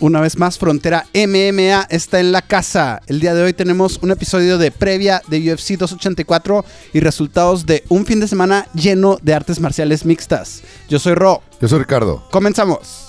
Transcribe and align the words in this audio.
Una 0.00 0.20
vez 0.20 0.38
más, 0.38 0.58
Frontera 0.58 1.06
MMA 1.12 1.88
está 1.90 2.20
en 2.20 2.30
la 2.30 2.40
casa. 2.40 3.02
El 3.08 3.18
día 3.18 3.34
de 3.34 3.42
hoy 3.42 3.52
tenemos 3.52 3.98
un 4.00 4.12
episodio 4.12 4.56
de 4.56 4.70
previa 4.70 5.22
de 5.26 5.38
UFC 5.52 5.70
284 5.76 6.64
y 6.92 7.00
resultados 7.00 7.66
de 7.66 7.82
un 7.88 8.06
fin 8.06 8.20
de 8.20 8.28
semana 8.28 8.68
lleno 8.74 9.18
de 9.22 9.34
artes 9.34 9.58
marciales 9.58 10.04
mixtas. 10.04 10.62
Yo 10.88 11.00
soy 11.00 11.14
Ro. 11.14 11.42
Yo 11.60 11.66
soy 11.66 11.80
Ricardo. 11.80 12.24
Comenzamos. 12.30 13.07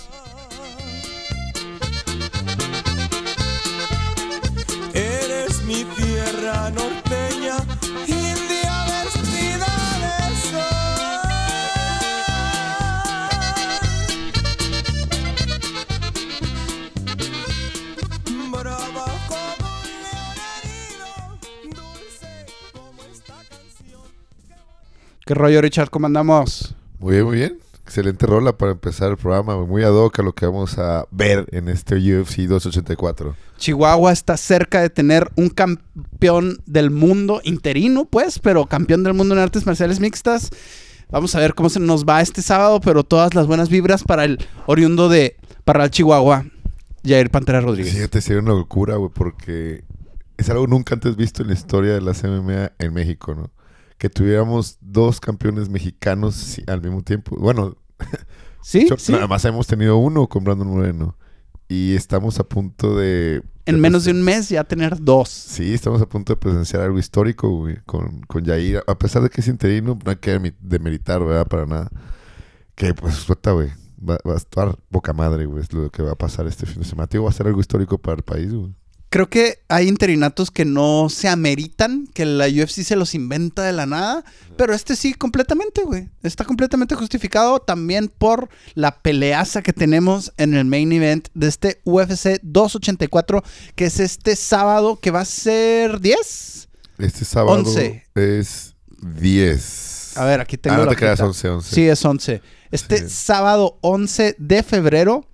¿Qué 25.30 25.36
rollo, 25.36 25.62
Richard? 25.62 25.92
¿Cómo 25.92 26.08
andamos? 26.08 26.74
Muy 26.98 27.14
bien, 27.14 27.26
muy 27.28 27.36
bien. 27.36 27.60
Excelente 27.84 28.26
rola 28.26 28.58
para 28.58 28.72
empezar 28.72 29.12
el 29.12 29.18
programa. 29.18 29.64
Muy 29.64 29.84
ad 29.84 29.94
hoc 29.94 30.18
a 30.18 30.24
lo 30.24 30.34
que 30.34 30.48
vamos 30.48 30.80
a 30.80 31.06
ver 31.12 31.46
en 31.52 31.70
este 31.70 31.98
UFC 31.98 32.48
284. 32.48 33.36
Chihuahua 33.60 34.12
está 34.12 34.38
cerca 34.38 34.82
de 34.82 34.90
tener 34.90 35.30
un 35.36 35.50
campeón 35.50 36.58
del 36.66 36.90
mundo 36.90 37.42
interino, 37.44 38.06
pues, 38.06 38.40
pero 38.40 38.66
campeón 38.66 39.04
del 39.04 39.14
mundo 39.14 39.36
en 39.36 39.42
artes 39.42 39.68
marciales 39.68 40.00
mixtas. 40.00 40.50
Vamos 41.12 41.36
a 41.36 41.40
ver 41.40 41.54
cómo 41.54 41.70
se 41.70 41.80
nos 41.80 42.06
va 42.06 42.22
este 42.22 42.42
sábado, 42.42 42.82
pero 42.82 43.04
todas 43.04 43.36
las 43.36 43.46
buenas 43.46 43.70
vibras 43.70 44.04
para 44.04 44.24
el 44.24 44.40
oriundo 44.66 45.10
de 45.10 45.38
Parral, 45.64 45.92
Chihuahua, 45.92 46.46
Jair 47.06 47.30
Pantera 47.30 47.62
Rodríguez. 47.62 47.94
Fíjate, 47.94 48.22
sería 48.22 48.42
una 48.42 48.54
locura, 48.54 48.96
güey, 48.96 49.12
porque 49.14 49.84
es 50.38 50.50
algo 50.50 50.66
nunca 50.66 50.96
antes 50.96 51.16
visto 51.16 51.44
en 51.44 51.50
la 51.50 51.54
historia 51.54 51.94
de 51.94 52.02
las 52.02 52.24
MMA 52.24 52.72
en 52.80 52.94
México, 52.96 53.36
¿no? 53.36 53.52
Que 54.00 54.10
tuviéramos 54.10 54.78
dos 54.82 55.20
campeones 55.20 55.70
mexicanos 55.70 56.60
al 56.68 56.82
mismo 56.82 57.04
tiempo. 57.04 57.36
Bueno, 57.38 57.78
¿Sí? 58.64 58.88
yo- 58.90 58.98
¿Sí? 58.98 59.12
nada 59.12 59.28
más 59.28 59.46
hemos 59.46 59.68
tenido 59.68 59.98
uno 59.98 60.28
con 60.28 60.44
Brandon 60.44 60.68
Moreno. 60.68 61.18
Y 61.68 61.94
estamos 61.96 62.40
a 62.40 62.44
punto 62.46 62.98
de... 62.98 63.44
En 63.68 63.80
menos 63.80 64.06
de 64.06 64.12
un 64.12 64.24
mes 64.24 64.50
ya 64.50 64.64
tener 64.64 65.00
dos. 65.00 65.30
Sí, 65.30 65.74
estamos 65.76 66.02
a 66.02 66.10
punto 66.10 66.34
de 66.34 66.38
presenciar 66.38 66.82
algo 66.82 66.98
histórico, 66.98 67.48
güey, 67.50 67.76
con, 67.86 68.22
con 68.22 68.44
Yair. 68.44 68.82
A 68.88 68.98
pesar 68.98 69.22
de 69.22 69.30
que 69.30 69.42
es 69.42 69.48
interino, 69.48 70.00
no 70.04 70.10
hay 70.10 70.18
que 70.18 70.54
demeritar, 70.62 71.24
¿verdad? 71.24 71.46
Para 71.46 71.68
nada. 71.68 71.92
Que, 72.74 72.96
pues, 72.96 73.14
suelta, 73.16 73.52
güey. 73.52 73.70
Va, 74.02 74.18
va 74.28 74.34
a 74.34 74.38
estar 74.38 74.76
poca 74.90 75.14
madre, 75.14 75.46
güey, 75.46 75.62
es 75.62 75.72
lo 75.74 75.92
que 75.92 76.02
va 76.02 76.14
a 76.14 76.18
pasar 76.18 76.48
este 76.48 76.66
fin 76.66 76.82
de 76.82 76.88
semana. 76.88 77.06
Tío, 77.06 77.22
va 77.24 77.30
a 77.30 77.34
ser 77.34 77.46
algo 77.46 77.60
histórico 77.60 78.00
para 78.00 78.16
el 78.18 78.24
país, 78.24 78.52
güey. 78.52 78.74
Creo 79.12 79.28
que 79.28 79.60
hay 79.70 79.88
interinatos 79.88 80.52
que 80.52 80.66
no 80.66 81.08
se 81.10 81.28
ameritan, 81.28 82.06
que 82.14 82.26
la 82.26 82.46
UFC 82.48 82.84
se 82.84 82.96
los 82.96 83.16
inventa 83.16 83.64
de 83.64 83.74
la 83.74 83.88
nada, 83.88 84.24
pero 84.56 84.76
este 84.76 84.96
sí 84.96 85.16
completamente, 85.16 85.82
güey. 85.84 86.10
Está 86.22 86.46
completamente 86.46 86.94
justificado 86.94 87.60
también 87.60 88.08
por 88.08 88.50
la 88.76 89.00
peleaza 89.02 89.64
que 89.64 89.74
tenemos 89.74 90.32
en 90.38 90.54
el 90.54 90.66
main 90.66 90.92
event 90.92 91.28
de 91.34 91.48
este 91.48 91.82
UFC 91.86 92.40
284, 92.44 93.44
que 93.76 93.86
es 93.86 94.00
este 94.00 94.36
sábado 94.36 95.00
que 95.02 95.10
va 95.10 95.22
a 95.22 95.26
ser 95.26 96.00
10. 96.00 96.70
Este 97.00 97.26
sábado 97.26 97.58
Once. 97.58 98.04
es 98.14 98.76
10. 99.02 100.18
A 100.18 100.26
ver, 100.26 100.42
aquí 100.42 100.58
tengo 100.58 100.76
Ah, 100.76 100.80
no 100.80 100.86
la 100.86 100.92
te 100.92 100.98
creas, 100.98 101.20
hojita. 101.20 101.28
11, 101.28 101.50
11. 101.50 101.76
Sí, 101.76 101.88
es 101.88 102.06
11. 102.06 102.42
Este 102.72 102.98
Sí. 103.00 103.10
sábado 103.10 103.80
11 103.82 104.36
de 104.38 104.62
febrero, 104.64 105.26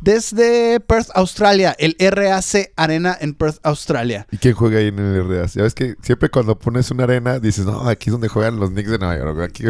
desde 0.00 0.80
Perth, 0.80 1.08
Australia, 1.14 1.74
el 1.78 1.96
RAC 1.98 2.72
Arena 2.76 3.16
en 3.20 3.34
Perth, 3.34 3.58
Australia. 3.62 4.26
¿Y 4.30 4.36
quién 4.38 4.54
juega 4.54 4.78
ahí 4.78 4.88
en 4.88 4.98
el 4.98 5.28
RA? 5.28 5.46
Ya 5.46 5.62
ves 5.62 5.74
que 5.74 5.94
siempre 6.02 6.28
cuando 6.30 6.58
pones 6.58 6.90
una 6.90 7.04
arena 7.04 7.38
dices, 7.38 7.64
no, 7.66 7.88
aquí 7.88 8.10
es 8.10 8.12
donde 8.12 8.28
juegan 8.28 8.58
los 8.60 8.70
Knicks 8.70 8.90
de 8.90 8.98
Nueva 8.98 9.16
York. 9.18 9.40
Aquí 9.42 9.64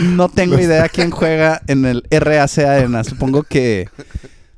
No 0.00 0.28
tengo 0.28 0.54
Los- 0.56 0.64
idea 0.64 0.88
quién 0.88 1.10
juega 1.10 1.60
en 1.66 1.84
el 1.84 2.04
RAC 2.10 2.58
Arena. 2.58 3.04
Supongo 3.04 3.42
que 3.42 3.88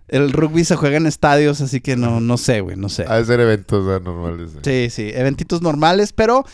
el 0.09 0.31
rugby 0.33 0.63
se 0.65 0.77
juega 0.77 0.99
en 0.99 1.07
estadios, 1.07 1.63
así 1.63 1.81
que 1.81 1.97
no, 1.97 2.21
no 2.21 2.37
sé, 2.37 2.61
güey, 2.61 2.77
no 2.77 2.91
sé. 2.91 3.07
Ha 3.09 3.17
de 3.17 3.25
ser 3.25 3.41
eventos 3.41 3.87
¿verdad? 3.87 4.03
normales. 4.03 4.51
Sí, 4.63 4.89
sí, 4.91 5.11
eventitos 5.15 5.63
normales, 5.63 6.13
pero 6.13 6.45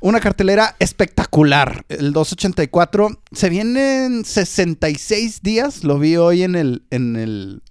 una 0.00 0.20
cartelera 0.20 0.74
espectacular. 0.78 1.84
El 1.90 2.14
284 2.14 3.20
se 3.32 3.48
vienen 3.50 4.24
66 4.24 5.42
días, 5.42 5.84
lo 5.84 5.98
vi 5.98 6.16
hoy 6.16 6.44
en 6.44 6.54
el 6.56 6.82
en 6.90 7.16
el 7.16 7.62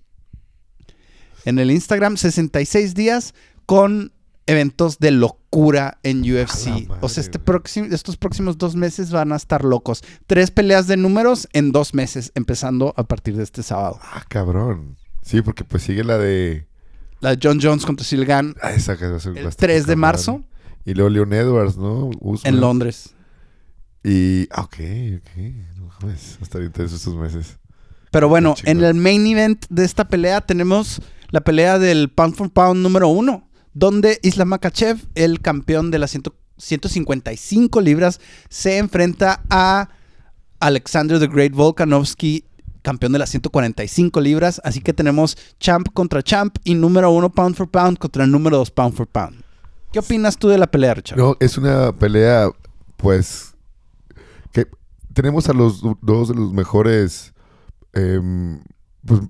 en 1.45 1.59
el 1.59 1.71
Instagram, 1.71 2.17
66 2.17 2.93
días 2.95 3.33
con 3.65 4.11
eventos 4.45 4.99
de 4.99 5.11
locura 5.11 5.99
en 6.03 6.21
UFC. 6.21 6.89
O 7.01 7.07
sea, 7.09 7.21
este 7.21 7.39
próximo, 7.39 7.87
estos 7.91 8.17
próximos 8.17 8.57
dos 8.57 8.75
meses 8.75 9.11
van 9.11 9.31
a 9.31 9.37
estar 9.37 9.63
locos. 9.63 10.03
Tres 10.27 10.51
peleas 10.51 10.87
de 10.87 10.97
números 10.97 11.47
en 11.53 11.71
dos 11.71 11.93
meses, 11.93 12.31
empezando 12.35 12.93
a 12.97 13.03
partir 13.03 13.37
de 13.37 13.43
este 13.43 13.63
sábado. 13.63 13.99
Ah, 14.01 14.25
cabrón. 14.27 14.97
Sí, 15.21 15.41
porque 15.41 15.63
pues 15.63 15.83
sigue 15.83 16.03
la 16.03 16.17
de... 16.17 16.67
La 17.21 17.35
de 17.35 17.39
John 17.41 17.59
Jones 17.61 17.85
contra 17.85 18.05
Silgan 18.05 18.53
Ah, 18.61 18.73
esa 18.73 18.97
que 18.97 19.07
va 19.07 19.15
a 19.15 19.19
ser- 19.21 19.37
el 19.37 19.47
estar 19.47 19.67
3 19.67 19.83
poca 19.83 19.91
de 19.91 19.95
madre. 19.95 20.11
marzo 20.17 20.43
Y 20.83 20.93
luego 20.93 21.09
Leon 21.09 21.31
Edwards, 21.31 21.77
¿no? 21.77 22.09
Usman. 22.19 22.53
en 22.55 22.59
Londres. 22.59 23.13
Y... 24.03 24.49
Ah, 24.51 24.63
ok, 24.63 24.75
ok. 25.19 25.37
No 25.77 25.89
mames, 26.01 26.37
estar 26.41 26.61
intenso 26.61 26.97
estos 26.97 27.15
meses. 27.15 27.57
Pero 28.11 28.27
bueno, 28.27 28.55
en 28.65 28.83
el 28.83 28.93
main 28.93 29.25
event 29.25 29.65
de 29.69 29.85
esta 29.85 30.05
pelea 30.09 30.41
tenemos 30.41 31.01
la 31.33 31.41
pelea 31.41 31.79
del 31.79 32.09
pound 32.09 32.35
for 32.35 32.51
pound 32.51 32.81
número 32.83 33.07
uno, 33.07 33.49
donde 33.73 34.19
Islam 34.21 34.49
Makachev, 34.49 34.99
el 35.15 35.41
campeón 35.41 35.89
de 35.91 35.97
las 35.99 36.11
100 36.11 36.23
155 36.57 37.81
libras, 37.81 38.21
se 38.49 38.77
enfrenta 38.77 39.41
a 39.49 39.89
Alexander 40.59 41.19
the 41.19 41.27
Great 41.27 41.53
Volkanovski, 41.53 42.45
campeón 42.83 43.13
de 43.13 43.19
las 43.19 43.31
145 43.31 44.21
libras. 44.21 44.61
Así 44.63 44.79
que 44.81 44.93
tenemos 44.93 45.35
champ 45.59 45.87
contra 45.93 46.21
champ 46.21 46.55
y 46.63 46.75
número 46.75 47.09
uno 47.11 47.31
pound 47.31 47.55
for 47.55 47.67
pound 47.69 47.97
contra 47.97 48.23
el 48.23 48.31
número 48.31 48.57
dos 48.57 48.69
pound 48.71 48.93
for 48.95 49.07
pound. 49.07 49.43
¿Qué 49.91 49.99
opinas 49.99 50.37
tú 50.37 50.47
de 50.49 50.57
la 50.57 50.67
pelea, 50.67 50.93
Richard? 50.93 51.17
No, 51.17 51.35
es 51.39 51.57
una 51.57 51.91
pelea, 51.93 52.49
pues... 52.97 53.55
Que 54.51 54.67
tenemos 55.13 55.49
a 55.49 55.53
los 55.53 55.81
do- 55.81 55.97
dos 56.01 56.29
de 56.29 56.35
los 56.35 56.53
mejores... 56.53 57.33
em, 57.93 58.61
pues, 59.05 59.21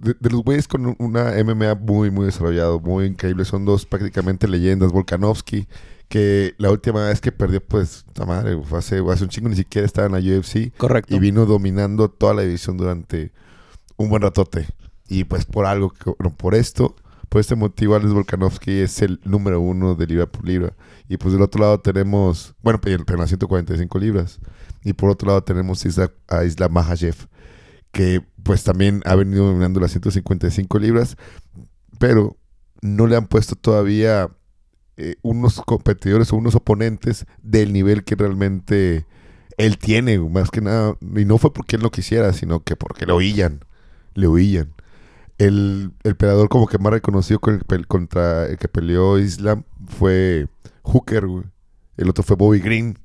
de, 0.00 0.14
de 0.18 0.30
los 0.30 0.42
güeyes 0.42 0.68
con 0.68 0.94
una 0.98 1.32
MMA 1.44 1.74
muy, 1.74 2.10
muy 2.10 2.26
desarrollado, 2.26 2.80
muy 2.80 3.06
increíble. 3.06 3.44
Son 3.44 3.64
dos 3.64 3.86
prácticamente 3.86 4.48
leyendas. 4.48 4.92
Volkanovski, 4.92 5.66
que 6.08 6.54
la 6.58 6.70
última 6.70 7.06
vez 7.06 7.20
que 7.20 7.32
perdió, 7.32 7.62
pues, 7.64 8.04
la 8.14 8.24
madre, 8.26 8.58
fue 8.62 8.78
hace, 8.78 9.02
hace 9.10 9.24
un 9.24 9.30
chingo, 9.30 9.48
ni 9.48 9.56
siquiera 9.56 9.84
estaba 9.86 10.06
en 10.06 10.12
la 10.30 10.38
UFC. 10.38 10.72
Correcto. 10.76 11.14
y 11.14 11.18
vino 11.18 11.44
dominando 11.46 12.08
toda 12.08 12.34
la 12.34 12.42
división 12.42 12.76
durante 12.76 13.32
un 13.96 14.08
buen 14.08 14.22
ratote. 14.22 14.66
Y 15.08 15.24
pues 15.24 15.44
por 15.44 15.66
algo, 15.66 15.90
que- 15.90 16.12
bueno, 16.18 16.34
por 16.36 16.54
esto, 16.54 16.94
por 17.28 17.40
este 17.40 17.54
motivo, 17.56 17.94
Alex 17.94 18.12
Volkanovski 18.12 18.70
es 18.80 19.02
el 19.02 19.20
número 19.24 19.60
uno 19.60 19.94
de 19.94 20.06
libra 20.06 20.26
por 20.26 20.46
libra. 20.46 20.72
Y 21.08 21.16
pues 21.16 21.32
del 21.32 21.42
otro 21.42 21.60
lado 21.62 21.80
tenemos, 21.80 22.54
bueno, 22.62 22.80
pero 22.80 23.02
las 23.16 23.28
145 23.30 23.98
libras. 23.98 24.38
Y 24.84 24.92
por 24.92 25.10
otro 25.10 25.28
lado 25.28 25.42
tenemos 25.42 25.84
Isla- 25.84 26.12
a 26.28 26.44
Isla 26.44 26.68
Mahajev, 26.68 27.16
que 27.92 28.22
pues 28.42 28.64
también 28.64 29.02
ha 29.04 29.14
venido 29.14 29.46
dominando 29.46 29.80
las 29.80 29.92
155 29.92 30.78
libras, 30.78 31.16
pero 31.98 32.36
no 32.82 33.06
le 33.06 33.16
han 33.16 33.26
puesto 33.26 33.56
todavía 33.56 34.30
eh, 34.96 35.16
unos 35.22 35.60
competidores 35.60 36.32
o 36.32 36.36
unos 36.36 36.54
oponentes 36.54 37.26
del 37.42 37.72
nivel 37.72 38.04
que 38.04 38.16
realmente 38.16 39.06
él 39.56 39.78
tiene, 39.78 40.18
más 40.18 40.50
que 40.50 40.60
nada. 40.60 40.96
Y 41.00 41.24
no 41.24 41.38
fue 41.38 41.52
porque 41.52 41.76
él 41.76 41.82
no 41.82 41.90
quisiera, 41.90 42.32
sino 42.32 42.64
que 42.64 42.76
porque 42.76 43.06
le 43.06 43.12
oían. 43.12 43.64
Le 44.14 44.26
oían. 44.26 44.72
El, 45.38 45.92
el 46.02 46.16
peleador 46.16 46.48
como 46.48 46.66
que 46.66 46.78
más 46.78 46.92
reconocido 46.92 47.38
con 47.38 47.62
el 47.68 47.86
contra 47.86 48.46
el 48.46 48.58
que 48.58 48.66
peleó 48.66 49.18
Islam 49.18 49.62
fue 49.86 50.48
Hooker, 50.82 51.26
güey. 51.26 51.44
El 51.96 52.08
otro 52.08 52.24
fue 52.24 52.36
Bobby 52.36 52.60
Green. 52.60 52.98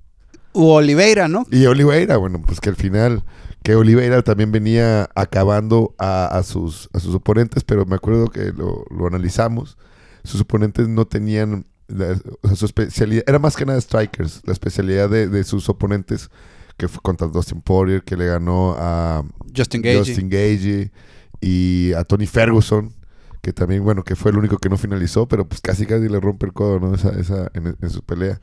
U 0.54 0.70
Oliveira, 0.70 1.28
¿no? 1.28 1.46
Y 1.52 1.66
Oliveira, 1.66 2.18
bueno, 2.18 2.42
pues 2.46 2.60
que 2.60 2.70
al 2.70 2.76
final, 2.76 3.24
que 3.64 3.76
Oliveira 3.76 4.22
también 4.24 4.52
venía 4.52 5.10
acabando 5.16 5.96
a, 5.98 6.26
a 6.28 6.44
sus, 6.44 6.90
a 6.94 7.00
sus 7.00 7.16
oponentes, 7.16 7.64
pero 7.64 7.86
me 7.86 7.96
acuerdo 7.96 8.28
que 8.30 8.52
lo, 8.52 8.86
lo 8.90 9.08
analizamos. 9.08 9.78
Sus 10.24 10.42
oponentes 10.42 10.88
no 10.90 11.06
tenían, 11.06 11.66
la- 11.88 12.20
o 12.42 12.48
sea, 12.48 12.58
su 12.58 12.66
especialidad, 12.66 13.24
era 13.26 13.40
más 13.40 13.56
que 13.56 13.66
nada 13.66 13.80
strikers, 13.80 14.42
la 14.46 14.54
especialidad 14.54 15.10
de, 15.10 15.28
de 15.30 15.44
sus 15.46 15.70
oponentes, 15.70 16.30
que 16.78 16.88
fue 16.88 17.02
contra 17.02 17.28
Dustin 17.28 17.62
Poirier, 17.62 18.04
que 18.04 18.18
le 18.18 18.26
ganó 18.28 18.76
a 18.78 19.24
Justin 19.56 19.82
Gage. 19.82 19.98
Justin 20.00 20.30
Gage 20.30 20.92
y 21.40 21.94
a 21.94 22.04
Tony 22.04 22.26
Ferguson, 22.28 22.94
que 23.42 23.54
también, 23.54 23.84
bueno, 23.84 24.04
que 24.04 24.16
fue 24.16 24.32
el 24.32 24.38
único 24.38 24.58
que 24.58 24.70
no 24.70 24.78
finalizó, 24.78 25.28
pero 25.28 25.48
pues 25.48 25.62
casi 25.62 25.86
casi 25.86 26.08
le 26.10 26.20
rompe 26.20 26.46
el 26.46 26.54
codo, 26.54 26.80
¿no? 26.80 26.96
Esa, 26.96 27.10
esa, 27.20 27.50
en, 27.54 27.76
en 27.82 27.90
su 27.90 28.02
pelea. 28.02 28.42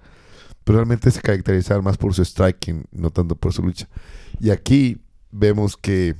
Pero 0.64 0.78
realmente 0.78 1.10
se 1.10 1.20
caracterizaba 1.22 1.80
más 1.82 1.96
por 1.96 2.12
su 2.14 2.22
striking, 2.24 2.84
no 2.92 3.10
tanto 3.10 3.34
por 3.34 3.52
su 3.52 3.62
lucha. 3.62 3.88
Y 4.38 4.50
aquí 4.50 4.98
vemos 5.30 5.76
que, 5.76 6.14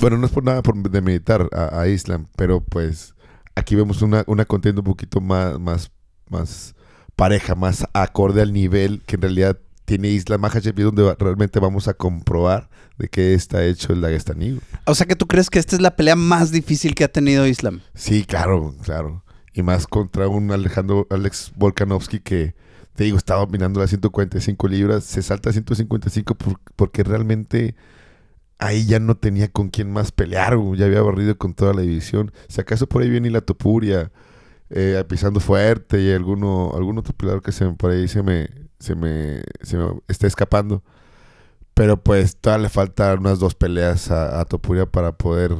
bueno, 0.00 0.18
no 0.18 0.26
es 0.26 0.32
por 0.32 0.44
nada 0.44 0.62
por 0.62 0.76
demeritar 0.90 1.48
a, 1.52 1.80
a 1.80 1.88
Islam, 1.88 2.26
pero 2.36 2.60
pues 2.60 3.14
aquí 3.54 3.74
vemos 3.74 4.02
una, 4.02 4.24
una 4.26 4.44
contienda 4.44 4.80
un 4.80 4.86
poquito 4.86 5.20
más, 5.20 5.58
más, 5.58 5.90
más 6.28 6.74
pareja, 7.16 7.54
más 7.54 7.86
acorde 7.94 8.42
al 8.42 8.52
nivel 8.52 9.02
que 9.06 9.16
en 9.16 9.22
realidad 9.22 9.58
tiene 9.84 10.08
Islam 10.08 10.40
Makhachev 10.40 10.78
y 10.78 10.82
donde 10.82 11.14
realmente 11.18 11.60
vamos 11.60 11.86
a 11.88 11.94
comprobar 11.94 12.68
de 12.98 13.08
qué 13.08 13.34
está 13.34 13.64
hecho 13.64 13.92
el 13.92 14.00
Dagestaní. 14.00 14.58
O 14.84 14.94
sea 14.94 15.06
que 15.06 15.14
tú 15.16 15.26
crees 15.26 15.48
que 15.48 15.58
esta 15.60 15.76
es 15.76 15.82
la 15.82 15.94
pelea 15.96 16.16
más 16.16 16.50
difícil 16.50 16.94
que 16.94 17.04
ha 17.04 17.08
tenido 17.12 17.46
Islam. 17.46 17.82
Sí, 17.94 18.24
claro, 18.24 18.74
claro. 18.82 19.22
Y 19.54 19.62
más 19.62 19.86
contra 19.86 20.28
un 20.28 20.50
Alejandro 20.50 21.06
Alex 21.08 21.52
Volkanovski 21.56 22.18
que, 22.20 22.54
te 22.94 23.04
digo, 23.04 23.16
estaba 23.16 23.40
dominando 23.40 23.78
las 23.80 23.90
145 23.90 24.66
libras, 24.68 25.04
se 25.04 25.22
salta 25.22 25.50
a 25.50 25.52
155 25.52 26.34
por- 26.34 26.60
porque 26.74 27.04
realmente 27.04 27.74
ahí 28.58 28.86
ya 28.86 29.00
no 29.00 29.16
tenía 29.16 29.48
con 29.48 29.68
quién 29.68 29.92
más 29.92 30.12
pelear, 30.12 30.56
ya 30.76 30.86
había 30.86 31.02
barrido 31.02 31.36
con 31.38 31.54
toda 31.54 31.74
la 31.74 31.82
división. 31.82 32.32
Si 32.48 32.60
acaso 32.60 32.86
por 32.88 33.02
ahí 33.02 33.10
viene 33.10 33.30
la 33.30 33.40
Topuria, 33.40 34.12
eh, 34.70 35.02
pisando 35.08 35.40
fuerte 35.40 36.00
y 36.00 36.12
alguno, 36.12 36.72
algún 36.74 36.98
otro 36.98 37.14
peleador 37.14 37.42
que 37.42 37.52
se 37.52 37.64
me, 37.64 37.74
por 37.74 37.92
ahí 37.92 38.08
se 38.08 38.22
me, 38.22 38.48
se 38.78 38.94
me, 38.94 39.42
se 39.62 39.76
me 39.76 40.00
está 40.08 40.26
escapando. 40.26 40.82
Pero 41.74 42.02
pues 42.02 42.36
todavía 42.38 42.64
le 42.64 42.68
faltan 42.70 43.18
unas 43.20 43.38
dos 43.38 43.54
peleas 43.54 44.10
a, 44.10 44.44
Topuria 44.46 44.86
para 44.86 45.12
poder, 45.12 45.52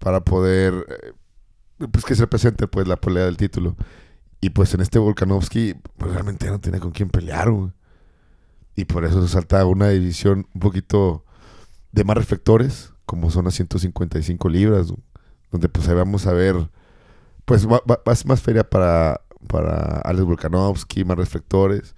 para 0.00 0.20
poder, 0.20 0.74
eh, 1.80 1.86
pues 1.90 2.04
que 2.04 2.16
se 2.16 2.26
presente 2.26 2.66
pues 2.68 2.88
la 2.88 2.96
pelea 2.96 3.24
del 3.26 3.36
título. 3.36 3.76
Y 4.40 4.50
pues 4.50 4.74
en 4.74 4.80
este 4.80 4.98
Volkanovski, 4.98 5.74
pues 5.96 6.12
realmente 6.12 6.48
no 6.48 6.60
tenía 6.60 6.80
con 6.80 6.90
quién 6.90 7.08
pelear, 7.08 7.50
güey. 7.50 7.72
Y 8.76 8.86
por 8.86 9.04
eso 9.04 9.22
se 9.22 9.28
salta 9.28 9.64
una 9.64 9.88
división 9.90 10.48
un 10.52 10.60
poquito 10.60 11.23
de 11.94 12.04
más 12.04 12.16
reflectores, 12.16 12.92
como 13.06 13.30
son 13.30 13.44
las 13.44 13.54
155 13.54 14.48
libras, 14.48 14.92
donde 15.52 15.68
pues 15.68 15.86
vamos 15.88 16.26
a 16.26 16.32
ver, 16.32 16.56
pues 17.44 17.66
va, 17.66 17.80
va- 17.88 18.00
va 18.06 18.14
más 18.26 18.40
feria 18.42 18.68
para, 18.68 19.20
para 19.46 20.00
Alex 20.00 20.24
Volkanovski, 20.24 21.04
más 21.04 21.16
reflectores. 21.16 21.94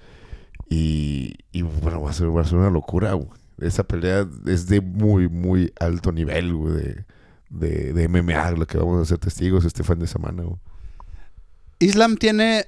Y, 0.69 1.35
y, 1.53 1.63
bueno, 1.63 2.03
va 2.03 2.11
a, 2.11 2.13
ser, 2.13 2.37
va 2.37 2.43
a 2.43 2.45
ser 2.45 2.59
una 2.59 2.71
locura, 2.71 3.13
güey. 3.15 3.29
Esa 3.59 3.85
pelea 3.85 4.27
es 4.47 4.67
de 4.67 4.81
muy, 4.81 5.29
muy 5.29 5.73
alto 5.81 6.13
nivel, 6.13 6.53
güey, 6.55 6.75
de, 6.75 7.05
de, 7.49 7.93
de 7.95 8.09
MMA, 8.09 8.51
lo 8.51 8.67
que 8.67 8.77
vamos 8.77 9.01
a 9.01 9.05
ser 9.07 9.19
testigos 9.19 9.65
este 9.65 9.83
fin 9.85 9.99
de 10.01 10.07
semana, 10.09 10.43
güey. 10.43 10.59
Islam 11.79 12.17
tiene 12.17 12.67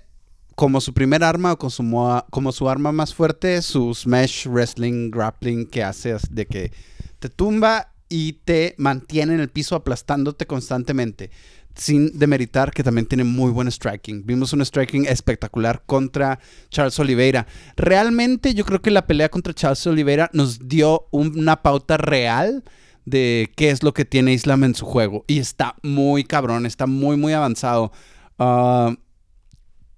como 0.54 0.80
su 0.80 0.94
primer 0.94 1.25
arma 1.25 1.52
o 1.52 1.58
como 1.58 1.70
su, 1.70 2.22
como 2.30 2.52
su 2.52 2.69
arma 2.69 2.90
más 2.92 3.14
fuerte 3.14 3.62
su 3.62 3.94
smash 3.94 4.46
wrestling 4.48 5.10
grappling 5.10 5.66
que 5.66 5.84
hace 5.84 6.16
de 6.30 6.46
que 6.46 6.72
te 7.18 7.28
tumba 7.28 7.92
y 8.08 8.34
te 8.44 8.74
mantiene 8.78 9.34
en 9.34 9.40
el 9.40 9.48
piso 9.48 9.76
aplastándote 9.76 10.46
constantemente. 10.46 11.30
Sin 11.74 12.18
demeritar 12.18 12.72
que 12.72 12.82
también 12.82 13.06
tiene 13.06 13.22
muy 13.22 13.52
buen 13.52 13.70
striking. 13.70 14.26
Vimos 14.26 14.52
un 14.52 14.64
striking 14.64 15.06
espectacular 15.06 15.84
contra 15.86 16.40
Charles 16.70 16.98
Oliveira. 16.98 17.46
Realmente 17.76 18.52
yo 18.54 18.64
creo 18.64 18.82
que 18.82 18.90
la 18.90 19.06
pelea 19.06 19.28
contra 19.28 19.54
Charles 19.54 19.86
Oliveira 19.86 20.28
nos 20.32 20.68
dio 20.68 21.06
una 21.12 21.62
pauta 21.62 21.96
real 21.96 22.64
de 23.04 23.52
qué 23.54 23.70
es 23.70 23.84
lo 23.84 23.94
que 23.94 24.04
tiene 24.04 24.32
Islam 24.32 24.64
en 24.64 24.74
su 24.74 24.86
juego. 24.86 25.24
Y 25.28 25.38
está 25.38 25.76
muy 25.82 26.24
cabrón, 26.24 26.66
está 26.66 26.86
muy, 26.86 27.16
muy 27.16 27.32
avanzado. 27.32 27.92
Ah, 28.40 28.96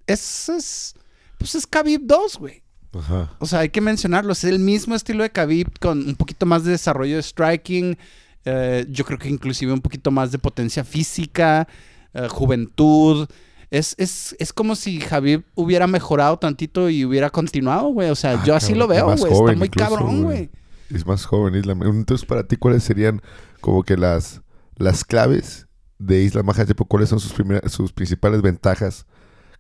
es, 0.07 0.49
es, 0.49 0.95
pues 1.39 1.55
es 1.55 1.67
Khabib 1.67 2.03
2, 2.05 2.37
güey. 2.37 2.63
Ajá. 2.93 3.31
O 3.39 3.47
sea, 3.47 3.61
hay 3.61 3.69
que 3.71 3.81
mencionarlo. 3.81 4.33
Es 4.33 4.45
el 4.45 4.59
mismo 4.59 4.95
estilo 4.95 5.23
de 5.23 5.31
Khabib 5.31 5.79
con 5.79 5.99
un 6.09 6.17
poquito 6.17 6.47
más 6.47 6.65
de 6.65 6.73
desarrollo 6.73 7.17
de 7.17 7.23
striking. 7.23 7.97
eh, 8.45 8.87
yo 8.89 9.05
creo 9.05 9.19
que 9.19 9.29
inclusive 9.29 9.73
un 9.73 9.81
poquito 9.81 10.11
más 10.11 10.33
de 10.33 10.39
potencia 10.39 10.83
física, 10.85 11.69
eh, 12.15 12.27
juventud. 12.29 13.29
Es, 13.71 13.95
es, 13.99 14.35
es 14.41 14.53
como 14.53 14.75
si 14.75 14.99
Khabib 14.99 15.45
hubiera 15.55 15.87
mejorado 15.87 16.37
tantito 16.39 16.91
y 16.91 17.05
hubiera 17.05 17.31
continuado, 17.31 17.89
güey. 17.89 18.11
O 18.11 18.17
sea, 18.17 18.33
Ah, 18.41 18.45
yo 18.45 18.55
así 18.57 18.73
cabrón, 18.73 18.79
lo 18.79 18.89
veo, 18.89 19.05
güey. 19.17 19.33
Está 19.33 19.53
muy 19.57 19.67
incluso, 19.67 19.89
cabrón, 19.91 20.23
güey. 20.25 20.51
Es 20.93 21.07
más 21.07 21.25
joven 21.25 21.55
Islam. 21.55 21.83
Entonces, 21.85 22.27
para 22.27 22.43
ti, 22.43 22.57
¿cuáles 22.57 22.83
serían 22.83 23.23
como 23.61 23.85
que 23.85 23.97
las, 23.97 24.41
las 24.77 25.05
claves 25.05 25.69
de 26.01 26.23
Islam 26.25 26.47
Makhachev? 26.47 26.75
¿Cuáles 26.89 27.11
son 27.11 27.21
sus, 27.21 27.33
primeras, 27.33 27.71
sus 27.71 27.93
principales 27.93 28.43
ventajas 28.43 29.07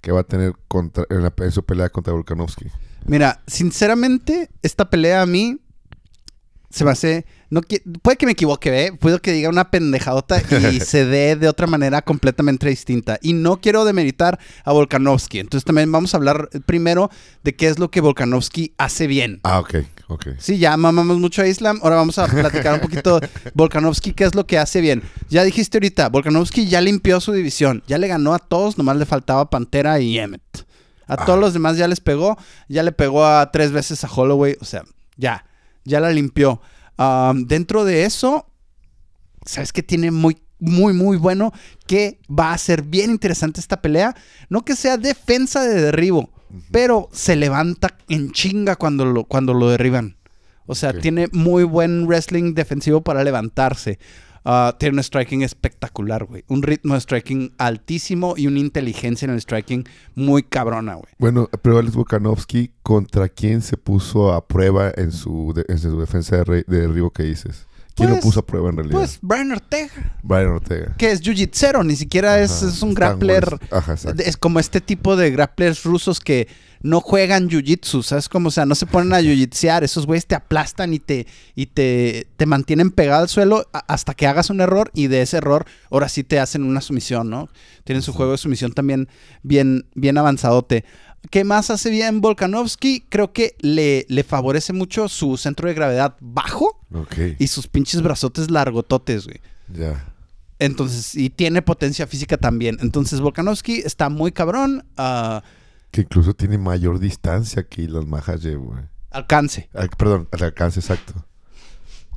que 0.00 0.10
va 0.10 0.20
a 0.20 0.24
tener 0.24 0.54
contra, 0.66 1.04
en, 1.10 1.22
la, 1.22 1.32
en 1.36 1.52
su 1.52 1.62
pelea 1.64 1.88
contra 1.90 2.12
Volkanovski? 2.12 2.66
Mira, 3.06 3.42
sinceramente, 3.46 4.50
esta 4.62 4.88
pelea 4.90 5.22
a 5.22 5.26
mí 5.26 5.58
se 6.70 6.84
me 6.84 6.92
hace. 6.92 7.26
No, 7.50 7.62
puede 8.02 8.16
que 8.16 8.26
me 8.26 8.32
equivoque, 8.32 8.86
¿eh? 8.86 8.92
Puedo 8.92 9.20
que 9.20 9.32
diga 9.32 9.48
una 9.48 9.72
pendejadota 9.72 10.40
y 10.70 10.78
se 10.80 11.04
dé 11.04 11.34
de 11.34 11.48
otra 11.48 11.66
manera 11.66 12.00
completamente 12.00 12.68
distinta. 12.68 13.18
Y 13.22 13.32
no 13.32 13.60
quiero 13.60 13.84
demeritar 13.84 14.38
a 14.64 14.72
Volkanovski. 14.72 15.40
Entonces 15.40 15.64
también 15.64 15.90
vamos 15.90 16.14
a 16.14 16.18
hablar 16.18 16.48
primero 16.66 17.10
de 17.42 17.56
qué 17.56 17.66
es 17.66 17.80
lo 17.80 17.90
que 17.90 18.00
Volkanovski 18.00 18.72
hace 18.78 19.08
bien. 19.08 19.40
Ah, 19.42 19.58
ok, 19.58 19.74
ok. 20.06 20.28
Sí, 20.38 20.58
ya 20.58 20.76
mamamos 20.76 21.18
mucho 21.18 21.42
a 21.42 21.48
Islam. 21.48 21.80
Ahora 21.82 21.96
vamos 21.96 22.18
a 22.18 22.28
platicar 22.28 22.74
un 22.74 22.80
poquito 22.80 23.20
Volkanovski, 23.54 24.12
qué 24.12 24.22
es 24.22 24.36
lo 24.36 24.46
que 24.46 24.56
hace 24.56 24.80
bien. 24.80 25.02
Ya 25.28 25.42
dijiste 25.42 25.78
ahorita, 25.78 26.08
Volkanovski 26.08 26.68
ya 26.68 26.80
limpió 26.80 27.20
su 27.20 27.32
división. 27.32 27.82
Ya 27.88 27.98
le 27.98 28.06
ganó 28.06 28.32
a 28.32 28.38
todos, 28.38 28.78
nomás 28.78 28.96
le 28.96 29.06
faltaba 29.06 29.50
Pantera 29.50 29.98
y 29.98 30.20
Emmet. 30.20 30.69
A 31.10 31.24
todos 31.24 31.38
los 31.38 31.52
demás 31.52 31.76
ya 31.76 31.88
les 31.88 32.00
pegó. 32.00 32.38
Ya 32.68 32.82
le 32.82 32.92
pegó 32.92 33.26
a 33.26 33.50
tres 33.50 33.72
veces 33.72 34.04
a 34.04 34.08
Holloway. 34.08 34.56
O 34.60 34.64
sea, 34.64 34.84
ya, 35.16 35.44
ya 35.84 36.00
la 36.00 36.10
limpió. 36.10 36.60
Dentro 37.46 37.84
de 37.84 38.04
eso, 38.04 38.46
¿sabes 39.44 39.72
qué 39.72 39.82
tiene 39.82 40.10
muy, 40.10 40.38
muy, 40.58 40.92
muy 40.92 41.16
bueno? 41.16 41.52
Que 41.86 42.20
va 42.30 42.52
a 42.52 42.58
ser 42.58 42.82
bien 42.82 43.10
interesante 43.10 43.60
esta 43.60 43.82
pelea. 43.82 44.14
No 44.48 44.64
que 44.64 44.76
sea 44.76 44.98
defensa 44.98 45.62
de 45.62 45.80
derribo, 45.80 46.30
pero 46.70 47.08
se 47.12 47.36
levanta 47.36 47.96
en 48.08 48.32
chinga 48.32 48.76
cuando 48.76 49.04
lo, 49.04 49.24
cuando 49.24 49.54
lo 49.54 49.68
derriban. 49.68 50.16
O 50.66 50.74
sea, 50.76 50.92
tiene 50.92 51.28
muy 51.32 51.64
buen 51.64 52.06
wrestling 52.06 52.54
defensivo 52.54 53.00
para 53.00 53.24
levantarse. 53.24 53.98
Ah, 54.44 54.74
tiene 54.78 54.96
un 54.96 55.02
striking 55.02 55.42
espectacular, 55.42 56.24
güey. 56.24 56.44
Un 56.48 56.62
ritmo 56.62 56.94
de 56.94 57.00
striking 57.00 57.52
altísimo 57.58 58.34
y 58.36 58.46
una 58.46 58.58
inteligencia 58.58 59.26
en 59.26 59.32
el 59.32 59.40
striking 59.40 59.84
muy 60.14 60.42
cabrona, 60.42 60.94
güey. 60.94 61.12
Bueno, 61.18 61.48
pero 61.62 61.78
Alex 61.78 61.94
Volkanovski, 61.94 62.72
¿contra 62.82 63.28
quién 63.28 63.60
se 63.62 63.76
puso 63.76 64.32
a 64.32 64.46
prueba 64.46 64.90
en 64.96 65.12
su, 65.12 65.52
de- 65.54 65.64
en 65.68 65.78
su 65.78 65.98
defensa 66.00 66.36
de, 66.42 66.64
de 66.66 66.80
derribo 66.80 67.10
que 67.10 67.24
dices? 67.24 67.66
¿Quién 68.00 68.10
lo 68.10 68.16
Pues- 68.16 68.24
puso 68.24 68.40
a 68.40 68.46
prueba 68.46 68.70
en 68.70 68.76
realidad? 68.76 68.98
Pues 68.98 69.18
Brian 69.22 69.52
Ortega, 69.52 69.90
Brian 70.22 70.48
Ortega. 70.48 70.94
que 70.98 71.10
es 71.10 71.20
jiu-jitsu, 71.22 71.84
ni 71.84 71.96
siquiera 71.96 72.40
es, 72.40 72.50
Ajá, 72.62 72.68
es 72.68 72.82
un 72.82 72.94
grappler. 72.94 73.58
Ajá. 73.70 73.94
Es 74.18 74.36
como 74.36 74.58
este 74.58 74.80
tipo 74.80 75.16
de 75.16 75.30
grapplers 75.30 75.84
rusos 75.84 76.20
que 76.20 76.48
no 76.82 77.00
juegan 77.02 77.50
jiu-jitsu, 77.50 78.02
¿sabes? 78.02 78.28
Como, 78.30 78.48
o 78.48 78.50
sea, 78.50 78.64
no 78.64 78.74
se 78.74 78.86
ponen 78.86 79.12
a 79.12 79.20
jiu-jitsear. 79.20 79.84
Esos 79.84 80.06
güeyes 80.06 80.26
te 80.26 80.34
aplastan 80.34 80.94
y 80.94 80.98
te, 80.98 81.26
y 81.54 81.66
te, 81.66 82.26
te 82.36 82.46
mantienen 82.46 82.90
pegado 82.90 83.22
al 83.22 83.28
suelo 83.28 83.68
hasta 83.86 84.14
que 84.14 84.26
hagas 84.26 84.48
un 84.48 84.60
error 84.62 84.90
y 84.94 85.08
de 85.08 85.20
ese 85.22 85.36
error 85.36 85.66
ahora 85.90 86.08
sí 86.08 86.24
te 86.24 86.40
hacen 86.40 86.64
una 86.64 86.80
sumisión, 86.80 87.28
¿no? 87.28 87.50
Tienen 87.84 88.00
su 88.02 88.12
juego 88.14 88.32
de 88.32 88.38
sumisión 88.38 88.72
también 88.72 89.08
bien, 89.42 89.86
bien 89.94 90.16
avanzadote. 90.16 90.84
¿Qué 91.28 91.44
más 91.44 91.70
hace 91.70 91.90
bien 91.90 92.20
Volkanovski? 92.20 93.04
Creo 93.08 93.32
que 93.32 93.54
le, 93.60 94.06
le 94.08 94.24
favorece 94.24 94.72
mucho 94.72 95.08
su 95.08 95.36
centro 95.36 95.68
de 95.68 95.74
gravedad 95.74 96.16
bajo 96.20 96.80
y 97.38 97.46
sus 97.48 97.66
pinches 97.68 98.02
brazotes 98.02 98.50
largototes, 98.50 99.26
güey. 99.26 99.40
ya. 99.68 100.06
Entonces, 100.58 101.14
y 101.14 101.30
tiene 101.30 101.62
potencia 101.62 102.06
física 102.06 102.36
también. 102.36 102.76
Entonces, 102.80 103.20
Volkanovski 103.20 103.78
está 103.78 104.08
muy 104.10 104.30
cabrón. 104.32 104.84
ah, 104.98 105.42
Que 105.90 106.02
incluso 106.02 106.34
tiene 106.34 106.58
mayor 106.58 106.98
distancia 106.98 107.62
que 107.66 107.82
Islam 107.82 108.08
Makhachev, 108.08 108.58
güey. 108.58 108.82
alcance. 109.10 109.70
Perdón, 109.96 110.28
al 110.32 110.42
alcance 110.42 110.80
exacto. 110.80 111.14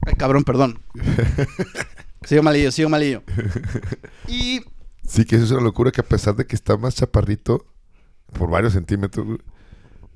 Ay, 0.05 0.15
cabrón, 0.15 0.43
perdón. 0.43 0.79
sigo 2.25 2.43
malillo, 2.43 2.71
sigo 2.71 2.89
malillo. 2.89 3.23
Y 4.27 4.61
Sí, 5.07 5.25
que 5.25 5.35
eso 5.35 5.45
es 5.45 5.51
una 5.51 5.61
locura 5.61 5.91
que 5.91 6.01
a 6.01 6.05
pesar 6.05 6.35
de 6.35 6.45
que 6.45 6.55
está 6.55 6.77
más 6.77 6.95
chaparrito, 6.95 7.65
por 8.33 8.49
varios 8.49 8.73
centímetros, 8.73 9.25
güey, 9.25 9.39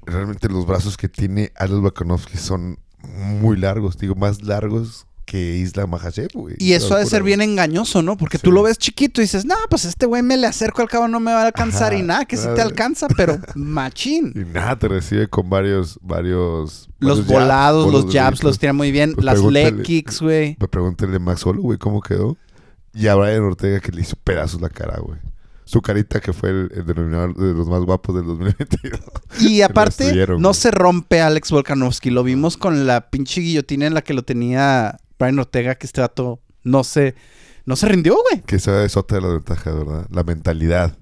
realmente 0.05 0.49
los 0.49 0.65
brazos 0.65 0.97
que 0.97 1.09
tiene 1.09 1.51
Alex 1.55 1.79
Volkanovski 1.79 2.37
son 2.37 2.79
muy 3.39 3.57
largos, 3.57 3.97
digo, 3.97 4.15
más 4.15 4.41
largos 4.43 5.05
que 5.25 5.57
Islam 5.57 5.89
Makhachev, 5.89 6.29
güey. 6.33 6.55
Y 6.57 6.71
Es 6.71 6.83
eso 6.85 6.95
ha 6.95 6.99
de 6.99 7.05
ser 7.05 7.21
bien 7.21 7.41
engañoso, 7.41 8.01
¿no? 8.01 8.15
Porque 8.15 8.37
Sí. 8.37 8.43
tú 8.43 8.51
lo 8.53 8.63
ves 8.63 8.77
chiquito 8.77 9.19
y 9.19 9.25
dices, 9.25 9.43
no, 9.43 9.55
pues 9.69 9.83
este 9.83 10.05
güey 10.05 10.23
me 10.23 10.37
le 10.37 10.47
acerco 10.47 10.81
al 10.81 10.87
cabo, 10.87 11.09
no 11.09 11.19
me 11.19 11.33
va 11.33 11.41
a 11.41 11.45
alcanzar 11.47 11.91
Ajá, 11.91 11.97
y 12.01 12.01
nada, 12.03 12.23
que 12.25 12.37
sí 12.37 12.43
te 12.43 12.49
nada. 12.51 12.63
alcanza, 12.63 13.07
pero 13.09 13.37
machín. 13.55 14.31
Y 14.33 14.45
nada, 14.53 14.79
te 14.79 14.87
recibe 14.87 15.27
con 15.27 15.49
varios, 15.49 15.99
varios... 16.01 16.89
Los 16.99 17.19
varios 17.19 17.27
volados, 17.27 17.91
los 17.91 18.13
jabs 18.13 18.41
los 18.41 18.57
tiene 18.57 18.71
muy 18.71 18.91
bien. 18.91 19.15
Pues 19.15 19.25
Las 19.25 19.41
leg 19.43 19.81
kicks, 19.81 20.21
güey. 20.21 20.55
Me 20.61 20.67
pregúntale 20.69 21.19
Max 21.19 21.45
Holloway 21.45 21.77
cómo 21.77 21.99
quedó. 22.01 22.37
Y 22.93 23.07
a 23.07 23.15
Brian 23.15 23.43
Ortega 23.43 23.81
que 23.81 23.91
le 23.91 24.01
hizo 24.01 24.15
pedazos 24.23 24.61
la 24.61 24.69
cara, 24.69 24.97
güey. 25.01 25.19
Su 25.67 25.81
carita 25.81 26.21
que 26.21 26.31
fue 26.31 26.49
el, 26.49 26.71
el 26.73 26.85
denominador 26.85 27.35
de 27.35 27.53
los 27.53 27.67
más 27.67 27.81
guapos 27.81 28.15
del 28.15 28.25
2022. 28.25 29.01
Y 29.41 29.61
aparte, 29.61 30.25
no 30.39 30.53
se 30.53 30.71
rompe 30.71 31.19
Alex 31.19 31.51
Volkanovski. 31.51 32.09
Lo 32.09 32.23
vimos 32.23 32.55
con 32.55 32.87
la 32.87 33.09
pinche 33.09 33.41
guillotina 33.41 33.85
en 33.85 33.93
la 33.93 34.01
que 34.01 34.13
lo 34.13 34.23
tenía 34.23 34.97
Brian 35.19 35.37
Ortega, 35.39 35.75
que 35.75 35.85
este 35.85 35.99
vato 35.99 36.39
no 36.63 36.85
se, 36.85 37.15
no 37.65 37.75
se 37.75 37.85
rindió, 37.89 38.15
güey. 38.29 38.43
que 38.43 38.55
esa 38.55 38.85
es 38.85 38.95
otra 38.95 39.17
de 39.17 39.23
las 39.23 39.33
ventajas, 39.33 39.75
¿verdad? 39.75 40.07
La 40.09 40.23
mentalidad. 40.23 40.97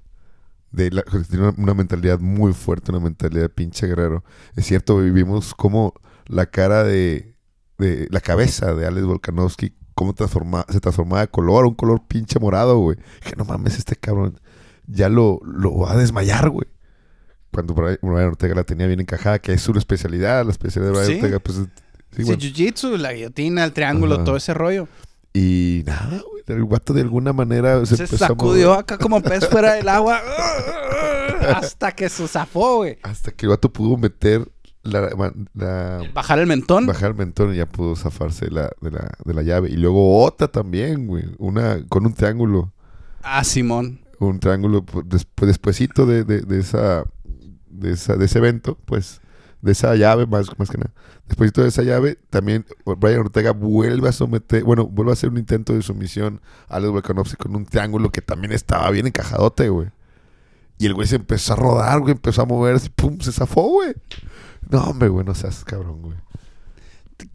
De 0.71 0.89
la, 0.89 1.03
tiene 1.03 1.47
una, 1.47 1.53
una 1.57 1.73
mentalidad 1.75 2.19
muy 2.19 2.53
fuerte, 2.53 2.91
una 2.91 2.99
mentalidad 2.99 3.43
de 3.43 3.49
pinche 3.49 3.85
guerrero. 3.85 4.23
Es 4.55 4.65
cierto, 4.65 4.97
vivimos 4.97 5.53
como 5.53 5.93
la 6.25 6.47
cara 6.47 6.83
de, 6.83 7.35
de 7.77 8.07
la 8.09 8.19
cabeza 8.19 8.73
de 8.73 8.87
Alex 8.87 9.05
Volkanovski, 9.05 9.75
cómo 9.93 10.13
transforma, 10.13 10.65
se 10.69 10.79
transformaba 10.79 11.21
de 11.21 11.27
color, 11.27 11.65
un 11.65 11.75
color 11.75 12.01
pinche 12.07 12.39
morado, 12.39 12.79
güey. 12.79 12.97
Que 13.23 13.35
no 13.35 13.45
mames, 13.45 13.77
este 13.77 13.95
cabrón 13.95 14.39
ya 14.87 15.09
lo, 15.09 15.39
lo 15.45 15.77
va 15.79 15.93
a 15.93 15.97
desmayar, 15.97 16.49
güey. 16.49 16.67
Cuando 17.51 17.73
Brian 17.73 17.99
Ortega 18.27 18.53
la 18.55 18.63
tenía 18.63 18.85
bien 18.87 18.99
encajada, 18.99 19.39
que 19.39 19.53
es 19.53 19.61
su 19.61 19.71
especialidad, 19.77 20.43
la 20.45 20.51
especialidad 20.51 20.91
de 20.93 20.97
Brian 20.99 21.07
Sí. 21.11 21.15
Ortega, 21.23 21.39
pues... 21.39 21.57
sí, 22.15 22.23
jiu-jitsu, 22.23 22.97
la 22.97 23.13
guillotina, 23.13 23.63
el 23.63 23.71
triángulo, 23.73 24.15
Ajá. 24.15 24.23
todo 24.25 24.35
ese 24.37 24.53
rollo. 24.53 24.87
Y 25.33 25.83
nada, 25.85 26.21
güey. 26.29 26.43
El 26.47 26.63
guato 26.63 26.93
de 26.93 27.01
alguna 27.01 27.33
manera 27.33 27.83
se, 27.85 27.97
Se 28.07 28.15
a 28.15 28.17
sacudió 28.19 28.73
acá 28.73 28.97
como 28.99 29.21
pez 29.21 29.47
fuera 29.49 29.73
del 29.73 29.89
agua 29.89 30.21
hasta 31.55 31.91
que 31.93 32.07
se 32.09 32.27
zafó, 32.27 32.77
güey. 32.77 32.97
Hasta 33.03 33.31
que 33.31 33.45
el 33.45 33.49
vato 33.49 33.71
pudo 33.71 33.97
meter 33.97 34.47
la, 34.83 35.09
la- 35.55 36.01
Bajar 36.13 36.39
el 36.39 36.47
mentón. 36.47 36.85
bajar 36.85 37.11
el 37.11 37.15
mentón 37.17 37.53
y 37.53 37.57
ya 37.57 37.65
pudo 37.65 37.95
zafarse 37.95 38.45
de 38.45 38.51
la, 38.51 38.69
de 38.81 38.91
la, 38.91 39.09
de 39.23 39.33
la 39.33 39.41
llave. 39.41 39.69
Y 39.69 39.77
luego 39.77 40.23
otra 40.23 40.47
también, 40.47 41.07
güey. 41.07 41.23
Una 41.39 41.79
con 41.89 42.05
un 42.05 42.13
triángulo. 42.13 42.71
Ah, 43.23 43.43
Simón. 43.43 43.99
Un 44.19 44.39
triángulo 44.39 44.85
después, 45.05 45.47
despuesito 45.47 46.05
de, 46.05 46.23
de, 46.23 46.41
de 46.41 46.59
esa, 46.59 47.03
de 47.69 47.91
esa, 47.91 48.15
de 48.15 48.25
ese 48.25 48.37
evento, 48.39 48.77
pues, 48.85 49.21
de 49.61 49.71
esa 49.71 49.95
llave, 49.95 50.25
más, 50.27 50.47
más 50.57 50.69
que 50.69 50.77
nada. 50.77 50.91
Despuésito 51.27 51.63
de 51.63 51.69
esa 51.69 51.81
llave, 51.81 52.19
también 52.29 52.65
Brian 52.85 53.21
Ortega 53.21 53.51
vuelve 53.51 54.09
a 54.09 54.11
someter, 54.11 54.63
bueno, 54.63 54.85
vuelve 54.85 55.11
a 55.11 55.13
hacer 55.13 55.29
un 55.29 55.37
intento 55.37 55.73
de 55.73 55.81
sumisión 55.81 56.39
a 56.67 56.75
Alex 56.75 56.91
Volkanovski 56.91 57.35
con 57.35 57.55
un 57.55 57.65
triángulo 57.65 58.11
que 58.11 58.21
también 58.21 58.53
estaba 58.53 58.89
bien 58.91 59.07
encajadote, 59.07 59.69
güey. 59.69 59.89
Y 60.77 60.85
el 60.85 60.93
güey 60.93 61.07
se 61.07 61.15
empezó 61.15 61.53
a 61.53 61.55
rodar, 61.55 61.99
güey, 62.01 62.11
empezó 62.11 62.43
a 62.43 62.45
moverse, 62.45 62.89
pum, 62.89 63.19
se 63.19 63.31
zafó, 63.31 63.63
güey. 63.63 63.93
No, 64.69 64.83
hombre, 64.83 65.09
güey, 65.09 65.25
no 65.25 65.33
seas 65.33 65.63
cabrón, 65.63 66.01
güey. 66.01 66.17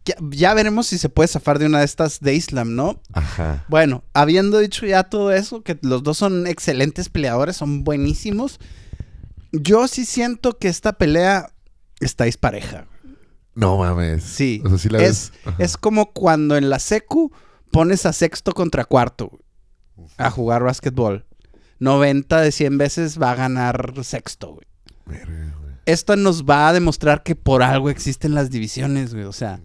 Ya, 0.05 0.15
ya 0.31 0.55
veremos 0.55 0.89
si 0.89 0.99
se 0.99 1.09
puede 1.09 1.29
zafar 1.29 1.59
de 1.59 1.67
una 1.67 1.79
de 1.79 1.85
estas 1.85 2.21
de 2.21 2.35
Islam, 2.35 2.75
¿no? 2.75 3.01
Ajá. 3.13 3.65
Bueno, 3.69 4.05
habiendo 4.13 4.59
dicho 4.59 4.87
ya 4.87 5.05
todo 5.05 5.33
eso, 5.33 5.63
que 5.63 5.79
los 5.83 6.03
dos 6.03 6.19
son 6.19 6.47
excelentes 6.47 7.09
peleadores, 7.09 7.57
son 7.57 7.85
buenísimos. 7.85 8.61
Yo 9.53 9.89
sí 9.89 10.05
siento 10.05 10.59
que 10.59 10.69
esta 10.69 10.93
pelea 10.93 11.53
está 12.01 12.25
dispareja. 12.25 12.87
No 13.55 13.79
mames. 13.79 14.23
Sí. 14.23 14.63
O 14.65 14.69
sea, 14.69 14.79
sí 14.79 14.89
la 14.89 15.03
es, 15.03 15.33
ves. 15.45 15.55
Es 15.59 15.77
como 15.77 16.13
cuando 16.13 16.57
en 16.57 16.71
la 16.71 16.79
secu 16.79 17.33
pones 17.71 18.07
a 18.07 18.13
sexto 18.13 18.53
contra 18.53 18.85
cuarto 18.85 19.39
a 20.17 20.31
jugar 20.31 20.63
básquetbol. 20.63 21.27
90 21.79 22.41
de 22.41 22.53
100 22.53 22.79
veces 22.79 23.21
va 23.21 23.33
a 23.33 23.35
ganar 23.35 23.93
sexto, 24.03 24.55
güey. 24.55 24.67
Verga, 25.07 25.57
güey. 25.59 25.60
Esto 25.91 26.15
nos 26.17 26.45
va 26.45 26.69
a 26.69 26.73
demostrar 26.73 27.23
que 27.23 27.35
por 27.35 27.63
algo 27.63 27.91
existen 27.91 28.35
las 28.35 28.51
divisiones, 28.51 29.13
güey. 29.13 29.25
O 29.25 29.33
sea, 29.33 29.61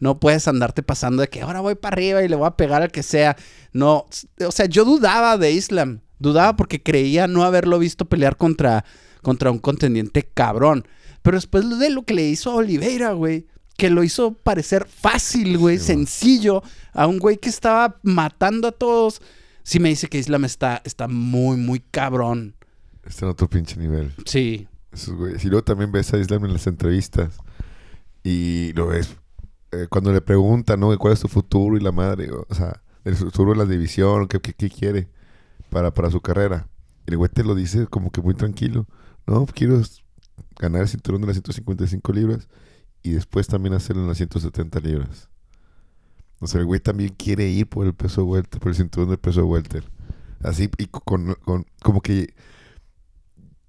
no 0.00 0.18
puedes 0.20 0.48
andarte 0.48 0.82
pasando 0.82 1.22
de 1.22 1.28
que 1.28 1.42
ahora 1.42 1.60
voy 1.60 1.74
para 1.74 1.94
arriba 1.94 2.22
y 2.22 2.28
le 2.28 2.36
voy 2.36 2.46
a 2.46 2.56
pegar 2.56 2.82
al 2.82 2.90
que 2.90 3.02
sea. 3.02 3.36
No, 3.72 4.06
o 4.46 4.52
sea, 4.52 4.66
yo 4.66 4.84
dudaba 4.84 5.38
de 5.38 5.52
Islam. 5.52 6.00
Dudaba 6.18 6.56
porque 6.56 6.82
creía 6.82 7.26
no 7.26 7.44
haberlo 7.44 7.78
visto 7.78 8.06
pelear 8.06 8.36
contra, 8.36 8.84
contra 9.22 9.50
un 9.50 9.58
contendiente 9.58 10.22
cabrón. 10.22 10.88
Pero 11.22 11.36
después 11.36 11.78
de 11.78 11.90
lo 11.90 12.04
que 12.04 12.14
le 12.14 12.26
hizo 12.26 12.52
a 12.52 12.54
Oliveira, 12.54 13.12
güey, 13.12 13.46
que 13.76 13.90
lo 13.90 14.02
hizo 14.02 14.32
parecer 14.32 14.86
fácil, 14.86 15.58
güey, 15.58 15.78
Sí, 15.78 15.86
sencillo, 15.86 16.62
a 16.92 17.06
un 17.06 17.18
güey 17.18 17.36
que 17.36 17.50
estaba 17.50 17.98
matando 18.02 18.68
a 18.68 18.72
todos, 18.72 19.20
sí 19.62 19.78
me 19.78 19.90
dice 19.90 20.08
que 20.08 20.18
Islam 20.18 20.46
está, 20.46 20.80
está 20.84 21.06
muy, 21.08 21.58
muy 21.58 21.80
cabrón. 21.80 22.54
Está 23.04 23.26
en 23.26 23.32
otro 23.32 23.48
pinche 23.48 23.76
nivel. 23.76 24.14
Sí. 24.24 24.68
Esos 24.96 25.14
güeyes. 25.14 25.44
Luego 25.44 25.62
también 25.64 25.92
ves 25.92 26.12
a 26.14 26.18
Islam 26.18 26.44
en 26.46 26.52
las 26.54 26.66
entrevistas. 26.66 27.38
Y 28.24 28.72
lo 28.74 28.88
ves. 28.88 29.16
eh, 29.72 29.86
cuando 29.90 30.12
le 30.12 30.20
preguntan, 30.20 30.80
¿no? 30.80 30.96
¿Cuál 30.98 31.12
es 31.14 31.20
tu 31.20 31.28
futuro? 31.28 31.76
Y 31.76 31.80
la 31.80 31.92
madre, 31.92 32.30
o 32.32 32.54
sea, 32.54 32.82
el 33.04 33.14
futuro 33.16 33.52
de 33.52 33.58
la 33.58 33.64
división, 33.66 34.26
¿qué, 34.28 34.40
qué, 34.40 34.70
quiere 34.70 35.08
para, 35.70 35.92
para 35.94 36.10
su 36.10 36.20
carrera? 36.20 36.68
El 37.06 37.16
güey 37.18 37.30
te 37.30 37.44
lo 37.44 37.54
dice 37.54 37.86
como 37.86 38.10
que 38.10 38.20
muy 38.20 38.34
tranquilo. 38.34 38.86
No, 39.26 39.46
quiero 39.46 39.80
ganar 40.58 40.82
el 40.82 40.88
cinturón 40.88 41.20
de 41.20 41.28
las 41.28 41.36
155 41.36 42.12
libras 42.12 42.48
y 43.02 43.10
después 43.12 43.46
también 43.46 43.74
hacerlo 43.74 44.02
en 44.02 44.08
las 44.08 44.16
170 44.18 44.80
libras. 44.80 45.28
O 46.40 46.46
sea, 46.46 46.60
el 46.60 46.66
güey 46.66 46.80
también 46.80 47.10
quiere 47.16 47.48
ir 47.48 47.68
por 47.68 47.86
el 47.86 47.94
peso 47.94 48.24
welter, 48.24 48.60
por 48.60 48.70
el 48.70 48.76
cinturón 48.76 49.08
del 49.10 49.18
peso 49.18 49.44
welter. 49.46 49.84
Así, 50.42 50.68
y 50.78 50.86
con, 50.86 51.34
con- 51.44 51.66
como 51.82 52.00
que 52.02 52.34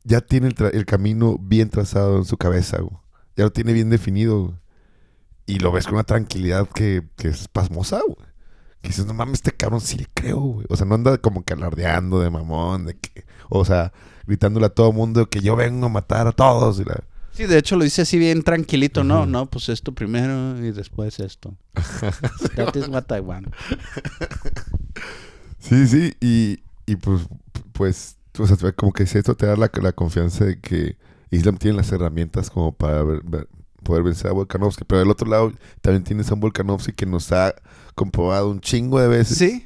ya 0.08 0.22
tiene 0.22 0.48
el, 0.48 0.56
tra- 0.56 0.74
el 0.74 0.86
camino 0.86 1.38
bien 1.40 1.70
trazado 1.70 2.18
en 2.18 2.26
su 2.26 2.38
cabeza, 2.38 2.78
güey. 2.80 2.98
Ya 3.36 3.44
lo 3.44 3.52
tiene 3.52 3.74
bien 3.74 3.90
definido, 3.90 4.46
güey. 4.46 4.56
Y 5.46 5.60
lo 5.60 5.72
ves 5.72 5.86
con 5.86 5.96
una 5.96 6.04
tranquilidad 6.04 6.68
que, 6.70 7.04
que 7.18 7.28
es 7.28 7.48
pasmosa, 7.48 8.00
güey. 8.06 8.18
Que 8.82 8.90
dices, 8.90 9.06
no 9.06 9.14
mames, 9.14 9.36
este 9.36 9.52
cabrón 9.52 9.82
sí 9.82 9.98
le 9.98 10.08
creo, 10.14 10.40
güey. 10.40 10.66
O 10.70 10.76
sea, 10.76 10.86
no 10.86 10.96
anda 10.96 11.18
como 11.18 11.44
que 11.44 11.54
alardeando 11.54 12.20
de 12.20 12.30
mamón, 12.30 12.86
de 12.86 12.98
que... 12.98 13.26
O 13.50 13.64
sea, 13.66 13.92
gritándole 14.26 14.66
a 14.66 14.70
todo 14.70 14.92
mundo 14.92 15.30
que 15.30 15.40
yo 15.42 15.56
vengo 15.56 15.86
a 15.86 15.90
matar 15.90 16.28
a 16.28 16.32
todos. 16.32 16.80
Y 16.80 16.84
la... 16.86 17.04
Sí, 17.32 17.46
de 17.46 17.58
hecho 17.58 17.76
lo 17.78 17.84
dice 17.84 18.02
así 18.02 18.18
bien 18.18 18.44
tranquilito, 18.44 19.04
¿no? 19.04 19.26
No, 19.26 19.46
pues 19.46 19.70
esto 19.70 19.94
primero 19.94 20.58
y 20.66 20.72
después 20.72 21.20
esto. 21.20 21.56
That 22.56 22.76
is 22.76 22.88
what 22.88 23.06
I 23.16 23.20
want. 23.20 23.48
Sí, 25.60 25.88
sí, 25.88 26.14
y, 26.22 26.60
y 26.86 26.96
pues, 26.98 27.22
pues, 27.74 28.17
o 28.40 28.48
sea, 28.48 28.72
como 28.74 28.92
que 28.94 29.06
si 29.06 29.18
esto 29.18 29.36
te 29.36 29.46
da 29.46 29.56
la, 29.56 29.70
la 29.82 29.92
confianza 29.92 30.46
de 30.46 30.60
que 30.60 30.98
Islam 31.32 31.58
tiene 31.58 31.78
las 31.78 31.92
herramientas 31.92 32.50
como 32.50 32.72
para 32.72 33.04
ver- 33.04 33.22
ver- 33.24 33.48
poder 33.84 34.04
vencer 34.04 34.28
a 34.28 34.34
Volkanovski, 34.34 34.84
pero 34.86 35.00
del 35.00 35.10
otro 35.12 35.30
lado 35.30 35.54
también 35.82 36.04
tienes 36.04 36.30
a 36.30 36.34
un 36.34 36.40
Volkanovski 36.42 36.92
que 36.94 37.06
nos 37.06 37.32
ha 37.32 37.54
comprobado 37.96 38.50
un 38.50 38.60
chingo 38.62 39.00
de 39.00 39.08
veces. 39.08 39.38
Sí. 39.38 39.64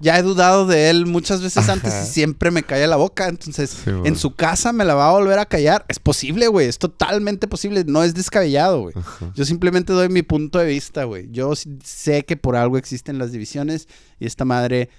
Ya 0.00 0.18
he 0.18 0.22
dudado 0.22 0.66
de 0.66 0.90
él 0.90 1.06
muchas 1.06 1.40
veces 1.40 1.56
Ajá. 1.58 1.74
antes 1.74 1.94
y 1.94 2.12
siempre 2.12 2.50
me 2.50 2.62
calla 2.64 2.86
la 2.88 2.96
boca. 2.96 3.28
Entonces, 3.28 3.70
Sí, 3.70 3.90
en 4.04 4.16
su 4.16 4.34
casa 4.34 4.72
me 4.72 4.84
la 4.84 4.94
va 4.94 5.08
a 5.08 5.12
volver 5.12 5.38
a 5.38 5.46
callar. 5.46 5.86
Es 5.88 5.98
posible, 5.98 6.48
güey. 6.48 6.66
Es 6.66 6.78
totalmente 6.78 7.46
posible. 7.46 7.84
No 7.86 8.02
es 8.02 8.12
descabellado, 8.12 8.80
güey. 8.82 8.94
Yo 9.34 9.44
simplemente 9.46 9.92
doy 9.92 10.08
mi 10.10 10.22
punto 10.22 10.58
de 10.58 10.66
vista, 10.66 11.04
güey. 11.04 11.28
Yo 11.30 11.52
sé 11.84 12.24
que 12.26 12.36
por 12.36 12.56
algo 12.56 12.76
existen 12.76 13.18
las 13.18 13.30
divisiones 13.32 13.88
y 14.18 14.26
esta 14.26 14.44
madre 14.44 14.90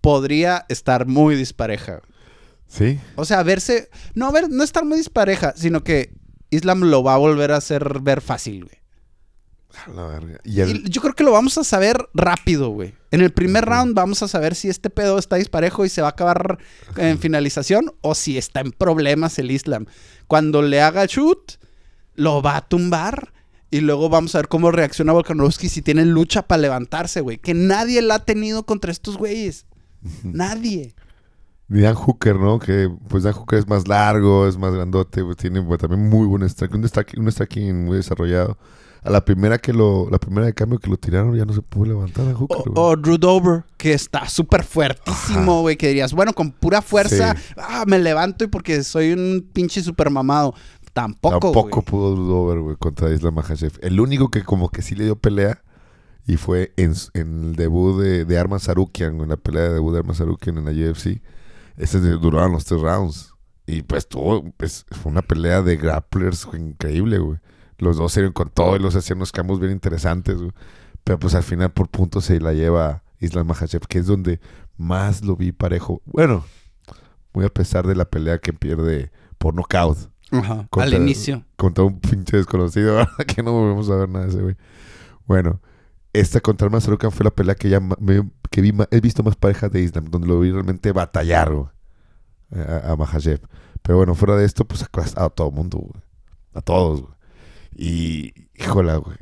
podría 0.00 0.66
estar 0.68 1.06
muy 1.06 1.36
dispareja. 1.36 2.00
Sí, 2.70 3.00
O 3.16 3.24
sea, 3.24 3.42
verse. 3.42 3.90
No, 4.14 4.30
ver, 4.30 4.48
no 4.48 4.62
estar 4.62 4.84
muy 4.84 4.96
dispareja, 4.98 5.52
sino 5.56 5.82
que 5.82 6.14
Islam 6.50 6.82
lo 6.84 7.02
va 7.02 7.14
a 7.14 7.18
volver 7.18 7.50
a 7.52 7.56
hacer 7.56 7.98
ver 8.00 8.20
fácil, 8.20 8.64
güey. 8.64 8.76
la 9.94 10.04
verga. 10.06 10.38
Y 10.44 10.60
el- 10.60 10.86
Y 10.86 10.90
yo 10.90 11.00
creo 11.00 11.14
que 11.14 11.22
lo 11.24 11.32
vamos 11.32 11.56
a 11.58 11.64
saber 11.64 12.08
rápido, 12.14 12.70
güey. 12.70 12.94
En 13.12 13.20
el 13.22 13.32
primer 13.32 13.64
round 13.64 13.94
vamos 13.94 14.22
a 14.22 14.28
saber 14.28 14.54
si 14.54 14.68
este 14.68 14.90
pedo 14.90 15.18
está 15.18 15.36
disparejo 15.36 15.84
y 15.84 15.88
se 15.88 16.00
va 16.02 16.08
a 16.08 16.10
acabar 16.10 16.58
en 16.96 17.18
finalización 17.18 17.92
o 18.02 18.14
si 18.16 18.36
está 18.38 18.60
en 18.60 18.72
problemas 18.72 19.38
el 19.38 19.50
Islam. 19.50 19.86
Cuando 20.26 20.62
le 20.62 20.80
haga 20.80 21.06
shoot, 21.06 21.52
lo 22.14 22.42
va 22.42 22.56
a 22.56 22.68
tumbar 22.68 23.32
y 23.70 23.80
luego 23.80 24.08
vamos 24.08 24.34
a 24.34 24.38
ver 24.38 24.48
cómo 24.48 24.70
reacciona 24.72 25.12
Volkanovski 25.12 25.68
si 25.68 25.82
tiene 25.82 26.04
lucha 26.04 26.42
para 26.42 26.62
levantarse, 26.62 27.20
güey. 27.20 27.38
Que 27.38 27.54
nadie 27.54 28.02
la 28.02 28.16
ha 28.16 28.24
tenido 28.24 28.64
contra 28.66 28.90
estos 28.92 29.16
güeyes. 29.16 29.66
Nadie. 30.24 30.94
Dan 31.78 31.94
Hooker, 31.94 32.36
¿no? 32.36 32.58
Que 32.58 32.90
pues 33.08 33.22
Dan 33.22 33.32
Hooker 33.32 33.60
es 33.60 33.68
más 33.68 33.86
largo, 33.86 34.48
es 34.48 34.58
más 34.58 34.74
grandote, 34.74 35.22
pues, 35.22 35.36
tiene 35.36 35.62
pues, 35.62 35.80
también 35.80 36.08
muy 36.08 36.26
buen 36.26 36.48
striking, 36.48 36.80
un 36.80 36.88
striking, 36.88 37.20
un 37.20 37.30
striking 37.30 37.84
muy 37.84 37.96
desarrollado. 37.98 38.58
A 39.02 39.08
la 39.08 39.24
primera 39.24 39.56
que 39.56 39.72
lo, 39.72 40.10
la 40.10 40.18
primera 40.18 40.46
de 40.46 40.52
cambio 40.52 40.78
que 40.78 40.90
lo 40.90 40.98
tiraron 40.98 41.34
ya 41.34 41.46
no 41.46 41.54
se 41.54 41.62
pudo 41.62 41.86
levantar 41.86 42.26
Dan 42.26 42.34
Hooker, 42.34 42.72
O, 42.74 42.88
o 42.88 42.96
Drew 42.96 43.16
Dober, 43.16 43.64
que 43.78 43.94
está 43.94 44.28
súper 44.28 44.62
fuertísimo, 44.64 45.62
güey. 45.62 45.76
Que 45.76 45.88
dirías, 45.88 46.12
bueno, 46.12 46.34
con 46.34 46.50
pura 46.50 46.82
fuerza, 46.82 47.34
Sí. 47.34 47.54
ah, 47.56 47.84
me 47.86 47.98
levanto 47.98 48.44
y 48.44 48.48
porque 48.48 48.82
soy 48.82 49.12
un 49.12 49.48
pinche 49.52 49.82
super 49.82 50.10
mamado. 50.10 50.54
Tampoco, 50.92 51.38
Tampoco 51.38 51.82
pudo 51.82 52.16
Dover, 52.16 52.58
güey, 52.60 52.76
contra 52.76 53.10
Islam 53.14 53.34
Makhachev. 53.36 53.78
El 53.80 54.00
único 54.00 54.28
que 54.28 54.42
como 54.42 54.70
que 54.70 54.82
sí 54.82 54.96
le 54.96 55.04
dio 55.04 55.14
pelea 55.16 55.62
y 56.26 56.36
fue 56.36 56.72
en, 56.76 56.94
el 57.14 57.54
debut 57.56 58.00
de, 58.02 58.24
de 58.24 58.38
Arman 58.38 58.60
Sarukian, 58.60 59.20
en 59.20 59.28
la 59.28 59.36
pelea 59.36 59.62
de 59.62 59.74
debut 59.74 59.92
de 59.92 60.00
Arman 60.00 60.16
Sarukian 60.16 60.58
en 60.58 60.64
la 60.64 60.90
UFC. 60.90 61.22
Ese 61.80 61.98
duraron 62.00 62.52
los 62.52 62.64
tres 62.64 62.80
rounds. 62.80 63.34
Y 63.66 63.82
pues 63.82 64.08
tuvo, 64.08 64.50
pues, 64.56 64.84
fue 64.90 65.12
una 65.12 65.22
pelea 65.22 65.62
de 65.62 65.76
grapplers 65.76 66.46
increíble, 66.52 67.18
güey. 67.18 67.38
Los 67.78 67.96
dos 67.96 68.12
se 68.12 68.32
con 68.32 68.50
todo 68.50 68.76
y 68.76 68.78
los 68.78 68.94
hacían 68.96 69.18
unos 69.18 69.32
cambios 69.32 69.60
bien 69.60 69.72
interesantes, 69.72 70.36
güey. 70.36 70.52
Pero 71.04 71.18
pues 71.18 71.34
al 71.34 71.42
final 71.42 71.70
por 71.70 71.88
puntos 71.88 72.26
se 72.26 72.40
la 72.40 72.52
lleva 72.52 73.02
Islam 73.20 73.46
Makhachev, 73.46 73.86
que 73.86 73.98
es 73.98 74.06
donde 74.06 74.40
más 74.76 75.24
lo 75.24 75.36
vi 75.36 75.52
parejo. 75.52 76.02
Bueno, 76.04 76.44
muy 77.32 77.44
a 77.44 77.48
pesar 77.48 77.86
de 77.86 77.94
la 77.94 78.04
pelea 78.04 78.38
que 78.38 78.52
pierde 78.52 79.10
por 79.38 79.54
nocaut 79.54 79.96
Ajá. 80.32 80.66
Contra- 80.68 80.82
Al 80.84 80.94
inicio. 81.02 81.44
contra 81.56 81.84
un 81.84 82.00
pinche 82.00 82.36
desconocido, 82.36 83.06
que 83.26 83.42
no 83.42 83.52
volvemos 83.52 83.88
a 83.90 83.96
ver 83.96 84.08
nada 84.08 84.26
de 84.26 84.30
ese 84.32 84.42
güey. 84.42 84.56
Bueno, 85.26 85.60
esta 86.12 86.40
contra 86.40 86.66
el 86.66 86.72
Masarukan 86.72 87.10
fue 87.12 87.24
la 87.24 87.30
pelea 87.30 87.54
que 87.54 87.68
ya 87.70 87.80
me- 87.80 88.28
que 88.50 88.60
vi 88.60 88.72
he 88.90 89.00
visto 89.00 89.22
más 89.22 89.36
parejas 89.36 89.70
de 89.70 89.80
Islam, 89.82 90.06
donde 90.10 90.28
lo 90.28 90.40
vi 90.40 90.50
realmente 90.50 90.92
batallar, 90.92 91.52
güey, 91.52 91.68
a, 92.52 92.92
a. 92.92 93.40
Pero 93.82 93.96
bueno, 93.98 94.14
fuera 94.14 94.36
de 94.36 94.44
esto, 94.44 94.64
pues 94.64 94.82
a, 94.82 95.24
a 95.24 95.30
todo 95.30 95.50
mundo, 95.50 95.78
güey. 95.78 96.02
A 96.54 96.60
todos, 96.60 97.02
güey. 97.02 97.12
Y, 97.76 98.34
híjola, 98.54 98.96
güey. 98.96 99.16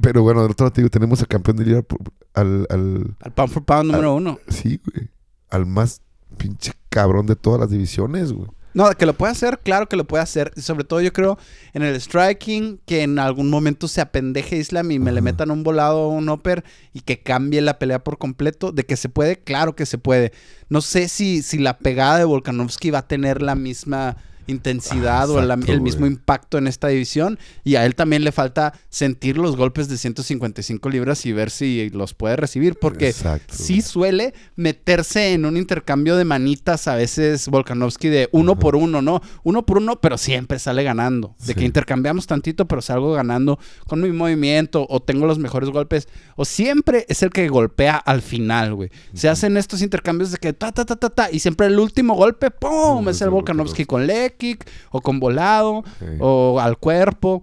Pero 0.00 0.22
bueno, 0.22 0.42
del 0.42 0.52
otro 0.52 0.64
lado 0.66 0.72
te 0.72 0.80
digo, 0.82 0.90
tenemos 0.90 1.20
al 1.20 1.28
campeón 1.28 1.56
de 1.56 1.64
liga, 1.64 1.82
por- 1.82 1.98
al, 2.34 2.66
al, 2.70 3.16
Al 3.20 3.32
pound 3.32 3.50
for 3.52 3.64
pound 3.64 3.90
número 3.90 4.14
uno. 4.14 4.38
sí, 4.48 4.80
güey, 4.84 5.10
al 5.50 5.66
más 5.66 6.02
pinche 6.36 6.72
cabrón 6.90 7.26
de 7.26 7.36
todas 7.36 7.58
las 7.60 7.70
divisiones, 7.70 8.32
güey. 8.32 8.48
No, 8.78 8.88
que 8.96 9.06
lo 9.06 9.12
puede 9.12 9.32
hacer, 9.32 9.58
claro 9.58 9.88
que 9.88 9.96
lo 9.96 10.06
puede 10.06 10.22
hacer. 10.22 10.52
Y 10.54 10.60
sobre 10.60 10.84
todo 10.84 11.00
yo 11.00 11.12
creo 11.12 11.36
en 11.72 11.82
el 11.82 12.00
striking, 12.00 12.78
que 12.86 13.02
en 13.02 13.18
algún 13.18 13.50
momento 13.50 13.88
se 13.88 14.00
apendeje 14.00 14.56
Islam 14.56 14.92
y 14.92 15.00
me 15.00 15.10
le 15.10 15.20
metan 15.20 15.50
un 15.50 15.64
volado 15.64 16.02
o 16.02 16.10
un 16.10 16.28
upper 16.28 16.62
y 16.92 17.00
que 17.00 17.20
cambie 17.20 17.60
la 17.60 17.80
pelea 17.80 18.04
por 18.04 18.18
completo. 18.18 18.70
De 18.70 18.86
que 18.86 18.96
se 18.96 19.08
puede, 19.08 19.40
claro 19.40 19.74
que 19.74 19.84
se 19.84 19.98
puede. 19.98 20.30
No 20.68 20.80
sé 20.80 21.08
si, 21.08 21.42
si 21.42 21.58
la 21.58 21.76
pegada 21.76 22.18
de 22.18 22.24
Volkanovski 22.24 22.92
va 22.92 23.00
a 23.00 23.08
tener 23.08 23.42
la 23.42 23.56
misma 23.56 24.16
intensidad 24.48 25.22
Ah, 25.30 25.32
o 25.32 25.40
la- 25.40 25.54
el 25.66 25.80
mismo 25.80 26.06
impacto 26.06 26.58
en 26.58 26.66
esta 26.66 26.88
división. 26.88 27.38
Y 27.64 27.76
a 27.76 27.86
él 27.86 27.94
también 27.94 28.24
le 28.24 28.32
falta 28.32 28.72
sentir 28.88 29.38
los 29.38 29.56
golpes 29.56 29.88
de 29.88 29.96
155 29.96 30.88
libras 30.90 31.24
y 31.26 31.32
ver 31.32 31.50
si 31.50 31.90
los 31.90 32.14
puede 32.14 32.36
recibir. 32.36 32.76
Porque 32.80 33.08
Exacto, 33.08 33.54
sí 33.56 33.82
suele 33.82 34.34
meterse 34.56 35.32
en 35.34 35.44
un 35.44 35.56
intercambio 35.56 36.16
de 36.16 36.24
manitas 36.24 36.88
a 36.88 36.94
veces 36.96 37.48
Volkanovski 37.48 38.08
de 38.08 38.28
uno 38.32 38.52
Ajá. 38.52 38.60
por 38.60 38.76
uno, 38.76 39.02
¿no? 39.02 39.20
Uno 39.44 39.64
por 39.66 39.76
uno, 39.78 40.00
pero 40.00 40.18
siempre 40.18 40.58
sale 40.58 40.82
ganando. 40.82 41.34
De 41.46 41.54
que 41.54 41.64
intercambiamos 41.64 42.26
tantito, 42.26 42.66
pero 42.66 42.82
salgo 42.82 43.12
ganando 43.12 43.58
con 43.86 44.00
mi 44.00 44.10
movimiento 44.12 44.86
o 44.88 45.00
tengo 45.00 45.26
los 45.26 45.38
mejores 45.38 45.70
golpes. 45.70 46.08
O 46.36 46.44
siempre 46.44 47.04
es 47.08 47.22
el 47.22 47.30
que 47.30 47.48
golpea 47.48 47.96
al 47.96 48.22
final, 48.22 48.74
güey. 48.74 48.90
Se 49.14 49.28
hacen 49.28 49.56
estos 49.56 49.82
intercambios 49.82 50.30
de 50.32 50.38
que 50.38 50.52
ta, 50.52 50.72
ta, 50.72 50.84
ta, 50.84 50.96
ta, 50.96 51.10
ta. 51.10 51.28
Y 51.30 51.40
siempre 51.40 51.66
el 51.66 51.78
último 51.78 52.14
golpe, 52.14 52.50
¡pum! 52.50 53.06
Es 53.08 53.16
es 53.18 53.22
el 53.22 53.30
Volkanovski. 53.30 53.84
con 53.84 54.06
leg 54.06 54.36
kick 54.38 54.66
o 54.90 55.00
con 55.02 55.20
volado 55.20 55.82
Sí. 55.98 56.06
o 56.20 56.58
al 56.60 56.78
cuerpo. 56.78 57.42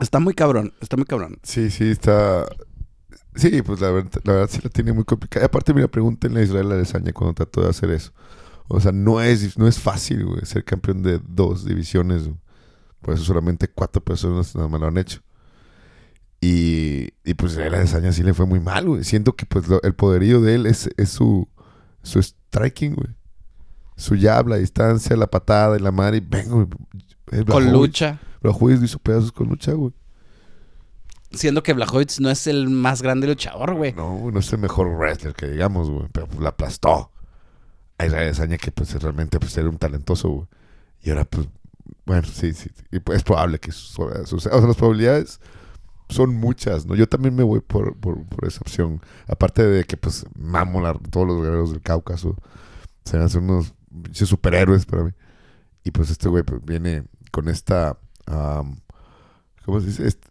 Está 0.00 0.18
muy 0.20 0.32
cabrón, 0.34 0.72
está 0.80 0.96
muy 0.96 1.04
cabrón. 1.06 1.38
Sí, 1.42 1.70
sí, 1.70 1.90
está. 1.90 2.46
Sí, 3.34 3.60
pues 3.62 3.80
la 3.80 3.90
verdad, 3.90 4.10
la 4.24 4.32
verdad 4.32 4.48
sí 4.50 4.60
la 4.62 4.70
tiene 4.70 4.92
muy 4.94 5.04
complicada. 5.04 5.44
Y 5.44 5.46
aparte, 5.46 5.74
mira, 5.74 5.88
pregúntenle 5.88 6.40
a 6.40 6.44
Israel 6.44 6.72
Adesanya 6.72 7.12
cuando 7.12 7.34
trató 7.34 7.60
de 7.62 7.68
hacer 7.68 7.90
eso. 7.90 8.12
O 8.68 8.80
sea, 8.80 8.92
no 8.92 9.20
es, 9.20 9.58
no 9.58 9.68
es 9.68 9.78
fácil, 9.78 10.24
güey, 10.24 10.44
ser 10.46 10.64
campeón 10.64 11.02
de 11.02 11.20
dos 11.28 11.64
divisiones. 11.66 12.24
güey. 12.24 12.38
Por 13.02 13.14
eso 13.14 13.24
solamente 13.24 13.68
cuatro 13.68 14.02
personas 14.02 14.54
nada 14.56 14.68
más 14.68 14.80
lo 14.80 14.86
han 14.88 14.96
hecho. 14.98 15.20
Y, 16.40 17.10
y 17.24 17.34
pues 17.34 17.52
Israel 17.52 17.74
Adesanya 17.76 18.12
sí 18.12 18.22
le 18.22 18.34
fue 18.34 18.46
muy 18.46 18.60
mal, 18.60 18.86
güey. 18.86 19.04
Siento 19.04 19.34
que 19.36 19.46
pues 19.46 19.68
lo- 19.68 19.82
el 19.82 19.94
poderío 19.94 20.40
de 20.40 20.54
él 20.54 20.66
es, 20.66 20.90
es 20.96 21.10
su, 21.10 21.48
su 22.02 22.22
striking, 22.22 22.94
güey. 22.94 23.08
Su 23.96 24.16
jab, 24.20 24.48
la 24.48 24.56
distancia, 24.56 25.16
la 25.16 25.26
patada 25.26 25.76
y 25.76 25.80
la 25.80 25.90
madre. 25.90 26.18
Y 26.18 26.20
vengo, 26.20 26.68
Con 27.48 27.72
lucha. 27.72 28.18
Blachowicz 28.42 28.82
hizo 28.82 28.98
pedazos 28.98 29.32
con 29.32 29.48
lucha, 29.48 29.72
güey. 29.72 29.92
Siendo 31.32 31.62
que 31.62 31.72
Blachowicz 31.72 32.20
no 32.20 32.30
es 32.30 32.46
el 32.46 32.68
más 32.68 33.02
grande 33.02 33.26
luchador, 33.26 33.74
güey. 33.74 33.92
No, 33.92 34.30
no 34.30 34.38
es 34.38 34.52
el 34.52 34.58
mejor 34.58 34.88
wrestler 34.96 35.34
que 35.34 35.48
digamos, 35.48 35.90
güey. 35.90 36.06
Pero 36.12 36.26
pues 36.28 36.40
la 36.40 36.50
aplastó. 36.50 37.10
A 37.98 38.04
Israel 38.06 38.24
Adesanya 38.24 38.58
que 38.58 38.70
pues 38.70 38.92
realmente 39.02 39.40
pues 39.40 39.56
era 39.56 39.68
un 39.68 39.78
talentoso, 39.78 40.28
güey. 40.28 40.46
Y 41.02 41.10
ahora 41.10 41.24
pues, 41.24 41.48
bueno, 42.04 42.26
sí, 42.30 42.52
sí. 42.52 42.70
Y 42.92 43.00
pues, 43.00 43.18
es 43.18 43.24
probable 43.24 43.58
que 43.58 43.72
su- 43.72 44.08
suceda. 44.26 44.52
O 44.54 44.60
sea, 44.60 44.66
las 44.68 44.76
probabilidades 44.76 45.40
son 46.08 46.34
muchas, 46.34 46.86
¿no? 46.86 46.94
Yo 46.94 47.08
también 47.08 47.34
me 47.34 47.42
voy 47.42 47.60
por, 47.60 47.96
por, 47.96 48.24
por 48.26 48.44
esa 48.46 48.60
opción. 48.60 49.00
Aparte 49.26 49.64
de 49.66 49.84
que 49.84 49.96
pues 49.96 50.24
mamo 50.38 50.80
la- 50.80 50.94
todos 51.10 51.26
los 51.26 51.42
guerreros 51.42 51.70
del 51.72 51.82
Cáucaso. 51.82 52.36
Se 53.04 53.16
hacen 53.18 53.44
unos 53.50 53.72
superhéroes 54.12 54.86
para 54.86 55.04
mí. 55.04 55.10
Y 55.84 55.90
pues 55.92 56.10
este 56.10 56.28
güey 56.28 56.42
pues, 56.42 56.64
viene 56.64 57.04
con 57.30 57.48
esta... 57.48 57.98
am, 58.26 58.80
¿Cómo 59.64 59.80
se 59.80 59.86
dice? 59.88 60.06
Este, 60.06 60.28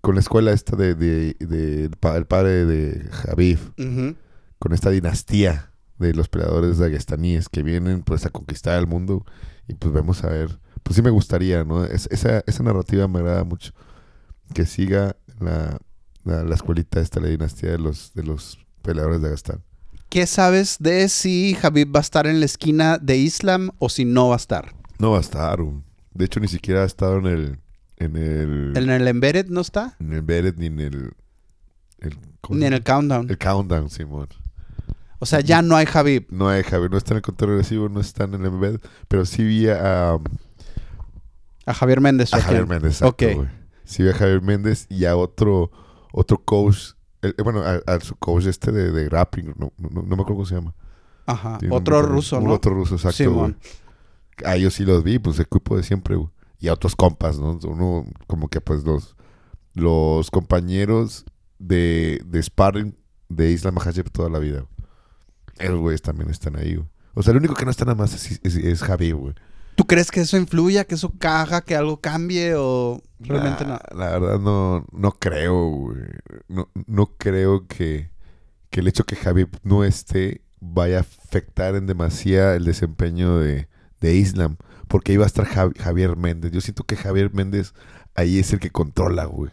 con 0.00 0.14
la 0.14 0.20
escuela 0.20 0.50
esta 0.52 0.74
de, 0.76 0.94
de, 0.94 1.34
de- 1.40 1.84
el 1.84 1.90
pa- 1.90 2.16
el 2.16 2.26
padre 2.26 2.64
de 2.64 3.06
Javif 3.10 3.70
con 4.58 4.72
esta 4.72 4.88
dinastía 4.90 5.72
de 5.98 6.14
los 6.14 6.28
peleadores 6.28 6.78
dagestaníes 6.78 7.48
que 7.50 7.62
vienen 7.62 8.02
pues 8.02 8.24
a 8.24 8.30
conquistar 8.30 8.78
el 8.78 8.86
mundo 8.86 9.26
y 9.66 9.74
pues 9.74 9.92
vemos 9.92 10.24
a 10.24 10.28
ver, 10.30 10.58
pues 10.82 10.96
sí 10.96 11.02
me 11.02 11.10
gustaría, 11.10 11.64
¿no? 11.64 11.84
Es- 11.84 12.08
esa, 12.10 12.42
esa 12.46 12.62
narrativa 12.62 13.06
me 13.08 13.18
agrada 13.18 13.44
mucho, 13.44 13.72
que 14.54 14.64
siga 14.64 15.16
la, 15.38 15.76
la, 16.24 16.44
la 16.44 16.54
escuelita 16.54 17.00
esta, 17.00 17.20
la 17.20 17.28
dinastía 17.28 17.70
de 17.72 17.78
los, 17.78 18.12
de 18.14 18.22
los 18.22 18.58
peleadores 18.82 19.20
de 19.20 19.28
Dagestán. 19.28 19.62
¿Qué 20.08 20.26
sabes 20.26 20.76
de 20.80 21.08
si 21.08 21.54
Javib 21.60 21.94
va 21.94 22.00
a 22.00 22.02
estar 22.02 22.26
en 22.26 22.40
la 22.40 22.46
esquina 22.46 22.98
de 22.98 23.16
Islam 23.18 23.70
o 23.78 23.88
si 23.88 24.04
no 24.04 24.28
va 24.28 24.34
a 24.34 24.38
estar? 24.38 24.74
No 24.98 25.10
va 25.12 25.18
a 25.18 25.20
estar, 25.20 25.58
de 26.14 26.24
hecho 26.24 26.40
ni 26.40 26.48
siquiera 26.48 26.82
ha 26.82 26.86
estado 26.86 27.18
en 27.18 27.26
el, 27.26 27.58
en 27.98 28.16
el, 28.16 28.72
¿En 28.76 28.90
el 28.90 29.06
Embedded 29.06 29.46
no 29.48 29.60
está? 29.60 29.96
en 30.00 30.12
el 30.12 30.22
Beret 30.22 30.56
ni 30.56 30.66
en 30.66 30.80
el, 30.80 31.12
el, 32.00 32.18
¿cómo 32.40 32.58
Ni 32.58 32.66
en 32.66 32.72
el? 32.72 32.82
Countdown. 32.82 33.28
el 33.30 33.38
Countdown, 33.38 33.90
Simón. 33.90 34.28
O 35.20 35.26
sea, 35.26 35.40
ya 35.40 35.62
no 35.62 35.76
hay 35.76 35.84
Javib. 35.84 36.26
No 36.30 36.48
hay 36.48 36.62
Javier, 36.62 36.90
no 36.90 36.96
está 36.96 37.12
en 37.12 37.16
el 37.16 37.22
control 37.22 37.50
regresivo, 37.50 37.88
no 37.88 38.00
está 38.00 38.24
en 38.24 38.34
el 38.34 38.46
embed, 38.46 38.80
pero 39.08 39.26
sí 39.26 39.42
vi 39.44 39.68
a, 39.68 40.14
um, 40.14 40.24
A 41.66 41.74
Javier 41.74 42.00
Méndez. 42.00 42.32
a 42.32 42.38
¿o 42.38 42.40
Javier? 42.40 42.66
Méndez, 42.66 43.02
exacto, 43.02 43.26
Ok. 43.26 43.48
Sí 43.84 44.02
vi 44.04 44.10
a 44.10 44.14
Javier 44.14 44.40
Méndez 44.42 44.86
y 44.88 45.04
a 45.06 45.16
otro, 45.16 45.70
otro 46.12 46.38
coach, 46.38 46.92
el- 47.22 47.34
eh, 47.38 47.42
bueno, 47.42 47.62
a, 47.62 47.80
a 47.86 48.00
su 48.00 48.16
coach 48.16 48.46
este 48.46 48.72
de, 48.72 48.90
de 48.92 49.04
grappling, 49.06 49.54
no, 49.56 49.72
no, 49.78 49.88
no 49.90 50.02
me 50.02 50.14
acuerdo 50.14 50.26
cómo 50.34 50.46
se 50.46 50.54
llama. 50.56 50.74
Ajá. 51.26 51.58
Tiene 51.58 51.74
Otro 51.74 51.96
nombre, 51.96 52.12
ruso, 52.12 52.38
un 52.38 52.44
¿no? 52.44 52.52
Otro 52.54 52.74
ruso, 52.74 52.94
exacto. 52.94 53.16
Simón. 53.16 53.58
A 54.44 54.56
ellos 54.56 54.74
sí 54.74 54.84
los 54.84 55.02
vi, 55.04 55.18
pues 55.18 55.38
equipo 55.40 55.76
de 55.76 55.82
siempre, 55.82 56.16
güey. 56.16 56.30
Y 56.60 56.68
a 56.68 56.72
otros 56.72 56.96
compas, 56.96 57.38
¿no? 57.38 57.58
Uno, 57.64 58.04
como 58.26 58.48
que 58.48 58.60
pues 58.60 58.84
los, 58.84 59.14
los 59.74 60.30
compañeros 60.30 61.24
de, 61.58 62.20
de 62.24 62.42
sparring 62.42 62.96
de 63.28 63.50
Isla 63.50 63.70
Makhachev 63.72 64.10
toda 64.10 64.28
la 64.30 64.38
vida. 64.38 64.60
güey. 64.60 64.88
Esos 65.58 65.80
güeyes 65.80 66.02
también 66.02 66.30
están 66.30 66.56
ahí, 66.56 66.76
güey. 66.76 66.88
O 67.14 67.22
sea, 67.22 67.32
el 67.32 67.38
único 67.38 67.54
que 67.54 67.64
no 67.64 67.70
está 67.70 67.84
nada 67.84 67.96
más 67.96 68.14
es, 68.14 68.40
es, 68.42 68.54
es 68.56 68.82
Javi, 68.82 69.10
güey. 69.12 69.34
¿Tú 69.78 69.86
crees 69.86 70.10
que 70.10 70.22
eso 70.22 70.36
influya, 70.36 70.82
que 70.84 70.96
eso 70.96 71.12
caja, 71.20 71.60
que 71.60 71.76
algo 71.76 72.00
cambie 72.00 72.54
o 72.56 73.00
realmente 73.20 73.64
Nah, 73.64 73.78
no? 73.92 73.96
La 73.96 74.10
verdad 74.18 74.40
no, 74.40 74.84
no 74.90 75.12
creo, 75.12 75.68
güey. 75.70 76.02
No, 76.48 76.68
no 76.88 77.06
creo 77.16 77.68
que, 77.68 78.10
que 78.70 78.80
el 78.80 78.88
hecho 78.88 79.04
que 79.04 79.14
Javi 79.14 79.46
no 79.62 79.84
esté 79.84 80.42
vaya 80.58 80.96
a 80.98 81.00
afectar 81.02 81.76
en 81.76 81.86
demasía 81.86 82.56
el 82.56 82.64
desempeño 82.64 83.38
de, 83.38 83.68
de 84.00 84.14
Islam. 84.16 84.56
Porque 84.88 85.12
iba 85.12 85.22
a 85.22 85.28
estar 85.28 85.46
Jav- 85.46 85.78
Javier 85.78 86.16
Méndez. 86.16 86.50
Yo 86.50 86.60
siento 86.60 86.82
que 86.82 86.96
Javier 86.96 87.32
Méndez 87.32 87.72
ahí 88.16 88.40
es 88.40 88.52
el 88.52 88.58
que 88.58 88.70
controla, 88.70 89.26
güey. 89.26 89.52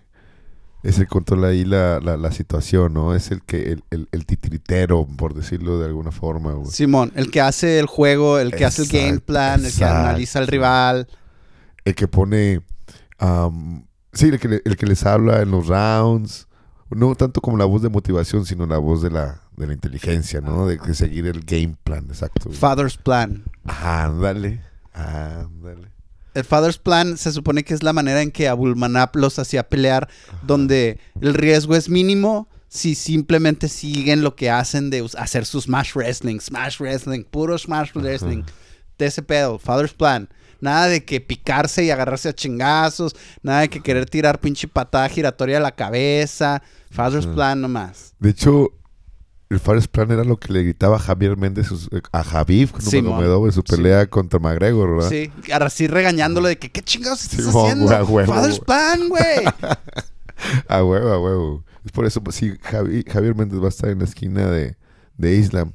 Es 0.86 1.00
el 1.00 1.08
controla 1.08 1.48
ahí 1.48 1.66
la, 1.66 2.00
la, 2.00 2.16
la 2.16 2.32
situación, 2.32 2.94
¿no? 2.94 3.16
Es 3.16 3.32
el 3.32 3.42
que 3.42 3.72
el, 3.72 3.84
el, 3.90 4.08
el 4.12 4.26
titiritero, 4.26 5.08
por 5.18 5.34
decirlo 5.34 5.80
de 5.80 5.88
alguna 5.88 6.12
forma, 6.12 6.54
güey. 6.54 6.70
Simón, 6.72 7.12
el 7.16 7.32
que 7.32 7.42
hace 7.42 7.80
el 7.80 7.88
juego, 7.88 8.38
el 8.40 8.54
que 8.54 8.66
hace 8.66 8.84
el 8.84 8.88
game 8.90 9.20
plan, 9.20 9.66
el 9.66 9.74
que 9.74 9.84
analiza 9.84 10.40
al 10.40 10.48
rival. 10.48 11.08
el 11.86 11.96
que 11.96 12.08
pone 12.08 12.62
am, 13.18 13.86
sí 14.14 14.28
el 14.28 14.40
que, 14.40 14.48
le- 14.48 14.62
el 14.64 14.78
que 14.78 14.86
les 14.86 15.06
habla 15.06 15.42
en 15.42 15.52
los 15.52 15.68
rounds 15.68 16.48
no 16.92 17.16
tanto 17.16 17.42
como 17.42 17.58
la 17.58 17.66
voz 17.66 17.82
de 17.82 17.90
motivación 17.90 18.46
sino 18.46 18.66
la 18.68 18.78
voz 18.78 19.02
de 19.02 19.10
la, 19.10 19.42
de 19.58 19.68
la 19.68 19.74
inteligencia 19.74 20.40
no 20.42 20.68
de, 20.68 20.78
de 20.78 20.94
seguir 20.94 21.26
el 21.26 21.42
game 21.44 21.76
plan 21.84 22.06
exacto 22.10 22.50
Father's 22.52 22.96
Plan. 22.98 23.44
ándale 23.66 24.62
ándale 24.94 25.92
El 26.36 26.44
Father's 26.44 26.78
Plan 26.78 27.18
se 27.18 27.32
supone 27.32 27.64
que 27.64 27.74
es 27.74 27.82
la 27.82 27.94
manera 27.94 28.22
en 28.22 28.30
que 28.30 28.50
Abulmanap 28.50 29.16
los 29.16 29.40
hacía 29.40 29.68
pelear, 29.68 30.10
donde 30.44 31.00
el 31.22 31.34
riesgo 31.34 31.76
es 31.76 31.90
mínimo 31.90 32.50
si 32.68 32.94
simplemente 32.94 33.70
siguen 33.70 34.22
lo 34.22 34.36
que 34.36 34.50
hacen 34.50 34.90
de 34.90 35.08
hacer 35.18 35.46
su 35.46 35.62
Smash 35.62 35.94
Wrestling, 35.96 36.40
Smash 36.42 36.80
Wrestling, 36.80 37.24
puro 37.24 37.58
Smash 37.58 37.92
Wrestling. 37.96 38.44
De 38.98 39.06
ese 39.06 39.24
pedo, 39.24 39.58
Father's 39.60 39.94
Plan. 39.94 40.28
Nada 40.60 40.88
de 40.88 41.06
que 41.06 41.22
picarse 41.22 41.86
y 41.86 41.92
agarrarse 41.92 42.30
a 42.30 42.34
chingazos, 42.36 43.16
nada 43.42 43.62
de 43.62 43.70
que 43.70 43.82
querer 43.82 44.10
tirar 44.10 44.40
pinche 44.40 44.68
patada 44.68 45.08
giratoria 45.08 45.58
a 45.58 45.62
la 45.62 45.76
cabeza. 45.76 46.62
Father's 46.92 47.26
Ajá. 47.26 47.36
Plan 47.36 47.62
nomás. 47.62 48.14
de 48.20 48.30
hecho 48.32 48.72
el 49.50 49.60
Fares 49.60 49.88
Plan 49.88 50.10
era 50.12 50.24
lo 50.24 50.38
que 50.38 50.52
le 50.52 50.64
gritaba 50.64 50.98
Javier 51.00 51.38
Méndez 51.38 51.68
sus- 51.68 51.90
a 52.12 52.24
Javif. 52.24 52.74
Nurmagomedov 52.94 53.46
en 53.46 53.52
su 53.52 53.64
pelea 53.64 54.08
contra 54.08 54.40
McGregor 54.40 54.96
¿verdad? 54.96 55.10
Sí, 55.10 55.32
ahora 55.54 55.70
sí 55.70 55.88
regañándolo 55.88 56.48
de 56.48 56.58
que 56.58 56.72
qué 56.72 56.82
chingados 56.82 57.24
estás 57.24 57.46
Simón, 57.46 57.66
haciendo. 57.72 57.96
a 57.96 58.04
huevo, 58.04 58.34
Father's. 58.34 58.60
Plan, 58.60 59.08
güey. 59.10 59.24
A 60.68 60.84
huevo, 60.84 61.10
a 61.12 61.20
huevo. 61.20 61.64
Es 61.86 61.92
por 61.92 62.06
eso, 62.06 62.22
pues 62.22 62.36
sí, 62.36 62.52
Javi- 62.62 63.06
Javier 63.10 63.36
Méndez 63.36 63.62
va 63.62 63.68
a 63.68 63.70
estar 63.70 63.90
en 63.90 64.00
la 64.00 64.06
esquina 64.06 64.48
de, 64.48 64.76
de 65.18 65.36
Islam. 65.36 65.72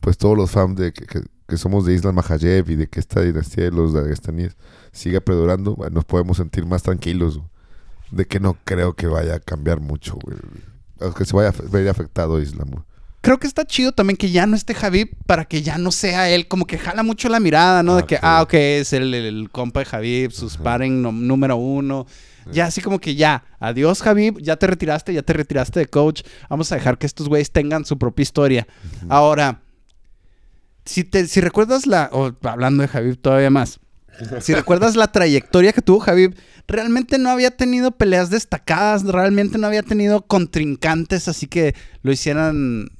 Pues 0.00 0.16
todos 0.18 0.36
los 0.36 0.50
fans 0.50 0.76
de 0.76 0.92
que, 0.92 1.04
que- 1.06 1.24
que 1.48 1.56
somos 1.58 1.84
de 1.84 1.94
Islam 1.94 2.14
Mahayev 2.14 2.70
y 2.70 2.76
de 2.76 2.86
que 2.86 3.00
esta 3.00 3.20
dinastía 3.20 3.64
de 3.64 3.70
los 3.70 3.92
dagestaníes 3.92 4.56
siga 4.92 5.20
perdurando, 5.20 5.74
bueno, 5.74 5.94
nos 5.96 6.04
podemos 6.04 6.36
sentir 6.36 6.64
más 6.64 6.82
tranquilos. 6.84 7.38
güey. 7.38 7.48
De 8.12 8.26
que 8.26 8.38
no 8.38 8.56
creo 8.64 8.94
que 8.94 9.08
vaya 9.08 9.34
a 9.34 9.40
cambiar 9.40 9.80
mucho, 9.80 10.16
güey. 10.22 10.36
Que 11.14 11.24
se 11.24 11.34
vaya 11.34 11.48
a 11.48 11.70
ver 11.70 11.88
afectado 11.88 12.40
Islam, 12.40 12.70
güey. 12.70 12.84
Creo 13.24 13.38
que 13.40 13.46
está 13.46 13.64
chido 13.64 13.92
también 13.92 14.16
que 14.18 14.30
ya 14.30 14.46
no 14.46 14.54
esté 14.54 14.74
Javib 14.74 15.16
para 15.26 15.46
que 15.46 15.62
ya 15.62 15.78
no 15.78 15.90
sea 15.90 16.28
él. 16.30 16.46
Como 16.46 16.66
que 16.66 16.78
jala 16.78 17.02
mucho 17.02 17.28
la 17.30 17.40
mirada, 17.40 17.82
¿no? 17.82 17.94
Ah, 17.94 17.96
de 18.02 18.06
que, 18.06 18.14
ok. 18.16 18.20
ah, 18.22 18.42
ok, 18.42 18.54
es 18.54 18.92
el, 18.92 19.14
el 19.14 19.48
compa 19.50 19.80
de 19.80 19.86
Javib, 19.86 20.30
su 20.30 20.48
sparring 20.50 21.00
no- 21.00 21.10
número 21.10 21.56
uno. 21.56 22.06
Ya 22.52 22.66
así 22.66 22.82
como 22.82 22.98
que 22.98 23.14
ya, 23.14 23.42
adiós 23.58 24.02
Javib, 24.02 24.38
ya 24.42 24.56
te 24.56 24.66
retiraste, 24.66 25.14
ya 25.14 25.22
te 25.22 25.32
retiraste 25.32 25.80
de 25.80 25.86
coach. 25.86 26.20
Vamos 26.50 26.70
a 26.70 26.74
dejar 26.74 26.98
que 26.98 27.06
estos 27.06 27.26
güeyes 27.30 27.50
tengan 27.50 27.86
su 27.86 27.98
propia 27.98 28.22
historia. 28.22 28.66
Ahora, 29.08 29.62
si, 30.84 31.04
te, 31.04 31.26
si 31.26 31.40
recuerdas 31.40 31.86
la, 31.86 32.10
hablando 32.42 32.82
de 32.82 32.88
Javib 32.88 33.16
todavía 33.16 33.48
más, 33.48 33.80
si 34.42 34.52
recuerdas 34.54 34.94
la 34.96 35.10
trayectoria 35.10 35.72
que 35.72 35.80
tuvo 35.80 36.00
Javib, 36.00 36.36
realmente 36.68 37.16
no 37.16 37.30
había 37.30 37.50
tenido 37.56 37.92
peleas 37.92 38.28
destacadas, 38.28 39.02
realmente 39.04 39.56
no 39.56 39.66
había 39.66 39.82
tenido 39.82 40.20
contrincantes 40.26 41.26
así 41.28 41.46
que 41.46 41.74
lo 42.02 42.12
hicieran 42.12 42.90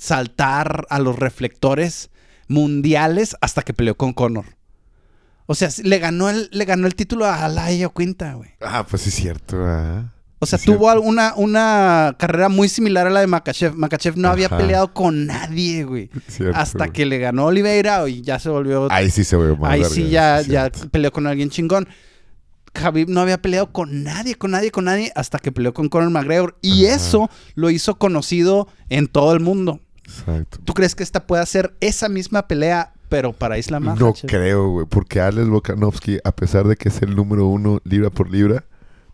saltar 0.00 0.86
a 0.90 0.98
los 0.98 1.18
reflectores 1.18 2.10
mundiales 2.48 3.36
hasta 3.40 3.62
que 3.62 3.72
peleó 3.72 3.96
con 3.96 4.12
Conor. 4.12 4.56
O 5.46 5.54
sea, 5.54 5.68
le 5.82 5.98
ganó 5.98 6.30
el, 6.30 6.48
le 6.52 6.64
ganó 6.64 6.86
el 6.86 6.94
título 6.94 7.26
a 7.26 7.44
Alaya 7.44 7.88
Quinta, 7.94 8.34
güey. 8.34 8.50
Ah, 8.60 8.86
pues 8.88 9.06
es 9.06 9.14
cierto. 9.14 9.56
O 10.38 10.46
sea, 10.46 10.58
es 10.58 10.64
tuvo 10.64 10.90
cierto. 10.90 11.02
una, 11.02 11.34
una 11.34 12.16
carrera 12.18 12.48
muy 12.48 12.68
similar 12.68 13.06
a 13.06 13.10
la 13.10 13.20
de 13.20 13.26
Makachev. 13.26 13.74
Makachev 13.74 14.16
no 14.16 14.28
había 14.28 14.48
peleado 14.48 14.94
con 14.94 15.26
nadie, 15.26 15.84
güey. 15.84 16.08
Cierto, 16.28 16.56
hasta 16.56 16.78
güey. 16.86 16.92
que 16.92 17.04
le 17.06 17.18
ganó 17.18 17.46
Oliveira 17.46 18.08
y 18.08 18.22
ya 18.22 18.38
se 18.38 18.48
volvió 18.48 18.86
Ahí 18.90 19.10
sí 19.10 19.24
se 19.24 19.36
más 19.36 19.70
Ahí 19.72 19.84
sí 19.84 20.08
ya, 20.08 20.40
ya 20.40 20.70
peleó 20.90 21.12
con 21.12 21.26
alguien 21.26 21.50
chingón. 21.50 21.88
Khabib 22.72 23.08
no 23.08 23.20
había 23.20 23.42
peleado 23.42 23.72
con 23.72 24.04
nadie, 24.04 24.36
con 24.36 24.52
nadie, 24.52 24.70
con 24.70 24.84
nadie, 24.84 25.12
hasta 25.14 25.40
que 25.40 25.50
peleó 25.52 25.74
con 25.74 25.88
Conor 25.88 26.10
McGregor. 26.10 26.56
Y 26.62 26.86
Ajá. 26.86 26.94
eso 26.94 27.30
lo 27.54 27.70
hizo 27.70 27.98
conocido 27.98 28.68
en 28.88 29.08
todo 29.08 29.34
el 29.34 29.40
mundo. 29.40 29.80
Exacto. 30.18 30.58
¿Tú 30.64 30.74
crees 30.74 30.94
que 30.94 31.02
esta 31.02 31.26
puede 31.26 31.44
ser 31.46 31.74
esa 31.80 32.08
misma 32.08 32.46
pelea, 32.48 32.92
pero 33.08 33.32
para 33.32 33.58
Islam 33.58 33.84
No 33.84 33.90
Makhachev? 33.94 34.30
creo, 34.30 34.68
güey, 34.70 34.86
porque 34.86 35.20
Alex 35.20 35.48
Volkanovski, 35.48 36.18
a 36.24 36.32
pesar 36.32 36.66
de 36.68 36.76
que 36.76 36.88
es 36.88 37.02
el 37.02 37.14
número 37.16 37.46
uno 37.46 37.80
libra 37.84 38.10
por 38.10 38.30
libra, 38.30 38.64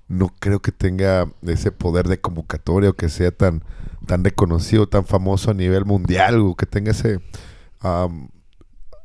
no 0.09 0.29
creo 0.39 0.61
que 0.61 0.73
tenga 0.73 1.29
ese 1.43 1.73
poder 1.73 2.07
de 2.09 2.21
convocatoria 2.21 2.91
o 2.91 2.93
que 2.95 3.09
sea 3.09 3.31
tan, 3.33 3.63
tan 4.07 4.23
reconocido, 4.25 4.89
tan 4.89 5.05
famoso 5.05 5.51
a 5.51 5.55
nivel 5.55 5.85
mundial, 5.85 6.41
o 6.41 6.55
que 6.55 6.67
tenga 6.67 6.93
ese... 6.93 7.21
am, 7.81 8.29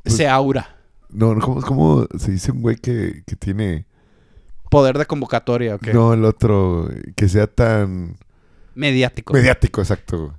Ese 0.04 0.28
aura. 0.28 0.76
no, 1.10 1.34
no, 1.34 1.40
¿cómo, 1.40 1.60
cómo 1.62 2.06
se 2.18 2.30
dice 2.32 2.52
un 2.52 2.62
güey 2.62 2.76
que, 2.76 3.22
que 3.26 3.36
tiene... 3.36 3.86
Poder 4.70 4.96
de 4.96 5.04
convocatoria, 5.06 5.74
¿ok? 5.74 5.88
No, 5.88 6.14
el 6.14 6.24
otro, 6.24 6.88
que 7.16 7.28
sea 7.28 7.46
tan... 7.46 8.16
Mediático. 8.74 9.34
Mediático, 9.34 9.80
exacto. 9.82 10.34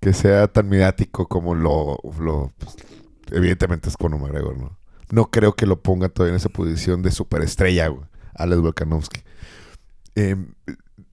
Que 0.00 0.12
sea 0.12 0.48
tan 0.48 0.68
mediático 0.68 1.26
como 1.26 1.54
lo... 1.54 1.98
lo 2.20 2.52
pues, 2.58 2.76
evidentemente 3.30 3.88
es 3.88 3.96
Conor 3.96 4.20
McGregor, 4.20 4.58
¿no? 4.58 4.78
No 5.10 5.30
creo 5.30 5.54
que 5.54 5.66
lo 5.66 5.80
ponga 5.82 6.08
todavía 6.08 6.32
en 6.32 6.36
esa 6.36 6.48
posición 6.48 7.02
de 7.02 7.10
superestrella, 7.10 7.88
güey. 7.88 8.06
Alex 8.34 8.60
Volkanovski. 8.60 9.20
Em, 10.14 10.54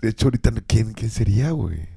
de 0.02 0.10
hecho, 0.10 0.28
ahorita, 0.28 0.52
¿quién, 0.67 0.93
quién 0.93 1.12
sería, 1.12 1.52
güey? 1.52 1.89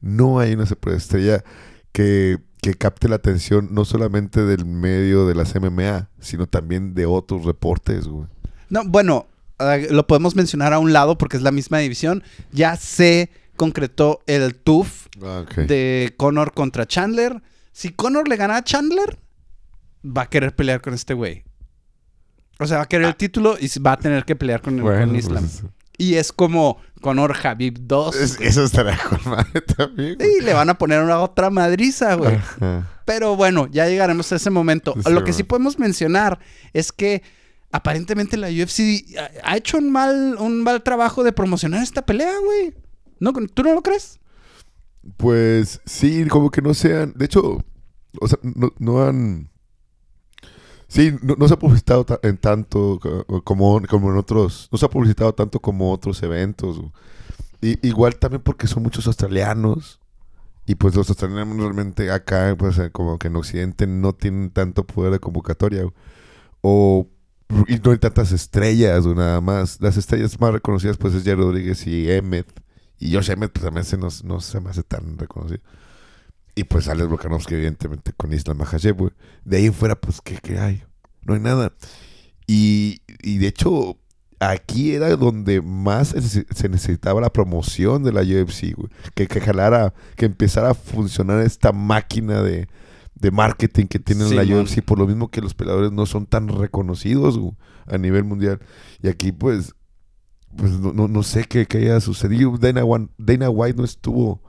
No 0.00 0.38
hay 0.38 0.54
una 0.54 0.66
superestrella 0.66 1.44
que, 1.92 2.38
que 2.60 2.74
capte 2.74 3.08
la 3.08 3.16
atención 3.16 3.68
no 3.72 3.84
solamente 3.84 4.44
del 4.44 4.64
medio 4.64 5.26
de 5.26 5.34
las 5.34 5.54
MMA, 5.54 6.10
sino 6.18 6.46
también 6.46 6.94
de 6.94 7.06
otros 7.06 7.44
reportes, 7.44 8.06
güey. 8.06 8.26
No, 8.68 8.82
bueno, 8.84 9.26
eh, 9.58 9.88
lo 9.90 10.06
podemos 10.06 10.36
mencionar 10.36 10.72
a 10.72 10.78
un 10.78 10.92
lado 10.92 11.16
porque 11.16 11.36
es 11.36 11.42
la 11.42 11.52
misma 11.52 11.78
división. 11.78 12.22
Ya 12.52 12.76
se 12.76 13.30
concretó 13.56 14.20
el 14.26 14.54
TUF 14.54 15.06
Ah, 15.22 15.44
de 15.56 16.14
Conor 16.16 16.52
contra 16.52 16.86
Chandler. 16.86 17.42
Si 17.72 17.90
Conor 17.90 18.28
le 18.28 18.36
gana 18.36 18.56
a 18.58 18.64
Chandler, 18.64 19.18
va 20.04 20.22
a 20.22 20.26
querer 20.30 20.54
pelear 20.54 20.80
con 20.80 20.94
este 20.94 21.14
güey. 21.14 21.44
O 22.58 22.66
sea, 22.66 22.78
va 22.78 22.82
a 22.84 22.88
querer 22.88 23.06
el 23.08 23.16
título 23.16 23.56
y 23.60 23.68
va 23.80 23.92
a 23.92 23.96
tener 23.98 24.24
que 24.24 24.36
pelear 24.36 24.62
con, 24.62 24.78
Ah. 24.80 24.82
Bueno, 24.82 25.06
con 25.06 25.16
Islam. 25.16 25.42
pues, 25.46 25.62
Y 25.98 26.14
es 26.16 26.30
como 26.32 26.78
Conor 27.00 27.34
Habib 27.42 27.78
2. 27.80 28.16
es- 28.16 28.40
eso 28.40 28.64
estará 28.64 28.98
con 29.08 29.18
madre 29.30 29.62
también, 29.62 30.16
güey. 30.16 30.28
Y 30.38 30.40
le 30.42 30.52
van 30.52 30.68
a 30.70 30.76
poner 30.78 31.00
una 31.02 31.20
otra 31.20 31.48
madriza, 31.50 32.14
güey. 32.14 32.34
Ajá. 32.36 32.86
Pero 33.06 33.34
bueno, 33.36 33.66
ya 33.70 33.86
llegaremos 33.88 34.30
a 34.32 34.36
ese 34.36 34.50
momento. 34.50 34.94
Sí, 35.02 35.10
Lo 35.12 35.24
que 35.24 35.32
sí 35.32 35.42
podemos 35.42 35.78
mencionar 35.78 36.38
es 36.74 36.92
que 36.92 37.22
aparentemente 37.72 38.36
la 38.36 38.48
UFC 38.48 39.04
ha- 39.18 39.52
ha 39.52 39.56
hecho 39.56 39.78
un 39.78 39.90
mal, 39.90 40.36
un 40.38 40.62
mal 40.62 40.82
trabajo 40.82 41.24
de 41.24 41.32
promocionar 41.32 41.82
esta 41.82 42.04
pelea, 42.04 42.32
güey. 42.44 42.74
¿No, 43.20 43.32
¿Tú 43.32 43.62
no 43.62 43.74
lo 43.74 43.82
crees? 43.82 44.20
Pues 45.16 45.80
sí, 45.86 46.26
como 46.26 46.50
que 46.50 46.62
no 46.62 46.74
sean. 46.74 47.12
De 47.16 47.26
hecho, 47.26 47.64
o 48.20 48.28
sea, 48.28 48.38
no, 48.42 48.72
no 48.78 49.02
han. 49.02 49.50
Sí, 50.88 51.12
no, 51.22 51.34
no 51.36 51.48
se 51.48 51.54
ha 51.54 51.58
publicitado 51.58 52.04
ta- 52.04 52.20
en 52.22 52.36
tanto 52.38 52.98
co- 53.00 53.42
como, 53.42 53.80
como 53.88 54.10
en 54.10 54.18
otros. 54.18 54.68
No 54.70 54.78
se 54.78 54.86
ha 54.86 54.90
publicitado 54.90 55.34
tanto 55.34 55.60
como 55.60 55.92
otros 55.92 56.22
eventos. 56.22 56.80
Y, 57.62 57.86
igual 57.86 58.16
también 58.16 58.42
porque 58.42 58.66
son 58.66 58.82
muchos 58.84 59.06
australianos. 59.06 60.00
Y 60.66 60.76
pues 60.76 60.94
los 60.96 61.08
australianos 61.10 61.56
realmente 61.58 62.10
acá, 62.12 62.54
pues 62.58 62.78
eh, 62.78 62.90
como 62.92 63.18
que 63.18 63.28
en 63.28 63.36
Occidente 63.36 63.86
no 63.86 64.14
tienen 64.14 64.50
tanto 64.50 64.86
poder 64.86 65.12
de 65.12 65.20
convocatoria. 65.20 65.86
O. 66.62 67.08
Y 67.68 67.76
no 67.78 67.92
hay 67.92 67.98
tantas 67.98 68.32
estrellas, 68.32 69.06
o 69.06 69.14
nada 69.14 69.40
más. 69.40 69.80
Las 69.80 69.96
estrellas 69.96 70.40
más 70.40 70.52
reconocidas, 70.52 70.96
pues 70.98 71.14
es 71.14 71.24
Jerry 71.24 71.42
Rodríguez 71.42 71.86
y 71.86 72.10
Emmett. 72.10 72.48
Y 72.98 73.12
Josh 73.14 73.30
Emmett, 73.30 73.52
pues 73.52 73.64
también 73.64 73.84
se 73.84 73.96
nos, 73.98 74.24
no 74.24 74.40
se 74.40 74.60
me 74.60 74.70
hace 74.70 74.82
tan 74.82 75.18
reconocido. 75.18 75.60
Y 76.54 76.64
pues 76.64 76.88
Alex 76.88 77.08
Volkanovski, 77.08 77.54
evidentemente, 77.54 78.12
con 78.16 78.32
Islam 78.32 78.56
Makhachev, 78.58 78.96
güey. 78.96 79.10
De 79.44 79.58
ahí 79.58 79.66
en 79.66 79.74
fuera, 79.74 79.94
pues, 79.94 80.20
¿qué, 80.22 80.38
qué 80.42 80.58
hay? 80.58 80.82
No 81.22 81.34
hay 81.34 81.40
nada. 81.40 81.72
Y, 82.46 83.02
y 83.22 83.38
de 83.38 83.48
hecho, 83.48 83.98
aquí 84.40 84.92
era 84.94 85.14
donde 85.16 85.60
más 85.60 86.08
se 86.08 86.18
necesi- 86.20 86.46
se 86.54 86.68
necesitaba 86.70 87.20
la 87.20 87.30
promoción 87.32 88.02
de 88.04 88.12
la 88.12 88.22
UFC, 88.22 88.74
güey. 88.74 88.88
Que, 89.14 89.26
que 89.26 89.40
jalara, 89.40 89.92
que 90.16 90.24
empezara 90.26 90.70
a 90.70 90.74
funcionar 90.74 91.40
esta 91.44 91.72
máquina 91.72 92.42
de, 92.42 92.68
de 93.14 93.30
marketing 93.30 93.86
que 93.86 93.98
tiene 93.98 94.24
la 94.30 94.42
Simón. 94.44 94.62
UFC. 94.64 94.82
Por 94.82 94.98
lo 94.98 95.06
mismo 95.06 95.30
que 95.30 95.42
los 95.42 95.52
peleadores 95.54 95.92
no 95.92 96.06
son 96.06 96.24
tan 96.24 96.48
reconocidos 96.48 97.38
güey, 97.38 97.52
a 97.86 97.98
nivel 97.98 98.24
mundial. 98.24 98.60
Y 99.02 99.08
aquí, 99.08 99.32
pues, 99.32 99.74
pues 100.56 100.72
no, 100.72 100.92
no, 100.92 101.08
no 101.08 101.22
sé 101.22 101.44
qué, 101.44 101.66
qué 101.66 101.78
haya 101.78 102.00
sucedido. 102.00 102.56
Dana, 102.58 102.82
Dana 103.18 103.50
White 103.50 103.78
no 103.78 103.84
estuvo 103.84 104.40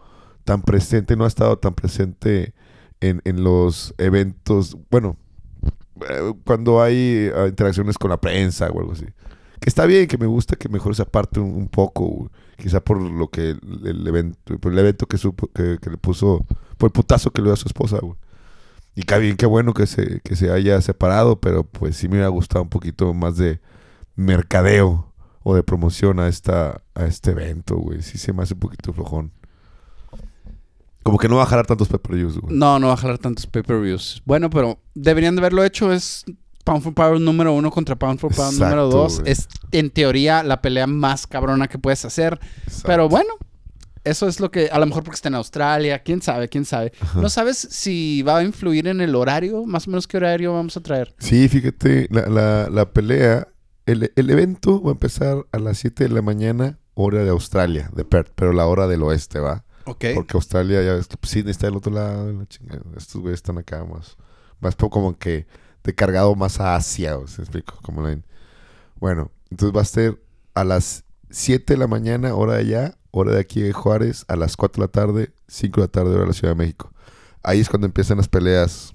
tan 0.44 0.62
presente, 0.62 1.16
no 1.16 1.26
ha 1.26 1.28
estado 1.28 1.58
tan 1.58 1.74
presente 1.74 2.54
en, 3.00 3.22
en 3.26 3.44
los 3.44 3.94
eventos. 3.98 4.78
Bueno, 4.90 5.18
eh, 6.10 6.34
cuando 6.46 6.82
hay 6.82 7.30
eh, 7.34 7.46
interacciones 7.50 7.98
con 7.98 8.10
la 8.10 8.20
prensa 8.20 8.68
o 8.70 8.80
algo 8.80 8.94
así. 8.94 9.06
Que 9.60 9.70
está 9.70 9.86
bien, 9.86 10.08
que 10.08 10.18
me 10.18 10.28
gusta 10.28 10.56
que 10.56 10.70
mejore 10.70 10.94
esa 10.94 11.06
parte 11.06 11.40
un, 11.40 11.52
un 11.54 11.68
poco, 11.68 12.30
quizá 12.58 12.80
por 12.80 13.02
lo 13.02 13.30
que 13.30 13.52
el, 13.52 14.08
evento, 14.08 14.60
por 14.60 14.72
el 14.72 14.80
evento 14.80 15.08
que, 15.08 15.18
supo, 15.18 15.48
que, 15.48 15.80
que 15.82 15.90
le 15.90 15.98
puso, 15.98 16.46
por 16.78 16.90
el 16.90 16.92
putazo 16.92 17.32
que 17.32 17.42
le 17.42 17.48
dio 17.48 17.54
a 17.54 17.58
su 17.58 17.68
esposa, 17.68 18.00
güey. 18.02 18.16
Y 18.96 19.04
qué 19.04 19.20
bien, 19.20 19.38
qué 19.38 19.46
bueno 19.46 19.74
que 19.74 19.86
se, 19.86 20.22
que 20.22 20.36
se 20.36 20.52
haya 20.52 20.82
separado, 20.82 21.40
pero 21.40 21.64
pues 21.64 21.98
sí 21.98 22.08
me 22.08 22.16
hubiera 22.16 22.30
gustado 22.30 22.64
un 22.64 22.70
poquito 22.70 23.14
más 23.14 23.38
de 23.38 23.60
mercadeo 24.16 25.07
o 25.50 25.56
de 25.56 25.64
promoción 25.64 26.20
a 26.20 26.28
esta 26.28 26.82
a 26.94 27.06
este 27.06 27.32
evento, 27.32 27.78
güey. 27.78 28.02
Sí 28.02 28.18
se 28.18 28.34
me 28.34 28.44
hace 28.44 28.54
un 28.54 28.60
poquito 28.60 28.92
flojón. 28.92 29.32
Como 31.04 31.18
que 31.18 31.30
no 31.30 31.38
va 31.38 31.44
a 31.44 31.46
jalar 31.46 31.66
tantos 31.66 31.88
pay-per-views, 31.88 32.38
güey. 32.38 32.54
No, 32.54 32.80
no 32.80 32.88
va 32.88 32.94
a 32.96 32.98
jalar 32.98 33.18
tantos 33.18 33.48
pay-per-views. 33.48 34.24
Bueno, 34.26 34.50
pero 34.50 34.78
deberían 34.94 35.36
de 35.38 35.40
haberlo 35.40 35.64
hecho. 35.64 35.94
Es 35.94 36.26
Pound 36.66 36.84
for 36.84 36.94
Pound 36.94 37.22
número 37.22 37.54
uno 37.54 37.72
contra 37.72 37.96
Pound 37.96 38.20
for 38.20 38.36
Pound 38.36 38.56
Exacto, 38.56 38.76
número 38.76 38.90
dos. 38.90 39.22
güey. 39.22 39.32
Es, 39.32 39.48
en 39.72 39.90
teoría, 39.90 40.44
la 40.44 40.62
pelea 40.62 40.86
más 40.86 41.26
cabrona 41.26 41.70
que 41.70 41.80
puedes 41.80 42.04
hacer. 42.04 42.38
Pero 42.84 43.08
bueno, 43.08 43.30
eso 44.04 44.28
es 44.28 44.42
lo 44.42 44.52
que... 44.52 44.68
A 44.70 44.80
lo 44.80 44.86
mejor 44.86 45.04
porque 45.04 45.16
está 45.16 45.30
en 45.30 45.36
Australia. 45.36 46.00
¿Quién 46.00 46.22
sabe? 46.22 46.50
¿Quién 46.50 46.66
sabe? 46.66 46.92
¿No 47.16 47.30
sabes 47.30 47.56
si 47.58 48.22
va 48.24 48.40
a 48.40 48.44
influir 48.44 48.90
en 48.90 49.00
el 49.00 49.16
horario? 49.16 49.66
Más 49.66 49.88
o 49.88 49.92
menos 49.92 50.08
qué 50.08 50.18
horario 50.18 50.52
vamos 50.52 50.76
a 50.76 50.82
traer. 50.82 51.16
Sí, 51.20 51.48
fíjate, 51.48 52.10
la, 52.12 52.28
la, 52.28 52.70
la 52.70 52.92
pelea, 52.92 53.48
el, 53.88 54.12
el 54.16 54.30
evento 54.30 54.82
va 54.82 54.92
a 54.92 54.94
empezar 54.94 55.46
a 55.52 55.58
las 55.60 55.80
7 55.80 56.04
de 56.04 56.10
la 56.12 56.22
mañana, 56.22 56.78
hora 56.94 57.24
de 57.24 57.30
Australia, 57.32 57.90
de 57.96 58.06
Perth, 58.06 58.32
pero 58.36 58.54
la 58.54 58.68
hora 58.68 58.88
del 58.88 59.02
oeste, 59.04 59.40
¿va? 59.40 59.66
Ok. 59.86 60.06
Porque 60.16 60.38
Australia, 60.38 60.84
ya 60.84 60.94
ves 60.94 61.08
que 61.08 61.18
pues, 61.18 61.32
Sydney 61.32 61.52
está 61.52 61.68
del 61.68 61.76
otro 61.78 61.92
lado, 61.92 62.32
la 62.32 62.46
chingada. 62.48 62.82
estos 62.98 63.22
güeyes 63.22 63.38
están 63.40 63.58
acá 63.58 63.84
más, 63.86 64.18
más 64.60 64.76
como 64.76 65.18
que 65.18 65.48
de 65.84 65.96
cargado 65.96 66.36
más 66.36 66.60
a 66.60 66.76
Asia, 66.76 67.18
o 67.18 67.28
sea, 67.28 67.44
explico? 67.44 67.78
Como 67.82 68.02
la- 68.02 68.20
Bueno, 69.00 69.32
entonces 69.50 69.76
va 69.76 69.82
a 69.82 69.86
ser 69.86 70.22
a 70.54 70.64
las 70.64 71.04
7 71.30 71.74
de 71.74 71.78
la 71.80 71.88
mañana, 71.88 72.36
hora 72.36 72.54
de 72.54 72.60
allá, 72.60 72.98
hora 73.12 73.32
de 73.34 73.40
aquí 73.40 73.62
de 73.62 73.74
Juárez, 73.74 74.26
a 74.28 74.36
las 74.36 74.56
4 74.58 74.82
de 74.82 74.88
la 74.88 74.92
tarde, 74.92 75.32
5 75.48 75.82
de 75.82 75.88
la 75.88 75.92
tarde, 75.92 76.12
hora 76.12 76.22
de 76.22 76.28
la 76.28 76.34
Ciudad 76.34 76.52
de 76.54 76.58
México. 76.58 76.92
Ahí 77.44 77.60
es 77.62 77.70
cuando 77.70 77.88
empiezan 77.88 78.18
las 78.18 78.28
peleas, 78.28 78.94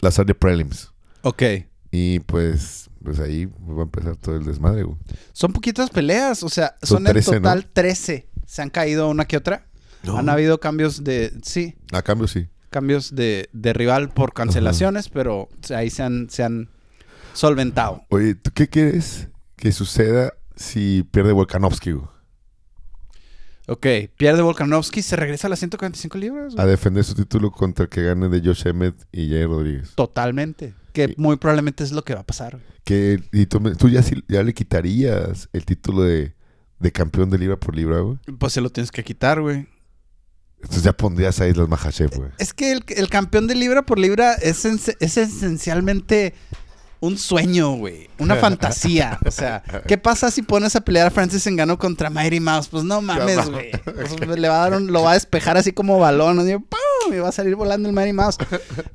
las 0.00 0.18
áreas 0.18 0.36
prelims. 0.38 0.92
Ok. 1.22 1.42
Y 1.90 2.20
pues, 2.20 2.88
pues 3.02 3.18
ahí 3.20 3.46
va 3.46 3.80
a 3.80 3.82
empezar 3.84 4.16
todo 4.16 4.36
el 4.36 4.44
desmadre, 4.44 4.82
güey. 4.84 4.96
Son 5.32 5.52
poquitas 5.52 5.90
peleas, 5.90 6.42
o 6.42 6.48
sea, 6.48 6.76
Son 6.82 6.98
son, 6.98 7.04
13, 7.04 7.36
en 7.36 7.42
total 7.42 7.66
13. 7.72 8.28
¿Se 8.46 8.62
han 8.62 8.70
caído 8.70 9.08
una 9.08 9.24
que 9.26 9.36
otra? 9.36 9.66
Han 10.16 10.28
habido 10.28 10.60
cambios 10.60 11.04
de... 11.04 11.32
Sí, 11.42 11.76
A 11.92 12.02
cambio, 12.02 12.26
sí. 12.26 12.48
cambios 12.70 13.14
de, 13.14 13.48
de 13.52 13.72
rival 13.72 14.08
por 14.10 14.32
cancelaciones, 14.32 15.08
pero 15.08 15.42
o 15.42 15.48
sea, 15.62 15.78
ahí 15.78 15.90
se 15.90 16.02
han, 16.02 16.30
se 16.30 16.42
han 16.42 16.68
solventado. 17.34 18.02
Oye, 18.08 18.34
¿tú 18.34 18.50
qué 18.54 18.68
quieres 18.68 19.28
que 19.56 19.72
suceda 19.72 20.32
si 20.56 21.06
pierde 21.12 21.32
Volkanovski, 21.32 21.92
güey? 21.92 22.06
Ok, 23.68 23.86
pierde 24.16 24.42
Volkanovski, 24.42 25.00
se 25.02 25.14
regresa 25.16 25.46
a 25.46 25.50
las 25.50 25.60
145 25.60 26.18
libras. 26.18 26.54
güey. 26.54 26.64
A 26.64 26.68
defender 26.68 27.04
su 27.04 27.14
título 27.14 27.52
contra 27.52 27.84
el 27.84 27.88
que 27.88 28.02
gane 28.02 28.28
de 28.28 28.40
Josh 28.40 28.66
Emmett 28.66 28.96
y 29.12 29.28
Jair 29.28 29.46
Rodríguez. 29.46 29.92
Totalmente. 29.94 30.74
Que 30.92 31.14
muy 31.16 31.36
probablemente 31.36 31.84
es 31.84 31.92
lo 31.92 32.02
que 32.04 32.14
va 32.14 32.20
a 32.20 32.26
pasar. 32.26 32.52
güey. 32.56 32.64
Que, 32.84 33.22
y 33.32 33.46
tú, 33.46 33.60
tú 33.76 33.88
ya, 33.88 34.02
ya 34.28 34.42
le 34.42 34.52
quitarías 34.54 35.48
el 35.52 35.64
título 35.64 36.02
de, 36.02 36.34
de 36.78 36.92
campeón 36.92 37.30
de 37.30 37.38
libra 37.38 37.58
por 37.58 37.74
libra, 37.76 38.00
güey. 38.00 38.18
Pues 38.38 38.52
se 38.52 38.60
lo 38.60 38.70
tienes 38.70 38.90
que 38.90 39.04
quitar, 39.04 39.40
güey. 39.40 39.68
Entonces 40.62 40.82
ya 40.82 40.92
pondrías 40.92 41.40
a 41.40 41.48
Islas 41.48 41.68
Makhachev, 41.68 42.10
güey. 42.16 42.30
Es 42.38 42.52
que 42.52 42.72
el, 42.72 42.84
el 42.88 43.08
campeón 43.08 43.46
de 43.46 43.54
libra 43.54 43.86
por 43.86 43.98
libra 43.98 44.34
es, 44.34 44.64
es 44.66 45.16
esencialmente 45.16 46.34
un 47.00 47.16
sueño, 47.18 47.72
güey. 47.72 48.08
Una 48.18 48.36
fantasía. 48.36 49.18
O 49.26 49.30
sea, 49.30 49.62
¿qué 49.86 49.96
pasa 49.96 50.30
si 50.30 50.42
pones 50.42 50.76
a 50.76 50.82
pelear 50.82 51.06
a 51.06 51.10
Francis 51.10 51.46
Engano 51.46 51.78
contra 51.78 52.10
Mighty 52.10 52.40
Mouse? 52.40 52.68
Pues 52.68 52.84
no 52.84 53.00
mames, 53.00 53.50
güey. 53.50 53.70
Pues 54.26 54.38
le 54.38 54.48
va 54.48 54.64
a 54.64 54.70
dar 54.70 54.80
un- 54.80 54.92
lo 54.92 55.02
va 55.02 55.12
a 55.12 55.14
despejar 55.14 55.56
así 55.56 55.72
como 55.72 55.98
balón. 55.98 56.38
así, 56.38 56.56
¡pum! 56.56 57.14
Y 57.14 57.18
va 57.18 57.30
a 57.30 57.32
salir 57.32 57.56
volando 57.56 57.88
el 57.88 57.94
Mighty 57.94 58.12
Mouse. 58.12 58.36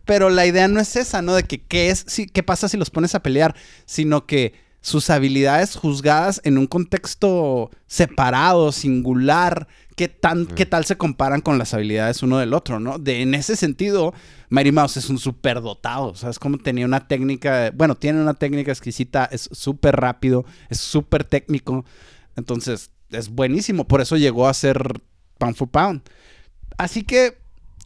Pero 0.06 0.30
la 0.30 0.46
idea 0.46 0.68
no 0.68 0.80
es 0.80 0.96
esa, 0.96 1.22
¿no? 1.22 1.34
De 1.34 1.44
que 1.44 1.62
qué 1.62 1.90
es, 1.90 2.06
si, 2.08 2.28
qué 2.28 2.44
pasa 2.44 2.70
si 2.70 2.78
los 2.78 2.90
pones 2.92 3.16
a 3.16 3.22
pelear, 3.24 3.56
sino 3.86 4.26
que 4.28 4.54
sus 4.82 5.10
habilidades 5.10 5.76
juzgadas 5.76 6.42
en 6.44 6.60
un 6.60 6.68
contexto 6.68 7.72
separado, 7.88 8.72
singular, 8.72 9.68
¿qué, 9.96 10.08
tan, 10.08 10.46
qué 10.46 10.66
tal 10.66 10.86
se 10.86 10.98
comparan 10.98 11.42
con 11.42 11.58
las 11.58 11.74
habilidades 11.74 12.22
uno 12.24 12.38
del 12.38 12.54
otro, 12.54 12.80
¿no? 12.80 13.00
De, 13.00 13.22
en 13.22 13.34
ese 13.34 13.56
sentido, 13.56 14.14
Mighty 14.50 14.72
Mouse 14.72 14.98
es 14.98 15.10
un 15.10 15.18
superdotado, 15.18 16.16
¿sabes? 16.16 16.38
Como 16.38 16.58
tenía 16.58 16.86
una 16.86 17.08
técnica, 17.08 17.72
bueno, 17.74 17.96
tiene 17.96 18.22
una 18.22 18.34
técnica 18.34 18.72
exquisita, 18.72 19.26
es 19.26 19.50
súper 19.52 19.96
rápido, 19.96 20.46
es 20.70 20.80
súper 20.80 21.24
técnico, 21.24 21.86
entonces 22.36 22.92
es 23.10 23.30
buenísimo, 23.30 23.88
por 23.88 24.02
eso 24.02 24.18
llegó 24.18 24.48
a 24.48 24.54
ser 24.54 25.02
pound 25.38 25.56
for 25.56 25.70
pound. 25.70 26.02
Así 26.78 27.04
que 27.04 27.38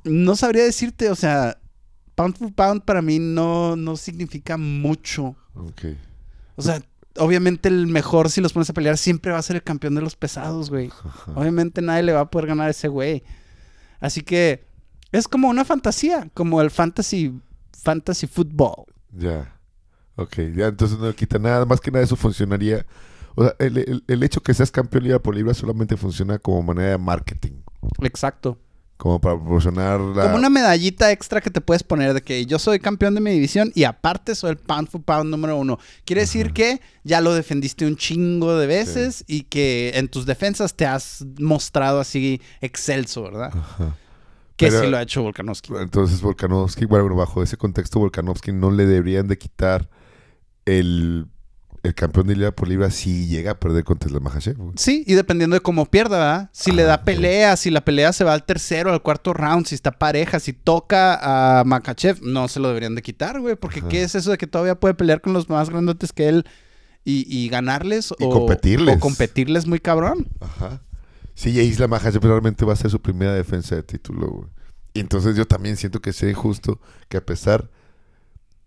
no 0.04 0.36
sabría 0.36 0.63
decirte, 0.63 1.10
o 1.10 1.15
sea, 1.15 1.60
pound 2.15 2.38
for 2.38 2.52
pound 2.54 2.84
para 2.84 3.02
mí 3.02 3.19
no, 3.19 3.76
no 3.76 3.95
significa 3.95 4.58
mucho. 4.58 5.36
Ok. 5.54 5.86
O 6.56 6.62
sea, 6.62 6.82
obviamente 7.17 7.69
el 7.69 7.88
mejor 7.88 8.30
si 8.30 8.41
los 8.41 8.54
pones 8.54 8.69
a 8.69 8.74
pelear 8.74 8.98
siempre 8.98 9.32
va 9.32 9.38
a 9.38 9.41
ser 9.41 9.56
el 9.58 9.63
campeón 9.63 9.95
de 9.95 10.02
los 10.02 10.15
pesados, 10.15 10.69
güey. 10.69 10.91
Obviamente 11.36 11.82
nadie 11.82 12.04
le 12.04 12.13
va 12.13 12.22
a 12.22 12.30
poder 12.30 12.48
ganar 12.48 12.67
a 12.67 12.72
ese 12.72 12.88
güey. 12.88 13.24
Así 14.00 14.22
que 14.22 14.65
es 15.12 15.28
como 15.28 15.50
una 15.50 15.65
fantasía, 15.65 16.30
como 16.34 16.62
el 16.62 16.72
fantasy 16.72 17.34
fantasy 17.82 18.28
football. 18.28 18.86
Ya. 19.12 19.56
Ok, 20.15 20.36
ya 20.56 20.67
entonces 20.67 20.98
no 21.00 21.08
le 21.08 21.15
quita 21.15 21.39
nada. 21.39 21.65
Más 21.65 21.80
que 21.82 21.91
nada 21.91 22.04
eso 22.04 22.15
funcionaría. 22.15 22.86
O 23.36 23.43
sea, 23.43 23.56
el, 23.60 23.78
el- 23.78 24.04
el 24.08 24.24
hecho 24.24 24.41
que 24.41 24.54
seas 24.54 24.69
campeón 24.72 25.04
libra 25.04 25.19
por 25.19 25.34
libra 25.36 25.54
solamente 25.54 25.95
funciona 25.98 26.39
como 26.39 26.62
manera 26.62 26.89
de 26.91 26.98
marketing. 26.98 27.62
Exacto. 28.02 28.58
Como 29.00 29.22
para 29.22 29.38
proporcionar 29.38 29.98
la... 29.98 30.24
Como 30.24 30.36
una 30.36 30.50
medallita 30.50 31.10
extra 31.10 31.40
que 31.40 31.50
te 31.50 31.62
puedes 31.62 31.84
poner 31.84 32.14
de 32.14 32.22
que 32.22 32.46
yo 32.46 32.60
soy 32.60 32.80
campeón 32.80 33.16
de 33.16 33.22
mi 33.22 33.32
división 33.32 33.72
y 33.74 33.86
aparte 33.86 34.36
soy 34.36 34.50
el 34.50 34.58
pound 34.58 34.90
for 34.90 35.02
pound 35.02 35.30
número 35.32 35.56
uno. 35.56 35.80
Quiere 36.04 36.24
decir 36.24 36.52
que 36.52 36.82
ya 37.06 37.22
lo 37.22 37.34
defendiste 37.34 37.86
un 37.86 37.96
chingo 37.96 38.58
de 38.58 38.68
veces 38.68 39.24
y 39.26 39.44
que 39.44 39.94
en 39.96 40.10
tus 40.10 40.26
defensas 40.26 40.76
te 40.76 40.86
has 40.86 41.26
mostrado 41.40 42.02
así 42.02 42.42
excelso, 42.60 43.24
¿verdad? 43.24 43.54
Ajá. 43.58 43.96
Que 44.58 44.68
Pero- 44.68 44.82
sí 44.82 44.88
lo 44.88 44.98
ha 44.98 45.02
hecho 45.04 45.24
Volkanovski. 45.24 45.72
Entonces 45.80 46.20
Volkanovski, 46.20 46.84
bueno, 46.84 47.16
bajo 47.16 47.42
ese 47.42 47.56
contexto 47.56 48.00
Volkanovski 48.00 48.52
no 48.52 48.70
le 48.70 48.86
deberían 48.86 49.30
de 49.30 49.38
quitar 49.38 49.88
el, 50.66 51.26
el 51.84 51.96
campeón 51.96 52.28
de 52.28 52.36
libra 52.36 52.52
por 52.52 52.68
libra 52.68 52.92
si 52.92 53.28
llega 53.28 53.52
a 53.52 53.60
perder 53.60 53.84
contra 53.84 54.10
el 54.10 54.20
Mahashev. 54.22 54.58
Sí, 54.76 55.04
y 55.08 55.13
dependiendo 55.13 55.56
de 55.56 55.62
cómo 55.62 55.86
pierda, 55.86 56.18
¿verdad? 56.18 56.50
Si 56.52 56.72
le 56.72 56.84
Ah, 56.84 56.88
da 56.88 56.96
ok. 56.96 57.04
pelea, 57.06 57.56
si 57.58 57.70
la 57.72 57.82
pelea 57.86 58.12
se 58.13 58.24
va 58.24 58.34
al 58.34 58.44
tercero, 58.46 58.92
al 58.92 59.02
cuarto 59.02 59.34
round, 59.34 59.65
si 59.65 59.76
está 59.76 59.92
pareja, 59.92 60.39
si 60.39 60.54
toca 60.54 61.60
a 61.60 61.63
Makachev, 61.63 62.20
no 62.22 62.48
se 62.48 62.60
lo 62.60 62.68
deberían 62.68 62.96
de 62.96 63.02
quitar, 63.02 63.39
güey. 63.39 63.56
Porque 63.56 63.80
Ajá. 63.80 63.88
¿qué 63.89 64.04
es 64.04 64.15
eso 64.15 64.32
de 64.32 64.38
que 64.38 64.48
todavía 64.48 64.80
puede 64.80 64.94
pelear 64.94 65.22
con 65.22 65.34
los 65.34 65.50
más 65.50 65.70
grandotes 65.70 66.12
que 66.12 66.28
él 66.30 66.46
y, 67.06 67.26
y 67.28 67.48
ganarles? 67.50 68.13
Y 68.20 68.26
o, 68.26 68.30
competirles. 68.30 68.98
O 68.98 69.00
competirles 69.00 69.65
muy 69.65 69.80
cabrón. 69.80 70.28
Ajá. 70.42 70.82
Sí, 71.34 71.52
y 71.52 71.60
Isla 71.62 71.88
Makhachev 71.88 72.22
realmente 72.24 72.65
va 72.65 72.74
a 72.74 72.76
ser 72.76 72.92
su 72.92 73.02
primera 73.02 73.34
defensa 73.34 73.76
de 73.76 73.84
título, 73.84 74.28
güey. 74.28 74.50
Y 74.94 75.00
entonces 75.00 75.36
yo 75.38 75.46
también 75.46 75.78
siento 75.78 76.02
que 76.02 76.12
sería 76.12 76.32
injusto 76.32 76.82
que 77.08 77.15
a 77.18 77.26
pesar 77.26 77.70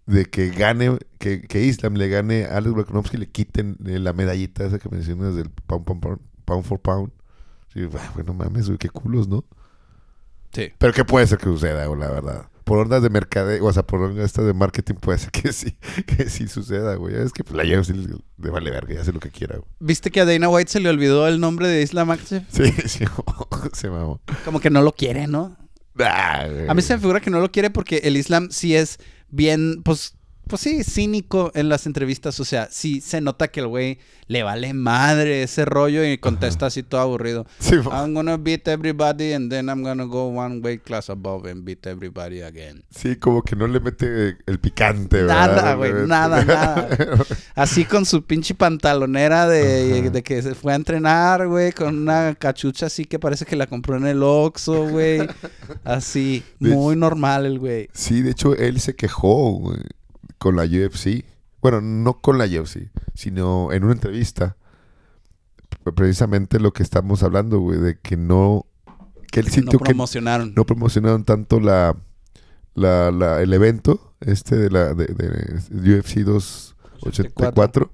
de 0.07 0.25
que 0.27 0.51
gane, 0.51 0.99
que, 1.19 1.43
que 1.43 1.63
Islam 1.63 1.95
le 1.95 2.09
gane 2.09 2.45
a 2.45 2.57
Alex 2.57 2.75
Volkanovski, 2.75 3.17
le 3.17 3.29
quiten 3.29 3.77
eh, 3.87 3.99
la 3.99 4.13
medallita 4.13 4.65
esa 4.65 4.79
que 4.79 4.89
mencionas 4.89 5.35
del 5.35 5.51
pound, 5.51 5.85
pound, 5.85 6.01
pound, 6.03 6.21
pound 6.45 6.65
for 6.65 6.81
pound. 6.81 7.13
Sí, 7.73 7.81
ah, 7.97 8.11
bueno, 8.15 8.35
mames, 8.35 8.67
güey, 8.67 8.79
qué 8.79 8.91
culos, 8.91 9.29
¿no? 9.29 9.45
Sí. 10.53 10.71
Pero 10.77 10.93
qué 10.93 11.05
puede 11.05 11.27
ser 11.27 11.39
que 11.39 11.45
suceda, 11.45 11.87
güey, 11.87 12.01
la 12.01 12.11
verdad. 12.11 12.49
Por 12.65 12.79
ondas 12.79 13.03
de 13.03 13.11
mercadeo, 13.11 13.65
o 13.65 13.73
sea, 13.73 13.83
por 13.85 14.03
ondas 14.03 14.33
de 14.35 14.53
marketing 14.53 14.95
puede 14.95 15.19
ser 15.19 15.31
que 15.31 15.53
sí, 15.53 15.77
que 16.07 16.29
sí 16.29 16.49
suceda, 16.49 16.97
güey. 16.97 17.15
Es 17.17 17.33
que 17.33 17.45
pues, 17.45 17.57
la 17.57 17.79
UFC 17.79 17.91
le, 17.91 18.17
le 18.39 18.51
vale 18.51 18.71
verga, 18.71 18.95
y 18.95 18.97
hace 18.99 19.13
lo 19.13 19.21
que 19.21 19.31
quiera, 19.31 19.57
güey. 19.57 19.69
¿Viste 19.81 20.11
que 20.11 20.21
a 20.21 20.25
Dana 20.25 20.49
White 20.49 20.71
se 20.71 20.81
le 20.81 20.91
olvidó 20.91 21.27
el 21.27 21.41
nombre 21.41 21.69
de 21.69 21.83
Isla 21.83 22.05
Makachev? 22.05 22.45
Sí, 22.49 22.65
sí, 22.87 23.05
se 23.73 23.89
mamó. 23.89 24.21
Como 24.45 24.61
que 24.61 24.71
no 24.71 24.83
lo 24.83 24.93
quiere, 24.93 25.27
¿no? 25.27 25.57
Ah. 25.99 26.47
A 26.69 26.75
mí 26.75 26.83
se 26.83 26.95
me 26.95 27.01
figura 27.01 27.21
que 27.21 27.31
no 27.31 27.41
lo 27.41 27.51
quiere 27.51 27.71
porque 27.71 27.99
el 28.05 28.17
Islam 28.17 28.49
sí 28.51 28.75
es 28.75 28.99
bien, 29.33 29.83
pues, 29.83 30.17
pues 30.47 30.63
sí, 30.63 30.85
cínico 30.85 31.51
en 31.55 31.69
las 31.69 31.87
entrevistas. 31.87 32.39
O 32.41 32.45
sea, 32.45 32.69
sí 32.71 33.01
se 33.01 33.21
nota 33.21 33.49
que 33.49 33.61
el 33.61 33.67
güey 33.69 33.99
le 34.27 34.43
vale 34.43 34.73
madre 34.73 35.43
ese 35.43 35.65
rollo 35.65 36.05
y 36.05 36.17
contesta 36.19 36.67
así 36.67 36.83
todo 36.83 37.01
aburrido. 37.01 37.47
Sí, 37.59 37.75
I'm 37.91 38.15
gonna 38.15 38.37
beat 38.37 38.67
everybody 38.69 39.33
and 39.33 39.51
then 39.51 39.69
I'm 39.69 39.83
gonna 39.83 40.05
go 40.05 40.27
one 40.29 40.61
weight 40.61 40.83
class 40.85 41.11
above 41.11 41.47
and 41.51 41.65
beat 41.65 41.87
everybody 41.87 42.41
again. 42.43 42.83
sí, 42.91 43.17
como 43.17 43.43
que 43.43 43.57
no 43.57 43.67
le 43.67 43.81
mete 43.81 44.37
el 44.47 44.59
picante, 44.59 45.23
¿verdad? 45.23 45.55
Nada, 45.57 45.75
güey, 45.75 45.93
nada, 46.07 46.45
nada. 46.45 46.89
Así 47.55 47.85
con 47.85 48.07
su 48.07 48.25
pinche 48.25 48.55
pantalonera 48.55 49.49
de, 49.49 50.23
que 50.25 50.43
se 50.43 50.55
fue 50.55 50.73
a 50.73 50.77
entrenar, 50.77 51.47
güey, 51.47 51.73
con 51.73 51.97
una 51.99 52.35
cachucha 52.35 52.87
así 52.87 53.05
que 53.05 53.19
parece 53.19 53.45
que 53.45 53.57
la 53.57 53.67
compró 53.67 53.97
en 53.97 54.07
el 54.07 54.23
Oxxo, 54.23 54.89
güey. 54.89 55.27
Así, 55.85 56.43
De- 56.59 56.71
muy 56.71 56.97
normal 56.97 57.47
el 57.47 57.59
güey. 57.59 57.89
Sí, 57.93 58.23
de 58.23 58.31
hecho, 58.31 58.55
él 58.57 58.81
se 58.81 58.95
quejó 58.95 59.53
güey, 59.53 59.79
con 60.43 60.57
la 60.57 60.65
UFC. 60.65 61.25
Bueno, 61.61 61.81
no 61.81 62.21
con 62.21 62.37
la 62.39 62.45
UFC, 62.47 62.91
sino 63.15 63.71
en 63.73 63.85
una 63.85 63.93
entrevista. 63.93 64.57
Precisamente 65.95 66.61
lo 66.61 66.73
que 66.73 66.83
estamos 66.83 67.23
hablando, 67.23 67.59
güey, 67.61 67.79
de 67.79 67.99
que 67.99 68.17
no... 68.17 68.67
Que 69.31 69.41
él 69.41 69.47
No 69.47 69.53
sintió 69.53 69.79
que 69.79 69.87
promocionaron. 69.87 70.53
no 70.55 70.67
promocionaron 70.67 71.25
tanto 71.25 71.59
la, 71.61 71.97
la, 72.75 73.11
la- 73.11 73.41
el 73.41 73.53
evento 73.55 74.15
este 74.21 74.57
de 74.57 74.71
la 74.71 74.93
de, 74.95 75.07
de 75.07 75.99
UFC 75.99 76.19
284 76.19 77.91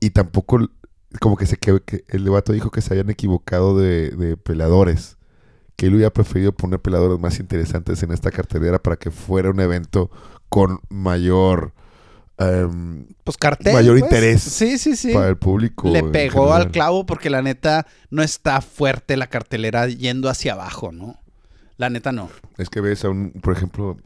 y 0.00 0.10
tampoco 0.10 0.58
como 1.20 1.36
que 1.36 1.46
se 1.46 1.56
que, 1.56 1.80
que 1.82 2.04
el 2.08 2.24
debato 2.24 2.52
dijo 2.52 2.70
que 2.72 2.80
se 2.80 2.92
habían 2.92 3.10
equivocado 3.10 3.78
de, 3.78 4.10
de 4.10 4.36
peleadores 4.36 5.18
que 5.76 5.86
él 5.86 5.94
hubiera 5.94 6.12
preferido 6.12 6.52
poner 6.52 6.80
peleadores 6.80 7.20
más 7.20 7.38
interesantes 7.38 8.02
en 8.02 8.10
esta 8.12 8.30
cartelera 8.32 8.82
para 8.82 8.96
que 8.96 9.10
fuera 9.12 9.50
un 9.50 9.60
evento 9.60 10.10
con 10.50 10.80
mayor 10.90 11.72
em, 12.38 13.06
Pues 13.24 13.36
cartel. 13.38 13.72
Mayor 13.72 13.98
pues. 13.98 14.10
interés 14.10 14.42
Sí, 14.42 14.76
sí, 14.78 14.96
sí. 14.96 15.12
para 15.14 15.28
el 15.28 15.36
público 15.38 15.88
Le 15.90 16.02
pegó 16.02 16.52
al 16.52 16.70
clavo 16.70 17.06
porque 17.06 17.30
la 17.30 17.40
neta 17.42 17.86
no 18.10 18.22
está 18.22 18.60
fuerte 18.60 19.16
la 19.16 19.28
cartelera 19.28 19.86
yendo 19.88 20.28
hacia 20.28 20.52
abajo, 20.52 20.92
¿no? 20.92 21.18
La 21.78 21.88
neta 21.88 22.12
no. 22.12 22.28
es 22.58 22.68
que 22.68 22.80
ves 22.82 23.04
a 23.04 23.08
un 23.08 23.30
por 23.32 23.54
ejemplo 23.56 23.96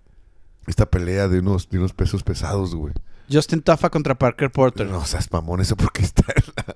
esta 0.69 0.87
pelea 0.87 1.27
de 1.29 1.41
unos 1.41 1.69
de 1.69 1.79
unos 1.79 1.93
pesos 1.93 2.23
pesados 2.23 2.75
güey 2.75 2.95
Justin 3.31 3.63
Tafa 3.63 3.91
contra 3.91 4.15
Parker 4.17 4.51
Porter. 4.53 4.87
no 4.87 5.05
seas 5.07 5.33
mamón 5.33 5.61
eso 5.61 5.77
porque 5.77 6.03
está 6.03 6.25
en 6.37 6.45
la- 6.57 6.75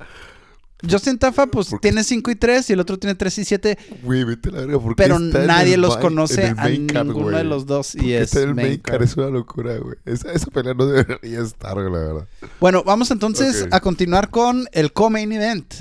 Justin 0.89 1.19
Tafa, 1.19 1.47
pues 1.49 1.75
tiene 1.81 2.05
5 2.05 2.31
y 2.31 2.37
3 2.37 2.71
y 2.71 2.73
el 2.73 2.81
otro 2.81 2.99
tiene 2.99 3.15
3 3.17 3.39
y 3.39 3.45
7, 3.45 3.79
Güey, 4.03 4.23
vete 4.25 4.51
la 4.53 4.61
verga. 4.61 4.79
¿por 4.79 4.95
qué 4.95 5.03
pero 5.03 5.19
nadie 5.19 5.77
los 5.77 5.95
main- 5.97 6.01
conoce 6.03 6.55
a 6.57 6.69
ninguno 6.69 7.15
güey? 7.15 7.35
de 7.37 7.45
los 7.45 7.67
dos 7.67 7.93
¿Por 7.97 8.05
y 8.05 8.13
es 8.13 8.23
está 8.23 8.43
en 8.43 8.49
el 8.51 8.55
main 8.55 8.67
main 8.69 8.79
card? 8.81 8.95
card. 8.99 9.03
Es 9.03 9.17
una 9.17 9.27
locura, 9.29 9.77
güey. 9.79 9.97
Esa, 10.05 10.31
esa 10.33 10.47
pelea 10.53 10.75
no 10.75 10.87
debería 10.87 11.41
estar, 11.41 11.77
la 11.77 11.91
verdad. 11.91 12.29
Bueno, 12.61 12.85
vamos 12.85 13.11
entonces 13.11 13.63
Ok. 13.63 13.75
a 13.75 13.81
continuar 13.81 14.31
con 14.31 14.67
el 14.73 14.93
co-main 14.93 15.33
event. 15.33 15.75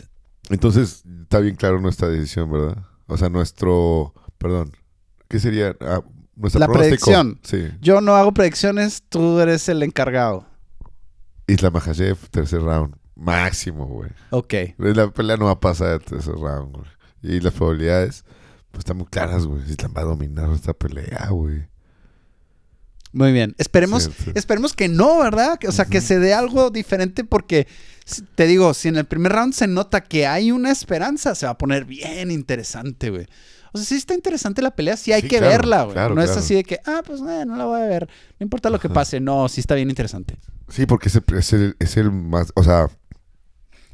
Entonces, 0.49 1.03
está 1.23 1.39
bien 1.39 1.55
claro 1.55 1.79
nuestra 1.79 2.07
decisión, 2.07 2.51
¿verdad? 2.51 2.77
O 3.05 3.17
sea, 3.17 3.29
nuestro, 3.29 4.13
perdón, 4.39 4.71
¿qué 5.27 5.39
sería? 5.39 5.75
Ah, 5.81 6.01
nuestra 6.36 6.60
La 6.60 6.67
pronóstico. 6.67 7.05
predicción. 7.12 7.39
Sí. 7.43 7.67
Yo 7.81 8.01
no 8.01 8.15
hago 8.15 8.33
predicciones, 8.33 9.03
tú 9.10 9.39
eres 9.39 9.69
el 9.69 9.83
encargado. 9.83 10.45
Isla 11.47 11.69
Makhachev, 11.69 12.17
tercer 12.31 12.62
round. 12.62 12.95
Máximo, 13.17 13.86
güey. 13.88 14.12
Ok. 14.30 14.53
La 14.77 15.10
pelea 15.12 15.38
no 15.38 15.45
va 15.45 15.51
a 15.51 15.60
pasar 15.60 15.99
de 15.99 16.06
tercer 16.06 16.36
round, 16.36 16.75
güey. 16.75 16.88
Y 17.23 17.39
las 17.41 17.53
probabilidades, 17.53 18.23
pues 18.71 18.80
están 18.82 18.97
muy 18.97 19.08
claras, 19.08 19.45
güey. 19.45 19.62
Islam 19.69 19.93
va 19.97 20.01
a 20.01 20.06
dominar 20.06 20.49
esta 20.51 20.73
pelea, 20.73 21.27
güey. 21.32 21.67
Muy 23.13 23.32
bien. 23.32 23.56
Esperemos, 23.58 24.10
esperemos 24.36 24.73
que 24.73 24.88
no, 24.89 25.19
¿verdad? 25.19 25.58
O 25.67 25.71
sea, 25.71 25.86
que 25.86 26.01
se 26.01 26.19
dé 26.19 26.34
algo 26.34 26.69
diferente 26.69 27.23
porque, 27.23 27.67
te 28.36 28.45
digo, 28.45 28.73
si 28.73 28.89
en 28.89 28.97
el 28.97 29.06
primer 29.06 29.32
round 29.32 29.53
se 29.53 29.65
nota 29.67 30.01
que 30.01 30.27
hay 30.27 30.51
una 30.51 30.71
esperanza, 30.71 31.34
se 31.34 31.45
va 31.47 31.53
a 31.53 31.58
poner 31.58 31.86
bien 31.86 32.30
interesante, 32.30 33.10
güey. 33.10 33.25
O 33.73 33.77
sea, 33.80 33.86
sí 33.88 33.95
está 33.95 34.13
interesante 34.13 34.62
la 34.62 34.71
pelea, 34.71 34.95
sí 34.97 35.12
hay 35.13 35.21
Sí, 35.23 35.27
que 35.30 35.38
claro, 35.39 35.51
verla, 35.51 35.84
güey. 35.84 35.93
claro, 35.93 36.15
no 36.15 36.21
es 36.21 36.30
así 36.32 36.53
de 36.53 36.63
que, 36.63 36.80
ah, 36.86 37.01
pues 37.06 37.21
eh, 37.21 37.43
no 37.45 37.56
la 37.56 37.65
voy 37.65 37.82
a 37.82 37.86
ver, 37.86 38.08
no 38.39 38.43
importa 38.43 38.69
lo 38.69 38.80
que 38.80 38.89
pase. 38.89 39.19
No, 39.19 39.47
sí 39.49 39.62
está 39.62 39.73
bien 39.75 39.89
interesante. 39.89 40.38
Sí, 40.69 40.86
porque 40.86 41.10
es 41.10 41.15
el, 41.15 41.23
es 41.38 41.53
el, 41.53 41.75
es 41.80 41.97
el 41.97 42.12
más, 42.12 42.51
o 42.56 42.63
sea, 42.63 42.88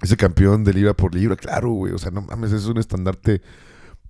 es 0.03 0.11
el 0.11 0.17
campeón 0.17 0.65
de 0.65 0.73
libra 0.73 0.93
por 0.93 1.15
libra, 1.15 1.35
claro, 1.37 1.69
güey. 1.71 1.93
O 1.93 1.97
sea, 1.97 2.11
no 2.11 2.21
mames, 2.21 2.51
es 2.51 2.65
un 2.65 2.77
estandarte 2.77 3.41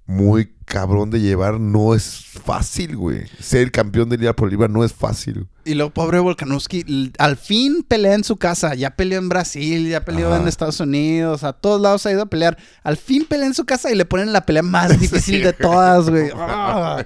muy 0.05 0.51
cabrón 0.65 1.11
de 1.11 1.19
llevar. 1.21 1.59
No 1.59 1.93
es 1.93 2.25
fácil, 2.43 2.95
güey. 2.97 3.23
Ser 3.39 3.71
campeón 3.71 4.09
de 4.09 4.17
libra 4.17 4.35
por 4.35 4.69
no 4.69 4.83
es 4.83 4.93
fácil. 4.93 5.47
Y 5.65 5.75
luego, 5.75 5.91
pobre 5.93 6.19
Volkanovski, 6.19 7.13
al 7.19 7.37
fin 7.37 7.83
pelea 7.87 8.15
en 8.15 8.25
su 8.25 8.35
casa. 8.35 8.75
Ya 8.75 8.95
peleó 8.97 9.17
en 9.19 9.29
Brasil, 9.29 9.87
ya 9.89 10.03
peleó 10.03 10.33
Ajá. 10.33 10.41
en 10.41 10.47
Estados 10.49 10.79
Unidos, 10.81 11.43
a 11.45 11.53
todos 11.53 11.79
lados 11.79 12.05
ha 12.05 12.11
ido 12.11 12.23
a 12.23 12.25
pelear. 12.25 12.57
Al 12.83 12.97
fin 12.97 13.25
pelea 13.25 13.47
en 13.47 13.53
su 13.53 13.63
casa 13.65 13.89
y 13.91 13.95
le 13.95 14.03
ponen 14.05 14.33
la 14.33 14.45
pelea 14.45 14.61
más 14.63 14.99
difícil 14.99 15.41
de 15.41 15.53
todas, 15.53 16.09
güey. 16.09 16.29
Ah. 16.35 17.05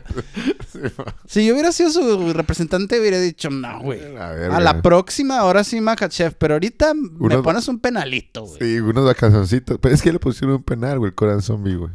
Si 1.27 1.45
yo 1.45 1.53
hubiera 1.53 1.71
sido 1.71 1.91
su 1.91 2.33
representante, 2.33 2.99
hubiera 2.99 3.19
dicho, 3.19 3.49
no, 3.49 3.79
güey. 3.81 3.99
A 4.17 4.59
la 4.59 4.81
próxima, 4.81 5.39
ahora 5.39 5.63
sí, 5.63 5.79
Makachev. 5.81 6.35
Pero 6.37 6.55
ahorita 6.55 6.93
me 6.93 7.09
Uno- 7.19 7.43
pones 7.43 7.67
un 7.67 7.79
penalito, 7.79 8.43
güey. 8.45 8.57
Sí, 8.59 8.79
unos 8.79 9.05
vacacioncitos. 9.05 9.77
Pero 9.81 9.93
es 9.95 10.01
que 10.01 10.11
le 10.11 10.19
pusieron 10.19 10.57
un 10.57 10.63
penal, 10.63 10.99
güey, 10.99 11.11
el 11.33 11.41
Zombie, 11.41 11.75
güey. 11.75 11.91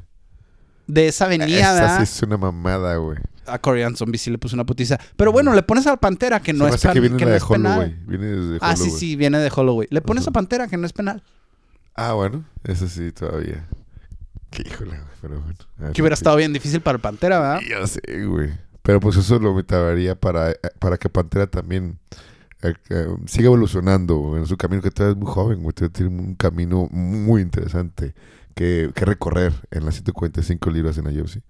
De 0.92 1.08
esa 1.08 1.26
venía, 1.26 1.46
Esa 1.46 1.96
sí 1.98 2.02
es 2.02 2.22
una 2.22 2.36
mamada, 2.36 2.96
güey. 2.96 3.18
A 3.46 3.58
Korean 3.58 3.96
Zombie 3.96 4.18
sí 4.18 4.30
le 4.30 4.36
puso 4.38 4.54
una 4.54 4.64
putiza. 4.66 4.98
Pero 5.16 5.32
bueno, 5.32 5.54
le 5.54 5.62
pones 5.62 5.86
al 5.86 5.98
Pantera, 5.98 6.40
que 6.40 6.52
no 6.52 6.64
Se 6.64 6.64
me 6.64 6.68
es, 6.70 6.74
hace 6.76 6.88
pan- 6.88 6.94
que 6.94 7.00
viene 7.00 7.16
que 7.16 7.24
no 7.24 7.30
de 7.30 7.36
es 7.38 7.44
penal. 7.44 7.72
Holloway. 7.78 7.98
Viene 8.06 8.26
desde 8.26 8.58
Ah, 8.60 8.76
sí, 8.76 8.82
Holloway. 8.84 9.00
sí, 9.00 9.16
viene 9.16 9.38
de 9.38 9.50
Holloway. 9.54 9.88
Le 9.90 10.00
pones 10.02 10.26
a 10.28 10.30
Pantera, 10.30 10.68
que 10.68 10.76
no 10.76 10.86
es 10.86 10.92
penal. 10.92 11.22
Ah, 11.94 12.12
bueno, 12.12 12.44
eso 12.64 12.86
sí, 12.88 13.10
todavía. 13.12 13.66
Qué 14.50 14.62
híjole, 14.66 14.90
güey, 14.90 15.00
pero 15.22 15.40
bueno. 15.40 15.56
A 15.78 15.82
ver 15.84 15.92
Que 15.92 16.02
hubiera 16.02 16.14
estado 16.14 16.36
bien 16.36 16.52
difícil 16.52 16.80
para 16.82 16.96
el 16.96 17.00
Pantera, 17.00 17.38
¿verdad? 17.40 17.60
Ya 17.68 17.86
sé, 17.86 18.00
güey. 18.26 18.50
Pero 18.82 19.00
pues 19.00 19.16
eso 19.16 19.38
lo 19.38 19.52
motivaría 19.54 20.14
para, 20.14 20.52
para 20.78 20.98
que 20.98 21.08
Pantera 21.08 21.46
también 21.46 21.98
eh, 22.62 22.74
eh, 22.90 23.06
siga 23.26 23.46
evolucionando 23.46 24.16
güey, 24.18 24.42
en 24.42 24.46
su 24.46 24.56
camino, 24.56 24.82
que 24.82 24.90
todavía 24.90 25.12
es 25.14 25.18
muy 25.24 25.32
joven, 25.32 25.62
güey. 25.62 25.72
Todavía 25.72 25.92
Tiene 25.94 26.10
un 26.20 26.34
camino 26.34 26.86
muy 26.90 27.40
interesante 27.42 28.14
que, 28.54 28.90
que 28.94 29.04
recorrer 29.04 29.52
en 29.70 29.84
las 29.84 29.94
145 29.94 30.70
libras 30.70 30.98
en 30.98 31.04
la 31.04 31.22
UFC. 31.22 31.42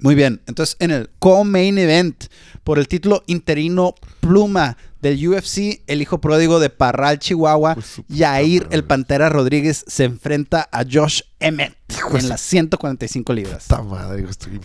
Muy 0.00 0.14
bien. 0.14 0.42
Entonces, 0.46 0.76
en 0.78 0.90
el 0.90 1.10
co-main 1.18 1.78
event, 1.78 2.24
por 2.64 2.78
el 2.78 2.88
título 2.88 3.22
interino 3.26 3.94
pluma 4.20 4.76
del 5.00 5.28
UFC, 5.28 5.82
el 5.86 6.02
hijo 6.02 6.20
pródigo 6.20 6.60
de 6.60 6.70
Parral, 6.70 7.18
Chihuahua, 7.18 7.76
puta 7.76 8.02
Yair, 8.08 8.66
el 8.70 8.84
Pantera 8.84 9.28
Rodríguez, 9.28 9.84
se 9.86 10.04
enfrenta 10.04 10.68
a 10.72 10.84
Josh 10.90 11.22
Emmett 11.40 11.76
Hijo 11.88 12.18
en 12.18 12.28
las 12.28 12.40
145 12.40 13.32
libras. 13.32 13.62
Esta 13.62 13.82
madre, 13.82 14.24
estoy 14.28 14.60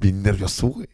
bien, 0.00 0.22
nervioso, 0.22 0.68
güey. 0.68 0.88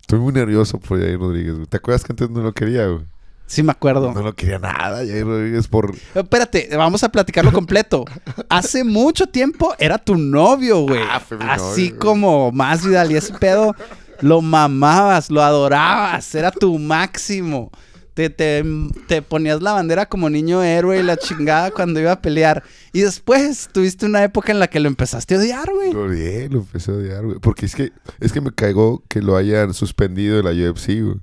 Estoy 0.00 0.20
muy 0.20 0.32
nervioso 0.32 0.78
por 0.78 1.00
Jair 1.00 1.18
Rodríguez, 1.18 1.54
güey. 1.54 1.66
¿Te 1.66 1.78
acuerdas 1.78 2.04
que 2.04 2.12
antes 2.12 2.30
no 2.30 2.42
lo 2.42 2.52
quería, 2.52 2.86
güey? 2.86 3.04
Sí, 3.46 3.62
me 3.62 3.70
acuerdo. 3.70 4.12
No 4.12 4.22
lo 4.22 4.34
quería 4.34 4.58
nada, 4.58 4.98
Jair 4.98 5.24
Rodríguez, 5.24 5.68
por... 5.68 5.94
Espérate, 6.14 6.68
vamos 6.76 7.04
a 7.04 7.08
platicarlo 7.10 7.52
completo. 7.52 8.04
Hace 8.48 8.82
mucho 8.82 9.26
tiempo 9.28 9.74
era 9.78 9.98
tu 9.98 10.16
novio, 10.16 10.80
güey. 10.80 11.00
Ah, 11.08 11.20
fue 11.20 11.38
mi 11.38 11.44
Así 11.44 11.90
novio, 11.90 11.98
como 11.98 12.52
más 12.52 12.84
Vidal 12.84 13.12
y 13.12 13.16
ese 13.16 13.34
pedo, 13.34 13.74
lo 14.20 14.42
mamabas, 14.42 15.30
lo 15.30 15.42
adorabas, 15.42 16.34
era 16.34 16.50
tu 16.50 16.76
máximo. 16.78 17.70
Te, 18.14 18.30
te, 18.30 18.64
te 19.06 19.20
ponías 19.20 19.60
la 19.60 19.72
bandera 19.74 20.06
como 20.06 20.30
niño 20.30 20.62
héroe 20.62 20.98
y 20.98 21.02
la 21.02 21.18
chingada 21.18 21.70
cuando 21.70 22.00
iba 22.00 22.12
a 22.12 22.22
pelear. 22.22 22.64
Y 22.94 23.02
después 23.02 23.68
tuviste 23.70 24.06
una 24.06 24.24
época 24.24 24.50
en 24.52 24.58
la 24.58 24.68
que 24.68 24.80
lo 24.80 24.88
empezaste 24.88 25.34
a 25.34 25.38
odiar, 25.38 25.70
güey. 25.70 25.92
Lo 25.92 26.04
odié, 26.04 26.48
lo 26.48 26.60
empecé 26.60 26.92
a 26.92 26.94
odiar, 26.94 27.24
güey. 27.26 27.38
Porque 27.40 27.66
es 27.66 27.74
que, 27.74 27.92
es 28.18 28.32
que 28.32 28.40
me 28.40 28.52
cagó 28.52 29.04
que 29.06 29.20
lo 29.20 29.36
hayan 29.36 29.74
suspendido 29.74 30.38
de 30.38 30.42
la 30.42 30.70
UFC, 30.70 31.02
güey. 31.02 31.20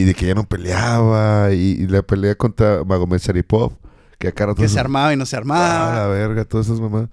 Y 0.00 0.04
de 0.04 0.14
que 0.14 0.26
ya 0.26 0.34
no 0.34 0.44
peleaba. 0.44 1.52
Y, 1.52 1.72
y 1.82 1.86
la 1.86 2.02
pelea 2.02 2.34
contra 2.34 2.84
Magomed 2.84 3.18
Sharipov. 3.18 3.72
Que 4.18 4.28
acá 4.28 4.54
Que 4.54 4.68
se 4.68 4.80
armaba 4.80 5.12
y 5.12 5.16
no 5.16 5.26
se 5.26 5.36
Ah, 5.36 5.40
armaba. 5.40 5.94
la 5.94 6.06
verga, 6.08 6.44
todas 6.44 6.66
esas 6.66 6.80
mamás. 6.80 7.08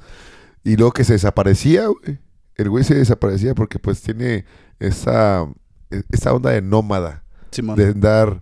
Y 0.63 0.76
luego 0.78 0.91
que 0.91 1.04
se 1.04 1.13
desaparecía, 1.13 1.88
güey. 1.88 2.19
El 2.56 2.69
güey 2.69 2.84
se 2.84 2.96
desaparecía 2.96 3.56
porque 3.56 3.80
pues 3.80 4.02
tiene 4.02 4.46
esa, 4.80 5.46
esa 6.12 6.34
onda 6.34 6.52
de 6.52 6.62
nómada. 6.62 7.24
Simón. 7.52 7.76
De 7.76 7.88
andar 7.88 8.41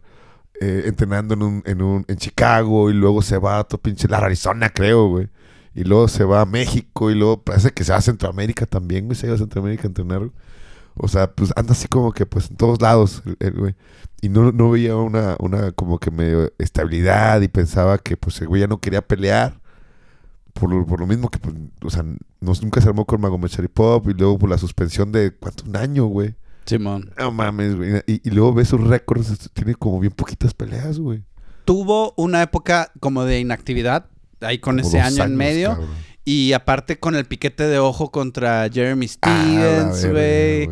eh, 0.59 0.83
entrenando 0.85 1.33
en, 1.33 1.43
un, 1.43 1.63
en, 1.65 1.81
un, 1.81 2.05
en 2.07 2.17
Chicago 2.17 2.89
y 2.89 2.93
luego 2.93 3.21
se 3.21 3.37
va 3.37 3.59
a 3.59 3.63
todo 3.63 3.81
pinche 3.81 4.07
la 4.07 4.17
Arizona, 4.17 4.69
creo, 4.69 5.07
güey. 5.07 5.29
Y 5.73 5.85
luego 5.85 6.07
se 6.07 6.23
va 6.25 6.41
a 6.41 6.45
México 6.45 7.09
y 7.09 7.15
luego 7.15 7.41
parece 7.43 7.71
que 7.71 7.83
se 7.83 7.91
va 7.93 7.97
a 7.99 8.01
Centroamérica 8.01 8.65
también, 8.65 9.05
güey. 9.05 9.15
Se 9.15 9.27
va 9.27 9.35
a 9.35 9.37
Centroamérica 9.37 9.83
a 9.83 9.87
entrenar, 9.87 10.19
güey. 10.19 10.31
O 11.03 11.07
sea, 11.07 11.31
pues 11.31 11.51
anda 11.55 11.71
así 11.73 11.87
como 11.87 12.11
que 12.13 12.25
pues 12.27 12.51
en 12.51 12.57
todos 12.57 12.79
lados, 12.81 13.23
el- 13.39 13.53
güey. 13.53 13.75
Y 14.21 14.29
no, 14.29 14.51
no 14.51 14.69
veía 14.69 14.95
una, 14.95 15.35
una 15.39 15.71
como 15.71 15.97
que 15.97 16.11
medio 16.11 16.51
estabilidad 16.59 17.41
y 17.41 17.47
pensaba 17.47 17.97
que 17.97 18.15
pues 18.17 18.39
el 18.41 18.47
güey 18.49 18.61
ya 18.61 18.67
no 18.67 18.79
quería 18.79 19.01
pelear. 19.01 19.59
Por 20.53 20.69
lo, 20.69 20.85
por 20.85 20.99
lo 20.99 21.07
mismo 21.07 21.29
que, 21.29 21.39
pues, 21.39 21.55
o 21.81 21.89
sea, 21.89 22.03
no- 22.03 22.53
nunca 22.61 22.81
se 22.81 22.87
armó 22.89 23.05
con 23.05 23.19
Magomed 23.21 23.49
Sharipov 23.49 24.09
y 24.09 24.13
luego 24.13 24.37
por 24.37 24.49
la 24.49 24.57
suspensión 24.57 25.11
de, 25.11 25.31
¿cuánto? 25.33 25.63
Un 25.65 25.75
año, 25.77 26.05
güey. 26.05 26.35
Simón. 26.65 27.09
No 27.17 27.31
mames, 27.31 27.75
güey. 27.75 28.03
Y, 28.05 28.21
y 28.27 28.31
luego 28.31 28.53
ves 28.53 28.67
sus 28.67 28.81
récords, 28.81 29.49
tiene 29.53 29.73
como 29.75 29.99
bien 29.99 30.13
poquitas 30.13 30.53
peleas, 30.53 30.99
güey. 30.99 31.23
Tuvo 31.65 32.13
una 32.17 32.41
época 32.43 32.91
como 32.99 33.23
de 33.23 33.39
inactividad, 33.39 34.05
ahí 34.41 34.59
con 34.59 34.75
Como 34.75 34.87
ese 34.87 34.99
año 34.99 35.23
en 35.23 35.35
medio. 35.35 35.69
cabrón. 35.69 35.89
Y 36.23 36.53
aparte 36.53 36.99
con 36.99 37.15
el 37.15 37.25
piquete 37.25 37.67
de 37.67 37.79
ojo 37.79 38.11
contra 38.11 38.69
Jeremy 38.71 39.07
Ah, 39.21 39.89
Stevens, 39.93 40.05
güey. 40.11 40.69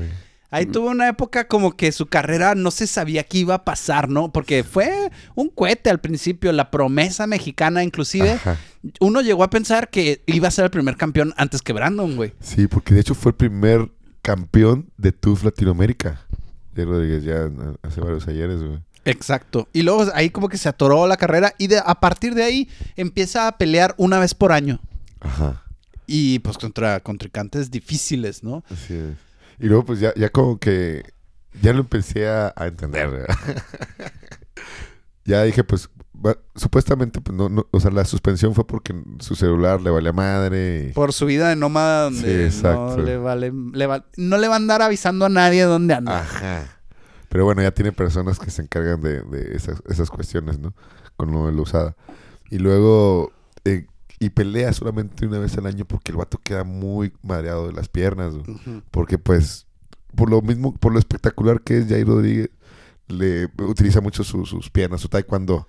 Ahí 0.51 0.65
tuvo 0.65 0.89
una 0.89 1.07
época 1.07 1.47
como 1.47 1.75
que 1.75 1.91
su 1.91 2.07
carrera 2.07 2.55
no 2.55 2.71
se 2.71 2.87
sabía 2.87 3.23
qué 3.23 3.39
iba 3.39 3.53
a 3.53 3.65
pasar, 3.65 4.09
¿no? 4.09 4.31
Porque 4.31 4.63
fue 4.63 5.11
un 5.35 5.49
cohete 5.49 5.91
al 5.91 5.99
principio, 5.99 6.51
la 6.51 6.71
promesa 6.71 7.27
mexicana 7.27 7.83
inclusive. 7.83 8.31
Ajá. 8.31 8.57
Uno 8.99 9.21
llegó 9.21 9.43
a 9.43 9.51
pensar 9.51 9.89
que 9.89 10.23
iba 10.25 10.47
a 10.47 10.51
ser 10.51 10.65
el 10.65 10.71
primer 10.71 10.97
campeón 10.97 11.35
antes 11.37 11.61
que 11.61 11.71
Brandon, 11.71 12.15
güey. 12.15 12.33
Sí, 12.39 12.67
porque 12.67 12.95
de 12.95 13.01
hecho 13.01 13.13
fue 13.13 13.31
el 13.31 13.35
primer 13.35 13.91
campeón 14.23 14.89
de 14.97 15.11
TUF 15.11 15.43
Latinoamérica. 15.43 16.25
De 16.73 16.83
Rodríguez 16.85 17.23
ya 17.23 17.49
hace 17.83 18.01
varios 18.01 18.27
ayeres, 18.27 18.63
güey. 18.63 18.79
Exacto. 19.05 19.67
Y 19.71 19.83
luego 19.83 20.05
ahí 20.15 20.29
como 20.31 20.49
que 20.49 20.57
se 20.57 20.69
atoró 20.69 21.05
la 21.07 21.17
carrera 21.17 21.53
y 21.57 21.67
de, 21.67 21.79
a 21.83 21.99
partir 21.99 22.33
de 22.33 22.43
ahí 22.43 22.69
empieza 22.95 23.47
a 23.47 23.57
pelear 23.57 23.93
una 23.97 24.19
vez 24.19 24.33
por 24.33 24.51
año. 24.51 24.79
Ajá. 25.21 25.63
Y 26.07 26.39
pues 26.39 26.57
contra 26.57 26.99
contrincantes 27.01 27.69
difíciles, 27.71 28.43
¿no? 28.43 28.63
Así 28.69 28.93
es. 28.95 29.15
Y 29.59 29.67
luego 29.67 29.85
pues 29.85 29.99
ya, 29.99 30.13
ya 30.15 30.29
como 30.29 30.57
que 30.59 31.03
ya 31.61 31.73
lo 31.73 31.79
empecé 31.81 32.27
a, 32.27 32.53
a 32.55 32.67
entender. 32.67 33.27
ya 35.25 35.43
dije 35.43 35.63
pues 35.63 35.89
supuestamente 36.55 37.21
pues 37.21 37.37
no, 37.37 37.47
no, 37.47 37.65
o 37.71 37.79
sea 37.79 37.91
la 37.91 38.03
suspensión 38.03 38.53
fue 38.53 38.67
porque 38.67 38.93
su 39.19 39.35
celular 39.35 39.79
le 39.81 39.89
valía 39.89 40.11
madre. 40.11 40.87
y- 40.89 40.93
Por 40.93 41.13
su 41.13 41.25
vida 41.25 41.49
de 41.49 41.55
nómada 41.55 42.05
donde 42.05 42.49
Sí, 42.49 42.55
exacto. 42.57 42.97
no 42.97 43.03
le 43.03 43.17
vale, 43.17 43.51
le 43.73 43.85
va- 43.87 44.05
no 44.17 44.37
le 44.37 44.47
va 44.47 44.55
a 44.55 44.57
andar 44.57 44.81
avisando 44.81 45.25
a 45.25 45.29
nadie 45.29 45.63
dónde 45.63 45.93
anda. 45.93 46.19
Ajá. 46.21 46.79
Pero 47.29 47.45
bueno, 47.45 47.61
ya 47.61 47.71
tiene 47.71 47.91
personas 47.91 48.39
que 48.39 48.49
se 48.51 48.63
encargan 48.63 49.01
de, 49.01 49.21
de 49.21 49.55
esas, 49.55 49.81
esas 49.87 50.09
cuestiones, 50.09 50.57
¿no? 50.59 50.73
Con 51.15 51.31
lo 51.31 51.45
de 51.45 51.53
la 51.53 51.61
usada. 51.61 51.95
Y 52.49 52.57
luego, 52.57 53.31
eh, 53.65 53.85
y 54.19 54.29
pelea 54.29 54.73
solamente 54.73 55.25
una 55.25 55.39
vez 55.39 55.57
al 55.57 55.65
año 55.65 55.85
porque 55.85 56.11
el 56.11 56.17
vato 56.17 56.37
queda 56.43 56.63
muy 56.63 57.13
madreado 57.23 57.67
de 57.67 57.73
las 57.73 57.87
piernas. 57.87 58.33
Porque 58.91 59.17
pues, 59.17 59.65
por 60.15 60.29
lo 60.29 60.41
mismo, 60.41 60.73
por 60.75 60.91
lo 60.93 60.99
espectacular 60.99 61.61
que 61.61 61.77
es 61.77 61.87
Jair 61.87 62.05
Rodríguez, 62.07 62.49
le 63.07 63.45
utiliza 63.63 64.01
mucho 64.01 64.23
su- 64.23 64.45
sus 64.45 64.69
piernas, 64.69 65.01
su 65.01 65.07
taekwondo. 65.09 65.67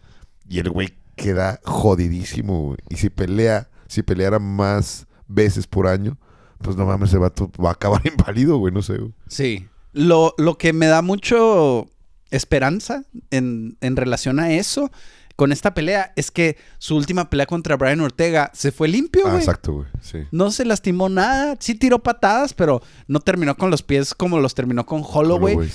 Y 0.49 0.59
el 0.59 0.69
güey 0.71 0.95
queda 1.17 1.61
jodidísimo, 1.65 2.63
güey. 2.65 2.79
Y 2.89 2.97
si 2.97 3.09
pelea, 3.11 3.69
si 3.87 4.03
peleara 4.03 4.39
más 4.39 5.07
veces 5.29 5.67
por 5.67 5.87
año, 5.87 6.19
pues 6.59 6.77
no 6.77 6.85
mames, 6.87 7.11
ese 7.11 7.19
vato 7.19 7.51
va 7.63 7.71
a 7.71 7.73
acabar 7.73 8.03
inválido, 8.07 8.57
güey, 8.59 8.75
no 8.75 8.83
sé, 8.83 8.99
güey. 8.99 9.13
Sí. 9.29 9.69
Lo, 9.93 10.35
lo 10.39 10.59
que 10.59 10.73
me 10.73 10.87
da 10.87 11.03
mucho 11.03 11.89
esperanza 12.31 13.05
en, 13.31 13.77
en 13.81 13.97
relación 13.97 14.39
a 14.39 14.53
eso, 14.53 14.91
con 15.41 15.53
esta 15.53 15.73
pelea 15.73 16.13
es 16.17 16.31
que 16.31 16.59
su 16.77 16.97
última 16.97 17.31
pelea 17.31 17.47
contra 17.47 17.75
Brian 17.79 18.03
Ortega 18.03 18.51
se 18.53 18.73
fue 18.73 18.89
limpio, 18.89 19.23
Ah, 19.27 19.39
exacto, 19.39 19.73
güey. 19.73 19.87
Sí. 20.03 20.19
no 20.31 20.51
se 20.51 20.67
lastimó 20.67 21.09
nada. 21.09 21.57
Sí 21.61 21.75
tiró 21.75 21.99
patadas, 22.03 22.53
pero 22.53 22.83
no 23.09 23.21
terminó 23.21 23.57
con 23.57 23.71
los 23.71 23.83
pies 23.83 24.13
como 24.15 24.39
los 24.39 24.55
terminó 24.55 24.85
con 24.85 25.03
Holloway. 25.03 25.55
Holloway, 25.55 25.71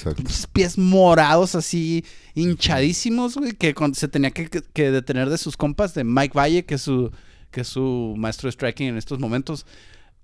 pies 0.54 0.78
morados 0.78 1.56
así 1.56 2.06
hinchadísimos, 2.36 3.38
güey, 3.38 3.54
que 3.54 3.74
con- 3.74 3.96
se 3.96 4.08
tenía 4.08 4.30
que, 4.30 4.48
que- 4.52 4.62
que 4.62 4.92
detener 4.92 5.32
de 5.32 5.40
sus 5.40 5.58
compas, 5.58 5.96
de 5.96 6.04
Mike 6.04 6.38
Valle, 6.38 6.64
que 6.66 6.76
es 6.76 6.82
su, 6.84 7.10
que 7.50 7.62
es 7.62 7.68
su 7.68 8.14
maestro 8.18 8.46
de 8.48 8.52
striking 8.52 8.90
en 8.90 8.98
estos 8.98 9.18
momentos. 9.18 9.66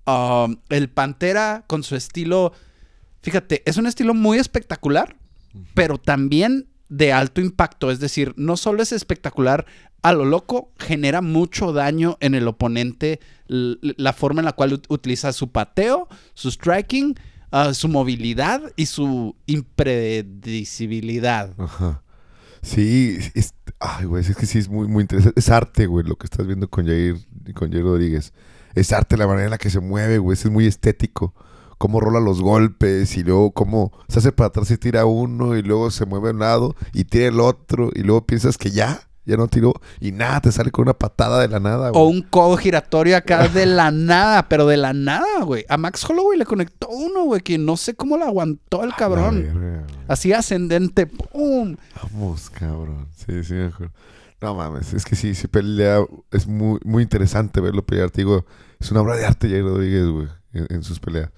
Um, 0.06 0.58
el 0.70 0.88
Pantera 0.90 1.64
con 1.66 1.82
su 1.82 1.96
estilo, 1.96 2.54
fíjate, 3.24 3.64
es 3.66 3.78
un 3.78 3.88
estilo 3.88 4.14
muy 4.14 4.38
espectacular, 4.38 5.16
pero 5.74 5.98
también 5.98 6.68
de 6.92 7.14
alto 7.14 7.40
impacto. 7.40 7.90
Es 7.90 8.02
decir, 8.02 8.34
no 8.36 8.58
solo 8.58 8.84
es 8.84 8.92
espectacular 8.92 9.66
a 10.04 10.12
lo 10.12 10.26
loco, 10.26 10.72
genera 10.78 11.22
mucho 11.22 11.72
daño 11.74 12.18
en 12.20 12.36
el 12.36 12.48
oponente. 12.48 13.20
La 13.48 14.14
forma 14.14 14.42
en 14.42 14.46
la 14.46 14.52
cual 14.52 14.74
ut- 14.74 14.86
utiliza 14.90 15.32
su 15.32 15.52
pateo, 15.52 16.10
su 16.34 16.52
striking, 16.52 17.16
ah, 17.52 17.74
su 17.74 17.88
movilidad 17.88 18.62
y 18.76 18.88
su 18.88 19.36
impredecibilidad. 19.46 21.54
Ajá. 21.58 22.04
Sí, 22.62 23.18
es, 23.34 23.54
ay, 23.80 24.06
güey, 24.06 24.24
es 24.24 24.36
que 24.36 24.46
sí 24.46 24.60
es 24.60 24.70
muy, 24.70 24.88
muy 24.88 25.02
interesante. 25.02 25.40
Es 25.40 25.50
arte, 25.50 25.88
güey, 25.88 26.06
lo 26.06 26.16
que 26.16 26.26
estás 26.26 26.46
viendo 26.46 26.70
con 26.70 26.86
Jair, 26.86 27.16
con 27.56 27.72
Jair 27.72 27.84
Rodríguez. 27.84 28.34
Es 28.76 28.92
arte 28.92 29.18
la 29.18 29.28
manera 29.28 29.46
en 29.46 29.52
la 29.52 29.58
que 29.58 29.70
se 29.70 29.80
mueve, 29.80 30.18
güey. 30.18 30.34
Es 30.38 30.46
muy 30.50 30.68
estético. 30.68 31.34
Cómo 31.82 32.00
rola 32.00 32.20
los 32.20 32.42
golpes 32.44 33.18
y 33.18 33.24
luego 33.24 33.50
cómo 33.54 33.92
se 34.08 34.20
hace 34.20 34.32
para 34.32 34.50
atrás 34.50 34.70
y 34.70 34.78
tira 34.78 35.06
uno 35.06 35.58
y 35.58 35.64
luego 35.64 35.90
se 35.90 36.06
mueve 36.06 36.28
a 36.30 36.32
un 36.34 36.38
lado 36.40 36.76
y 36.94 37.06
tira 37.06 37.26
el 37.26 37.40
otro 37.40 37.90
y 37.96 38.04
luego 38.04 38.24
piensas 38.28 38.56
que 38.60 38.70
ya, 38.70 39.08
ya 39.26 39.36
no 39.36 39.48
tiró 39.48 39.74
y 40.00 40.12
nada, 40.12 40.42
te 40.42 40.52
sale 40.52 40.70
con 40.70 40.84
una 40.84 40.94
patada 40.94 41.42
de 41.42 41.48
la 41.48 41.60
nada, 41.60 41.90
O 41.90 42.06
güey. 42.06 42.18
un 42.18 42.22
codo 42.22 42.56
giratorio 42.56 43.18
acá 43.18 43.48
de 43.48 43.66
la 43.66 43.90
nada, 43.90 44.48
pero 44.48 44.68
de 44.68 44.78
la 44.78 44.94
nada, 44.94 45.42
güey. 45.44 45.66
A 45.70 45.78
Max 45.78 46.08
Holloway 46.08 46.38
le 46.38 46.46
conectó 46.46 46.88
uno, 46.90 47.24
güey, 47.24 47.42
que 47.42 47.58
no 47.58 47.76
sé 47.78 47.96
cómo 47.96 48.16
lo 48.16 48.26
aguantó 48.26 48.84
el 48.84 48.94
cabrón. 48.94 49.42
verga. 49.42 49.88
Así 50.08 50.34
ascendente, 50.34 51.08
¡pum! 51.08 51.78
Vamos, 52.04 52.52
cabrón. 52.52 53.08
Sí, 53.16 53.44
sí, 53.44 53.54
me 53.56 53.66
acuerdo. 53.66 53.94
No 54.40 54.54
mames, 54.54 54.94
es 54.94 55.04
que 55.04 55.16
sí, 55.16 55.34
sí 55.34 55.48
pelea. 55.48 56.06
Es 56.32 56.46
muy, 56.46 56.80
muy 56.86 57.02
interesante 57.02 57.60
verlo 57.60 57.84
pelear. 57.84 58.12
Te 58.12 58.22
digo, 58.22 58.46
es 58.80 58.92
una 58.92 59.02
obra 59.02 59.16
de 59.16 59.26
arte 59.26 59.50
Jair 59.50 59.64
Rodríguez, 59.64 60.06
güey, 60.06 60.28
en, 60.54 60.68
en 60.70 60.84
sus 60.84 61.00
peleas. 61.00 61.32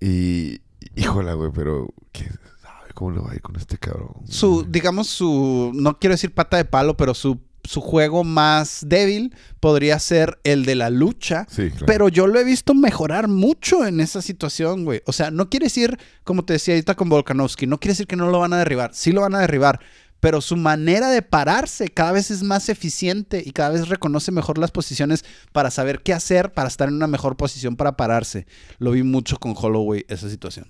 Y, 0.00 0.60
híjola, 0.94 1.34
güey, 1.34 1.50
pero 1.54 1.88
¿quién 2.12 2.30
sabe 2.62 2.92
cómo 2.94 3.10
le 3.12 3.20
va 3.20 3.32
a 3.32 3.34
ir 3.34 3.42
con 3.42 3.56
este 3.56 3.78
cabrón? 3.78 4.14
Su, 4.28 4.66
digamos, 4.68 5.08
su, 5.08 5.72
no 5.74 5.98
quiero 5.98 6.14
decir 6.14 6.32
pata 6.32 6.56
de 6.56 6.64
palo, 6.64 6.96
pero 6.96 7.14
su, 7.14 7.40
su 7.64 7.80
juego 7.80 8.24
más 8.24 8.84
débil 8.86 9.34
podría 9.60 9.98
ser 9.98 10.38
el 10.44 10.64
de 10.64 10.74
la 10.74 10.90
lucha. 10.90 11.46
Sí, 11.50 11.70
claro. 11.70 11.86
Pero 11.86 12.08
yo 12.08 12.26
lo 12.26 12.38
he 12.38 12.44
visto 12.44 12.74
mejorar 12.74 13.28
mucho 13.28 13.84
en 13.86 14.00
esa 14.00 14.22
situación, 14.22 14.84
güey. 14.84 15.02
O 15.06 15.12
sea, 15.12 15.30
no 15.30 15.50
quiere 15.50 15.66
decir, 15.66 15.98
como 16.24 16.44
te 16.44 16.54
decía 16.54 16.74
ahorita 16.74 16.94
con 16.94 17.08
Volkanovski, 17.08 17.66
no 17.66 17.78
quiere 17.78 17.92
decir 17.92 18.06
que 18.06 18.16
no 18.16 18.30
lo 18.30 18.38
van 18.40 18.52
a 18.52 18.58
derribar. 18.58 18.94
Sí 18.94 19.12
lo 19.12 19.22
van 19.22 19.34
a 19.34 19.40
derribar. 19.40 19.80
Pero 20.20 20.40
su 20.40 20.56
manera 20.56 21.10
de 21.10 21.22
pararse 21.22 21.88
cada 21.88 22.12
vez 22.12 22.30
es 22.32 22.42
más 22.42 22.68
eficiente 22.68 23.42
y 23.44 23.52
cada 23.52 23.70
vez 23.70 23.88
reconoce 23.88 24.32
mejor 24.32 24.58
las 24.58 24.70
posiciones 24.72 25.24
para 25.52 25.70
saber 25.70 26.02
qué 26.02 26.12
hacer 26.12 26.52
para 26.52 26.68
estar 26.68 26.88
en 26.88 26.94
una 26.94 27.06
mejor 27.06 27.36
posición 27.36 27.76
para 27.76 27.96
pararse. 27.96 28.46
Lo 28.78 28.90
vi 28.90 29.02
mucho 29.04 29.36
con 29.38 29.54
Holloway 29.56 30.04
esa 30.08 30.28
situación. 30.28 30.66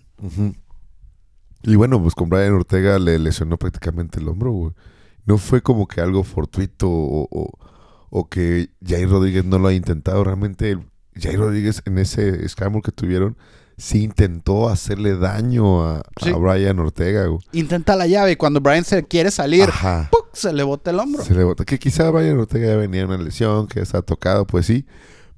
Y 1.62 1.74
bueno, 1.76 2.00
pues 2.02 2.14
con 2.14 2.28
Brian 2.28 2.52
Ortega 2.52 2.98
le 2.98 3.18
lesionó 3.18 3.56
prácticamente 3.58 4.20
el 4.20 4.28
hombro, 4.28 4.52
güey. 4.52 4.72
No 5.24 5.38
fue 5.38 5.60
como 5.62 5.86
que 5.88 6.00
algo 6.00 6.24
fortuito 6.24 6.88
o, 6.88 7.28
o- 8.10 8.28
que 8.28 8.70
Jair 8.86 9.08
Rodríguez 9.10 9.44
no 9.44 9.58
lo 9.58 9.68
ha 9.68 9.74
intentado. 9.74 10.24
Realmente 10.24 10.78
Jair 11.14 11.38
Rodríguez 11.38 11.82
en 11.84 11.98
ese 11.98 12.48
scramble 12.48 12.82
que 12.82 12.92
tuvieron 12.92 13.36
sí 13.78 14.02
intentó 14.02 14.68
hacerle 14.68 15.16
daño 15.16 15.82
a, 15.84 15.98
a. 16.00 16.36
Brian 16.36 16.78
Ortega, 16.78 17.24
güey. 17.26 17.40
Intenta 17.52 17.96
la 17.96 18.06
llave 18.06 18.32
y 18.32 18.36
cuando 18.36 18.60
Brian 18.60 18.84
se 18.84 19.06
quiere 19.06 19.30
salir, 19.30 19.70
se 20.34 20.52
le 20.52 20.62
bota 20.64 20.90
el 20.90 20.98
hombro. 20.98 21.24
Se 21.24 21.34
le 21.34 21.44
bota. 21.44 21.64
Que 21.64 21.78
quizá 21.78 22.10
Brian 22.10 22.38
Ortega 22.38 22.66
ya 22.66 22.76
venía 22.76 23.00
de 23.00 23.06
una 23.14 23.18
lesión, 23.24 23.66
que 23.68 23.76
ya 23.76 23.82
estaba 23.84 24.02
tocado, 24.02 24.46
pues 24.46 24.66
sí. 24.66 24.84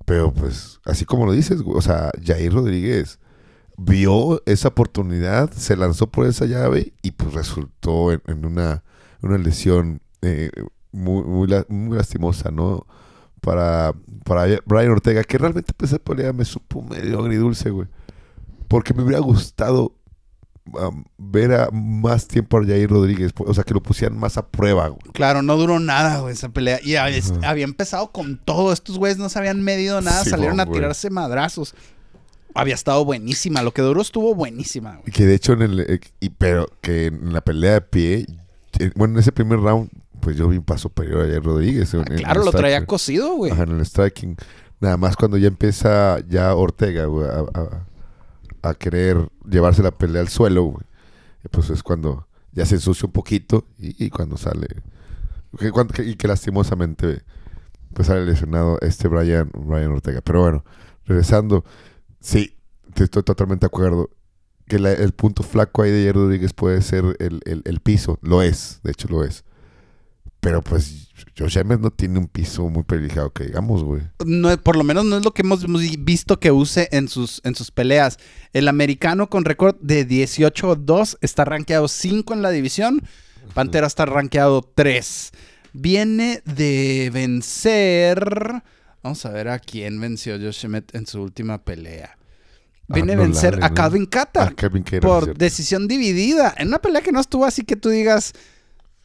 Pero 0.06 0.32
pues, 0.32 0.80
así 0.84 1.04
como 1.04 1.26
lo 1.26 1.32
dices, 1.32 1.62
güey, 1.62 1.78
o 1.78 1.82
sea, 1.82 2.10
Jair 2.24 2.52
Rodríguez 2.52 3.20
vio 3.76 4.42
esa 4.46 4.68
oportunidad, 4.68 5.50
se 5.52 5.76
lanzó 5.76 6.06
por 6.10 6.26
esa 6.26 6.46
llave 6.46 6.92
y 7.02 7.12
pues 7.12 7.32
resultó 7.32 8.12
en, 8.12 8.20
en 8.26 8.44
una, 8.44 8.82
una 9.22 9.38
lesión 9.38 10.00
eh, 10.22 10.50
muy, 10.92 11.22
muy, 11.24 11.46
la- 11.48 11.64
muy 11.68 11.96
lastimosa, 11.96 12.50
¿no? 12.50 12.86
Para, 13.40 13.94
para 14.24 14.44
Brian 14.66 14.90
Ortega, 14.90 15.22
que 15.24 15.38
realmente 15.38 15.72
pues, 15.74 15.92
esa 15.92 15.98
pelea 16.02 16.32
me 16.34 16.44
supo 16.44 16.82
medio 16.82 17.20
agridulce, 17.20 17.70
güey. 17.70 17.88
Porque 18.70 18.94
me 18.94 19.02
hubiera 19.02 19.18
gustado 19.18 19.96
um, 20.74 21.02
ver 21.18 21.52
a 21.52 21.70
más 21.72 22.28
tiempo 22.28 22.56
a 22.56 22.64
Jair 22.64 22.88
Rodríguez, 22.88 23.32
o 23.36 23.52
sea, 23.52 23.64
que 23.64 23.74
lo 23.74 23.82
pusieran 23.82 24.16
más 24.16 24.36
a 24.38 24.46
prueba, 24.46 24.86
güey. 24.86 25.00
Claro, 25.12 25.42
no 25.42 25.56
duró 25.56 25.80
nada, 25.80 26.20
güey, 26.20 26.34
esa 26.34 26.50
pelea. 26.50 26.78
Y 26.80 26.94
había, 26.94 27.64
empezado 27.64 28.12
con 28.12 28.38
todo. 28.38 28.72
Estos 28.72 28.96
güeyes 28.96 29.18
no 29.18 29.28
se 29.28 29.40
habían 29.40 29.60
medido 29.60 30.00
nada, 30.00 30.24
salieron 30.24 30.60
a 30.60 30.66
güey. 30.66 30.78
tirarse 30.78 31.10
madrazos. 31.10 31.74
Había 32.54 32.74
estado 32.76 33.04
buenísima. 33.04 33.60
Lo 33.62 33.72
que 33.72 33.82
duró 33.82 34.00
estuvo 34.00 34.36
buenísima, 34.36 34.92
güey. 34.98 35.02
Y 35.08 35.10
Que 35.10 35.26
de 35.26 35.34
hecho, 35.34 35.54
en 35.54 35.62
el, 35.62 35.80
eh, 35.80 36.00
y, 36.20 36.30
pero 36.30 36.68
que 36.80 37.06
en 37.06 37.32
la 37.32 37.40
pelea 37.40 37.72
de 37.72 37.80
pie, 37.80 38.26
eh, 38.78 38.92
bueno, 38.94 39.14
en 39.14 39.18
ese 39.20 39.32
primer 39.32 39.58
round, 39.58 39.90
pues 40.20 40.36
yo 40.36 40.46
vi 40.46 40.58
un 40.58 40.64
paso 40.64 40.82
superior 40.82 41.22
a 41.24 41.26
Jair 41.26 41.42
Rodríguez. 41.42 41.92
en- 41.92 42.02
Ah, 42.02 42.04
Claro, 42.18 42.44
lo 42.44 42.52
traía 42.52 42.86
cocido, 42.86 43.34
güey. 43.34 43.50
Ajá, 43.50 43.64
en 43.64 43.80
el 43.80 43.84
striking. 43.84 44.36
Nada 44.78 44.96
más 44.96 45.16
cuando 45.16 45.38
ya 45.38 45.48
empieza 45.48 46.20
ya 46.28 46.54
Ortega, 46.54 47.06
güey, 47.06 47.28
a, 47.28 47.40
a- 47.58 47.86
a 48.62 48.74
querer 48.74 49.28
llevarse 49.48 49.82
la 49.82 49.90
pelea 49.90 50.20
al 50.22 50.28
suelo, 50.28 50.78
Pues 51.50 51.70
es 51.70 51.82
cuando 51.82 52.26
ya 52.52 52.66
se 52.66 52.74
ensucia 52.76 53.06
un 53.06 53.12
poquito 53.12 53.66
y, 53.78 54.10
cuando 54.10 54.36
sale. 54.36 54.66
que 55.58 56.04
y 56.04 56.14
que 56.16 56.28
lastimosamente 56.28 57.22
pues 57.94 58.06
sale 58.08 58.24
lesionado 58.24 58.78
este 58.82 59.08
Brian, 59.08 59.50
Brian 59.52 59.90
Ortega. 59.90 60.20
Pero 60.20 60.42
bueno, 60.42 60.64
regresando, 61.06 61.64
sí, 62.20 62.56
estoy 62.94 63.22
totalmente 63.22 63.64
de 63.64 63.68
acuerdo. 63.68 64.10
Que 64.66 64.78
la- 64.78 64.92
el 64.92 65.12
punto 65.12 65.42
flaco 65.42 65.82
ahí 65.82 65.90
de 65.90 66.02
Jair 66.02 66.14
Rodríguez 66.14 66.52
puede 66.52 66.80
ser 66.82 67.16
el- 67.18 67.62
el 67.64 67.80
piso. 67.80 68.18
Lo 68.22 68.42
es, 68.42 68.78
de 68.84 68.92
hecho 68.92 69.08
lo 69.08 69.24
es. 69.24 69.44
Pero 70.40 70.62
pues 70.62 71.08
Josh 71.38 71.58
Emmett 71.58 71.80
no 71.80 71.90
tiene 71.90 72.18
un 72.18 72.26
piso 72.26 72.68
muy 72.68 72.82
privilegiado 72.82 73.30
que 73.30 73.44
digamos, 73.44 73.82
güey. 73.84 74.02
No, 74.24 74.56
por 74.62 74.76
lo 74.76 74.84
menos 74.84 75.04
no 75.04 75.18
es 75.18 75.24
lo 75.24 75.32
que 75.32 75.42
hemos 75.42 75.64
visto 76.02 76.40
que 76.40 76.50
use 76.50 76.88
en 76.92 77.08
sus, 77.08 77.40
en 77.44 77.54
sus 77.54 77.70
peleas. 77.70 78.18
El 78.52 78.66
americano 78.68 79.28
con 79.28 79.44
récord 79.44 79.76
de 79.80 80.06
18-2 80.08 81.18
está 81.20 81.44
rankeado 81.44 81.88
5 81.88 82.32
en 82.34 82.42
la 82.42 82.50
división. 82.50 83.02
Pantera 83.54 83.86
está 83.86 84.06
rankeado 84.06 84.62
3. 84.74 85.30
Viene 85.72 86.42
de 86.46 87.10
vencer. 87.12 88.62
Vamos 89.02 89.24
a 89.24 89.30
ver 89.30 89.48
a 89.48 89.58
quién 89.58 90.00
venció 90.00 90.38
Josh 90.38 90.64
Emmett 90.64 90.94
en 90.94 91.06
su 91.06 91.20
última 91.22 91.62
pelea. 91.62 92.16
Viene 92.88 93.12
a 93.12 93.14
Arnold 93.14 93.32
vencer 93.32 93.52
Ladry, 93.54 93.64
a 93.66 93.68
¿no? 93.68 93.74
Calvin 93.74 94.02
Ah, 94.02 94.10
Cater, 94.10 95.00
por 95.00 95.24
cierto. 95.24 95.38
decisión 95.38 95.86
dividida. 95.86 96.54
En 96.58 96.68
una 96.68 96.80
pelea 96.80 97.02
que 97.02 97.12
no 97.12 97.20
estuvo 97.20 97.44
así 97.44 97.62
que 97.62 97.76
tú 97.76 97.88
digas 97.88 98.32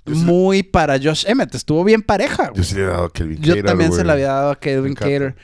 muy 0.06 0.64
para 0.64 0.97
Josh 0.97 1.26
Emmett. 1.28 1.53
Estuvo 1.56 1.84
bien 1.84 2.01
pareja. 2.01 2.51
Yo 2.53 2.64
sí 2.64 2.76
le 2.76 2.82
he 2.84 2.86
dado 2.86 3.06
a 3.06 3.14
Kelvin 3.14 3.41
Yo 3.41 3.53
Cater, 3.53 3.66
también 3.66 3.91
se 3.91 4.03
la 4.03 4.14
había 4.14 4.28
dado 4.28 4.51
a 4.51 4.56
Calvin 4.56 4.93
Cater. 4.93 5.36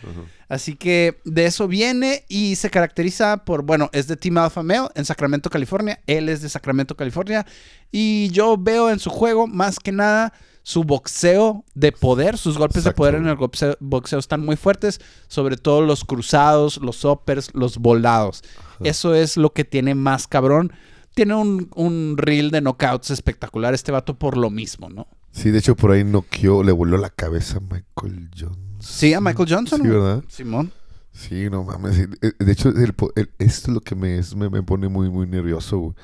Así 0.52 0.76
que 0.76 1.18
de 1.24 1.46
eso 1.46 1.68
viene 1.70 2.26
y 2.28 2.58
se 2.58 2.70
caracteriza 2.70 3.46
por, 3.46 3.64
bueno, 3.64 3.90
es 3.94 4.08
de 4.08 4.18
Team 4.18 4.38
Alpha 4.38 4.62
Male 4.62 4.90
en 4.96 5.06
Sacramento, 5.06 5.50
California. 5.50 6.02
Él 6.08 6.28
es 6.28 6.42
de 6.42 6.50
Sacramento, 6.50 6.98
California. 6.98 7.46
Y 7.90 8.30
yo 8.32 8.58
veo 8.58 8.90
en 8.90 9.00
su 9.00 9.10
juego 9.10 9.48
más 9.48 9.80
que 9.80 9.94
nada 9.94 10.34
su 10.64 10.84
boxeo 10.84 11.64
de 11.74 11.94
poder. 11.94 12.38
Sus 12.38 12.58
golpes 12.58 12.84
de 12.84 12.92
poder 12.92 13.16
en 13.16 13.28
el 13.28 13.38
boxeo, 13.38 13.78
boxeo 13.80 14.20
están 14.20 14.42
muy 14.42 14.58
fuertes. 14.58 15.00
Sobre 15.30 15.56
todo 15.56 15.82
los 15.84 16.04
cruzados, 16.04 16.78
los 16.78 17.06
uppers, 17.06 17.52
los 17.54 17.78
volados. 17.78 18.44
Eso 18.84 19.16
es 19.16 19.38
lo 19.38 19.54
que 19.54 19.64
tiene 19.64 19.96
más 19.96 20.28
cabrón. 20.28 20.74
Tiene 21.22 21.36
un, 21.36 21.70
un 21.76 22.16
reel 22.18 22.50
de 22.50 22.62
knockouts 22.62 23.12
espectacular 23.12 23.76
este 23.76 23.92
vato 23.92 24.18
por 24.18 24.38
lo 24.38 24.50
mismo, 24.50 24.90
¿no? 24.90 25.08
Sí, 25.30 25.52
de 25.52 25.60
hecho 25.60 25.76
por 25.76 25.92
ahí 25.92 26.04
noqueó, 26.04 26.64
le 26.64 26.72
voló 26.72 26.98
la 26.98 27.12
cabeza 27.12 27.58
a 27.58 27.60
Michael 27.60 28.32
Johnson. 28.36 28.78
Sí, 28.80 29.14
a 29.14 29.22
Michael 29.22 29.48
Johnson. 29.48 29.82
Sí. 29.84 29.88
¿verdad? 29.88 30.24
Simón. 30.28 30.72
Sí, 31.14 31.50
no 31.50 31.64
mames. 31.64 31.98
Eh, 32.22 32.32
De 32.40 32.52
hecho, 32.52 32.70
el 32.70 32.94
el- 33.16 33.30
esto 33.38 33.68
es 33.68 33.68
lo 33.68 33.82
que 33.82 33.96
me, 33.96 34.18
es- 34.18 34.36
me, 34.36 34.50
me 34.50 34.64
pone 34.64 34.88
muy, 34.88 35.10
muy 35.10 35.28
nervioso, 35.28 35.78
güey. 35.78 35.96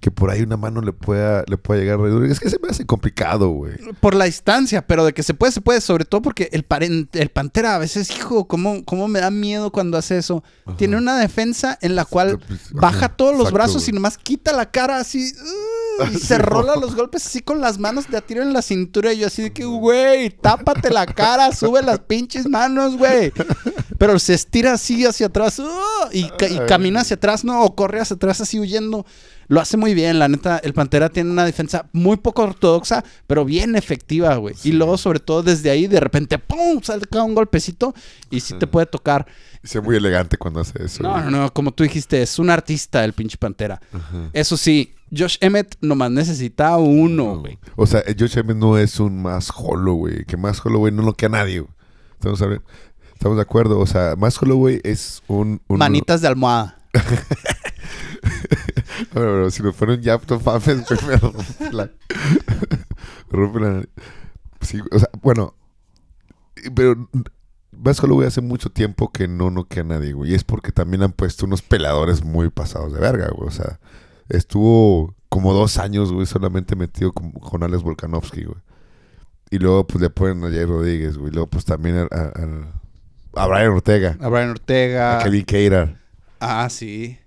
Que 0.00 0.10
por 0.10 0.30
ahí 0.30 0.42
una 0.42 0.56
mano 0.56 0.80
le 0.80 0.92
pueda, 0.92 1.44
le 1.46 1.56
pueda 1.58 1.80
llegar 1.80 1.94
a 1.94 2.02
Rodríguez. 2.02 2.32
Es 2.32 2.40
que 2.40 2.50
se 2.50 2.58
me 2.60 2.68
hace 2.68 2.84
complicado, 2.84 3.50
güey. 3.50 3.74
Por 4.00 4.14
la 4.14 4.24
distancia, 4.24 4.84
pero 4.84 5.04
de 5.04 5.12
que 5.12 5.22
se 5.22 5.32
puede, 5.32 5.52
se 5.52 5.60
puede. 5.60 5.80
Sobre 5.80 6.04
todo 6.04 6.22
porque 6.22 6.48
el, 6.52 6.66
el 7.12 7.28
Pantera 7.28 7.76
a 7.76 7.78
veces, 7.78 8.10
hijo, 8.10 8.48
¿cómo, 8.48 8.84
cómo 8.84 9.06
me 9.06 9.20
da 9.20 9.30
miedo 9.30 9.70
cuando 9.70 9.96
hace 9.96 10.18
eso? 10.18 10.42
Tiene 10.76 10.96
una 10.96 11.16
defensa 11.18 11.78
en 11.82 11.94
la 11.94 12.04
cual 12.04 12.40
Pues, 12.48 12.72
baja 12.72 13.10
todos 13.10 13.32
los 13.32 13.42
exacto, 13.42 13.54
brazos 13.54 13.82
güey. 13.82 13.90
y 13.90 13.92
nomás 13.92 14.18
quita 14.18 14.52
la 14.52 14.70
cara 14.72 14.98
así. 14.98 15.32
¡uh! 15.40 15.81
Y 16.12 16.18
se 16.18 16.38
rola 16.38 16.76
los 16.76 16.94
golpes 16.94 17.26
así 17.26 17.40
con 17.40 17.60
las 17.60 17.78
manos 17.78 18.08
de 18.10 18.16
a 18.16 18.20
tiro 18.20 18.42
en 18.42 18.52
la 18.52 18.62
cintura. 18.62 19.12
Y 19.12 19.18
yo 19.18 19.26
así 19.26 19.42
de 19.42 19.52
que, 19.52 19.64
güey, 19.64 20.30
tápate 20.30 20.90
la 20.90 21.06
cara, 21.06 21.52
sube 21.54 21.82
las 21.82 22.00
pinches 22.00 22.48
manos, 22.48 22.96
güey. 22.96 23.32
Pero 23.98 24.18
se 24.18 24.34
estira 24.34 24.72
así 24.72 25.04
hacia 25.04 25.26
atrás 25.26 25.60
¡ah! 25.60 26.08
y, 26.12 26.28
ca- 26.30 26.48
y 26.48 26.58
camina 26.66 27.00
hacia 27.00 27.14
atrás, 27.16 27.44
¿no? 27.44 27.62
O 27.62 27.74
corre 27.76 28.00
hacia 28.00 28.16
atrás 28.16 28.40
así 28.40 28.58
huyendo. 28.58 29.06
Lo 29.48 29.60
hace 29.60 29.76
muy 29.76 29.92
bien, 29.94 30.18
la 30.18 30.28
neta. 30.28 30.58
El 30.58 30.72
Pantera 30.72 31.08
tiene 31.10 31.30
una 31.30 31.44
defensa 31.44 31.86
muy 31.92 32.16
poco 32.16 32.42
ortodoxa, 32.42 33.04
pero 33.26 33.44
bien 33.44 33.76
efectiva, 33.76 34.34
güey. 34.36 34.54
Y 34.64 34.72
luego, 34.72 34.96
sobre 34.96 35.20
todo, 35.20 35.42
desde 35.42 35.70
ahí, 35.70 35.86
de 35.88 36.00
repente, 36.00 36.38
¡pum! 36.38 36.80
Salta 36.82 37.22
un 37.22 37.34
golpecito 37.34 37.94
y 38.30 38.40
sí 38.40 38.54
te 38.58 38.66
puede 38.66 38.86
tocar. 38.86 39.26
Se 39.62 39.78
ve 39.78 39.84
muy 39.86 39.96
elegante 39.96 40.38
cuando 40.38 40.60
hace 40.60 40.82
eso. 40.82 41.02
No, 41.02 41.12
güey. 41.12 41.24
no, 41.24 41.30
no, 41.30 41.52
como 41.52 41.72
tú 41.72 41.82
dijiste, 41.84 42.22
es 42.22 42.38
un 42.38 42.50
artista 42.50 43.04
el 43.04 43.12
pinche 43.12 43.36
Pantera. 43.36 43.80
Ajá. 43.92 44.30
Eso 44.32 44.56
sí, 44.56 44.94
Josh 45.14 45.36
Emmett 45.40 45.76
nomás 45.80 46.10
necesita 46.10 46.76
uno, 46.76 47.40
güey. 47.40 47.58
O 47.76 47.86
sea, 47.86 48.00
eh, 48.00 48.16
Josh 48.18 48.38
Emmett 48.38 48.56
no 48.56 48.78
es 48.78 48.98
un 48.98 49.20
más 49.22 49.50
Holloway. 49.54 50.24
Que 50.24 50.36
más 50.36 50.64
Holloway 50.64 50.92
no 50.92 51.02
lo 51.02 51.14
que 51.14 51.26
a 51.26 51.28
nadie. 51.28 51.60
güey. 51.60 51.70
Estamos, 52.18 53.36
de 53.36 53.42
acuerdo. 53.42 53.78
O 53.78 53.86
sea, 53.86 54.14
más 54.16 54.40
Holloway 54.40 54.80
es 54.84 55.22
un. 55.26 55.60
un 55.68 55.78
Manitas 55.78 56.20
de 56.20 56.28
almohada. 56.28 56.78
Bueno, 59.14 59.30
pero 59.30 59.50
si 59.50 59.62
me 59.62 59.72
ponen 59.72 60.00
ya 60.00 60.20
no 60.28 60.40
mames, 60.40 60.86
güey, 60.86 61.00
me 61.06 61.16
rompe 61.18 61.72
la. 61.72 61.84
me 61.84 61.90
rompe 63.30 63.60
la. 63.60 63.82
Sí, 64.60 64.80
o 64.90 64.98
sea, 64.98 65.08
bueno. 65.22 65.54
Pero. 66.74 67.08
Más 67.72 68.00
Holloway 68.00 68.28
hace 68.28 68.42
mucho 68.42 68.70
tiempo 68.70 69.10
que 69.10 69.26
no 69.26 69.50
noquea 69.50 69.82
a 69.82 69.86
nadie, 69.86 70.12
güey. 70.12 70.30
Y 70.30 70.34
es 70.34 70.44
porque 70.44 70.70
también 70.70 71.02
han 71.02 71.12
puesto 71.12 71.46
unos 71.46 71.62
peladores 71.62 72.22
muy 72.22 72.48
pasados 72.48 72.92
de 72.92 73.00
verga, 73.00 73.28
güey. 73.34 73.48
O 73.48 73.50
sea, 73.50 73.80
estuvo 74.28 75.14
como 75.28 75.52
dos 75.54 75.78
años, 75.78 76.12
güey, 76.12 76.26
solamente 76.26 76.76
metido 76.76 77.12
con, 77.12 77.32
con 77.32 77.62
Alex 77.62 77.82
Volkanovski, 77.82 78.44
güey. 78.44 78.58
Y 79.50 79.58
luego, 79.58 79.86
pues 79.86 80.00
le 80.02 80.10
ponen 80.10 80.44
a 80.44 80.50
Jay 80.50 80.64
Rodríguez, 80.64 81.16
güey. 81.18 81.30
Y 81.30 81.34
luego, 81.34 81.46
pues 81.48 81.64
también 81.64 81.96
a, 81.96 82.32
a, 83.34 83.46
Brian 83.46 83.68
Ortega. 83.72 84.16
A 84.20 84.28
Brian 84.28 84.50
Ortega. 84.50 85.18
A 85.20 85.22
Kevin 85.24 85.44
Cater. 85.44 85.96
Ah, 86.40 86.68
sí. 86.70 87.18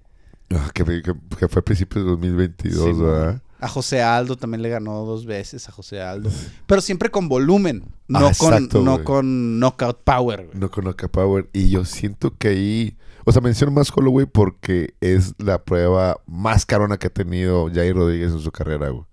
Ah, 0.52 0.70
que, 0.74 0.84
que- 0.84 1.14
que 1.40 1.48
fue 1.48 1.60
a 1.60 1.66
principios 1.66 2.04
de 2.04 2.12
2022, 2.12 2.84
Sí, 2.96 3.02
¿verdad? 3.02 3.42
A 3.66 3.68
José 3.68 4.02
Aldo 4.04 4.36
también 4.38 4.62
le 4.62 4.70
ganó 4.70 5.04
dos 5.06 5.26
veces 5.26 5.68
a 5.68 5.72
José 5.72 6.02
Aldo. 6.02 6.30
Pero 6.68 6.82
siempre 6.82 7.10
con 7.10 7.28
volumen. 7.28 7.84
No, 8.08 8.20
Ah, 8.20 8.32
con, 8.38 8.54
exacto, 8.54 8.82
no 8.84 8.94
güey. 8.94 9.04
con 9.04 9.60
knockout 9.60 10.04
power, 10.04 10.46
güey. 10.46 10.58
No 10.60 10.70
conozco 10.70 11.06
a 11.08 11.10
Power. 11.10 11.50
Y 11.54 11.70
yo 11.70 11.84
siento 11.86 12.36
que 12.38 12.48
ahí. 12.50 12.98
O 13.26 13.32
sea, 13.32 13.42
menciono 13.42 13.72
más 13.72 13.92
Holloway 13.96 14.28
porque 14.28 14.94
es 15.02 15.34
la 15.40 15.64
prueba 15.64 16.18
más 16.28 16.66
carona 16.66 16.98
que 16.98 17.08
ha 17.08 17.10
tenido 17.14 17.70
Jair 17.74 17.96
Rodríguez 17.96 18.32
en 18.32 18.40
su 18.40 18.52
carrera, 18.52 18.90
güey. 18.90 19.04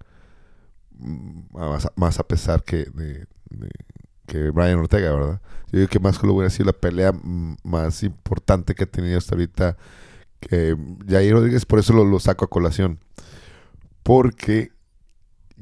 Mm, 0.98 1.40
Más, 1.52 1.86
a- 1.86 1.92
más 1.96 2.18
a 2.20 2.22
pesar 2.28 2.62
que 2.62 2.84
de, 2.94 3.26
de- 3.50 3.70
que 4.26 4.50
Brian 4.50 4.78
Ortega, 4.78 5.12
¿verdad? 5.12 5.40
Yo 5.72 5.78
digo 5.78 5.88
que 5.88 5.98
más 5.98 6.22
Holloway 6.22 6.46
ha 6.46 6.50
sido 6.50 6.66
la 6.66 6.72
pelea 6.74 7.12
mm, 7.12 7.56
más 7.64 8.02
importante 8.02 8.74
que 8.74 8.84
ha 8.84 8.86
tenido 8.90 9.18
hasta 9.18 9.34
ahorita. 9.34 9.76
Que 10.40 10.76
Jair 11.08 11.32
Rodríguez, 11.34 11.64
por 11.64 11.78
eso 11.78 11.92
lo, 11.92 12.04
lo 12.04 12.18
saco 12.20 12.44
a 12.44 12.50
colación. 12.50 12.98
Porque 14.02 14.72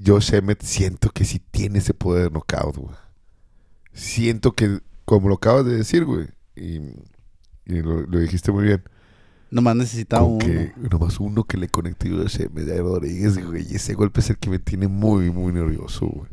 Josh 0.05 0.34
Emmett 0.34 0.62
siento 0.62 1.11
que 1.11 1.24
sí 1.24 1.41
tiene 1.51 1.78
ese 1.78 1.95
poder 1.95 2.24
de 2.24 2.30
knockout, 2.30 2.76
güey. 2.76 2.95
Siento 3.93 4.53
que, 4.53 4.80
como 5.05 5.28
lo 5.28 5.34
acabas 5.34 5.66
de 5.66 5.76
decir, 5.76 6.05
güey, 6.05 6.28
y, 6.57 6.76
y 7.66 7.82
lo, 7.82 8.03
lo 8.03 8.18
dijiste 8.18 8.53
muy 8.53 8.64
bien, 8.64 8.82
Nomás 9.51 9.74
necesita 9.74 10.18
con 10.20 10.34
uno. 10.34 10.38
que 10.38 10.72
nomás 10.91 11.18
uno 11.18 11.43
que 11.45 11.57
le 11.57 11.68
conecte 11.68 12.09
a 12.09 12.12
Josh 12.12 12.41
Emmett 12.43 12.70
a 12.70 12.76
Rodríguez, 12.82 13.45
güey, 13.45 13.66
y 13.68 13.74
ese 13.76 13.95
golpe 13.95 14.20
es 14.20 14.30
el 14.30 14.38
que 14.38 14.49
me 14.49 14.61
tiene 14.61 14.86
muy, 14.86 15.30
muy 15.30 15.53
nervioso, 15.53 16.07
güey. 16.07 16.30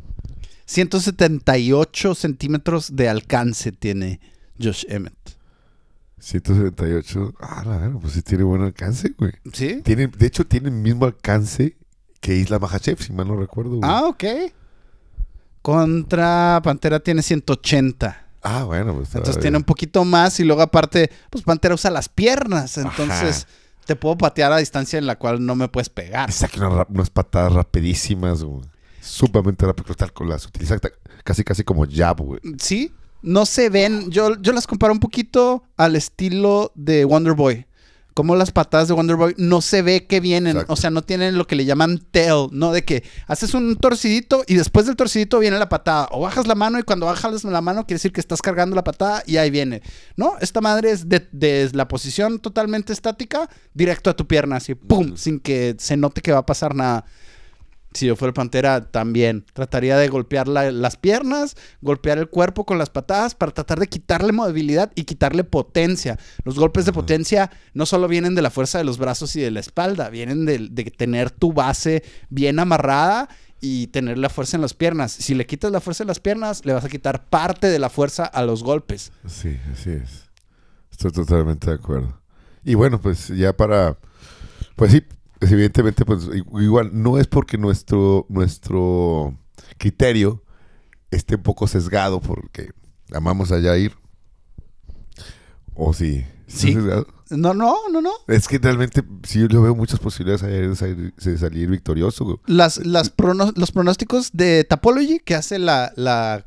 178 0.66 2.14
centímetros 2.14 2.94
de 2.94 3.08
alcance 3.08 3.72
tiene 3.72 4.20
Josh 4.60 4.84
Emmett. 4.88 5.14
178, 6.20 7.34
ah, 7.40 7.62
la 7.64 7.78
verdad, 7.78 7.98
pues 8.00 8.12
sí 8.12 8.22
tiene 8.22 8.44
buen 8.44 8.62
alcance, 8.62 9.14
güey. 9.18 9.32
¿Sí? 9.52 9.80
Tiene, 9.82 10.08
de 10.08 10.26
hecho, 10.26 10.46
tiene 10.46 10.68
el 10.68 10.74
mismo 10.74 11.06
alcance 11.06 11.76
que 12.28 12.36
Isla 12.36 12.58
Mahachev, 12.58 13.00
si 13.02 13.10
mal 13.12 13.26
no 13.26 13.36
recuerdo, 13.36 13.76
güey. 13.78 13.80
Ah, 13.90 14.02
ok. 14.06 14.24
Contra 15.62 16.60
Pantera 16.62 17.00
tiene 17.00 17.22
180. 17.22 18.26
Ah, 18.42 18.64
bueno, 18.64 18.94
pues. 18.94 19.14
Entonces 19.14 19.40
tiene 19.40 19.56
un 19.56 19.64
poquito 19.64 20.04
más 20.04 20.38
y 20.40 20.44
luego 20.44 20.62
aparte, 20.62 21.10
pues 21.30 21.42
Pantera 21.44 21.74
usa 21.74 21.90
las 21.90 22.08
piernas. 22.08 22.78
Entonces 22.78 23.46
te 23.86 23.96
puedo 23.96 24.16
patear 24.18 24.52
a 24.52 24.58
distancia 24.58 24.98
en 24.98 25.06
la 25.06 25.16
cual 25.16 25.44
no 25.44 25.54
me 25.56 25.68
puedes 25.68 25.88
pegar. 25.88 26.30
Saca 26.32 26.58
unas, 26.58 26.72
rap- 26.78 26.90
unas 26.90 27.10
patadas 27.10 27.52
rapidísimas, 27.52 28.44
güey. 28.44 28.62
Sumamente 29.00 29.64
rápido. 29.66 29.94
Tal 29.94 30.12
con 30.12 30.28
las 30.28 30.46
utiliza 30.46 30.76
casi, 31.24 31.44
casi 31.44 31.64
como 31.64 31.86
jab, 31.90 32.20
güey. 32.20 32.40
Sí, 32.58 32.92
no 33.22 33.46
se 33.46 33.70
ven. 33.70 34.10
Yo, 34.10 34.36
yo 34.40 34.52
las 34.52 34.66
comparo 34.66 34.92
un 34.92 35.00
poquito 35.00 35.64
al 35.76 35.96
estilo 35.96 36.72
de 36.74 37.04
Wonder 37.04 37.32
Boy. 37.32 37.66
Como 38.18 38.34
las 38.34 38.50
patadas 38.50 38.88
de 38.88 38.94
Wonder 38.94 39.14
Boy 39.14 39.34
no 39.38 39.60
se 39.60 39.80
ve 39.80 40.08
que 40.08 40.18
vienen. 40.18 40.56
Exacto. 40.56 40.72
O 40.72 40.74
sea, 40.76 40.90
no 40.90 41.02
tienen 41.02 41.38
lo 41.38 41.46
que 41.46 41.54
le 41.54 41.64
llaman 41.64 42.04
tail, 42.10 42.48
¿no? 42.50 42.72
De 42.72 42.82
que 42.84 43.04
haces 43.28 43.54
un 43.54 43.76
torcidito 43.76 44.42
y 44.48 44.56
después 44.56 44.86
del 44.86 44.96
torcidito 44.96 45.38
viene 45.38 45.56
la 45.56 45.68
patada. 45.68 46.08
O 46.10 46.22
bajas 46.22 46.48
la 46.48 46.56
mano 46.56 46.80
y 46.80 46.82
cuando 46.82 47.06
bajas 47.06 47.44
la 47.44 47.60
mano 47.60 47.86
quiere 47.86 47.98
decir 47.98 48.12
que 48.12 48.20
estás 48.20 48.42
cargando 48.42 48.74
la 48.74 48.82
patada 48.82 49.22
y 49.24 49.36
ahí 49.36 49.50
viene. 49.50 49.82
No, 50.16 50.34
esta 50.40 50.60
madre 50.60 50.90
es 50.90 51.08
de, 51.08 51.28
de 51.30 51.70
la 51.74 51.86
posición 51.86 52.40
totalmente 52.40 52.92
estática, 52.92 53.48
directo 53.72 54.10
a 54.10 54.16
tu 54.16 54.26
pierna, 54.26 54.56
así, 54.56 54.74
¡pum! 54.74 55.16
Sin 55.16 55.38
que 55.38 55.76
se 55.78 55.96
note 55.96 56.20
que 56.20 56.32
va 56.32 56.38
a 56.38 56.46
pasar 56.46 56.74
nada. 56.74 57.04
Si 57.94 58.06
yo 58.06 58.16
fuera 58.16 58.34
Pantera, 58.34 58.90
también 58.90 59.44
trataría 59.54 59.96
de 59.96 60.08
golpear 60.08 60.46
la- 60.46 60.70
las 60.70 60.96
piernas, 60.96 61.56
golpear 61.80 62.18
el 62.18 62.28
cuerpo 62.28 62.64
con 62.66 62.76
las 62.78 62.90
patadas 62.90 63.34
para 63.34 63.52
tratar 63.52 63.80
de 63.80 63.86
quitarle 63.86 64.32
movilidad 64.32 64.92
y 64.94 65.04
quitarle 65.04 65.42
potencia. 65.44 66.18
Los 66.44 66.58
golpes 66.58 66.84
de 66.84 66.92
potencia 66.92 67.50
no 67.72 67.86
solo 67.86 68.06
vienen 68.06 68.34
de 68.34 68.42
la 68.42 68.50
fuerza 68.50 68.78
de 68.78 68.84
los 68.84 68.98
brazos 68.98 69.34
y 69.36 69.40
de 69.40 69.50
la 69.50 69.60
espalda, 69.60 70.10
vienen 70.10 70.44
de, 70.44 70.68
de 70.70 70.84
tener 70.84 71.30
tu 71.30 71.52
base 71.52 72.02
bien 72.28 72.58
amarrada 72.58 73.28
y 73.60 73.88
tener 73.88 74.18
la 74.18 74.28
fuerza 74.28 74.56
en 74.56 74.60
las 74.62 74.74
piernas. 74.74 75.10
Si 75.10 75.34
le 75.34 75.46
quitas 75.46 75.72
la 75.72 75.80
fuerza 75.80 76.04
en 76.04 76.08
las 76.08 76.20
piernas, 76.20 76.64
le 76.66 76.74
vas 76.74 76.84
a 76.84 76.88
quitar 76.88 77.24
parte 77.24 77.66
de 77.68 77.78
la 77.78 77.88
fuerza 77.90 78.24
a 78.26 78.42
los 78.42 78.62
golpes. 78.62 79.10
Sí, 79.26 79.58
así 79.72 79.90
es. 79.90 80.28
Estoy 80.92 81.10
totalmente 81.10 81.68
de 81.70 81.74
acuerdo. 81.76 82.20
Y 82.64 82.74
bueno, 82.74 83.00
pues 83.00 83.28
ya 83.28 83.56
para. 83.56 83.96
Pues 84.76 84.92
sí, 84.92 85.02
pues 85.38 85.52
evidentemente, 85.52 86.04
pues 86.04 86.28
igual, 86.60 86.90
no 86.92 87.18
es 87.18 87.26
porque 87.26 87.58
nuestro, 87.58 88.26
nuestro 88.28 89.38
criterio 89.78 90.42
esté 91.10 91.36
un 91.36 91.42
poco 91.42 91.66
sesgado 91.66 92.20
porque 92.20 92.70
amamos 93.12 93.52
a 93.52 93.60
Jair. 93.60 93.92
O 95.74 95.92
sí. 95.92 96.24
Sí. 96.46 96.74
No, 97.30 97.52
no, 97.52 97.76
no, 97.92 98.00
no. 98.00 98.10
Es 98.26 98.48
que 98.48 98.58
realmente 98.58 99.02
sí 99.22 99.46
yo 99.50 99.60
veo 99.62 99.74
muchas 99.74 100.00
posibilidades 100.00 100.80
de 100.80 101.38
salir, 101.38 101.68
victorioso, 101.68 102.24
güey. 102.24 102.38
Las, 102.46 102.78
las 102.86 103.14
prono- 103.14 103.52
los 103.54 103.70
pronósticos 103.70 104.30
de 104.32 104.64
Tapology 104.64 105.18
que 105.20 105.34
hace 105.34 105.58
la, 105.58 105.92
la 105.96 106.46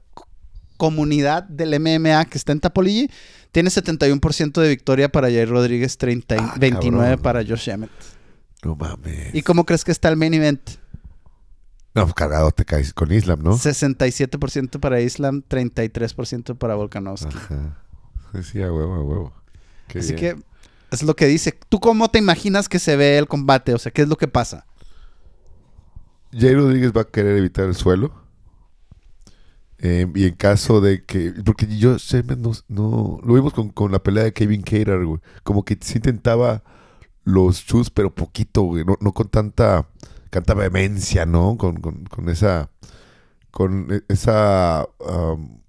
comunidad 0.78 1.44
del 1.44 1.80
MMA 1.80 2.26
que 2.26 2.38
está 2.40 2.52
en 2.52 2.60
Tapology 2.60 3.10
tiene 3.52 3.70
71% 3.70 4.60
de 4.60 4.70
victoria 4.70 5.12
para 5.12 5.28
Jair 5.28 5.50
Rodríguez, 5.50 5.98
30 6.00 6.36
y 6.36 6.40
Ah, 6.40 6.56
29 6.60 7.04
cabrón. 7.06 7.22
para 7.22 7.44
Josh 7.46 7.70
Emmett. 7.70 7.92
No 8.64 8.76
mames. 8.76 9.34
¿Y 9.34 9.42
cómo 9.42 9.66
crees 9.66 9.84
que 9.84 9.92
está 9.92 10.10
el 10.10 10.18
main 10.18 10.34
event? 10.34 10.62
No, 11.94 12.04
pues 12.04 12.14
cargado 12.14 12.52
te 12.52 12.64
caes 12.64 12.94
con 12.94 13.12
Islam, 13.12 13.42
¿no? 13.44 13.58
67% 13.58 14.80
para 14.80 15.02
Islam, 15.02 15.44
33% 15.48 16.58
para 16.58 16.76
Volkanovski. 16.76 17.36
Ajá. 17.36 17.78
Sí, 18.44 18.62
a 18.62 18.72
huevo, 18.72 18.94
a 18.96 19.04
huevo. 19.04 19.34
Qué 19.88 20.00
Así 20.00 20.14
bien. 20.14 20.38
que 20.38 20.44
es 20.92 21.04
lo 21.04 21.16
que 21.18 21.26
dice. 21.26 21.58
¿Tú 21.68 21.80
cómo 21.82 22.10
te 22.10 22.20
imaginas 22.20 22.70
que 22.70 22.80
se 22.80 22.96
ve 22.96 23.18
el 23.18 23.28
combate? 23.28 23.74
O 23.74 23.78
sea, 23.78 23.92
¿qué 23.92 24.04
es 24.04 24.08
lo 24.08 24.16
que 24.18 24.30
pasa? 24.30 24.66
Jair 26.32 26.56
Rodríguez 26.56 26.94
va 26.96 27.02
a 27.02 27.08
querer 27.08 27.36
evitar 27.38 27.66
el 27.66 27.76
suelo. 27.76 28.14
Eh, 29.80 30.08
y 30.16 30.28
en 30.28 30.36
caso 30.36 30.80
de 30.80 31.04
que. 31.04 31.34
Porque 31.44 31.66
yo 31.78 31.98
no, 32.38 32.52
no- 32.70 33.20
lo 33.24 33.34
vimos 33.34 33.52
con, 33.54 33.70
con 33.70 33.92
la 33.92 34.02
pelea 34.02 34.24
de 34.24 34.32
Kevin 34.34 34.62
Cater, 34.62 35.04
güey. 35.04 35.20
Como 35.44 35.66
que 35.66 35.78
sí 35.82 35.96
intentaba 35.98 36.64
los 37.24 37.66
chus, 37.66 37.90
pero 37.90 38.14
poquito, 38.14 38.64
güey. 38.64 38.84
No, 38.86 38.98
no 39.02 39.14
con 39.14 39.28
tanta, 39.30 39.88
tanta 40.30 40.54
vehemencia, 40.54 41.26
¿no? 41.26 41.58
Con, 41.58 41.80
con, 41.82 42.06
con 42.06 42.30
esa. 42.30 42.70
Con 43.52 43.88
e- 43.92 44.04
esa. 44.08 44.86
um, 45.00 45.60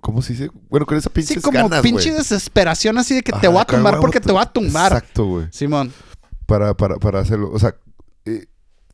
¿Cómo 0.00 0.22
se 0.22 0.32
dice? 0.32 0.50
Bueno, 0.70 0.86
con 0.86 0.96
esa 0.96 1.10
pinche 1.10 1.34
Sí, 1.34 1.40
como 1.40 1.68
ganas, 1.68 1.82
pinche 1.82 2.10
güey. 2.10 2.18
desesperación 2.18 2.98
así 2.98 3.16
de 3.16 3.22
que 3.22 3.32
te 3.32 3.48
voy 3.48 3.58
a 3.60 3.64
tumbar 3.64 3.98
porque 3.98 4.20
te 4.20 4.30
voy 4.30 4.40
a 4.40 4.46
tumbar. 4.46 4.92
Exacto, 4.92 5.24
güey. 5.26 5.46
Simón. 5.50 5.92
para, 6.46 6.74
para, 6.76 6.96
para 6.98 7.18
hacerlo. 7.20 7.50
O 7.52 7.58
sea, 7.58 7.74
eh, 8.24 8.46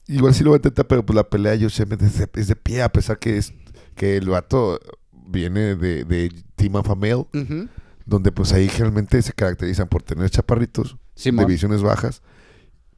igual 0.06 0.34
sí 0.34 0.42
lo 0.42 0.50
va 0.50 0.56
a 0.56 0.58
intentar, 0.58 0.86
pero 0.86 1.04
pues 1.04 1.14
la 1.14 1.28
pelea 1.28 1.52
de 1.52 1.60
Josh 1.62 1.82
Emmett 1.82 2.00
es 2.02 2.18
de, 2.18 2.28
es 2.34 2.48
de 2.48 2.56
pie, 2.56 2.82
a 2.82 2.90
pesar 2.90 3.18
que 3.18 3.36
es 3.36 3.52
que 3.94 4.16
el 4.16 4.30
vato 4.30 4.80
viene 5.26 5.76
de, 5.76 6.04
de 6.04 6.32
Team 6.56 6.76
Alpha 6.76 6.94
Male, 6.94 7.26
Ujú. 7.34 7.68
donde 8.06 8.32
pues 8.32 8.52
ahí 8.54 8.68
generalmente 8.68 9.20
se 9.20 9.32
caracterizan 9.34 9.88
por 9.88 10.02
tener 10.02 10.30
chaparritos, 10.30 10.96
Divisiones 11.16 11.82
bajas 11.82 12.22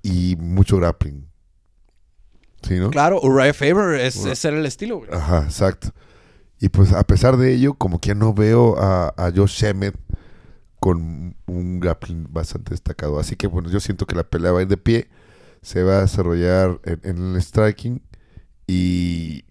y 0.03 0.37
mucho 0.37 0.77
grappling. 0.79 1.29
¿Sí, 2.63 2.75
no? 2.79 2.91
Claro, 2.91 3.21
Uriah 3.21 3.53
Faber, 3.55 4.01
es, 4.01 4.17
Ura- 4.17 4.33
ese 4.33 4.49
era 4.49 4.57
el 4.59 4.67
estilo, 4.67 4.99
güey. 4.99 5.11
Ajá, 5.13 5.45
exacto. 5.45 5.93
Y 6.59 6.69
pues 6.71 6.93
a 6.93 7.05
pesar 7.05 7.37
de 7.37 7.53
ello, 7.55 7.75
como 7.75 8.01
que 8.01 8.09
ya 8.09 8.15
no 8.15 8.33
veo 8.33 8.77
a, 8.79 9.09
a 9.17 9.31
Josh 9.35 9.63
Emmett 9.65 9.95
con 10.81 11.37
un 11.47 11.81
grappling 11.81 12.27
bastante 12.33 12.71
destacado. 12.71 13.19
Así 13.21 13.37
que 13.37 13.47
bueno, 13.47 13.69
yo 13.71 13.79
siento 13.81 14.07
que 14.07 14.17
la 14.17 14.25
pelea 14.25 14.53
va 14.53 14.61
a 14.61 14.63
ir 14.63 14.69
de 14.69 14.77
pie, 14.77 15.09
se 15.63 15.83
va 15.83 15.99
a 15.99 16.01
desarrollar 16.03 16.81
en, 16.85 17.01
en 17.03 17.35
el 17.35 17.43
striking 17.43 18.03
y 18.67 19.45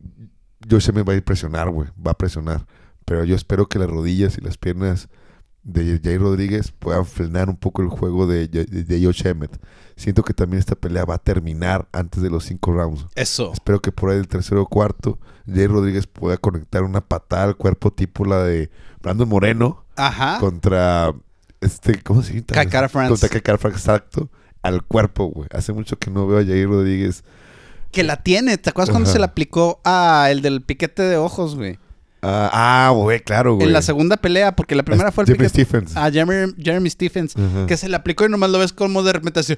Josh 0.70 0.90
Emmett 0.90 1.08
va 1.08 1.14
a 1.14 1.16
ir 1.16 1.24
presionar, 1.24 1.70
güey, 1.70 1.90
va 2.06 2.12
a 2.12 2.18
presionar. 2.18 2.66
Pero 3.06 3.24
yo 3.24 3.36
espero 3.36 3.68
que 3.70 3.78
las 3.80 3.90
rodillas 3.90 4.38
y 4.38 4.42
las 4.42 4.58
piernas 4.58 5.10
de 5.66 6.00
Jay 6.02 6.18
Rodríguez 6.18 6.72
puedan 6.72 7.06
frenar 7.06 7.50
un 7.50 7.58
poco 7.58 7.82
el 7.82 7.90
juego 7.90 8.28
de, 8.28 8.48
de, 8.48 8.66
de 8.66 9.06
Josh 9.06 9.28
Emmett. 9.28 9.60
Siento 9.98 10.24
que 10.24 10.34
también 10.34 10.60
esta 10.60 10.76
pelea 10.76 11.04
va 11.04 11.16
a 11.16 11.18
terminar 11.18 11.88
antes 11.92 12.22
de 12.22 12.30
los 12.30 12.46
cinco 12.46 12.72
rounds. 12.72 13.06
Eso. 13.16 13.52
Espero 13.52 13.82
que 13.82 13.92
por 13.92 14.10
ahí 14.12 14.18
del 14.18 14.28
tercero 14.28 14.62
o 14.62 14.68
cuarto, 14.68 15.20
Jay 15.46 15.68
Rodríguez 15.68 16.08
pueda 16.08 16.38
conectar 16.38 16.84
una 16.84 17.02
patada 17.02 17.44
al 17.44 17.58
cuerpo 17.58 17.92
tipo 17.92 18.24
la 18.24 18.44
de 18.44 18.70
Brandon 19.02 19.28
Moreno 19.28 19.84
Ajá. 19.96 20.40
contra 20.40 21.14
este, 21.62 22.02
¿cómo 22.04 22.22
se 22.22 22.34
llama? 22.34 22.90
France. 22.90 23.10
Contra 23.10 23.30
Kai 23.30 23.42
Kara 23.42 23.58
France, 23.58 23.80
exacto. 23.80 24.30
Al 24.62 24.84
cuerpo, 24.84 25.26
güey. 25.26 25.50
Hace 25.52 25.74
mucho 25.74 25.98
que 25.98 26.12
no 26.12 26.28
veo 26.28 26.40
a 26.40 26.44
Jair 26.44 26.68
Rodríguez. 26.68 27.24
Que 27.92 28.04
la 28.04 28.22
tiene. 28.22 28.58
¿Te 28.58 28.70
acuerdas 28.70 28.92
cuando 28.92 29.10
se 29.10 29.20
la 29.20 29.28
aplicó 29.28 29.80
a 29.84 30.28
el 30.30 30.42
del 30.42 30.62
piquete 30.62 31.04
de 31.04 31.18
ojos, 31.18 31.56
güey? 31.56 31.80
Ah, 32.28 32.50
ah, 32.88 32.90
güey, 32.92 33.20
claro, 33.20 33.56
güey. 33.56 33.68
En 33.68 33.74
la 33.74 33.82
segunda 33.82 34.18
pelea, 34.18 34.56
porque 34.56 34.74
la 34.76 34.84
primera 34.84 35.12
fue 35.12 35.24
el 35.26 35.32
piquete 35.32 35.50
Stephens. 35.50 35.96
a 35.96 36.12
Jeremy, 36.12 36.54
Jeremy 36.62 36.90
Stephens, 36.90 37.36
que 37.68 37.78
se 37.78 37.88
le 37.88 37.96
aplicó 37.96 38.26
y 38.26 38.30
nomás 38.30 38.50
lo 38.50 38.58
ves 38.60 38.74
como 38.74 39.04
de 39.04 39.14
repente 39.14 39.40
así. 39.42 39.56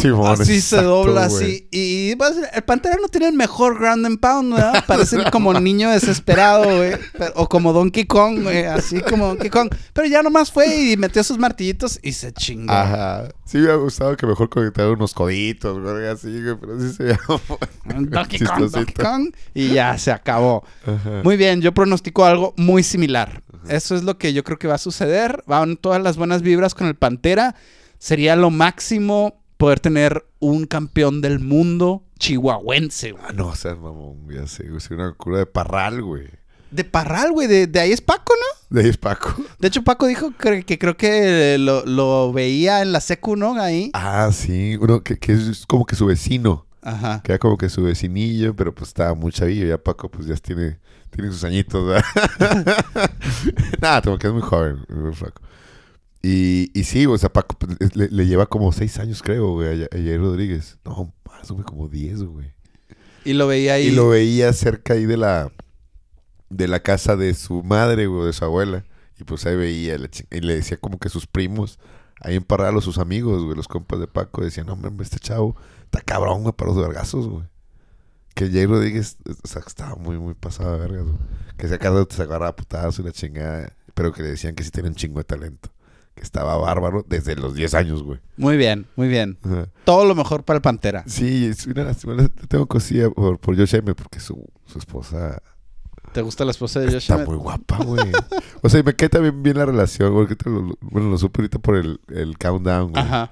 Simón, 0.00 0.40
así 0.40 0.60
se 0.60 0.82
dobla 0.82 1.28
güey. 1.28 1.44
así. 1.44 1.68
Y 1.70 2.12
a- 2.22 2.56
el 2.56 2.62
Pantera 2.62 2.96
no 3.00 3.08
tiene 3.08 3.28
el 3.28 3.34
mejor 3.34 3.78
ground 3.78 4.04
and 4.06 4.18
pound, 4.20 4.54
¿verdad? 4.54 4.84
Parece 4.86 5.18
como 5.30 5.54
niño 5.58 5.90
desesperado, 5.90 6.64
güey. 6.64 6.92
Pero- 7.16 7.32
O 7.36 7.48
como 7.48 7.72
Donkey 7.72 8.04
Kong, 8.06 8.42
güey. 8.42 8.64
Así 8.64 9.00
como 9.00 9.28
Donkey 9.28 9.50
Kong. 9.50 9.70
Pero 9.92 10.06
ya 10.08 10.22
nomás 10.22 10.50
fue 10.50 10.90
y 10.92 10.96
metió 10.96 11.22
sus 11.22 11.38
martillitos 11.38 11.98
y 12.02 12.12
se 12.12 12.32
chingó. 12.32 12.72
Ajá. 12.72 13.28
Sí 13.44 13.58
me 13.58 13.70
ha 13.70 13.74
gustado 13.76 14.16
que 14.16 14.26
mejor 14.26 14.48
conectara 14.48 14.90
unos 14.90 15.12
coditos, 15.12 15.78
güey, 15.80 16.06
así, 16.06 16.28
güey. 16.42 16.56
Pero 16.60 16.80
sí 16.80 16.92
se 16.92 17.04
llama. 17.04 17.40
Donkey 18.10 18.38
Kong, 18.40 18.70
Donkey. 18.70 18.94
Kong. 18.94 19.30
Y 19.54 19.68
ya 19.70 19.96
se 19.98 20.12
acabó. 20.12 20.64
Ajá. 20.86 21.20
Muy 21.24 21.36
bien, 21.36 21.60
yo 21.60 21.72
pronostico 21.72 21.99
algo 22.24 22.54
muy 22.56 22.82
similar. 22.82 23.42
Eso 23.68 23.94
es 23.94 24.02
lo 24.02 24.18
que 24.18 24.32
yo 24.32 24.44
creo 24.44 24.58
que 24.58 24.68
va 24.68 24.74
a 24.74 24.78
suceder. 24.78 25.42
Van 25.46 25.76
todas 25.76 26.02
las 26.02 26.16
buenas 26.16 26.42
vibras 26.42 26.74
con 26.74 26.86
el 26.86 26.94
Pantera. 26.94 27.54
Sería 27.98 28.36
lo 28.36 28.50
máximo 28.50 29.42
poder 29.56 29.80
tener 29.80 30.26
un 30.38 30.66
campeón 30.66 31.20
del 31.20 31.38
mundo 31.40 32.04
chihuahuense, 32.18 33.12
güey. 33.12 33.24
Ah, 33.28 33.32
no, 33.34 33.48
o 33.48 33.56
sea, 33.56 33.74
mamón, 33.74 34.26
ya 34.30 34.46
sé, 34.46 34.68
güey. 34.68 34.80
Sería 34.80 35.04
una 35.04 35.14
cura 35.14 35.38
de 35.38 35.46
parral, 35.46 36.02
güey. 36.02 36.28
De 36.70 36.84
Parral, 36.84 37.32
güey. 37.32 37.48
De, 37.48 37.66
de 37.66 37.80
ahí 37.80 37.92
es 37.92 38.00
Paco, 38.00 38.32
¿no? 38.32 38.76
De 38.76 38.82
ahí 38.84 38.88
es 38.88 38.96
Paco. 38.96 39.34
De 39.58 39.68
hecho, 39.68 39.82
Paco 39.82 40.06
dijo 40.06 40.30
que, 40.36 40.62
que 40.62 40.78
creo 40.78 40.96
que 40.96 41.56
lo, 41.58 41.84
lo 41.84 42.32
veía 42.32 42.80
en 42.82 42.92
la 42.92 43.00
secu, 43.00 43.34
¿no? 43.34 43.60
Ahí. 43.60 43.90
Ah, 43.92 44.30
sí. 44.32 44.76
Uno 44.80 45.02
que, 45.02 45.18
que 45.18 45.32
es 45.32 45.66
como 45.66 45.84
que 45.84 45.96
su 45.96 46.06
vecino. 46.06 46.66
Ajá. 46.82 47.22
Que 47.22 47.32
era 47.32 47.38
como 47.38 47.58
que 47.58 47.68
su 47.68 47.82
vecinillo, 47.82 48.54
pero 48.56 48.74
pues 48.74 48.88
estaba 48.88 49.14
muy 49.14 49.32
chavillo. 49.32 49.66
Ya 49.66 49.78
Paco, 49.78 50.10
pues 50.10 50.26
ya 50.26 50.36
tiene, 50.36 50.78
tiene 51.10 51.30
sus 51.30 51.44
añitos. 51.44 52.02
Nada, 53.80 54.02
como 54.02 54.18
que 54.18 54.26
es 54.26 54.32
muy 54.32 54.42
joven, 54.42 54.84
muy 54.88 55.12
flaco. 55.14 55.42
Y, 56.22 56.70
y 56.78 56.84
sí, 56.84 57.06
o 57.06 57.16
sea, 57.16 57.32
Paco 57.32 57.56
pues, 57.58 57.76
es- 57.80 57.96
le, 57.96 58.08
le 58.08 58.26
lleva 58.26 58.46
como 58.46 58.72
seis 58.72 58.98
años, 58.98 59.22
creo, 59.22 59.52
güey, 59.54 59.84
a, 59.84 59.96
Yair 59.96 60.20
Rodríguez. 60.20 60.78
No, 60.84 61.14
más, 61.26 61.50
güey, 61.50 61.64
como 61.64 61.88
diez, 61.88 62.22
güey. 62.22 62.52
Y 63.24 63.32
lo 63.34 63.46
veía 63.46 63.74
ahí. 63.74 63.88
Y 63.88 63.90
lo 63.90 64.08
veía 64.08 64.52
cerca 64.52 64.94
ahí 64.94 65.06
de 65.06 65.16
la, 65.16 65.50
de 66.48 66.68
la 66.68 66.80
casa 66.80 67.16
de 67.16 67.34
su 67.34 67.62
madre, 67.62 68.06
güey, 68.06 68.26
de 68.26 68.32
su 68.32 68.44
abuela. 68.44 68.84
Y 69.18 69.24
pues 69.24 69.44
ahí 69.46 69.56
veía, 69.56 69.96
y 70.30 70.40
le 70.40 70.54
decía 70.54 70.78
como 70.78 70.98
que 70.98 71.10
sus 71.10 71.26
primos, 71.26 71.78
ahí 72.20 72.36
en 72.36 72.42
Parral, 72.42 72.76
o 72.76 72.80
sus 72.80 72.96
amigos, 72.98 73.44
güey, 73.44 73.54
los 73.56 73.68
compas 73.68 74.00
de 74.00 74.06
Paco, 74.06 74.42
decían, 74.42 74.66
no, 74.66 74.72
hombre, 74.72 74.92
este 75.00 75.18
chavo 75.18 75.56
está 75.90 76.00
cabrón, 76.02 76.42
güey, 76.42 76.54
para 76.54 76.70
los 76.70 76.80
vergazos, 76.80 77.28
güey. 77.28 77.44
Que 78.34 78.48
Jay 78.48 78.64
Rodríguez, 78.64 79.16
o 79.42 79.46
sea, 79.48 79.62
estaba 79.66 79.96
muy, 79.96 80.18
muy 80.18 80.34
pasado 80.34 80.72
de 80.72 80.78
vergas, 80.78 81.04
güey. 81.04 81.16
Que 81.56 81.68
se 81.68 81.74
acá 81.74 81.92
se 82.08 82.22
agarraba 82.22 82.48
a 82.48 82.56
putadas 82.56 82.98
y 82.98 83.02
la 83.02 83.12
chingada, 83.12 83.72
pero 83.94 84.12
que 84.12 84.22
le 84.22 84.28
decían 84.30 84.54
que 84.54 84.62
sí 84.62 84.70
tenía 84.70 84.90
un 84.90 84.94
chingo 84.94 85.18
de 85.18 85.24
talento. 85.24 85.70
Que 86.14 86.22
estaba 86.22 86.56
bárbaro 86.56 87.04
desde 87.08 87.34
los 87.36 87.54
10 87.54 87.74
años, 87.74 88.02
güey. 88.02 88.20
Muy 88.36 88.56
bien, 88.56 88.86
muy 88.96 89.08
bien. 89.08 89.38
Ajá. 89.42 89.68
Todo 89.84 90.04
lo 90.04 90.14
mejor 90.14 90.44
para 90.44 90.56
el 90.56 90.62
Pantera. 90.62 91.04
Sí, 91.06 91.46
es 91.46 91.66
una 91.66 91.84
lástima, 91.84 92.14
le 92.14 92.28
tengo 92.28 92.66
cosilla 92.66 93.10
por, 93.10 93.38
por 93.38 93.56
Josh 93.56 93.74
Emmett, 93.74 93.96
porque 93.96 94.20
su, 94.20 94.44
su 94.66 94.78
esposa 94.78 95.42
¿Te 96.12 96.22
gusta 96.22 96.44
la 96.44 96.50
esposa 96.50 96.80
de 96.80 96.86
Josh 96.86 96.96
Está 96.96 97.14
Emmett? 97.14 97.28
muy 97.28 97.36
guapa, 97.36 97.78
güey. 97.84 98.10
o 98.62 98.68
sea, 98.68 98.80
y 98.80 98.82
me 98.82 98.94
queda 98.94 99.10
también 99.10 99.42
bien 99.42 99.56
la 99.58 99.66
relación, 99.66 100.12
güey. 100.12 100.26
bueno, 100.80 101.10
lo 101.10 101.18
supe 101.18 101.40
ahorita 101.42 101.58
por 101.58 101.76
el, 101.76 102.00
el 102.08 102.36
countdown, 102.38 102.90
güey. 102.92 103.02
Ajá. 103.02 103.30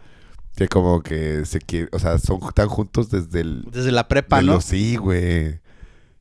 Que 0.59 0.67
como 0.69 1.03
que 1.03 1.47
se 1.47 1.61
quiere, 1.61 1.89
o 1.93 1.99
sea, 2.01 2.19
son 2.19 2.41
tan 2.53 2.67
juntos 2.69 3.11
desde 3.11 3.43
el... 3.43 3.65
Desde 3.71 3.93
la 3.93 4.09
prepa, 4.09 4.39
de 4.41 4.43
¿no? 4.47 4.55
los- 4.55 4.65
sí, 4.65 4.97
güey. 4.97 5.61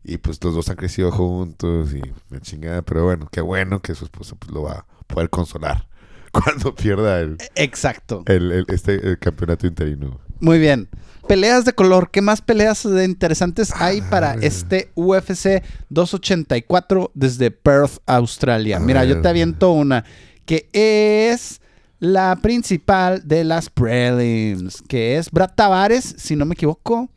Y 0.03 0.17
pues 0.19 0.41
los 0.43 0.53
dos 0.53 0.69
han 0.69 0.75
crecido 0.75 1.11
juntos 1.11 1.91
y 1.93 2.01
me 2.29 2.39
chingada. 2.39 2.83
Pero 2.83 3.03
bueno, 3.03 3.27
qué 3.31 3.41
bueno 3.41 3.81
que 3.81 3.95
su 3.95 4.05
esposa 4.05 4.35
pues, 4.37 4.51
lo 4.51 4.61
va 4.61 4.71
a 4.73 4.85
poder 5.07 5.31
consolar 5.31 5.87
cuando 6.31 6.75
pierda 6.75 7.19
el, 7.19 7.37
Exacto. 7.55 8.21
el, 8.27 8.51
el- 8.51 8.65
este 8.69 8.93
el 9.09 9.17
campeonato 9.17 9.65
interino. 9.65 10.19
Muy 10.39 10.59
bien. 10.59 10.87
Peleas 11.27 11.65
de 11.65 11.73
color. 11.73 12.11
¿Qué 12.11 12.21
más 12.21 12.41
peleas 12.41 12.83
de 12.83 13.03
interesantes 13.05 13.73
hay 13.75 14.01
para 14.01 14.35
este 14.35 14.91
UFC 14.95 15.63
284 15.89 17.11
desde 17.15 17.49
Perth, 17.51 17.97
Australia? 18.05 18.79
Mira, 18.79 19.03
yo 19.03 19.19
te 19.21 19.27
aviento 19.27 19.71
una 19.71 20.05
que 20.45 20.69
es 20.71 21.59
la 21.99 22.35
principal 22.35 23.27
de 23.27 23.43
las 23.43 23.69
prelims, 23.69 24.81
que 24.87 25.17
es 25.17 25.31
Brad 25.31 25.51
Tavares, 25.55 26.15
si 26.17 26.35
no 26.35 26.45
me 26.45 26.53
equivoco. 26.53 27.09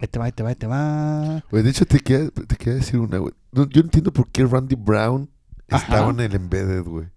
Ahí 0.00 0.08
te 0.08 0.18
va, 0.18 0.26
ahí 0.26 0.32
te 0.32 0.42
va, 0.42 0.48
ahí 0.50 0.54
te 0.54 0.66
va. 0.66 1.44
Güey, 1.50 1.62
de 1.62 1.70
hecho, 1.70 1.84
te 1.84 1.98
quería, 1.98 2.30
te 2.30 2.56
quería 2.56 2.74
decir 2.74 3.00
una, 3.00 3.18
güey. 3.18 3.34
No, 3.52 3.68
yo 3.68 3.80
no 3.82 3.86
entiendo 3.86 4.12
por 4.12 4.28
qué 4.28 4.44
Randy 4.44 4.76
Brown 4.76 5.28
Ajá. 5.68 5.84
estaba 5.84 6.10
en 6.10 6.20
el 6.20 6.34
Embedded, 6.34 6.84
güey. 6.84 7.08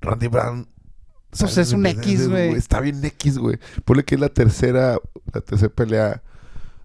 Randy 0.00 0.28
Brown. 0.28 0.68
Pues 1.36 1.56
es 1.58 1.72
un 1.72 1.86
Embedded, 1.86 2.10
X, 2.10 2.28
güey. 2.28 2.52
Está 2.52 2.80
bien 2.80 3.04
X, 3.04 3.38
güey. 3.38 3.58
Ponle 3.84 4.04
que 4.04 4.14
es 4.14 4.20
la 4.20 4.28
tercera, 4.28 4.98
la 5.32 5.40
tercera 5.40 5.72
pelea. 5.72 6.22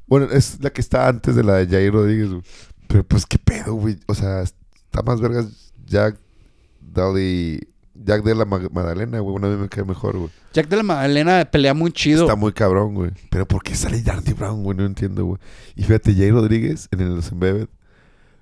Bueno, 0.08 0.28
es 0.32 0.60
la 0.62 0.70
que 0.72 0.82
está 0.82 1.08
antes 1.08 1.36
de 1.36 1.44
la 1.44 1.56
de 1.56 1.68
Jair 1.68 1.94
Rodríguez, 1.94 2.30
güey. 2.30 2.44
Pero 2.88 3.04
pues, 3.04 3.26
¿qué 3.26 3.38
pedo, 3.38 3.76
güey? 3.76 4.00
O 4.08 4.16
sea, 4.16 4.42
está 4.42 5.04
más 5.06 5.20
vergas 5.20 5.74
Jack 5.86 6.18
Dali... 6.80 7.68
Jack 8.04 8.24
de 8.24 8.36
la 8.36 8.46
Ma- 8.46 8.70
Magdalena, 8.72 9.20
güey. 9.20 9.36
Una 9.36 9.48
vez 9.48 9.58
me 9.58 9.70
cae 9.70 9.84
mejor, 9.84 10.18
güey. 10.18 10.30
Jack 10.54 10.68
de 10.70 10.78
la 10.78 10.84
Magdalena 10.84 11.46
pelea 11.52 11.74
muy 11.74 11.92
chido. 11.92 12.24
Está 12.24 12.36
muy 12.36 12.54
cabrón, 12.54 12.94
güey. 12.96 13.12
Pero 13.30 13.48
¿por 13.48 13.64
qué 13.64 13.76
sale 13.76 14.02
Randy 14.06 14.34
Brown, 14.34 14.64
güey? 14.64 14.78
No 14.78 14.86
entiendo, 14.86 15.26
güey. 15.26 15.40
Y 15.76 15.84
fíjate, 15.84 16.14
Jay 16.16 16.32
Rodríguez 16.32 16.88
en 16.92 17.02
el 17.02 17.22
Embedded 17.32 17.68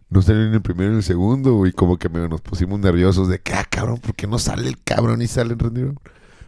no 0.10 0.22
salió 0.22 0.42
ni 0.44 0.48
en 0.50 0.54
el 0.56 0.62
primero 0.62 0.90
ni 0.90 0.94
en 0.96 0.98
el 0.98 1.04
segundo, 1.04 1.54
güey. 1.56 1.72
Como 1.72 1.98
que 1.98 2.10
me- 2.10 2.28
nos 2.30 2.42
pusimos 2.42 2.80
nerviosos 2.80 3.28
de 3.28 3.40
que, 3.40 3.54
ah, 3.54 3.66
cabrón, 3.70 3.98
¿por 4.00 4.14
qué 4.16 4.28
no 4.28 4.38
sale 4.40 4.68
el 4.68 4.82
cabrón 4.84 5.22
y 5.22 5.28
sale 5.28 5.54
el 5.54 5.60
Randy 5.60 5.82
Brown? 5.82 6.00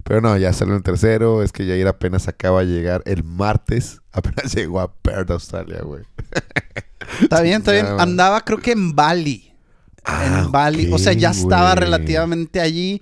Pero 0.04 0.22
no, 0.22 0.38
ya 0.38 0.54
salió 0.54 0.74
en 0.74 0.78
el 0.78 0.84
tercero. 0.84 1.44
Es 1.44 1.52
que 1.52 1.66
Jair 1.68 1.88
apenas 1.88 2.28
acaba 2.30 2.62
de 2.64 2.68
llegar 2.68 3.02
el 3.06 3.24
martes. 3.24 4.02
Apenas 4.14 4.54
llegó 4.56 4.80
a 4.80 4.94
Perth, 4.94 5.32
Australia, 5.32 5.82
güey. 5.84 6.04
Está 7.22 7.42
bien, 7.42 7.58
está 7.60 7.72
bien. 7.72 7.86
Andaba 8.00 8.42
creo 8.42 8.60
que 8.60 8.72
en 8.72 8.96
Bali. 8.96 9.47
Ah, 10.08 10.44
en 10.46 10.52
Bali. 10.52 10.92
o 10.92 10.98
sea, 10.98 11.14
ya 11.14 11.32
estaba 11.32 11.76
relativamente 11.76 12.62
allí. 12.62 13.02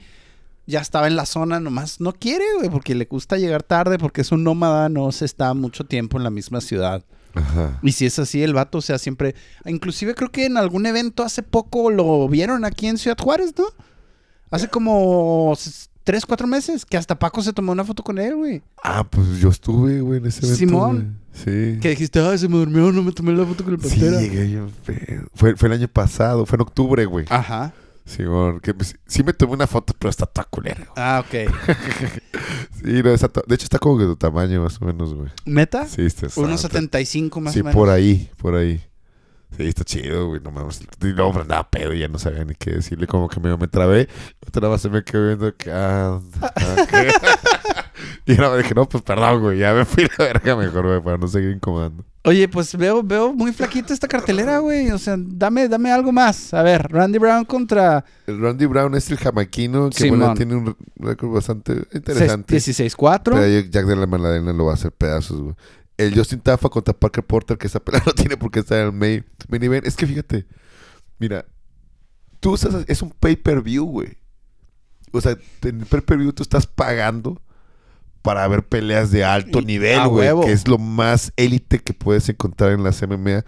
Ya 0.67 0.79
estaba 0.81 1.05
en 1.05 1.15
la 1.15 1.27
zona, 1.27 1.59
nomás 1.59 2.01
no 2.01 2.11
quiere, 2.11 2.43
güey, 2.57 2.71
porque 2.71 2.95
le 2.95 3.05
gusta 3.05 3.37
llegar 3.37 3.61
tarde, 3.61 3.99
porque 3.99 4.21
es 4.21 4.31
un 4.31 4.43
nómada, 4.43 4.89
no 4.89 5.11
se 5.11 5.25
está 5.25 5.53
mucho 5.53 5.83
tiempo 5.83 6.17
en 6.17 6.23
la 6.23 6.31
misma 6.31 6.59
ciudad. 6.59 7.03
Ajá. 7.35 7.79
Y 7.83 7.91
si 7.91 8.07
es 8.07 8.17
así, 8.17 8.41
el 8.41 8.55
vato, 8.55 8.79
o 8.79 8.81
sea, 8.81 8.97
siempre... 8.97 9.35
Inclusive 9.65 10.15
creo 10.15 10.31
que 10.31 10.45
en 10.45 10.57
algún 10.57 10.87
evento 10.87 11.21
hace 11.21 11.43
poco 11.43 11.91
lo 11.91 12.27
vieron 12.27 12.65
aquí 12.65 12.87
en 12.87 12.97
Ciudad 12.97 13.17
Juárez, 13.21 13.53
¿no? 13.55 13.65
Hace 14.49 14.67
como 14.67 15.55
tres, 16.03 16.25
cuatro 16.25 16.47
meses, 16.47 16.83
que 16.83 16.97
hasta 16.97 17.19
Paco 17.19 17.43
se 17.43 17.53
tomó 17.53 17.71
una 17.71 17.83
foto 17.83 18.03
con 18.03 18.17
él, 18.17 18.35
güey. 18.35 18.63
Ah, 18.83 19.03
pues 19.03 19.37
yo 19.37 19.49
estuve, 19.49 20.01
güey, 20.01 20.19
en 20.19 20.25
ese 20.25 20.39
evento. 20.45 20.57
Simón. 20.57 20.95
güey. 20.95 21.24
Sí. 21.35 21.77
Que 21.81 21.89
dijiste, 21.89 22.19
ay, 22.21 22.37
se 22.37 22.47
me 22.47 22.57
durmió, 22.57 22.91
no 22.91 23.03
me 23.03 23.11
tomé 23.11 23.33
la 23.33 23.45
foto 23.45 23.63
con 23.63 23.73
el 23.73 23.81
Sí, 23.81 23.89
pantera. 23.89 24.21
llegué 24.21 24.49
yo. 24.51 24.67
pedo. 24.85 25.23
Fue, 25.35 25.55
fue 25.55 25.67
el 25.67 25.73
año 25.75 25.87
pasado, 25.89 26.45
fue 26.45 26.55
en 26.55 26.61
octubre, 26.61 27.05
güey. 27.05 27.25
Ajá. 27.29 27.73
Simón, 28.05 28.59
que 28.59 28.73
pues, 28.73 28.95
sí 29.07 29.23
me 29.23 29.33
tomé 29.33 29.53
una 29.53 29.67
foto, 29.67 29.93
pero 29.97 30.09
está 30.11 30.25
toda 30.27 30.45
culera. 30.49 30.77
güey. 30.77 30.89
Ah, 30.95 31.23
ok. 31.25 31.51
Sí, 32.85 33.01
no, 33.01 33.09
está 33.09 33.29
de 33.47 33.55
hecho 33.55 33.63
está 33.63 33.79
como 33.79 33.97
que 33.97 34.03
de 34.03 34.09
tu 34.09 34.15
tamaño 34.15 34.61
más 34.61 34.79
o 34.79 34.85
menos, 34.85 35.13
güey. 35.15 35.29
¿Meta? 35.45 35.87
Sí, 35.87 36.03
está. 36.05 36.27
Unos 36.39 36.63
está- 36.63 36.67
75 36.77 37.41
más 37.41 37.53
Sí, 37.53 37.61
o 37.61 37.63
menos. 37.63 37.75
por 37.75 37.89
ahí, 37.89 38.29
por 38.37 38.53
ahí. 38.55 38.79
Sí, 39.57 39.63
está 39.63 39.83
chido, 39.83 40.27
güey, 40.27 40.41
no. 40.41 40.51
Y 41.01 41.05
luego 41.13 41.33
me 41.33 41.41
andaba 41.41 41.67
pedo 41.69 41.93
y 41.93 41.99
ya 42.01 42.07
no 42.07 42.19
sabía 42.19 42.45
ni 42.45 42.53
qué 42.53 42.71
decirle, 42.71 43.07
como 43.07 43.27
que 43.27 43.39
medio 43.39 43.57
me 43.57 43.67
trabé. 43.67 44.07
Otra 44.47 44.67
vez 44.69 44.81
se 44.81 44.89
me 44.89 45.03
quedó 45.03 45.25
viendo 45.27 45.55
que, 45.55 45.71
ah, 45.71 46.19
ok. 46.41 46.91
y 48.33 48.37
me 48.37 48.57
dije, 48.57 48.73
no, 48.73 48.89
pues 48.89 49.03
perdón, 49.03 49.41
güey, 49.41 49.59
ya 49.59 49.73
me 49.73 49.85
fui 49.85 50.05
a 50.05 50.07
la 50.17 50.25
verga 50.25 50.55
mejor, 50.55 50.87
güey, 50.87 51.01
para 51.01 51.17
no 51.17 51.27
seguir 51.27 51.51
incomodando. 51.51 52.03
Oye, 52.23 52.47
pues 52.47 52.75
veo, 52.75 53.03
veo 53.03 53.33
muy 53.33 53.53
flaquita 53.53 53.93
esta 53.93 54.07
cartelera, 54.07 54.57
güey. 54.57 54.89
O 54.89 54.97
sea, 54.97 55.15
dame, 55.15 55.69
dame 55.69 55.91
algo 55.91 56.11
más. 56.11 56.55
A 56.55 56.63
ver, 56.63 56.91
Randy 56.91 57.19
Brown 57.19 57.45
contra 57.45 58.03
El 58.25 58.41
Randy 58.41 58.65
Brown 58.65 58.95
es 58.95 59.11
el 59.11 59.17
jamaquino 59.17 59.91
que 59.91 60.09
bueno, 60.09 60.33
tiene 60.33 60.55
un 60.55 60.75
récord 60.95 61.31
bastante 61.31 61.83
interesante. 61.93 62.57
16-4. 62.57 63.21
Pero 63.25 63.37
ahí 63.37 63.69
Jack 63.69 63.85
de 63.85 63.95
la 63.95 64.07
Maladena 64.07 64.53
lo 64.53 64.65
va 64.65 64.71
a 64.71 64.73
hacer 64.73 64.91
pedazos, 64.91 65.39
güey. 65.39 65.55
El 65.97 66.15
Justin 66.15 66.39
Tafa 66.39 66.67
contra 66.67 66.95
Parker 66.95 67.23
Porter, 67.23 67.59
que 67.59 67.67
esa 67.67 67.79
pelea 67.79 68.01
no 68.07 68.13
tiene 68.13 68.37
por 68.37 68.49
qué 68.49 68.61
estar 68.61 68.79
en 68.79 68.85
el 68.87 68.91
main, 68.91 69.23
main 69.47 69.63
event. 69.63 69.85
Es 69.85 69.95
que 69.95 70.07
fíjate, 70.07 70.47
mira, 71.19 71.45
tú 72.39 72.55
estás, 72.55 72.85
es 72.87 73.03
un 73.03 73.11
pay-per-view, 73.11 73.85
güey. 73.85 74.17
O 75.11 75.21
sea, 75.21 75.37
en 75.61 75.81
el 75.81 75.85
pay-per-view 75.85 76.33
tú 76.33 76.41
estás 76.41 76.65
pagando 76.65 77.39
para 78.25 78.45
ver 78.49 78.63
peleas 78.67 79.11
de 79.11 79.23
alto 79.23 79.59
Y- 79.61 79.65
nivel, 79.65 80.07
güey. 80.09 80.29
Que 80.41 80.51
es 80.51 80.67
lo 80.67 80.77
más 80.77 81.31
élite 81.37 81.79
que 81.79 81.93
puedes 81.93 82.27
encontrar 82.27 82.71
en 82.73 82.83
las 82.83 83.01
MMA. 83.01 83.45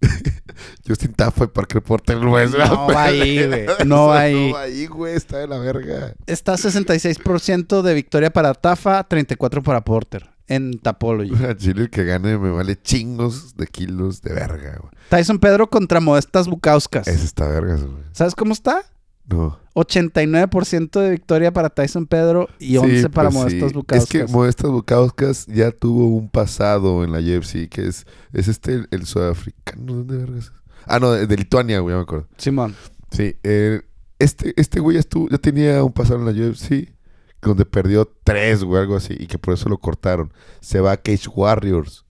Justin 0.86 1.12
Tafa 1.12 1.44
y 1.44 1.48
Parker 1.48 1.82
Porter, 1.82 2.18
güey. 2.18 2.46
es 2.46 2.52
No 2.52 2.86
va 2.88 3.04
ahí, 3.04 3.46
güey. 3.46 3.66
No 3.86 4.06
va 4.08 4.20
ahí. 4.20 4.48
No 4.48 4.54
va 4.54 4.60
ahí, 4.62 4.86
güey. 4.86 5.14
Está 5.14 5.38
de 5.38 5.46
la 5.46 5.58
verga. 5.58 6.14
Está 6.26 6.54
66% 6.54 7.82
de 7.82 7.94
victoria 7.94 8.30
para 8.32 8.54
Tafa, 8.54 9.06
34% 9.08 9.62
para 9.62 9.82
Porter 9.84 10.30
en 10.48 10.78
Tapology. 10.80 11.32
A 11.44 11.56
Chile 11.56 11.82
el 11.82 11.90
que 11.90 12.04
gane 12.04 12.36
me 12.38 12.50
vale 12.50 12.80
chingos 12.80 13.56
de 13.56 13.66
kilos 13.66 14.22
de 14.22 14.34
verga, 14.34 14.78
güey. 14.80 14.92
Tyson 15.10 15.38
Pedro 15.38 15.68
contra 15.70 16.00
Modestas 16.00 16.48
Bukauskas. 16.48 17.06
Ese 17.06 17.24
está 17.24 17.46
vergas, 17.48 17.84
güey. 17.84 18.02
¿Sabes 18.12 18.34
cómo 18.34 18.52
está? 18.52 18.82
No. 19.26 19.59
89% 19.80 21.00
de 21.00 21.10
victoria 21.10 21.52
para 21.52 21.70
Tyson 21.70 22.06
Pedro 22.06 22.48
y 22.58 22.76
11 22.76 23.02
Sí, 23.02 23.08
para 23.08 23.30
pues 23.30 23.60
Modestas 23.60 23.72
sí. 23.72 23.96
Es 23.96 24.06
que 24.06 24.26
Modestas 24.26 24.70
Bukauskas 24.70 25.46
ya 25.46 25.70
tuvo 25.70 26.06
un 26.06 26.28
pasado 26.28 27.04
en 27.04 27.12
la 27.12 27.18
UFC, 27.18 27.68
que 27.68 27.86
es, 27.86 28.06
es 28.32 28.48
este, 28.48 28.74
el, 28.74 28.88
el 28.90 29.06
sudafricano. 29.06 29.94
¿Dónde 29.94 30.16
vergas? 30.16 30.52
Ah, 30.86 30.98
no, 30.98 31.12
de, 31.12 31.26
de 31.26 31.36
Lituania, 31.36 31.80
güey, 31.80 31.94
ya 31.94 31.98
me 31.98 32.02
acuerdo. 32.02 32.26
Simón. 32.36 32.74
Sí, 33.10 33.36
eh, 33.42 33.82
este, 34.18 34.52
este 34.60 34.80
güey 34.80 34.94
ya, 34.94 35.00
estuvo, 35.00 35.28
ya 35.28 35.38
tenía 35.38 35.82
un 35.82 35.92
pasado 35.92 36.20
en 36.20 36.26
la 36.26 36.48
UFC, 36.48 36.92
donde 37.42 37.64
perdió 37.64 38.10
tres, 38.24 38.62
güey, 38.64 38.80
algo 38.82 38.96
así, 38.96 39.14
y 39.18 39.26
que 39.26 39.38
por 39.38 39.54
eso 39.54 39.68
lo 39.68 39.78
cortaron. 39.78 40.32
Se 40.60 40.80
va 40.80 40.92
a 40.92 40.96
Cage 40.96 41.28
Warriors, 41.34 42.04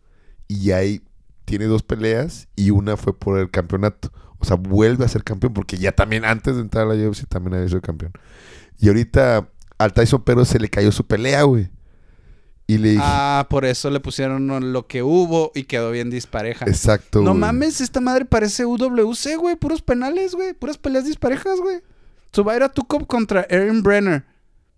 y 0.49 0.73
ahí 0.73 1.03
tiene 1.51 1.65
dos 1.67 1.83
peleas, 1.83 2.47
y 2.55 2.71
una 2.71 2.97
fue 2.97 3.19
por 3.19 3.39
el 3.41 3.51
campeonato. 3.51 4.13
O 4.39 4.45
sea, 4.45 4.55
vuelve 4.57 5.05
a 5.05 5.09
ser 5.09 5.25
campeón, 5.25 5.53
porque 5.53 5.77
ya 5.79 5.91
también 5.93 6.25
antes 6.25 6.55
de 6.55 6.63
entrar 6.63 6.89
a 6.89 6.95
la 6.95 7.09
UFC 7.09 7.27
también 7.29 7.55
había 7.57 7.69
sido 7.69 7.81
campeón. 7.83 8.13
Y 8.79 8.87
ahorita 8.89 9.49
al 9.79 9.93
Tyson 9.93 10.23
Pero 10.25 10.45
se 10.45 10.59
le 10.61 10.69
cayó 10.69 10.93
su 10.93 11.05
pelea, 11.07 11.43
güey. 11.43 11.69
Y 12.67 12.79
le 12.79 12.91
dije, 12.91 13.03
Ah, 13.05 13.49
por 13.51 13.65
eso 13.65 13.91
le 13.91 13.99
pusieron 13.99 14.73
lo 14.73 14.87
que 14.87 15.03
hubo 15.03 15.51
y 15.57 15.65
quedó 15.65 15.91
bien 15.91 16.09
dispareja. 16.09 16.67
exacto. 16.67 17.21
No 17.21 17.31
güey. 17.33 17.41
mames, 17.41 17.81
esta 17.81 18.01
madre 18.01 18.25
parece 18.27 18.65
UWC, 18.65 19.37
güey. 19.39 19.57
Puros 19.57 19.83
penales, 19.83 20.35
güey. 20.37 20.55
Puras 20.55 20.79
peleas 20.79 21.05
disparejas, 21.05 21.59
güey. 21.61 21.81
Subaira 22.33 22.69
Tukop 22.69 23.07
contra 23.09 23.45
Erin 23.51 23.83
Brenner. 23.83 24.25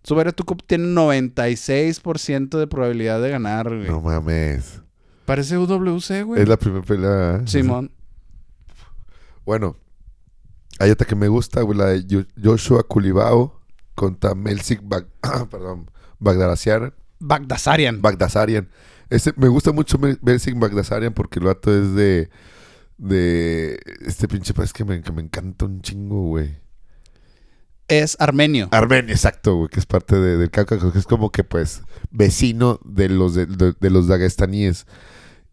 Subaira 0.05 0.33
Tukop 0.33 0.63
tiene 0.67 0.87
96% 0.89 2.59
de 2.59 2.67
probabilidad 2.67 3.21
de 3.23 3.31
ganar, 3.31 3.69
güey. 3.69 3.89
No 3.89 4.01
mames. 4.01 4.82
Parece 5.25 5.57
UWC, 5.59 6.25
güey. 6.25 6.43
Es 6.43 6.49
la 6.49 6.57
primera 6.57 6.85
pelea. 6.85 7.43
Simón. 7.47 7.93
Bueno, 9.45 9.77
hay 10.79 10.91
otra 10.91 11.07
que 11.07 11.15
me 11.17 11.29
gusta, 11.29 11.63
güey, 11.63 11.79
la 11.79 11.87
de 11.87 12.27
Joshua 12.43 12.83
Culibao 12.85 13.61
contra 13.95 14.35
Melsik 14.35 14.81
Bag 14.85 15.07
perdón, 15.51 15.91
Bagdasarian. 16.19 16.95
Bagdasarian. 17.21 18.01
Bagdasarian. 18.03 18.69
Este, 19.11 19.33
me 19.37 19.49
gusta 19.49 19.73
mucho 19.73 19.99
Mel- 19.99 20.19
Melsik 20.23 20.59
Bagdasarian 20.59 21.13
porque 21.13 21.39
el 21.39 21.47
vato 21.47 21.73
es 21.77 21.95
de 21.95 22.31
de 22.99 23.81
este 24.07 24.29
pinche 24.29 24.55
país 24.55 24.73
que 24.73 24.85
me, 24.85 25.03
que 25.03 25.11
me 25.13 25.23
encanta 25.23 25.65
un 25.65 25.81
chingo, 25.83 26.23
güey. 26.29 26.62
Es 28.01 28.17
armenio. 28.21 28.69
Armenia, 28.71 29.13
exacto, 29.15 29.57
güey, 29.57 29.69
que 29.69 29.81
es 29.81 29.87
parte 29.87 30.17
de- 30.17 30.37
del 30.37 30.51
Cáucaso, 30.51 30.93
que 30.93 30.99
es 30.99 31.07
como 31.07 31.31
que 31.31 31.45
pues 31.45 31.83
vecino 32.11 32.81
de 32.85 33.09
los 33.09 33.35
de, 33.35 33.47
de- 33.47 33.75
de 33.79 33.91
los 33.91 34.09
dagestaníes. 34.09 34.87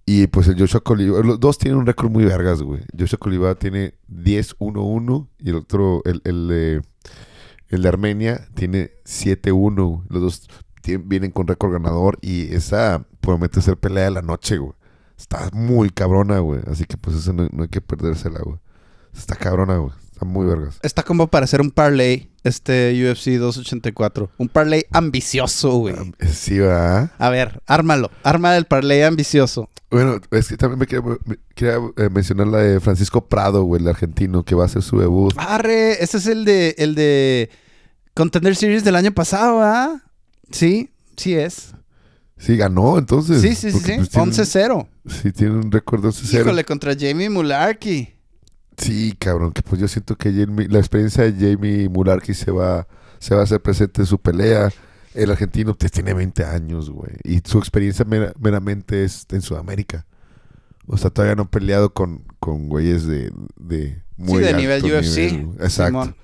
Y 0.05 0.25
pues 0.27 0.47
el 0.47 0.57
Joshua 0.57 0.81
Colibao, 0.81 1.21
los 1.21 1.39
dos 1.39 1.57
tienen 1.59 1.77
un 1.79 1.85
récord 1.85 2.09
muy 2.09 2.25
vergas, 2.25 2.63
güey. 2.63 2.81
Joshua 2.97 3.19
Colibao 3.19 3.55
tiene 3.55 3.93
10-1-1 4.11 5.27
y 5.39 5.49
el 5.49 5.55
otro, 5.55 6.01
el, 6.05 6.21
el, 6.25 6.47
de- 6.47 6.81
el 7.69 7.81
de 7.83 7.87
Armenia, 7.89 8.47
tiene 8.55 8.91
7-1. 9.05 9.85
güey. 9.87 10.01
Los 10.09 10.21
dos 10.21 10.49
vienen 11.05 11.29
con 11.31 11.45
récord 11.47 11.73
ganador 11.73 12.17
y 12.21 12.53
esa 12.55 13.05
promete 13.21 13.61
ser 13.61 13.77
pelea 13.77 14.05
de 14.05 14.11
la 14.11 14.21
noche, 14.23 14.57
güey. 14.57 14.73
Está 15.17 15.49
muy 15.53 15.89
cabrona, 15.89 16.39
güey. 16.39 16.61
Así 16.67 16.85
que 16.85 16.97
pues 16.97 17.15
eso 17.17 17.33
no, 17.33 17.47
no 17.51 17.63
hay 17.63 17.69
que 17.69 17.81
perdérsela, 17.81 18.39
güey. 18.39 18.57
Está 19.15 19.35
cabrona, 19.35 19.77
güey. 19.77 19.91
Está 20.11 20.25
muy 20.25 20.45
vergas. 20.47 20.79
Está 20.81 21.03
como 21.03 21.27
para 21.27 21.43
hacer 21.43 21.61
un 21.61 21.69
parlay, 21.71 22.28
este 22.43 22.91
UFC 23.11 23.31
284. 23.37 24.29
Un 24.37 24.49
parlay 24.49 24.85
ambicioso, 24.91 25.77
güey. 25.77 25.95
Ah, 25.97 26.25
Sí, 26.27 26.59
va. 26.59 27.11
A 27.17 27.29
ver, 27.29 27.61
ármalo. 27.65 28.11
Arma 28.23 28.53
del 28.53 28.65
parlay 28.65 29.01
ambicioso. 29.03 29.69
Bueno, 29.91 30.19
es 30.31 30.47
que 30.47 30.57
también 30.57 30.79
me 30.79 30.85
quería, 30.87 31.03
me 31.25 31.35
quería, 31.55 31.75
eh, 31.97 32.09
mencionar 32.11 32.47
la 32.47 32.59
de 32.59 32.79
Francisco 32.79 33.25
Prado, 33.27 33.63
güey, 33.63 33.81
el 33.81 33.87
argentino, 33.87 34.43
que 34.43 34.53
va 34.55 34.63
a 34.63 34.65
hacer 34.67 34.83
su 34.83 34.99
debut. 34.99 35.33
Arre, 35.37 36.03
ese 36.03 36.17
es 36.17 36.27
el 36.27 36.45
de 36.45 36.75
el 36.77 36.93
de 36.95 37.49
Contender 38.13 38.55
Series 38.55 38.83
del 38.83 38.95
año 38.95 39.11
pasado, 39.11 39.61
¿ah? 39.63 40.01
Sí, 40.51 40.91
sí 41.17 41.33
es. 41.35 41.73
Sí, 42.37 42.55
ganó 42.55 42.97
entonces. 42.99 43.41
Sí, 43.41 43.55
sí, 43.55 43.71
sí, 43.71 43.79
sí. 43.79 43.93
pues, 43.97 44.09
tiene- 44.09 44.31
11-0. 44.31 44.87
Sí, 45.07 45.31
tiene 45.31 45.55
un 45.55 45.71
récord 45.71 46.01
de 46.03 46.09
11-0. 46.09 46.41
Híjole, 46.41 46.63
contra 46.63 46.93
Jamie 46.97 47.29
Mularkey. 47.29 48.15
Sí, 48.79 49.15
cabrón, 49.19 49.51
que 49.51 49.61
pues 49.61 49.79
yo 49.81 49.87
siento 49.87 50.15
que 50.15 50.31
Jamie- 50.31 50.67
la 50.69 50.79
experiencia 50.79 51.29
de 51.29 51.33
Jamie 51.55 51.89
Mularkey 51.89 52.33
se 52.33 52.51
va, 52.51 52.87
se 53.19 53.35
va 53.35 53.41
a 53.41 53.43
hacer 53.43 53.61
presente 53.61 54.01
en 54.01 54.05
su 54.07 54.19
pelea. 54.19 54.69
El 55.13 55.31
argentino 55.31 55.75
pues, 55.75 55.91
tiene 55.91 56.13
20 56.13 56.45
años, 56.45 56.89
güey. 56.89 57.11
Y 57.23 57.41
su 57.43 57.57
experiencia 57.57 58.05
mera- 58.05 58.33
meramente 58.39 59.03
es 59.03 59.25
en 59.31 59.41
Sudamérica. 59.41 60.05
O 60.87 60.97
sea, 60.97 61.09
todavía 61.09 61.35
no 61.35 61.43
ha 61.43 61.49
peleado 61.49 61.93
con, 61.93 62.23
con 62.39 62.67
güeyes 62.69 63.05
de, 63.05 63.31
de 63.59 64.01
muy 64.17 64.39
de 64.41 64.49
alto 64.49 64.59
nivel 64.61 64.83
UFC. 64.85 65.17
Exacto. 65.61 65.85
Simón. 66.03 66.15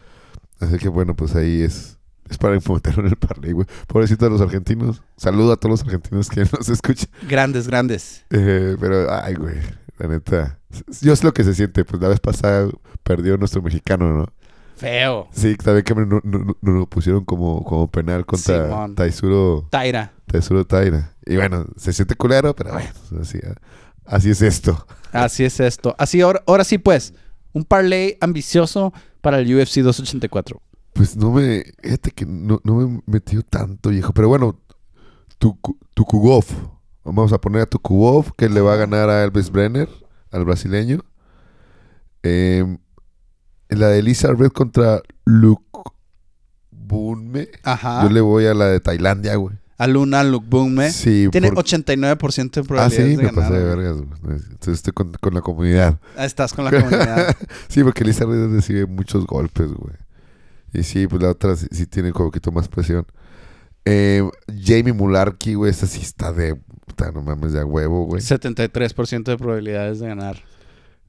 Así 0.60 0.78
que 0.78 0.88
bueno, 0.90 1.16
pues 1.16 1.36
ahí 1.36 1.62
es. 1.62 1.98
Es 2.30 2.40
para 2.40 2.60
fomentar 2.60 2.98
en 2.98 3.06
el 3.06 3.16
parlay, 3.18 3.52
güey. 3.52 3.68
Pobrecito 3.86 4.26
a 4.26 4.30
los 4.30 4.42
argentinos. 4.42 5.04
Saludo 5.18 5.52
a 5.52 5.58
todos 5.58 5.72
los 5.72 5.82
argentinos 5.84 6.28
que 6.30 6.44
nos 6.58 6.68
escuchan. 6.70 7.10
Grandes, 7.30 7.68
grandes. 7.68 8.26
Eh, 8.32 8.76
pero, 8.80 9.12
ay, 9.14 9.36
güey. 9.36 9.58
La 9.98 10.08
neta. 10.08 10.60
Yo 11.02 11.16
sé 11.16 11.24
lo 11.26 11.34
que 11.34 11.44
se 11.44 11.54
siente. 11.54 11.86
Pues 11.86 12.02
la 12.02 12.10
vez 12.10 12.20
pasada 12.20 12.70
perdió 13.04 13.38
nuestro 13.38 13.62
mexicano, 13.62 14.12
¿no? 14.14 14.26
Feo. 14.76 15.28
Sí, 15.32 15.56
también 15.56 15.84
que 15.86 15.96
no, 15.96 16.06
no- 16.06 16.22
no- 16.24 16.58
no 16.62 16.72
lo 16.72 16.86
pusieron 16.90 17.24
como, 17.24 17.64
como 17.64 17.90
penal 17.90 18.26
contra 18.26 18.66
Simón. 18.66 18.96
Taisuro, 18.96 19.68
Taira. 19.70 20.12
Taisuro 20.26 20.66
Taira. 20.66 21.14
Y 21.26 21.38
bueno, 21.38 21.66
se 21.78 21.94
siente 21.94 22.16
culero, 22.16 22.54
pero 22.56 22.74
bueno, 22.74 22.90
así, 23.22 23.40
así 24.06 24.30
es 24.32 24.42
esto. 24.42 24.86
Así 25.14 25.46
es 25.46 25.60
esto. 25.62 25.96
Así, 25.98 26.20
ahora, 26.22 26.44
ahora 26.46 26.64
sí, 26.66 26.78
pues. 26.78 27.14
Un 27.54 27.64
parlay 27.64 28.18
ambicioso 28.20 28.92
para 29.22 29.40
el 29.40 29.48
UFC 29.56 29.78
284. 29.82 30.62
Pues 30.92 31.16
no 31.16 31.32
me. 31.32 31.64
Fíjate 31.82 32.12
que 32.12 32.26
no, 32.26 32.60
no 32.66 32.76
me 32.76 33.02
metió 33.06 33.44
tanto, 33.44 33.92
viejo. 33.92 34.12
Pero 34.12 34.28
bueno, 34.28 34.60
tu, 35.38 35.58
Tukugov. 35.94 36.44
Vamos 37.06 37.32
a 37.34 37.40
poner 37.40 37.62
a 37.62 37.66
Tukugov, 37.68 38.34
que 38.36 38.50
le 38.50 38.60
va 38.62 38.74
a 38.74 38.78
ganar 38.78 39.10
a 39.10 39.24
Elvis 39.24 39.52
Brenner, 39.52 39.88
al 40.32 40.44
brasileño. 40.44 41.06
Eh, 42.24 42.66
la 43.70 43.88
de 43.90 44.00
Elizabeth 44.00 44.52
contra 44.52 45.02
Luke 45.26 45.64
Bunme. 46.72 47.50
Ajá. 47.64 48.04
Yo 48.04 48.10
le 48.10 48.22
voy 48.22 48.46
a 48.46 48.54
la 48.54 48.66
de 48.68 48.80
Tailandia, 48.80 49.36
güey. 49.36 49.56
A 49.78 49.88
Luna 49.88 50.24
Lukbunme. 50.24 50.90
Sí, 50.92 51.28
Tiene 51.32 51.52
por- 51.52 51.66
89% 51.66 52.62
de 52.62 52.62
Ah, 52.62 52.68
probabilidades 52.68 52.94
sí, 53.12 53.16
de 53.18 53.18
me 53.18 53.24
ganar. 53.30 53.50
pasé 53.52 53.60
de 53.60 53.64
vergas. 53.76 53.98
güey. 54.22 54.38
Entonces 54.38 54.74
estoy 54.76 54.94
con, 54.94 55.12
con 55.14 55.34
la 55.34 55.42
comunidad. 55.42 56.00
Ah, 56.18 56.26
Estás 56.26 56.54
con 56.54 56.64
la 56.66 56.72
comunidad. 56.72 57.36
sí, 57.68 57.84
porque 57.84 58.04
Elizabeth 58.04 58.52
recibe 58.52 58.86
muchos 58.86 59.26
golpes, 59.28 59.68
güey. 59.74 59.96
Y 60.74 60.84
sí, 60.84 61.08
pues 61.08 61.22
la 61.22 61.30
otra 61.32 61.56
sí, 61.58 61.68
sí 61.72 61.86
tiene 61.88 62.10
un 62.10 62.14
poquito 62.16 62.52
más 62.52 62.68
presión. 62.70 63.06
Eh, 63.84 64.24
Jamie 64.64 64.94
Mularkey, 64.94 65.56
güey, 65.56 65.72
esta 65.72 65.88
sí 65.88 66.02
está 66.02 66.32
de... 66.32 66.60
puta, 66.86 67.12
no 67.12 67.22
mames, 67.22 67.54
de 67.54 67.60
a 67.62 67.66
huevo, 67.66 68.06
güey. 68.06 68.22
73% 68.22 69.24
de 69.24 69.38
probabilidades 69.38 70.00
de 70.00 70.08
ganar. 70.08 70.42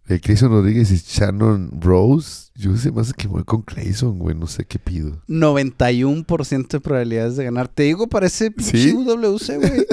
Eh, 0.09 0.21
Clayson 0.21 0.51
Rodríguez 0.51 0.91
y 0.93 0.97
Shannon 0.99 1.81
Rose. 1.81 2.51
Yo 2.55 2.77
sé 2.77 2.93
más 2.93 3.13
que 3.13 3.27
voy 3.27 3.43
con 3.45 3.63
Clayson, 3.63 4.19
güey. 4.21 4.37
No 4.37 4.47
sé 4.47 4.65
qué 4.65 4.79
pido. 4.79 5.21
91% 5.29 6.69
de 6.69 6.81
probabilidades 6.81 7.37
de 7.37 7.45
ganar. 7.45 7.67
Te 7.69 7.83
digo, 7.85 8.07
parece 8.07 8.53
¿Sí? 8.59 8.93
UWC, 8.93 9.57
güey. 9.59 9.87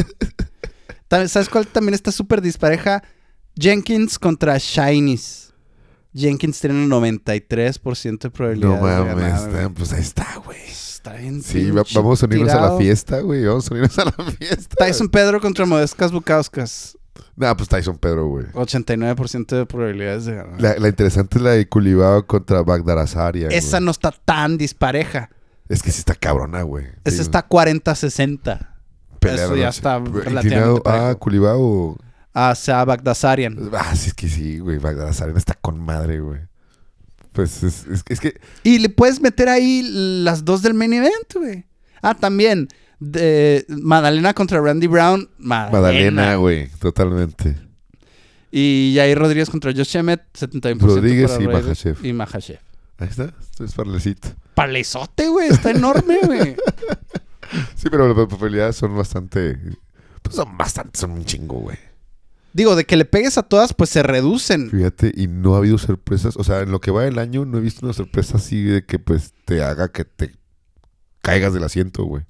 ¿Sabes 1.28 1.50
cuál 1.50 1.68
también 1.68 1.94
está 1.94 2.12
súper 2.12 2.42
dispareja? 2.42 3.04
Jenkins 3.56 4.18
contra 4.20 4.58
Shinies. 4.58 5.54
Jenkins 6.16 6.60
tiene 6.60 6.76
un 6.76 6.90
93% 6.90 8.20
de 8.20 8.28
No 8.28 8.32
probabilidades 8.34 8.82
de 8.82 8.88
mames, 8.88 9.16
ganar. 9.16 9.36
está- 9.48 9.50
güey. 9.64 9.74
pues 9.76 9.94
ahí 9.94 10.02
está, 10.02 10.28
güey. 10.46 10.58
Sí, 11.44 11.72
va- 11.72 11.84
vamos 11.94 12.24
a 12.24 12.26
unirnos 12.26 12.54
a 12.54 12.62
la 12.62 12.78
fiesta, 12.78 13.20
güey. 13.22 13.46
Vamos 13.46 13.70
a 13.70 13.74
unirnos 13.74 14.00
a 14.00 14.06
la 14.06 14.12
fiesta. 14.38 14.76
Tyson 14.86 15.10
Pedro 15.10 15.40
contra 15.42 15.66
Modestas 15.66 16.12
Bukauskas. 16.12 16.98
Nah, 17.36 17.54
pues 17.56 17.68
Tyson 17.70 17.98
Pedro, 17.98 18.28
güey. 18.28 18.46
89% 18.54 19.56
de 19.58 19.66
probabilidades 19.66 20.26
de 20.26 20.36
ganar. 20.36 20.62
La, 20.62 20.76
la 20.78 20.88
interesante 20.88 21.38
es 21.38 21.44
la 21.44 21.52
de 21.52 21.68
Culibao 21.68 22.26
contra 22.28 22.62
Bagdarazaria. 22.62 23.50
Esa 23.50 23.80
no 23.80 23.92
está 23.92 24.12
tan 24.12 24.58
dispareja. 24.58 25.30
Es 25.70 25.82
que 25.82 25.92
sí 25.92 26.00
está 26.00 26.14
cabrona, 26.16 26.62
güey. 26.64 26.88
Esa 27.04 27.22
está 27.22 27.48
40-60. 27.48 28.68
pelea 29.20 29.46
eso 29.46 29.56
ya 29.56 29.70
está 29.70 30.00
relativamente 30.00 30.80
a 30.82 30.84
parejo. 30.84 31.20
Culibao. 31.20 31.98
Hacia 32.34 32.84
Bagdasarian. 32.84 33.70
Ah, 33.74 33.96
sí, 33.96 34.10
es 34.10 34.14
que 34.14 34.28
sí, 34.28 34.60
güey. 34.60 34.78
Bagdarazaria 34.80 35.36
está 35.38 35.54
con 35.54 35.80
madre, 35.80 36.20
güey. 36.20 36.42
Pues 37.34 37.64
es, 37.64 37.86
es, 37.88 38.04
es 38.08 38.20
que 38.20 38.40
Y 38.64 38.80
le 38.80 38.90
puedes 38.90 39.20
meter 39.20 39.50
ahí 39.50 39.82
las 40.24 40.46
dos 40.46 40.62
del 40.62 40.74
main 40.74 40.94
event, 40.94 41.34
güey. 41.36 41.66
Ah, 42.02 42.16
también. 42.16 42.68
De 43.00 43.66
Madalena 43.68 44.34
contra 44.34 44.62
Randy 44.62 44.88
Brown. 44.88 45.30
Madalena, 45.38 46.36
güey. 46.36 46.70
Totalmente. 46.80 47.58
Y 48.52 48.94
Jair 48.96 49.18
Rodríguez 49.18 49.50
contra 49.50 49.74
Josh 49.74 49.98
Emmett. 49.98 50.22
71% 50.38 50.80
Rodríguez 50.80 51.32
para 51.32 51.44
y 51.44 51.48
Makhachev. 51.48 52.06
Y 52.06 52.14
Makhachev. 52.14 52.60
Ahí 53.00 53.08
está. 53.10 53.34
Esto 53.42 53.66
es 53.66 53.74
parlecito. 53.74 54.30
Palezote, 54.54 55.28
güey. 55.28 55.50
Está 55.50 55.72
enorme, 55.72 56.20
güey. 56.26 56.56
Sí, 57.76 57.88
pero 57.92 58.08
las 58.08 58.28
probabilidades 58.28 58.76
son 58.78 58.98
bastante. 58.98 59.60
Pues 60.24 60.36
son 60.36 60.58
bastante, 60.58 61.00
son 61.00 61.12
un 61.12 61.24
chingo, 61.26 61.60
güey. 61.60 61.78
Digo, 62.54 62.76
de 62.76 62.86
que 62.86 62.96
le 62.98 63.06
pegues 63.06 63.38
a 63.38 63.44
todas, 63.44 63.74
pues 63.74 63.90
se 63.90 64.04
reducen. 64.04 64.70
Fíjate, 64.70 65.12
y 65.16 65.28
no 65.28 65.56
ha 65.56 65.58
habido 65.58 65.78
sorpresas. 65.78 66.38
O 66.38 66.44
sea, 66.44 66.62
en 66.62 66.72
lo 66.72 66.80
que 66.80 66.92
va 66.92 67.04
del 67.04 67.18
año 67.20 67.46
no 67.46 67.58
he 67.58 67.62
visto 67.62 67.86
una 67.86 67.94
sorpresa 67.94 68.38
así 68.38 68.62
de 68.64 68.86
que 68.86 69.00
pues 69.00 69.34
te 69.46 69.64
haga 69.64 69.92
que 69.92 70.06
te 70.06 70.36
caigas 71.22 71.54
del 71.54 71.64
asiento, 71.64 72.04
güey. 72.04 72.24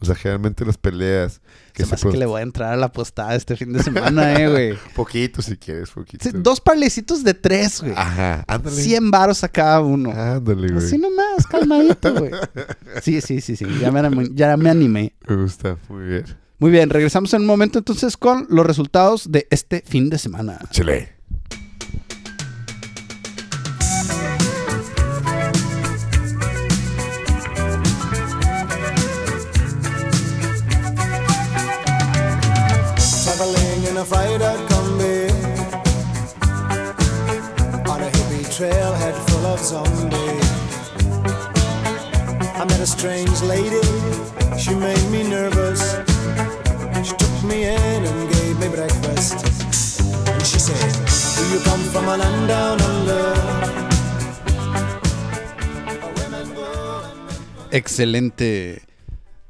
O 0.00 0.04
sea, 0.06 0.14
generalmente 0.14 0.64
las 0.64 0.78
peleas 0.78 1.40
que 1.72 1.84
Se 1.84 1.96
que 2.08 2.16
le 2.16 2.24
voy 2.26 2.38
a 2.38 2.44
entrar 2.44 2.72
a 2.72 2.76
la 2.76 2.92
postada 2.92 3.34
este 3.34 3.56
fin 3.56 3.72
de 3.72 3.82
semana, 3.82 4.32
eh, 4.40 4.48
güey. 4.48 4.78
Poquito 4.94 5.42
si 5.42 5.56
quieres, 5.56 5.90
poquito. 5.90 6.22
Sí, 6.22 6.30
dos 6.36 6.60
parlecitos 6.60 7.24
de 7.24 7.34
tres, 7.34 7.80
güey. 7.80 7.94
Ajá, 7.96 8.44
ándale. 8.46 8.76
100 8.80 9.10
varos 9.10 9.42
a 9.42 9.48
cada 9.48 9.80
uno. 9.80 10.12
Ándale, 10.12 10.68
güey. 10.72 10.86
Así 10.86 10.98
nomás, 10.98 11.44
calmadito, 11.50 12.14
güey. 12.14 12.30
Sí, 13.02 13.20
sí, 13.20 13.40
sí, 13.40 13.56
sí. 13.56 13.66
Ya 13.80 13.90
me, 13.90 14.00
anim- 14.00 14.32
ya 14.36 14.56
me 14.56 14.70
animé. 14.70 15.14
Me 15.28 15.34
gusta, 15.34 15.76
muy 15.88 16.04
bien. 16.06 16.24
Muy 16.60 16.72
bien, 16.72 16.90
regresamos 16.90 17.32
en 17.34 17.42
un 17.42 17.46
momento 17.46 17.78
entonces 17.78 18.16
con 18.16 18.46
los 18.50 18.66
resultados 18.66 19.30
de 19.30 19.46
este 19.50 19.82
fin 19.86 20.10
de 20.10 20.18
semana. 20.18 20.58
Chile. 20.70 21.14
Trailhead 38.58 39.14
full 39.28 39.46
of 39.46 39.60
zombies 39.60 40.48
I 42.56 42.64
met 42.68 42.80
a 42.80 42.86
strange 42.86 43.40
lady, 43.42 43.80
she 44.58 44.74
made 44.74 45.10
me 45.12 45.22
nervous 45.22 46.07
She 47.04 47.14
took 47.14 47.44
me 47.44 47.62
in 47.64 48.04
and 48.04 48.32
gave 48.32 48.58
me 48.58 48.68
breakfast 48.68 49.36
And 50.28 50.44
she 50.44 50.58
said, 50.58 50.90
do 51.38 51.42
you 51.54 51.60
come 51.64 51.80
from 51.92 52.08
a 52.08 52.16
land 52.16 52.48
down 52.48 52.80
under? 52.80 53.68
Excelente. 57.70 58.87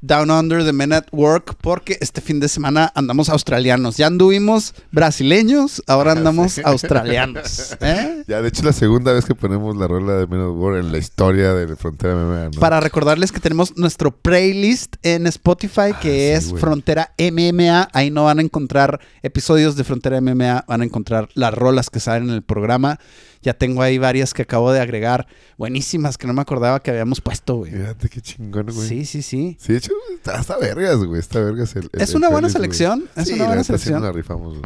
Down 0.01 0.31
Under 0.31 0.63
the 0.63 0.73
Men 0.73 0.93
at 0.93 1.05
Work, 1.11 1.55
porque 1.61 1.97
este 1.99 2.21
fin 2.21 2.39
de 2.39 2.47
semana 2.47 2.91
andamos 2.95 3.29
australianos. 3.29 3.97
Ya 3.97 4.07
anduvimos 4.07 4.73
brasileños, 4.91 5.83
ahora 5.87 6.13
andamos 6.13 6.59
australianos. 6.63 7.75
¿eh? 7.81 8.23
Ya, 8.27 8.41
de 8.41 8.47
hecho, 8.47 8.61
es 8.61 8.65
la 8.65 8.73
segunda 8.73 9.11
vez 9.11 9.25
que 9.25 9.35
ponemos 9.35 9.75
la 9.75 9.87
rola 9.87 10.13
de 10.13 10.27
Men 10.27 10.41
of 10.41 10.57
War 10.57 10.77
en 10.77 10.91
la 10.91 10.97
historia 10.97 11.53
de 11.53 11.75
Frontera 11.75 12.15
MMA, 12.15 12.49
¿no? 12.55 12.59
Para 12.59 12.79
recordarles 12.79 13.31
que 13.31 13.39
tenemos 13.39 13.77
nuestro 13.77 14.11
playlist 14.11 14.95
en 15.03 15.27
Spotify, 15.27 15.93
que 16.01 16.35
Ah, 16.35 16.41
sí, 16.41 16.53
es. 16.53 16.59
Frontera 16.59 17.13
MMA. 17.17 17.89
Ahí 17.93 18.11
no 18.11 18.25
van 18.25 18.39
a 18.39 18.41
encontrar 18.41 18.99
episodios 19.21 19.75
de 19.75 19.83
Frontera 19.83 20.21
MMA, 20.21 20.65
van 20.67 20.81
a 20.81 20.85
encontrar 20.85 21.29
las 21.33 21.53
rolas 21.53 21.89
que 21.89 21.99
salen 21.99 22.29
en 22.29 22.35
el 22.35 22.43
programa. 22.43 22.99
Ya 23.41 23.53
tengo 23.53 23.81
ahí 23.81 23.97
varias 23.97 24.33
que 24.33 24.41
acabo 24.41 24.71
de 24.71 24.81
agregar, 24.81 25.25
buenísimas, 25.57 26.17
que 26.17 26.27
no 26.27 26.33
me 26.33 26.41
acordaba 26.41 26.81
que 26.81 26.91
habíamos 26.91 27.21
puesto, 27.21 27.55
güey. 27.55 27.71
Fíjate 27.71 28.09
qué 28.09 28.19
chingón, 28.21 28.65
güey. 28.73 28.87
Sí, 28.87 29.05
sí, 29.05 29.21
sí. 29.21 29.55
Sí, 29.59 29.71
de 29.73 29.79
hecho, 29.79 29.93
está, 30.15 30.39
está 30.41 30.57
vergas, 30.57 30.97
güey. 30.97 31.19
Está 31.19 31.39
vergas 31.39 31.75
el. 31.77 31.89
el- 31.93 32.01
Es 32.01 32.09
el 32.11 32.17
una 32.17 32.29
buena 32.29 32.49
playlist, 32.49 32.57
güey. 32.57 32.77
selección, 32.77 33.09
es 33.15 33.27
Sí, 33.27 33.33
una 33.35 33.43
la 33.43 33.47
buena 33.49 33.61
neta, 33.61 33.77
sí 33.77 33.83
selección. 33.83 34.03
la 34.03 34.11
rifamos, 34.11 34.49
güey. 34.57 34.63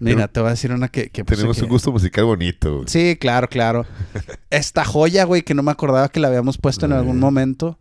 Mira, 0.00 0.26
te 0.28 0.40
voy 0.40 0.48
a 0.48 0.50
decir 0.50 0.72
una 0.72 0.88
que... 0.88 1.08
que 1.08 1.24
puse 1.24 1.36
Tenemos 1.36 1.56
que- 1.56 1.62
un 1.62 1.68
gusto 1.68 1.92
musical 1.92 2.24
bonito, 2.24 2.74
güey. 2.78 2.88
Sí, 2.88 3.16
claro, 3.18 3.48
claro. 3.48 3.86
Esta 4.50 4.84
joya, 4.84 5.24
güey, 5.24 5.42
que 5.42 5.54
no 5.54 5.62
me 5.62 5.70
acordaba 5.70 6.08
que 6.08 6.18
la 6.20 6.28
habíamos 6.28 6.58
puesto 6.58 6.84
en 6.84 6.92
algún 6.92 7.18
momento. 7.20 7.78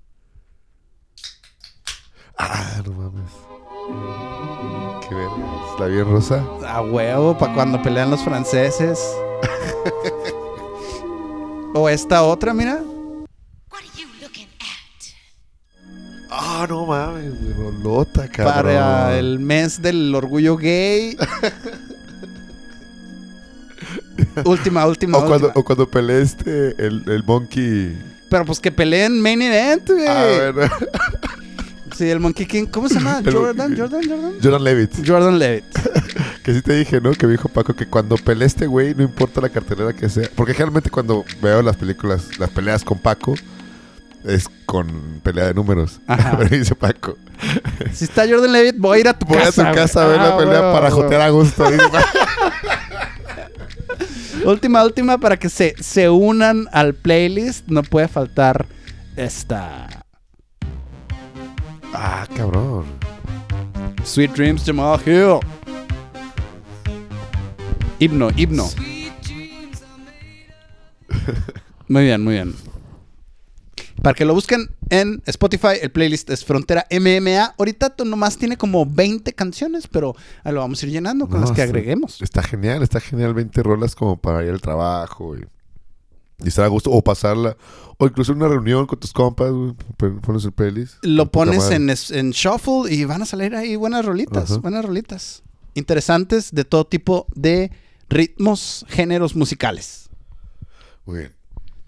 Ah, 2.38 2.82
no 2.86 2.92
mames. 2.94 3.32
Qué 5.10 5.16
vergas. 5.16 5.43
La 5.80 5.88
bien 5.88 6.06
rosa. 6.06 6.46
A 6.68 6.82
huevo, 6.82 7.38
para 7.38 7.54
cuando 7.54 7.82
pelean 7.82 8.12
los 8.12 8.24
franceses. 8.24 9.00
o 11.74 11.90
esta 11.90 12.24
otra, 12.24 12.54
mira. 12.54 12.82
Ah, 16.30 16.66
no 16.68 16.86
mames. 16.86 17.32
Rolota, 17.56 18.28
cabrón. 18.28 18.54
Para 18.54 19.18
el 19.18 19.40
mes 19.40 19.82
del 19.82 20.14
orgullo 20.16 20.58
gay. 20.58 21.16
última, 24.46 24.86
última, 24.88 25.18
O 25.20 25.26
cuando, 25.26 25.52
o 25.54 25.64
cuando 25.64 25.90
peleé 25.90 26.22
este, 26.22 26.70
el, 26.84 27.04
el 27.08 27.24
Monkey. 27.24 27.98
Pero 28.30 28.46
pues 28.46 28.60
que 28.60 28.72
peleen 28.72 29.22
main 29.22 29.42
event, 29.42 29.90
güey. 29.90 30.08
Ah, 30.08 30.52
bueno. 30.54 30.72
Sí, 31.96 32.10
el 32.10 32.20
Monkey 32.20 32.46
King. 32.46 32.66
¿Cómo 32.66 32.88
se 32.90 32.96
llama? 32.96 33.22
Jordan, 33.32 33.76
Jordan, 33.78 34.02
Jordan. 34.08 34.34
Jordan 34.42 34.64
Levitt. 34.64 34.92
Jordan 35.08 35.40
Levitt. 35.40 35.66
Que 36.44 36.54
sí 36.54 36.62
te 36.62 36.74
dije, 36.74 37.00
¿no? 37.00 37.14
Que 37.14 37.26
me 37.26 37.32
dijo 37.32 37.48
Paco 37.48 37.74
que 37.74 37.86
cuando 37.88 38.18
peleé 38.18 38.46
este 38.48 38.68
güey, 38.68 38.94
no 38.94 39.04
importa 39.04 39.40
la 39.40 39.48
cartelera 39.48 39.94
que 39.94 40.10
sea. 40.10 40.30
Porque 40.36 40.52
generalmente 40.54 40.90
cuando 40.90 41.24
veo 41.42 41.62
las 41.62 41.78
películas, 41.78 42.38
las 42.38 42.50
peleas 42.50 42.84
con 42.84 43.00
Paco, 43.00 43.34
es 44.26 44.50
con 44.66 45.22
pelea 45.24 45.46
de 45.46 45.54
números. 45.54 46.02
Pero 46.06 46.50
dice 46.52 46.76
Paco, 46.76 47.18
Si 47.94 48.04
está 48.04 48.28
Jordan 48.28 48.52
Levitt, 48.52 48.76
voy 48.78 48.98
a 48.98 49.00
ir 49.02 49.08
a 49.08 49.14
tu 49.18 49.26
voy 49.26 49.38
casa. 49.38 49.70
a 49.70 49.72
tu 49.72 49.78
casa 49.78 50.04
a 50.04 50.08
ver 50.08 50.18
la 50.18 50.28
Ah, 50.34 50.38
pelea 50.38 50.74
para 50.74 50.92
jotear 50.92 51.22
a 51.22 51.30
gusto. 51.30 51.64
Última, 54.44 54.84
última, 54.84 55.18
para 55.18 55.38
que 55.38 55.48
se, 55.48 55.76
se 55.82 56.10
unan 56.10 56.68
al 56.74 56.94
playlist, 56.94 57.66
no 57.70 57.84
puede 57.84 58.10
faltar 58.10 58.66
esta. 59.16 60.03
Ah, 61.94 62.28
cabrón. 62.36 62.86
Sweet 64.04 64.32
Dreams, 64.32 64.64
Jamal 64.66 65.00
Hill. 65.06 65.40
Himno, 68.00 68.30
himno. 68.36 68.70
Muy 71.88 72.04
bien, 72.04 72.24
muy 72.24 72.34
bien. 72.34 72.56
Para 74.02 74.16
que 74.16 74.26
lo 74.26 74.34
busquen 74.34 74.70
en 74.90 75.22
Spotify, 75.26 75.78
el 75.82 75.92
playlist 75.92 76.30
es 76.30 76.44
Frontera 76.44 76.86
MMA. 76.92 77.56
Ahorita 77.58 77.94
nomás 78.04 78.38
tiene 78.38 78.58
como 78.58 78.86
20 78.86 79.32
canciones, 79.34 79.88
pero 79.88 80.16
lo 80.44 80.60
vamos 80.60 80.84
a 80.84 80.86
ir 80.86 80.92
llenando 80.92 81.28
con 81.28 81.40
No, 81.40 81.48
las 81.48 81.56
que 81.56 81.62
agreguemos. 81.62 82.22
Está 82.22 82.44
genial, 82.44 82.84
está 82.84 83.00
genial 83.00 83.34
20 83.34 83.64
rolas 83.64 83.96
como 83.96 84.18
para 84.18 84.44
ir 84.44 84.50
al 84.50 84.60
trabajo 84.60 85.38
y, 85.38 85.46
y 86.40 86.48
estar 86.48 86.66
a 86.66 86.68
gusto. 86.68 86.92
O 86.92 87.02
pasarla. 87.04 87.58
O 87.98 88.06
incluso 88.06 88.34
una 88.34 88.48
reunión 88.48 88.86
con 88.86 89.00
tus 89.00 89.14
compas, 89.14 89.52
güey. 89.52 89.74
Pones 90.22 90.46
el 90.46 90.52
playlist. 90.52 90.96
Lo 91.04 91.32
pones 91.32 91.70
en, 91.70 91.90
en 91.90 92.32
shuffle 92.32 92.94
y 92.94 93.06
van 93.06 93.22
a 93.22 93.26
salir 93.26 93.56
ahí 93.56 93.76
buenas 93.76 94.06
rolitas, 94.06 94.52
Ajá. 94.52 94.60
buenas 94.60 94.86
rolitas. 94.86 95.44
Interesantes 95.76 96.52
de 96.52 96.66
todo 96.66 96.86
tipo 96.86 97.28
de 97.36 97.72
ritmos, 98.10 98.86
géneros 98.90 99.36
musicales. 99.36 100.10
Muy 101.06 101.20
bien. 101.20 101.34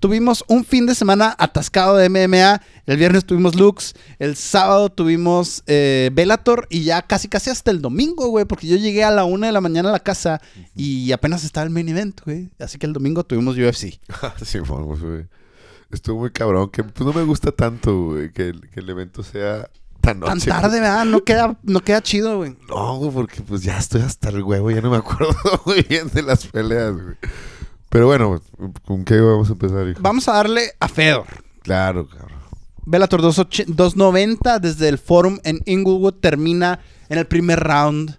Tuvimos 0.05 0.45
un 0.47 0.63
fin 0.63 0.85
de 0.85 0.93
semana 0.93 1.35
atascado 1.35 1.95
de 1.95 2.09
MMA. 2.09 2.61
El 2.85 2.97
viernes 2.97 3.25
tuvimos 3.25 3.55
Lux. 3.55 3.95
El 4.19 4.35
sábado 4.35 4.89
tuvimos 4.91 5.63
eh, 5.65 6.11
Bellator. 6.13 6.67
Y 6.69 6.83
ya 6.83 7.01
casi 7.01 7.27
casi 7.27 7.49
hasta 7.49 7.71
el 7.71 7.81
domingo, 7.81 8.27
güey. 8.27 8.45
Porque 8.45 8.67
yo 8.67 8.77
llegué 8.77 9.03
a 9.03 9.09
la 9.09 9.25
una 9.25 9.47
de 9.47 9.53
la 9.53 9.61
mañana 9.61 9.89
a 9.89 9.93
la 9.93 9.99
casa. 9.99 10.39
Y 10.75 11.11
apenas 11.11 11.43
estaba 11.43 11.63
el 11.63 11.71
main 11.71 11.89
event, 11.89 12.21
güey. 12.23 12.51
Así 12.59 12.77
que 12.77 12.85
el 12.85 12.93
domingo 12.93 13.23
tuvimos 13.23 13.57
UFC. 13.57 13.99
sí, 14.45 14.59
vamos, 14.59 15.01
güey. 15.01 15.25
Estuvo 15.89 16.19
muy 16.19 16.29
cabrón. 16.29 16.69
Que 16.69 16.83
pues, 16.83 17.03
no 17.03 17.11
me 17.11 17.23
gusta 17.23 17.51
tanto, 17.51 18.09
güey, 18.09 18.31
que, 18.31 18.53
que 18.71 18.81
el 18.81 18.87
evento 18.87 19.23
sea 19.23 19.67
tan 20.01 20.19
Tan 20.19 20.37
noche. 20.37 20.51
tarde, 20.51 20.81
¿verdad? 20.81 21.05
No 21.05 21.23
queda, 21.23 21.57
no 21.63 21.79
queda 21.81 22.03
chido, 22.03 22.37
güey. 22.37 22.55
No, 22.69 22.97
güey, 22.97 23.09
porque 23.09 23.41
pues 23.41 23.63
ya 23.63 23.79
estoy 23.79 24.01
hasta 24.01 24.29
el 24.29 24.43
huevo. 24.43 24.69
Ya 24.69 24.81
no 24.81 24.91
me 24.91 24.97
acuerdo 24.97 25.35
muy 25.65 25.81
bien 25.81 26.09
de 26.13 26.21
las 26.21 26.45
peleas, 26.45 26.93
güey. 26.93 27.15
Pero 27.95 28.07
bueno, 28.07 28.41
¿con 28.85 29.05
qué 29.05 29.21
vamos 29.21 29.47
a 29.47 29.53
empezar, 29.53 29.87
hijo? 29.87 30.01
Vamos 30.01 30.27
a 30.27 30.33
darle 30.33 30.73
a 30.81 30.89
Fedor. 30.89 31.27
Claro, 31.61 32.05
cabrón. 32.05 32.39
Bellator 32.85 33.21
28 33.21 33.63
290 33.69 34.59
desde 34.59 34.89
el 34.89 34.97
forum 34.97 35.39
en 35.45 35.61
Inglewood 35.65 36.15
termina 36.15 36.81
en 37.07 37.19
el 37.19 37.25
primer 37.25 37.61
round 37.61 38.17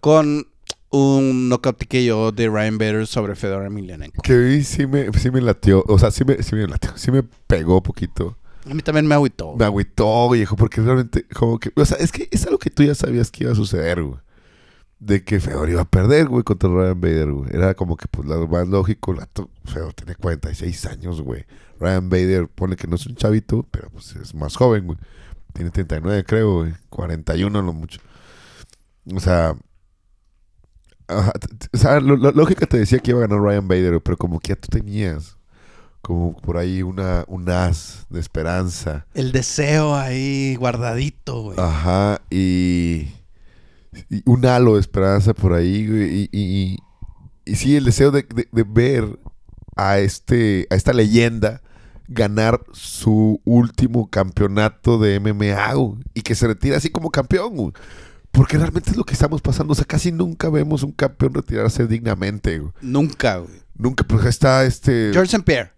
con 0.00 0.46
un 0.88 1.50
knockout 1.50 1.76
TKO 1.76 2.32
de 2.32 2.48
Ryan 2.48 2.78
Bader 2.78 3.06
sobre 3.06 3.36
Fedor 3.36 3.66
Emelianenko. 3.66 4.22
Que 4.22 4.32
hoy 4.32 4.64
sí 4.64 4.86
me, 4.86 5.12
sí 5.12 5.30
me 5.30 5.42
latió. 5.42 5.84
O 5.88 5.98
sea, 5.98 6.10
sí 6.10 6.24
me, 6.24 6.42
sí 6.42 6.54
me 6.54 6.66
latió. 6.66 6.92
Sí 6.96 7.10
me 7.10 7.22
pegó 7.22 7.82
poquito. 7.82 8.38
A 8.64 8.72
mí 8.72 8.80
también 8.80 9.06
me 9.06 9.14
agüitó. 9.14 9.54
Me 9.56 9.66
agüitó, 9.66 10.30
viejo, 10.30 10.56
porque 10.56 10.80
realmente, 10.80 11.26
como 11.34 11.58
que. 11.58 11.70
O 11.76 11.84
sea, 11.84 11.98
es 11.98 12.12
que 12.12 12.30
es 12.30 12.46
algo 12.46 12.58
que 12.58 12.70
tú 12.70 12.82
ya 12.82 12.94
sabías 12.94 13.30
que 13.30 13.44
iba 13.44 13.52
a 13.52 13.56
suceder, 13.56 14.02
güey. 14.02 14.20
De 15.00 15.22
que 15.22 15.38
Fedor 15.38 15.70
iba 15.70 15.82
a 15.82 15.88
perder, 15.88 16.26
güey, 16.28 16.42
contra 16.42 16.68
Ryan 16.68 17.00
Bader, 17.00 17.32
güey. 17.32 17.50
Era 17.54 17.74
como 17.74 17.96
que, 17.96 18.06
pues, 18.08 18.26
lo 18.26 18.48
más 18.48 18.66
lógico. 18.66 19.12
La 19.14 19.28
Fedor 19.64 19.94
tiene 19.94 20.16
46 20.16 20.86
años, 20.86 21.20
güey. 21.22 21.44
Ryan 21.78 22.10
Bader, 22.10 22.48
pone 22.48 22.74
que 22.74 22.88
no 22.88 22.96
es 22.96 23.06
un 23.06 23.14
chavito, 23.14 23.64
pero 23.70 23.88
pues 23.90 24.16
es 24.16 24.34
más 24.34 24.56
joven, 24.56 24.86
güey. 24.86 24.98
Tiene 25.52 25.70
39, 25.70 26.24
creo, 26.24 26.54
güey. 26.58 26.74
41 26.90 27.62
lo 27.62 27.72
mucho. 27.72 28.00
O 29.14 29.20
sea. 29.20 29.54
ajá, 31.06 31.32
o 31.72 31.76
sea, 31.76 32.00
lo- 32.00 32.16
lógica 32.16 32.66
te 32.66 32.78
decía 32.78 32.98
que 32.98 33.12
iba 33.12 33.20
a 33.20 33.26
ganar 33.28 33.40
Ryan 33.40 33.68
Bader, 33.68 33.90
güey, 33.90 34.00
pero 34.04 34.16
como 34.16 34.40
que 34.40 34.48
ya 34.48 34.56
tú 34.56 34.68
tenías 34.68 35.36
como 36.02 36.36
por 36.36 36.56
ahí 36.56 36.82
una, 36.82 37.24
un 37.28 37.48
as 37.50 38.06
de 38.10 38.18
esperanza. 38.20 39.06
El 39.14 39.30
deseo 39.32 39.94
ahí 39.94 40.56
guardadito, 40.56 41.42
güey. 41.42 41.58
Ajá, 41.60 42.20
y 42.30 43.08
un 44.24 44.44
halo 44.46 44.74
de 44.74 44.80
esperanza 44.80 45.34
por 45.34 45.52
ahí, 45.52 45.86
güey. 45.86 46.02
Y, 46.22 46.28
y, 46.32 46.78
y- 47.46 47.54
sí, 47.56 47.76
el 47.76 47.84
deseo 47.84 48.10
de, 48.10 48.22
de- 48.22 48.48
de 48.50 48.62
ver 48.64 49.18
a, 49.76 49.98
este, 49.98 50.66
a 50.70 50.74
esta 50.74 50.92
leyenda 50.92 51.62
ganar 52.08 52.60
su 52.72 53.40
último 53.44 54.08
campeonato 54.08 54.98
de 54.98 55.20
MMA 55.20 55.74
güey, 55.74 55.98
y 56.14 56.22
que 56.22 56.34
se 56.34 56.46
retire 56.46 56.76
así 56.76 56.90
como 56.90 57.10
campeón. 57.10 57.56
güey. 57.56 57.72
Porque 58.30 58.56
realmente 58.58 58.90
es 58.90 58.96
lo 58.96 59.04
que 59.04 59.14
estamos 59.14 59.40
pasando. 59.42 59.72
O 59.72 59.74
sea, 59.74 59.84
casi 59.84 60.12
nunca 60.12 60.48
vemos 60.50 60.82
un 60.82 60.92
campeón 60.92 61.34
retirarse 61.34 61.86
dignamente. 61.86 62.58
güey. 62.58 62.72
Nunca, 62.82 63.38
güey. 63.38 63.52
Nunca, 63.76 64.04
pues 64.04 64.24
está 64.26 64.64
este. 64.64 65.10
George 65.12 65.30
St. 65.36 65.42
Pierre. 65.44 65.72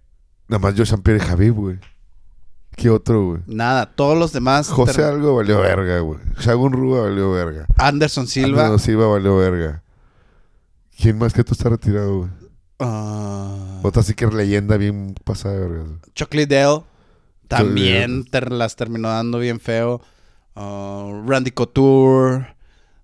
Nada 0.48 0.58
más 0.60 0.74
George 0.74 0.92
St. 0.94 1.02
Pierre 1.02 1.22
y 1.24 1.26
Javib, 1.28 1.54
güey. 1.54 1.78
¿Qué 2.80 2.88
otro, 2.88 3.26
güey? 3.26 3.40
Nada, 3.46 3.84
todos 3.86 4.16
los 4.18 4.32
demás. 4.32 4.68
José 4.68 4.94
ter- 4.94 5.04
algo 5.04 5.36
valió 5.36 5.60
verga, 5.60 5.98
güey. 6.00 6.18
Shagun 6.38 6.72
Rúa 6.72 7.02
valió 7.02 7.30
verga. 7.30 7.66
Anderson 7.76 8.26
Silva. 8.26 8.64
Silva. 8.64 8.78
Silva 8.78 9.06
valió 9.06 9.36
verga. 9.36 9.82
¿Quién 10.98 11.18
más 11.18 11.34
que 11.34 11.44
tú 11.44 11.52
está 11.52 11.68
retirado, 11.68 12.18
güey? 12.20 12.30
ah, 12.78 13.80
Otra 13.82 14.02
sí 14.02 14.14
que 14.14 14.24
es 14.24 14.32
leyenda 14.32 14.76
bien 14.78 15.14
pasada 15.24 15.54
de 15.56 15.60
verga. 15.68 15.84
Chuck 16.14 16.32
Liddell. 16.34 16.80
También 17.48 18.24
ter- 18.24 18.50
las 18.50 18.76
terminó 18.76 19.08
dando 19.08 19.38
bien 19.38 19.60
feo. 19.60 20.00
Ah, 20.56 21.22
Randy 21.26 21.50
Couture. 21.50 22.56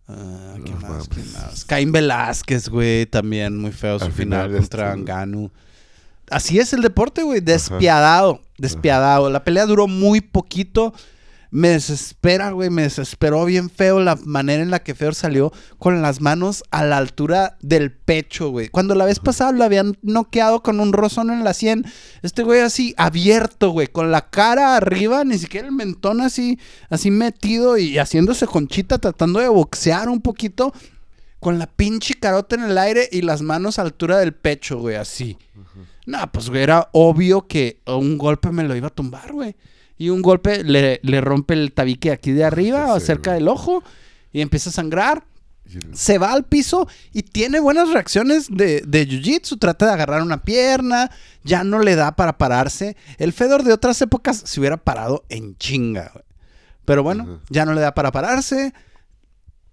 ¿Quién 0.07 0.79
No 0.81 0.89
más? 0.89 1.09
¿Quién 1.09 1.27
mames. 1.33 1.43
más? 1.43 1.64
Caín 1.66 1.93
Velázquez, 1.93 2.68
güey. 2.70 3.05
También 3.07 3.59
muy 3.59 3.72
feo 3.72 3.99
su 3.99 4.07
Al 4.07 4.12
final, 4.12 4.47
final, 4.47 4.61
contra 4.61 4.89
este- 4.95 5.01
Ngannou. 5.03 5.51
Así 6.31 6.59
es 6.59 6.72
el 6.72 6.83
deporte, 6.83 7.22
güey. 7.22 7.41
Despiadado. 7.41 8.43
Despiadado. 8.59 9.31
La 9.31 9.45
pelea 9.45 9.66
duró 9.66 9.87
muy 9.87 10.20
poquito. 10.20 10.93
Me 11.51 11.68
desespera, 11.68 12.51
güey. 12.51 12.70
Me 12.70 12.83
desesperó 12.83 13.45
bien 13.45 13.70
feo 13.70 14.01
la 14.01 14.16
manera 14.24 14.62
en 14.62 14.70
la 14.70 14.81
que 14.81 14.95
Fedor 14.95 15.14
salió 15.14 15.53
con 15.79 16.03
las 16.03 16.20
manos 16.20 16.64
a 16.70 16.85
la 16.85 16.97
altura 16.97 17.57
del 17.61 17.93
pecho, 17.93 18.51
güey. 18.51 18.68
Cuando 18.68 18.95
la 18.95 19.05
vez 19.05 19.20
pasada 19.20 19.53
lo 19.53 19.64
habían 19.64 19.97
noqueado 20.03 20.62
con 20.62 20.81
un 20.81 20.93
rozón 20.93 21.31
en 21.31 21.45
la 21.45 21.55
sien. 21.55 21.85
Este 22.22 22.43
güey 22.43 22.61
así 22.61 22.95
abierto, 22.97 23.70
güey. 23.70 23.87
Con 23.87 24.11
la 24.11 24.29
cara 24.29 24.77
arriba, 24.77 25.24
ni 25.24 25.39
siquiera 25.39 25.68
el 25.68 25.74
mentón 25.74 26.20
así, 26.20 26.59
así 26.91 27.11
metido 27.11 27.79
y 27.79 27.99
haciéndose 27.99 28.47
conchita, 28.47 28.99
tratando 28.99 29.39
de 29.39 29.49
boxear 29.49 30.09
un 30.09 30.20
poquito. 30.20 30.72
Con 31.41 31.59
la 31.59 31.66
pinche 31.66 32.14
carota 32.14 32.57
en 32.57 32.62
el 32.64 32.78
aire 32.78 33.09
y 33.12 33.22
las 33.22 33.43
manos 33.43 33.78
a 33.78 33.82
altura 33.82 34.18
del 34.18 34.32
pecho, 34.32 34.78
güey, 34.78 34.97
así. 34.97 35.37
No, 36.07 36.30
pues, 36.32 36.49
güey, 36.49 36.62
era 36.62 36.89
obvio 36.93 37.47
que 37.47 37.80
un 37.87 38.16
golpe 38.18 38.51
me 38.51 38.64
lo 38.64 38.74
iba 38.76 38.89
a 38.89 38.95
tumbar, 38.95 39.32
güey. 39.32 39.55
Y 39.99 40.09
un 40.11 40.22
golpe 40.22 40.62
le, 40.64 41.01
le 41.03 41.20
rompe 41.20 41.55
el 41.55 41.72
tabique 41.72 42.11
aquí 42.11 42.32
de 42.32 42.45
arriba, 42.45 42.95
Sí, 42.95 43.01
sí, 43.01 43.07
cerca 43.07 43.30
güey. 43.30 43.41
del 43.41 43.49
ojo, 43.49 43.82
y 44.32 44.41
empieza 44.41 44.70
a 44.70 44.72
sangrar. 44.72 45.24
Se 45.93 46.18
va 46.18 46.32
al 46.32 46.45
piso 46.45 46.87
y 47.12 47.22
tiene 47.24 47.59
buenas 47.59 47.91
reacciones 47.91 48.47
de, 48.49 48.82
de 48.87 49.09
jiu-jitsu. 49.09 49.59
Trata 49.59 49.87
de 49.87 49.93
agarrar 49.95 50.22
una 50.22 50.45
pierna, 50.45 51.11
ya 51.43 51.64
no 51.64 51.80
le 51.80 51.97
da 51.97 52.14
para 52.14 52.39
pararse. 52.39 52.97
El 53.18 53.32
Fedor 53.32 53.64
de 53.64 53.72
otras 53.72 54.01
épocas 54.01 54.37
se 54.45 54.61
hubiera 54.61 54.76
parado 54.76 55.24
en 55.28 55.57
chinga, 55.57 56.11
güey. 56.12 56.24
Pero 56.84 57.03
bueno, 57.03 57.41
ya 57.51 57.64
no 57.64 57.74
le 57.74 57.80
da 57.80 57.95
para 57.95 58.12
pararse. 58.12 58.72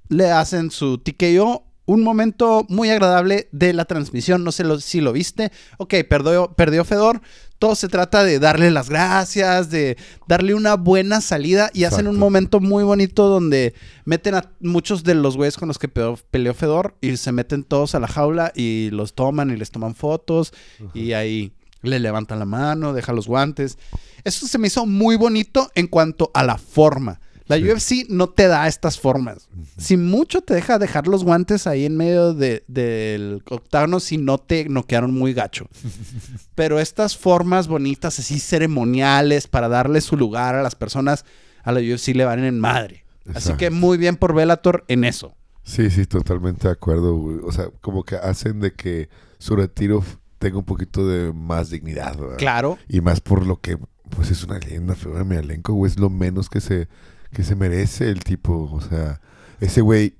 Le 0.09 0.31
hacen 0.31 0.71
su 0.71 0.97
TKO. 0.97 1.63
Un 1.85 2.01
momento 2.01 2.65
muy 2.69 2.89
agradable 2.89 3.49
de 3.51 3.73
la 3.73 3.83
transmisión. 3.83 4.43
No 4.45 4.53
sé 4.53 4.63
lo- 4.63 4.79
si 4.79 5.01
lo 5.01 5.11
viste. 5.11 5.51
Ok, 5.77 5.95
perdió, 6.09 6.53
perdió 6.53 6.85
Fedor. 6.85 7.21
Todo 7.59 7.75
se 7.75 7.89
trata 7.89 8.23
de 8.23 8.39
darle 8.39 8.71
las 8.71 8.89
gracias, 8.89 9.69
de 9.69 9.97
darle 10.27 10.53
una 10.53 10.75
buena 10.75 11.19
salida. 11.19 11.69
Y 11.73 11.83
hacen 11.83 12.07
un 12.07 12.17
momento 12.19 12.61
muy 12.61 12.85
bonito 12.85 13.27
donde 13.27 13.73
meten 14.05 14.35
a 14.35 14.49
muchos 14.61 15.03
de 15.03 15.13
los 15.15 15.35
güeyes 15.35 15.57
con 15.57 15.67
los 15.67 15.77
que 15.77 15.89
peleó, 15.89 16.17
peleó 16.31 16.53
Fedor. 16.53 16.95
Y 17.01 17.17
se 17.17 17.33
meten 17.33 17.63
todos 17.65 17.95
a 17.95 17.99
la 17.99 18.07
jaula 18.07 18.53
y 18.55 18.89
los 18.91 19.13
toman 19.13 19.49
y 19.51 19.57
les 19.57 19.69
toman 19.71 19.93
fotos. 19.93 20.53
Y 20.93 21.11
ahí 21.13 21.51
le 21.81 21.99
levantan 21.99 22.39
la 22.39 22.45
mano, 22.45 22.93
deja 22.93 23.11
los 23.11 23.27
guantes. 23.27 23.77
Eso 24.23 24.47
se 24.47 24.57
me 24.57 24.67
hizo 24.67 24.85
muy 24.85 25.17
bonito 25.17 25.69
en 25.75 25.87
cuanto 25.87 26.31
a 26.33 26.43
la 26.43 26.57
forma. 26.57 27.19
La 27.47 27.57
Sí. 27.57 27.63
UFC 27.69 28.05
no 28.09 28.29
te 28.29 28.47
da 28.47 28.67
estas 28.67 28.99
formas. 28.99 29.49
Si 29.77 29.97
mucho 29.97 30.41
te 30.41 30.53
deja 30.53 30.79
dejar 30.79 31.07
los 31.07 31.23
guantes 31.23 31.67
ahí 31.67 31.85
en 31.85 31.97
medio 31.97 32.33
de- 32.33 32.63
del 32.67 33.43
octágono 33.49 33.99
si 33.99 34.17
no 34.17 34.37
te 34.37 34.69
noquearon 34.69 35.13
muy 35.13 35.33
gacho. 35.33 35.67
Pero 36.55 36.79
estas 36.79 37.17
formas 37.17 37.67
bonitas, 37.67 38.17
así 38.19 38.39
ceremoniales, 38.39 39.47
para 39.47 39.67
darle 39.69 40.01
su 40.01 40.15
lugar 40.17 40.55
a 40.55 40.63
las 40.63 40.75
personas, 40.75 41.25
a 41.63 41.71
la 41.71 41.79
UFC 41.79 42.09
le 42.15 42.25
van 42.25 42.43
en 42.43 42.59
madre. 42.59 43.05
Así 43.33 43.53
que 43.53 43.69
muy 43.69 43.97
bien 43.97 44.15
por 44.17 44.33
Bellator 44.35 44.83
en 44.87 45.03
eso. 45.05 45.35
Sí, 45.63 45.89
sí, 45.89 46.05
totalmente 46.05 46.67
de 46.67 46.73
acuerdo, 46.73 47.15
güey. 47.15 47.37
O 47.43 47.51
sea, 47.53 47.67
como 47.81 48.03
que 48.03 48.15
hacen 48.17 48.59
de 48.59 48.73
que 48.73 49.07
su 49.37 49.55
retiro 49.55 50.03
tenga 50.39 50.57
un 50.57 50.65
poquito 50.65 51.07
de 51.07 51.31
más 51.31 51.69
dignidad, 51.69 52.17
¿verdad? 52.17 52.37
Claro. 52.37 52.77
Y 52.89 52.99
más 52.99 53.21
por 53.21 53.45
lo 53.47 53.61
que, 53.61 53.77
pues 54.09 54.29
es 54.29 54.43
una 54.43 54.59
leyenda, 54.59 54.93
de 54.95 55.23
mi 55.23 55.37
elenco, 55.37 55.73
güey. 55.73 55.89
Es 55.89 55.97
lo 55.97 56.09
menos 56.09 56.49
que 56.49 56.59
se, 56.59 56.89
que 57.33 57.43
se 57.43 57.55
merece 57.55 58.09
el 58.09 58.23
tipo. 58.23 58.69
O 58.71 58.81
sea, 58.81 59.19
ese 59.59 59.81
güey 59.81 60.15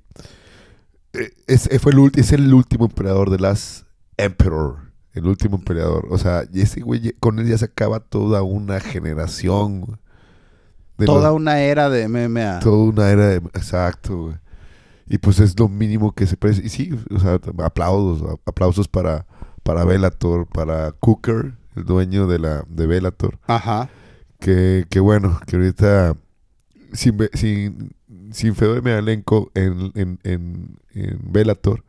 eh, 1.13 1.31
es, 1.47 1.67
eh, 1.67 1.79
fue 1.79 1.91
el, 1.93 2.11
es 2.15 2.31
el 2.31 2.53
último 2.53 2.85
emperador 2.85 3.29
de 3.29 3.39
las 3.39 3.85
Emperor. 4.17 4.77
El 5.13 5.27
último 5.27 5.57
emperador. 5.57 6.07
O 6.09 6.17
sea, 6.17 6.43
y 6.51 6.61
ese 6.61 6.81
güey, 6.81 7.13
con 7.19 7.37
él 7.39 7.47
ya 7.47 7.57
se 7.57 7.65
acaba 7.65 7.99
toda 7.99 8.41
una 8.41 8.79
generación. 8.79 9.99
De 10.97 11.05
Toda 11.05 11.29
los- 11.29 11.37
una 11.39 11.59
era 11.61 11.89
de 11.89 12.07
MMA. 12.07 12.59
Toda 12.59 12.83
una 12.89 13.09
era 13.09 13.27
de... 13.27 13.35
Exacto, 13.53 14.17
güey. 14.25 14.35
Y 15.05 15.17
pues 15.17 15.39
es 15.39 15.59
lo 15.59 15.67
mínimo 15.67 16.13
que 16.13 16.25
se 16.25 16.37
parece. 16.37 16.65
Y 16.65 16.69
sí, 16.69 16.91
o 17.13 17.19
sea, 17.19 17.39
aplausos, 17.63 18.39
aplausos 18.45 18.87
para, 18.87 19.25
para 19.61 19.83
Bellator, 19.83 20.47
para 20.47 20.93
Cooker, 20.93 21.53
el 21.75 21.83
dueño 21.85 22.25
de 22.25 22.39
la 22.39 22.63
de. 22.69 23.37
Ajá. 23.47 23.89
Que, 24.39 24.85
que 24.89 24.99
bueno, 24.99 25.39
que 25.45 25.57
ahorita 25.57 26.15
sin, 26.93 27.17
sin, 27.33 27.95
sin 28.31 28.55
Fedor 28.55 28.77
Emelianenko 28.77 29.51
en, 29.53 29.91
en, 29.95 30.19
en, 30.23 30.79
en 30.93 31.19
Bellator, 31.23 31.83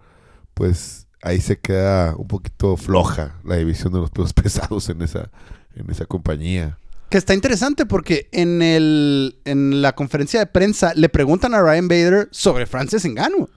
pues 0.55 1.07
ahí 1.23 1.41
se 1.41 1.59
queda 1.59 2.15
un 2.17 2.29
poquito 2.29 2.77
floja 2.77 3.41
la 3.45 3.57
división 3.57 3.93
de 3.93 4.01
los 4.01 4.11
pesos 4.11 4.33
pesados 4.35 4.89
en 4.89 5.03
esa, 5.03 5.31
en 5.75 5.91
esa 5.91 6.07
compañía. 6.07 6.79
Que 7.11 7.19
está 7.19 7.35
interesante 7.35 7.87
porque 7.87 8.29
en, 8.33 8.63
el, 8.63 9.39
en 9.45 9.83
la 9.83 9.95
conferencia 9.95 10.41
de 10.41 10.47
prensa 10.47 10.93
le 10.95 11.09
preguntan 11.09 11.55
a 11.55 11.63
Ryan 11.63 11.89
Bader 11.89 12.29
sobre 12.33 12.67
Francis 12.67 13.05
Ngannou. 13.05 13.49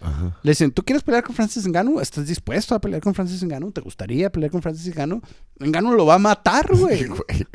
Ajá. 0.00 0.36
Le 0.42 0.50
dicen, 0.50 0.70
¿tú 0.70 0.82
quieres 0.82 1.02
pelear 1.02 1.22
con 1.24 1.34
Francis 1.34 1.66
Ngannou? 1.66 2.00
¿Estás 2.00 2.26
dispuesto 2.26 2.74
a 2.74 2.80
pelear 2.80 3.00
con 3.00 3.14
Francis 3.14 3.42
Ngannou? 3.42 3.72
¿Te 3.72 3.80
gustaría 3.80 4.30
pelear 4.30 4.50
con 4.50 4.60
Francis 4.62 4.94
Ngannou? 4.94 5.22
Ngannou 5.60 5.94
lo 5.94 6.06
va 6.06 6.14
a 6.14 6.18
matar, 6.18 6.68
güey. 6.76 7.06
Güey. 7.06 7.46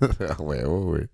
A 0.28 0.40
huevo, 0.40 0.84
güey. 0.84 1.08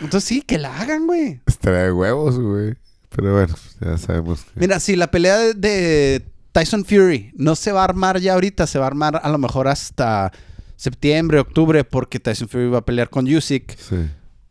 Entonces 0.00 0.28
sí, 0.28 0.42
que 0.42 0.58
la 0.58 0.78
hagan, 0.78 1.06
güey. 1.06 1.40
Estaría 1.46 1.84
de 1.84 1.92
huevos, 1.92 2.38
güey. 2.38 2.74
Pero 3.14 3.32
bueno, 3.32 3.54
ya 3.80 3.96
sabemos 3.98 4.42
que... 4.42 4.60
Mira, 4.60 4.78
si 4.80 4.96
la 4.96 5.10
pelea 5.10 5.38
de, 5.38 5.54
de 5.54 6.22
Tyson 6.52 6.84
Fury 6.84 7.32
no 7.34 7.56
se 7.56 7.72
va 7.72 7.80
a 7.80 7.84
armar 7.84 8.20
ya 8.20 8.34
ahorita, 8.34 8.66
se 8.66 8.78
va 8.78 8.84
a 8.84 8.88
armar 8.88 9.20
a 9.22 9.28
lo 9.28 9.38
mejor 9.38 9.68
hasta 9.68 10.32
septiembre, 10.76 11.40
octubre, 11.40 11.84
porque 11.84 12.20
Tyson 12.20 12.48
Fury 12.48 12.68
va 12.68 12.78
a 12.78 12.84
pelear 12.84 13.08
con 13.10 13.26
Usyk. 13.26 13.76
Sí. 13.78 13.96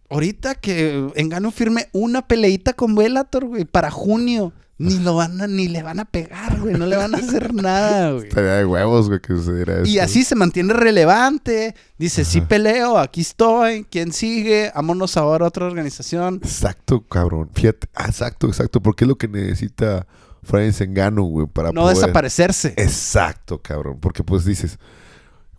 Ahorita 0.10 0.56
que 0.56 1.08
Engano 1.16 1.52
firme 1.52 1.88
una 1.92 2.28
peleita 2.28 2.74
con 2.74 2.96
Bellator, 2.96 3.46
güey, 3.46 3.66
para 3.66 3.92
junio. 3.92 4.54
Ni 4.78 5.00
lo 5.00 5.16
van 5.16 5.40
a, 5.40 5.48
ni 5.48 5.70
le 5.70 5.84
van 5.84 6.02
a 6.02 6.06
pegar, 6.06 6.60
güey. 6.60 6.74
No 6.74 6.86
le 6.86 6.98
van 6.98 7.16
a 7.16 7.20
hacer 7.20 7.54
nada, 7.54 8.12
güey. 8.12 8.28
Estaría 8.28 8.56
de 8.56 8.66
huevos, 8.66 9.08
güey, 9.08 9.22
que 9.22 9.34
sucediera 9.34 9.76
eso. 9.76 9.86
Y 9.86 10.00
así 10.00 10.24
se 10.26 10.36
mantiene 10.36 10.74
relevante. 10.74 11.76
Dice, 11.98 12.26
sí 12.26 12.42
peleo, 12.42 12.98
aquí 12.98 13.22
estoy. 13.22 13.86
¿Quién 13.90 14.12
sigue? 14.12 14.72
Vámonos 14.76 15.16
ahora 15.16 15.46
a 15.46 15.48
otra 15.48 15.66
organización. 15.66 16.42
Exacto, 16.44 17.02
cabrón. 17.08 17.50
Fíjate. 17.54 17.88
Ah, 17.96 18.08
Exacto, 18.08 18.48
exacto. 18.48 18.82
Porque 18.82 19.06
es 19.06 19.08
lo 19.08 19.18
que 19.18 19.30
necesita 19.30 20.08
Francis 20.44 20.88
Ngannou, 20.90 21.30
güey, 21.30 21.48
para 21.48 21.72
No 21.72 21.82
poder... 21.82 21.96
desaparecerse. 21.96 22.74
Exacto, 22.76 23.62
cabrón. 23.62 24.00
Porque 24.02 24.24
pues 24.26 24.44
dices, 24.44 24.78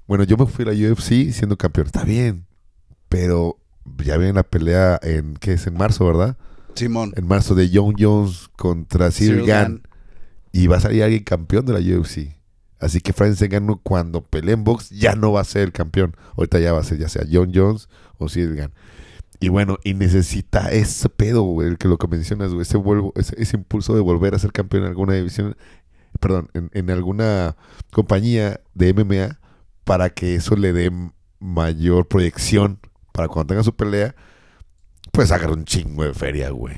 bueno, 0.07 0.25
yo 0.25 0.37
me 0.37 0.45
fui 0.45 0.67
a 0.69 0.73
la 0.73 0.93
UFC 0.93 1.33
siendo 1.33 1.57
campeón. 1.57 1.87
Está 1.87 2.05
bien. 2.05 2.45
Pero 3.09 3.57
ya 4.05 4.19
viene 4.19 4.35
la 4.35 4.43
pelea 4.43 4.99
en, 5.03 5.37
¿qué 5.37 5.55
es? 5.55 5.67
En 5.67 5.75
marzo, 5.75 6.05
¿verdad? 6.05 6.37
Simón. 6.77 7.13
En 7.17 7.27
marzo 7.27 7.55
de 7.55 7.71
John 7.73 7.95
Jones 7.99 8.49
contra 8.57 9.11
Cyril 9.11 9.47
Gann. 9.47 9.83
Y 10.53 10.69
va 10.69 10.77
a 10.77 10.81
salir 10.81 11.03
alguien 11.03 11.25
campeón 11.25 11.67
de 11.67 11.73
la 11.73 11.81
UFC. 11.81 12.37
Así 12.79 13.01
que 13.01 13.13
Francis 13.13 13.49
Ngannou 13.49 13.81
cuando 13.83 14.23
pelee 14.23 14.55
en 14.55 14.65
box 14.65 14.91
ya 14.91 15.15
no 15.15 15.33
va 15.33 15.41
a 15.41 15.45
ser 15.45 15.63
el 15.63 15.73
campeón. 15.73 16.17
Ahorita 16.37 16.59
ya 16.59 16.73
va 16.73 16.81
a 16.81 16.85
ser 16.85 16.99
ya 16.99 17.09
sea 17.09 17.25
John 17.31 17.53
Jones 17.55 17.89
o 18.19 18.29
Cyril 18.29 18.55
Gann. 18.55 18.73
Y 19.41 19.49
bueno, 19.49 19.79
y 19.85 19.95
necesita 19.95 20.71
ese 20.71 21.09
pedo, 21.09 21.43
güey, 21.43 21.69
el 21.69 21.79
que 21.79 21.89
lo 21.89 21.99
que 21.99 22.09
mencionas, 22.09 22.51
güey, 22.53 22.63
ese, 22.63 22.79
vuelvo, 22.79 23.13
ese, 23.17 23.35
ese 23.39 23.57
impulso 23.57 23.95
de 23.95 24.01
volver 24.01 24.35
a 24.35 24.39
ser 24.39 24.53
campeón 24.53 24.85
en 24.85 24.89
alguna 24.89 25.13
división, 25.13 25.57
perdón, 26.21 26.49
en, 26.55 26.71
en 26.73 26.91
alguna 26.91 27.57
compañía 27.93 28.61
de 28.75 28.95
MMA 28.95 29.39
para 29.85 30.11
que 30.11 30.37
eso 30.37 30.57
le 30.57 30.73
dé 30.73 30.91
mayor 31.39 32.09
proyección 32.09 32.81
para 33.13 33.29
cuando 33.29 33.49
tenga 33.49 33.63
su 33.63 33.75
pelea, 33.75 34.15
pues 35.17 35.33
agarra 35.33 35.53
un 35.53 35.65
chingo 35.65 36.05
de 36.05 36.15
feria, 36.15 36.51
güey. 36.51 36.77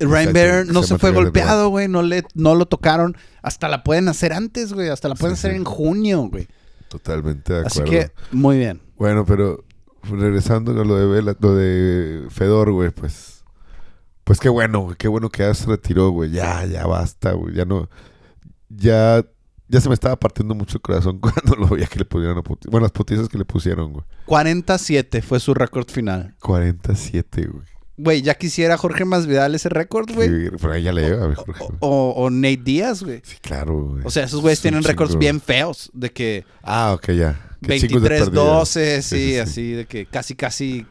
Ryan 0.00 0.32
que 0.32 0.72
no 0.72 0.82
se 0.82 0.88
se 0.90 0.98
fue 0.98 1.10
golpeado, 1.10 1.68
güey. 1.70 1.88
No, 1.88 2.02
le, 2.02 2.22
no 2.34 2.54
lo 2.54 2.66
tocaron. 2.66 3.16
Hasta 3.42 3.68
la 3.68 3.82
pueden 3.82 4.08
hacer 4.08 4.32
antes, 4.32 4.72
güey. 4.72 4.88
Hasta 4.88 5.08
la 5.08 5.14
pueden 5.16 5.36
Sí, 5.36 5.40
hacer 5.40 5.50
sí. 5.52 5.56
en 5.58 5.64
junio, 5.64 6.28
güey. 6.30 6.46
Totalmente 6.88 7.52
de 7.52 7.66
Así 7.66 7.80
acuerdo. 7.80 7.90
que, 8.06 8.12
muy 8.36 8.58
bien. 8.58 8.80
Bueno, 8.96 9.24
pero 9.26 9.64
regresando 10.04 10.70
a 10.80 10.84
lo 10.84 10.96
de 10.96 11.06
Vela- 11.06 11.36
lo 11.40 11.54
de 11.54 12.26
Fedor, 12.30 12.70
güey, 12.72 12.90
pues 12.90 13.44
pues 14.24 14.38
qué 14.40 14.48
bueno, 14.48 14.94
qué 14.98 15.08
bueno 15.08 15.30
que 15.30 15.42
ya 15.42 15.52
se 15.54 15.66
retiró, 15.66 16.10
güey. 16.10 16.30
Ya, 16.30 16.64
ya 16.66 16.86
basta, 16.86 17.32
güey. 17.32 17.54
Ya 17.54 17.64
no 17.64 17.88
ya 18.68 19.24
ya 19.68 19.80
se 19.80 19.88
me 19.88 19.94
estaba 19.94 20.16
partiendo 20.16 20.54
mucho 20.54 20.78
el 20.78 20.82
corazón 20.82 21.18
cuando 21.20 21.56
lo 21.56 21.68
veía 21.68 21.86
que 21.86 21.98
le 21.98 22.04
pusieron 22.04 22.42
bueno, 22.42 22.80
las 22.80 22.92
putizas 22.92 23.28
que 23.28 23.38
le 23.38 23.44
pusieron, 23.44 23.92
güey. 23.92 24.04
47 24.26 25.22
fue 25.22 25.40
su 25.40 25.54
récord 25.54 25.88
final. 25.88 26.34
47, 26.40 27.46
güey. 27.46 27.64
Güey, 28.00 28.22
ya 28.22 28.34
quisiera 28.34 28.76
Jorge 28.78 29.04
Masvidal 29.04 29.56
ese 29.56 29.68
récord, 29.68 30.08
güey. 30.14 30.28
Sí, 30.28 30.56
pero 30.60 30.72
ahí 30.72 30.84
ya 30.84 30.92
le 30.92 31.02
lleva. 31.02 31.34
O, 31.80 32.14
o 32.16 32.30
Nate 32.30 32.58
Díaz, 32.58 33.02
güey. 33.02 33.20
Sí, 33.24 33.38
claro, 33.42 33.86
güey. 33.88 34.02
O 34.04 34.10
sea, 34.10 34.22
esos 34.22 34.40
güeyes 34.40 34.60
tienen 34.60 34.84
récords 34.84 35.18
bien 35.18 35.40
feos. 35.40 35.90
De 35.92 36.10
que 36.12 36.44
Ah, 36.62 36.92
ok, 36.94 37.10
ya. 37.10 37.40
Qué 37.60 37.80
chingos 37.80 38.02
de 38.02 38.20
23-12, 38.20 38.74
pérdida. 38.74 39.02
sí, 39.02 39.36
así. 39.38 39.72
De 39.72 39.86
que 39.86 40.06
casi, 40.06 40.36
casi 40.36 40.86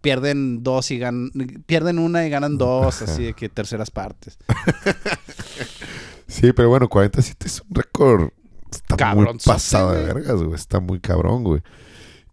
pierden 0.00 0.62
dos 0.62 0.90
y 0.92 0.98
ganan... 0.98 1.30
Pierden 1.66 1.98
una 1.98 2.26
y 2.26 2.30
ganan 2.30 2.56
dos, 2.56 3.02
así 3.02 3.24
de 3.24 3.34
que 3.34 3.50
terceras 3.50 3.90
partes. 3.90 4.38
Sí, 6.26 6.52
pero 6.52 6.68
bueno, 6.68 6.88
47 6.88 7.46
es 7.46 7.60
un 7.62 7.74
récord. 7.74 8.30
Está 8.70 8.96
muy 9.14 9.24
pasado 9.46 9.92
de 9.92 10.02
vergas, 10.14 10.42
güey. 10.42 10.54
Está 10.54 10.80
muy 10.80 11.00
cabrón, 11.00 11.44
güey. 11.44 11.62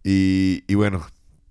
Y, 0.04 0.64
y 0.68 0.76
bueno, 0.76 1.06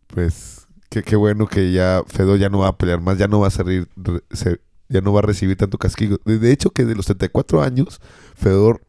pues 0.09 0.67
qué, 0.91 1.03
qué 1.03 1.17
bueno 1.17 1.47
que 1.47 1.73
ya 1.73 2.03
Fedor 2.07 2.39
ya 2.39 2.49
no 2.51 2.59
va 2.59 2.69
a 2.69 2.77
pelear 2.77 3.01
más, 3.01 3.17
ya 3.17 3.29
no 3.29 3.41
va 3.41 3.47
a 3.47 3.51
salir, 3.51 3.89
se- 4.33 4.61
ya 4.89 5.01
no 5.01 5.13
va 5.13 5.21
a 5.21 5.23
recibir 5.23 5.57
tanto 5.57 5.79
castigo. 5.79 6.19
De, 6.25 6.53
hecho, 6.53 6.71
que 6.71 6.85
de 6.85 6.95
los 6.95 7.07
34 7.07 7.63
años, 7.63 8.01
Fedor 8.35 8.83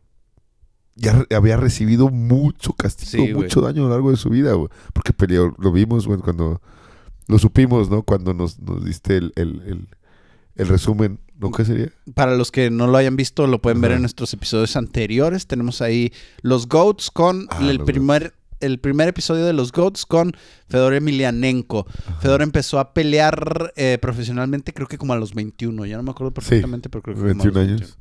ya 0.96 1.26
había 1.36 1.58
recibido 1.58 2.10
mucho 2.10 2.74
castigo, 2.74 3.26
Sí, 3.26 3.34
mucho 3.34 3.62
daño 3.62 3.84
a 3.84 3.86
lo 3.86 3.92
largo 3.92 4.12
de 4.12 4.18
su 4.18 4.30
vida, 4.30 4.54
güey. 4.54 4.70
Porque 4.94 5.14
peleó, 5.14 5.56
lo 5.58 5.72
vimos, 5.72 6.06
güey, 6.08 6.20
cuando 6.20 6.62
lo 7.28 7.40
supimos, 7.40 7.90
¿no? 7.90 8.04
Cuando 8.04 8.34
nos, 8.34 8.60
nos 8.60 8.84
diste 8.84 9.16
el, 9.18 9.32
el, 9.38 9.62
el, 9.66 9.88
el 10.56 10.68
resumen, 10.68 11.20
¿no? 11.50 11.52
¿Qué 11.52 11.66
sería? 11.66 11.90
Para 12.16 12.36
los 12.36 12.52
que 12.52 12.70
no 12.70 12.88
lo 12.88 12.98
hayan 12.98 13.16
visto, 13.16 13.46
lo 13.48 13.62
pueden 13.62 13.82
ver 13.82 13.92
Ajá. 13.92 13.96
en 13.98 14.02
nuestros 14.04 14.34
episodios 14.34 14.76
anteriores. 14.76 15.48
Tenemos 15.48 15.82
ahí 15.82 16.12
los 16.42 16.68
GOATs 16.68 17.12
con 17.12 17.48
Ah, 17.50 17.60
el 17.70 17.80
primer... 17.84 18.34
El 18.60 18.80
primer 18.80 19.10
episodio 19.10 19.44
de 19.46 19.52
los 19.52 19.74
GOATs 19.74 20.06
con 20.06 20.32
Fedor 20.70 20.94
Emelianenko. 20.94 21.86
Fedor 22.22 22.42
empezó 22.42 22.80
a 22.80 22.94
pelear 22.94 23.74
eh, 23.76 23.98
profesionalmente 24.02 24.74
creo 24.74 24.88
que 24.88 24.98
como 24.98 25.12
a 25.12 25.18
los 25.18 25.34
21. 25.34 25.86
Ya 25.86 25.98
no 25.98 26.04
me 26.04 26.12
acuerdo 26.12 26.34
perfectamente, 26.34 26.88
pero 26.90 27.02
creo 27.02 27.16
que 27.16 27.22
como 27.22 27.32
a 27.32 27.46
los 27.46 27.54
21 27.54 27.60
años. 27.74 27.98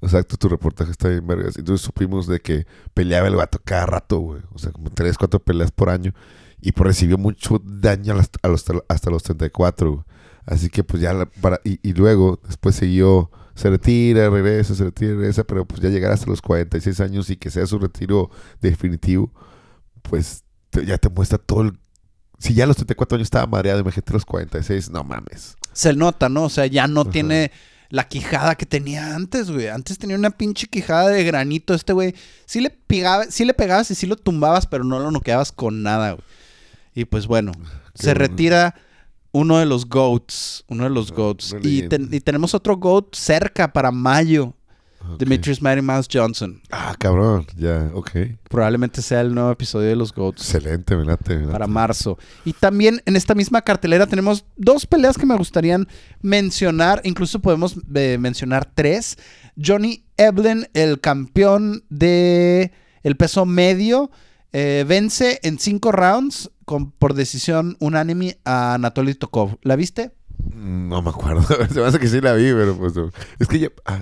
Exacto, 0.00 0.38
tu 0.38 0.48
reportaje 0.48 0.90
está 0.90 1.08
bien 1.10 1.26
vergas. 1.26 1.58
Entonces 1.58 1.84
supimos 1.84 2.26
de 2.26 2.40
que 2.40 2.66
peleaba 2.94 3.28
el 3.28 3.34
vato 3.36 3.60
cada 3.62 3.84
rato, 3.84 4.18
güey. 4.20 4.40
O 4.54 4.58
sea, 4.58 4.72
como 4.72 4.88
3, 4.88 5.18
4 5.18 5.38
peleas 5.40 5.70
por 5.70 5.90
año. 5.90 6.14
Y 6.62 6.72
pues 6.72 6.86
recibió 6.86 7.18
mucho 7.18 7.60
daño 7.62 8.14
a 8.14 8.16
las- 8.16 8.30
a 8.40 8.48
los, 8.48 8.64
hasta 8.88 9.10
los 9.10 9.22
34, 9.22 9.92
güey. 9.92 10.04
Así 10.46 10.70
que 10.70 10.84
pues 10.84 11.02
ya, 11.02 11.12
la- 11.12 11.26
para, 11.26 11.60
y, 11.64 11.78
y 11.82 11.92
luego 11.92 12.40
después 12.46 12.76
siguió, 12.76 13.30
se 13.54 13.68
retira, 13.68 14.30
regresa, 14.30 14.74
se 14.74 14.84
retira, 14.84 15.12
regresa, 15.14 15.44
pero 15.44 15.66
pues 15.66 15.80
ya 15.80 15.88
llegar 15.88 16.12
hasta 16.12 16.26
los 16.26 16.40
46 16.40 17.00
años 17.00 17.28
y 17.30 17.36
que 17.36 17.50
sea 17.50 17.66
su 17.66 17.78
retiro 17.78 18.30
definitivo, 18.60 19.32
pues 20.02 20.44
te- 20.70 20.84
ya 20.86 20.98
te 20.98 21.08
muestra 21.08 21.38
todo 21.38 21.62
el... 21.62 21.78
Si 22.38 22.52
ya 22.54 22.64
a 22.64 22.66
los 22.66 22.76
34 22.76 23.16
años 23.16 23.26
estaba 23.26 23.46
mareado, 23.46 23.80
imagínate 23.80 24.12
los 24.12 24.26
46, 24.26 24.90
no 24.90 25.02
mames. 25.04 25.56
Se 25.72 25.94
nota, 25.94 26.28
¿no? 26.28 26.44
O 26.44 26.48
sea, 26.50 26.66
ya 26.66 26.86
no 26.86 27.00
Ajá. 27.00 27.10
tiene 27.10 27.50
la 27.88 28.06
quijada 28.08 28.56
que 28.56 28.66
tenía 28.66 29.14
antes, 29.16 29.50
güey. 29.50 29.68
Antes 29.68 29.98
tenía 29.98 30.16
una 30.16 30.30
pinche 30.30 30.66
quijada 30.66 31.08
de 31.08 31.24
granito 31.24 31.72
este 31.72 31.92
güey. 31.94 32.14
Sí 32.44 32.60
le, 32.60 32.68
pegaba, 32.70 33.24
sí 33.30 33.44
le 33.46 33.54
pegabas 33.54 33.90
y 33.90 33.94
sí 33.94 34.06
lo 34.06 34.16
tumbabas, 34.16 34.66
pero 34.66 34.84
no 34.84 34.98
lo 34.98 35.10
noqueabas 35.10 35.50
con 35.50 35.82
nada, 35.82 36.12
güey. 36.12 36.24
Y 36.94 37.04
pues 37.06 37.26
bueno, 37.26 37.52
se 37.94 38.08
bueno. 38.08 38.18
retira 38.20 38.74
uno 39.36 39.58
de 39.58 39.66
los 39.66 39.86
GOATs. 39.88 40.64
Uno 40.68 40.84
de 40.84 40.90
los 40.90 41.10
Ah, 41.10 41.14
GOATs. 41.16 41.52
Y, 41.62 41.64
leyenda. 41.64 41.88
ten- 41.96 42.08
y 42.12 42.20
tenemos 42.20 42.54
otro 42.54 42.76
GOAT 42.76 43.14
cerca 43.14 43.72
para 43.72 43.90
mayo. 43.90 44.54
Ok. 45.08 45.18
Demetrius 45.20 45.62
Mouse 45.62 46.08
Johnson. 46.12 46.60
Ah, 46.72 46.96
cabrón, 46.98 47.46
ya, 47.56 47.90
ok. 47.94 48.10
Probablemente 48.50 49.00
sea 49.02 49.20
el 49.20 49.32
nuevo 49.32 49.52
episodio 49.52 49.88
de 49.88 49.94
los 49.94 50.12
GOATs. 50.12 50.42
Excelente, 50.52 50.96
me 50.96 51.04
late, 51.04 51.34
me 51.36 51.40
late. 51.42 51.52
para 51.52 51.68
marzo. 51.68 52.18
Y 52.44 52.52
también 52.52 53.00
en 53.06 53.14
esta 53.14 53.34
misma 53.36 53.62
cartelera 53.62 54.06
tenemos 54.08 54.44
dos 54.56 54.84
peleas 54.84 55.16
que 55.16 55.24
me 55.26 55.36
gustarían 55.36 55.86
mencionar, 56.22 57.00
incluso 57.04 57.38
podemos 57.40 57.76
eh, 57.94 58.16
mencionar 58.18 58.64
tres. 58.74 59.16
Johnny 59.64 60.04
Eblin, 60.16 60.66
el 60.74 61.00
campeón 61.00 61.84
de 61.88 62.72
el 63.04 63.16
peso 63.16 63.46
medio, 63.46 64.10
eh, 64.52 64.84
vence 64.88 65.38
en 65.44 65.60
cinco 65.60 65.92
rounds 65.92 66.50
con, 66.66 66.90
por 66.90 67.14
decisión 67.14 67.76
unánime 67.80 68.38
a 68.44 68.74
Anatoly 68.74 69.14
Tokov. 69.14 69.56
¿La 69.62 69.76
viste? 69.76 70.12
No 70.54 71.00
me 71.00 71.08
acuerdo. 71.08 71.42
Se 71.72 71.80
me 71.80 71.86
hace 71.86 71.98
que 71.98 72.08
sí 72.08 72.20
la 72.20 72.34
vi, 72.34 72.52
pero 72.52 72.76
pues 72.76 72.94
no. 72.94 73.10
Es 73.38 73.48
que 73.48 73.58
ya. 73.58 73.68
Ah, 73.86 74.00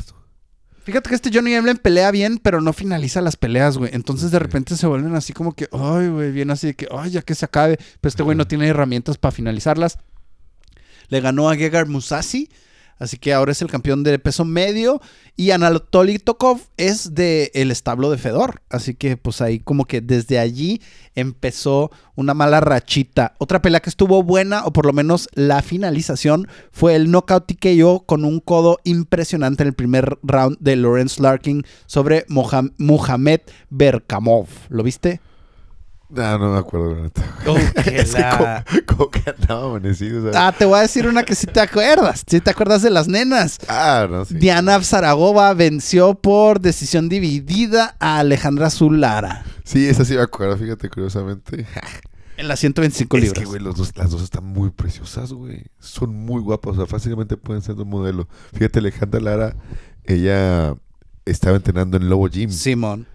Fíjate 0.84 1.08
que 1.08 1.14
este 1.14 1.30
Johnny 1.32 1.54
Eblin 1.54 1.78
pelea 1.78 2.10
bien, 2.10 2.38
pero 2.38 2.60
no 2.60 2.74
finaliza 2.74 3.22
las 3.22 3.36
peleas, 3.36 3.78
güey. 3.78 3.90
Entonces 3.94 4.30
de 4.30 4.38
repente 4.38 4.76
se 4.76 4.86
vuelven 4.86 5.14
así 5.14 5.32
como 5.32 5.54
que, 5.54 5.66
ay, 5.72 6.08
güey, 6.08 6.30
bien 6.30 6.50
así 6.50 6.68
de 6.68 6.74
que, 6.74 6.88
ay, 6.90 7.10
ya 7.10 7.22
que 7.22 7.34
se 7.34 7.46
acabe. 7.46 7.78
Pero 8.00 8.08
este 8.08 8.22
güey 8.22 8.36
no 8.36 8.46
tiene 8.46 8.66
herramientas 8.68 9.16
para 9.16 9.32
finalizarlas. 9.32 9.98
Le 11.08 11.20
ganó 11.20 11.48
a 11.48 11.56
Gegard 11.56 11.88
Musasi, 11.88 12.50
así 12.98 13.18
que 13.18 13.32
ahora 13.32 13.52
es 13.52 13.62
el 13.62 13.70
campeón 13.70 14.02
de 14.04 14.18
peso 14.18 14.44
medio. 14.44 15.00
Y 15.36 15.50
Anatoly 15.50 16.18
Tokov 16.18 16.60
es 16.76 17.14
de 17.14 17.50
el 17.54 17.70
establo 17.70 18.10
de 18.10 18.18
Fedor. 18.18 18.62
Así 18.70 18.94
que 18.94 19.16
pues 19.16 19.40
ahí 19.40 19.58
como 19.58 19.84
que 19.84 20.00
desde 20.00 20.38
allí 20.38 20.80
empezó 21.14 21.90
una 22.14 22.34
mala 22.34 22.60
rachita. 22.60 23.34
Otra 23.38 23.60
pelea 23.60 23.80
que 23.80 23.90
estuvo 23.90 24.22
buena, 24.22 24.64
o 24.64 24.72
por 24.72 24.86
lo 24.86 24.92
menos 24.92 25.28
la 25.34 25.62
finalización, 25.62 26.46
fue 26.70 26.94
el 26.94 27.10
knockout 27.10 27.46
TKO 27.46 28.04
con 28.06 28.24
un 28.24 28.40
codo 28.40 28.78
impresionante 28.84 29.62
en 29.64 29.68
el 29.68 29.74
primer 29.74 30.18
round 30.22 30.56
de 30.60 30.76
Lawrence 30.76 31.20
Larkin 31.20 31.64
sobre 31.86 32.26
Moha- 32.28 32.72
Muhammad 32.78 33.40
Berkamov. 33.70 34.46
¿Lo 34.68 34.82
viste? 34.82 35.20
No, 36.14 36.38
no 36.38 36.52
me 36.52 36.58
acuerdo, 36.58 36.94
la 36.94 37.02
neta. 37.02 37.22
Oh, 37.46 37.54
que 37.84 37.96
Es 38.00 38.14
que 38.14 38.20
la- 38.20 38.64
como, 38.86 38.86
como 38.86 39.10
que 39.10 39.22
andaba 39.30 39.66
amanecido, 39.66 40.20
¿sabes? 40.22 40.36
Ah, 40.36 40.54
te 40.56 40.64
voy 40.64 40.78
a 40.78 40.82
decir 40.82 41.06
una 41.06 41.22
que 41.24 41.34
sí 41.34 41.46
te 41.46 41.60
acuerdas. 41.60 42.24
Sí 42.26 42.40
te 42.40 42.50
acuerdas 42.50 42.82
de 42.82 42.90
las 42.90 43.06
nenas. 43.08 43.58
Ah, 43.68 44.06
no, 44.10 44.24
sí. 44.24 44.34
Diana 44.36 44.80
Zaragova 44.82 45.52
venció 45.54 46.14
por 46.14 46.60
decisión 46.60 47.08
dividida 47.08 47.96
a 48.00 48.18
Alejandra 48.20 48.70
Zulara 48.70 49.44
Sí, 49.64 49.86
esa 49.86 50.04
sí 50.04 50.14
me 50.14 50.20
acuerdo, 50.22 50.56
fíjate, 50.56 50.88
curiosamente. 50.90 51.66
en 52.36 52.48
las 52.48 52.60
125 52.60 53.16
Es 53.16 53.22
libras. 53.22 53.38
que, 53.40 53.44
güey, 53.46 53.60
los 53.60 53.76
dos, 53.76 53.96
las 53.96 54.10
dos 54.10 54.22
están 54.22 54.44
muy 54.44 54.70
preciosas, 54.70 55.32
güey. 55.32 55.64
Son 55.78 56.14
muy 56.14 56.40
guapas, 56.42 56.72
o 56.72 56.76
sea, 56.76 56.86
fácilmente 56.86 57.36
pueden 57.36 57.62
ser 57.62 57.74
un 57.76 57.88
modelo. 57.88 58.28
Fíjate, 58.52 58.78
Alejandra 58.80 59.20
Lara, 59.20 59.56
ella 60.04 60.74
estaba 61.24 61.56
entrenando 61.56 61.96
en 61.96 62.08
Lobo 62.08 62.28
Gym. 62.28 62.50
Simón. 62.50 63.06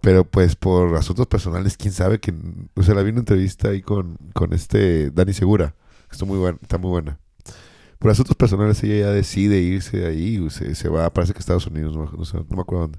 Pero 0.00 0.24
pues 0.24 0.54
por 0.56 0.94
asuntos 0.96 1.26
personales, 1.26 1.76
quién 1.76 1.92
sabe 1.92 2.20
que... 2.20 2.32
O 2.74 2.82
sea, 2.82 2.94
la 2.94 3.02
vi 3.02 3.10
una 3.10 3.20
entrevista 3.20 3.68
ahí 3.68 3.82
con, 3.82 4.16
con 4.32 4.52
este 4.52 5.10
Dani 5.10 5.32
Segura. 5.32 5.74
que 6.08 6.12
Está 6.12 6.24
muy 6.24 6.38
buena, 6.38 6.58
está 6.62 6.78
muy 6.78 6.90
buena. 6.90 7.18
Por 7.98 8.10
asuntos 8.12 8.36
personales 8.36 8.82
ella 8.84 9.06
ya 9.06 9.10
decide 9.10 9.58
irse 9.58 10.06
ahí. 10.06 10.38
o 10.38 10.50
Se, 10.50 10.74
se 10.74 10.88
va, 10.88 11.12
parece 11.12 11.32
que 11.32 11.40
Estados 11.40 11.66
Unidos, 11.66 11.96
no, 11.96 12.04
no 12.10 12.24
sé, 12.24 12.36
no 12.36 12.56
me 12.56 12.60
acuerdo 12.60 12.82
dónde. 12.82 12.98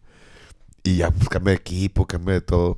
Y 0.83 0.97
ya 0.97 1.11
pues 1.11 1.29
cambia 1.29 1.51
de 1.51 1.57
equipo, 1.57 2.05
cambia 2.05 2.35
de 2.35 2.41
todo. 2.41 2.77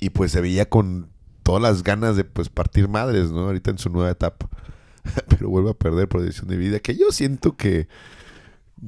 Y 0.00 0.10
pues 0.10 0.32
se 0.32 0.40
veía 0.40 0.68
con 0.68 1.08
todas 1.42 1.62
las 1.62 1.82
ganas 1.84 2.16
de 2.16 2.24
pues 2.24 2.48
partir 2.48 2.88
madres, 2.88 3.30
¿no? 3.30 3.40
Ahorita 3.40 3.70
en 3.70 3.78
su 3.78 3.88
nueva 3.88 4.10
etapa. 4.10 4.48
Pero 5.28 5.48
vuelve 5.48 5.70
a 5.70 5.74
perder 5.74 6.08
por 6.08 6.22
decisión 6.22 6.48
de 6.48 6.56
vida. 6.56 6.80
Que 6.80 6.96
yo 6.96 7.12
siento 7.12 7.56
que... 7.56 7.88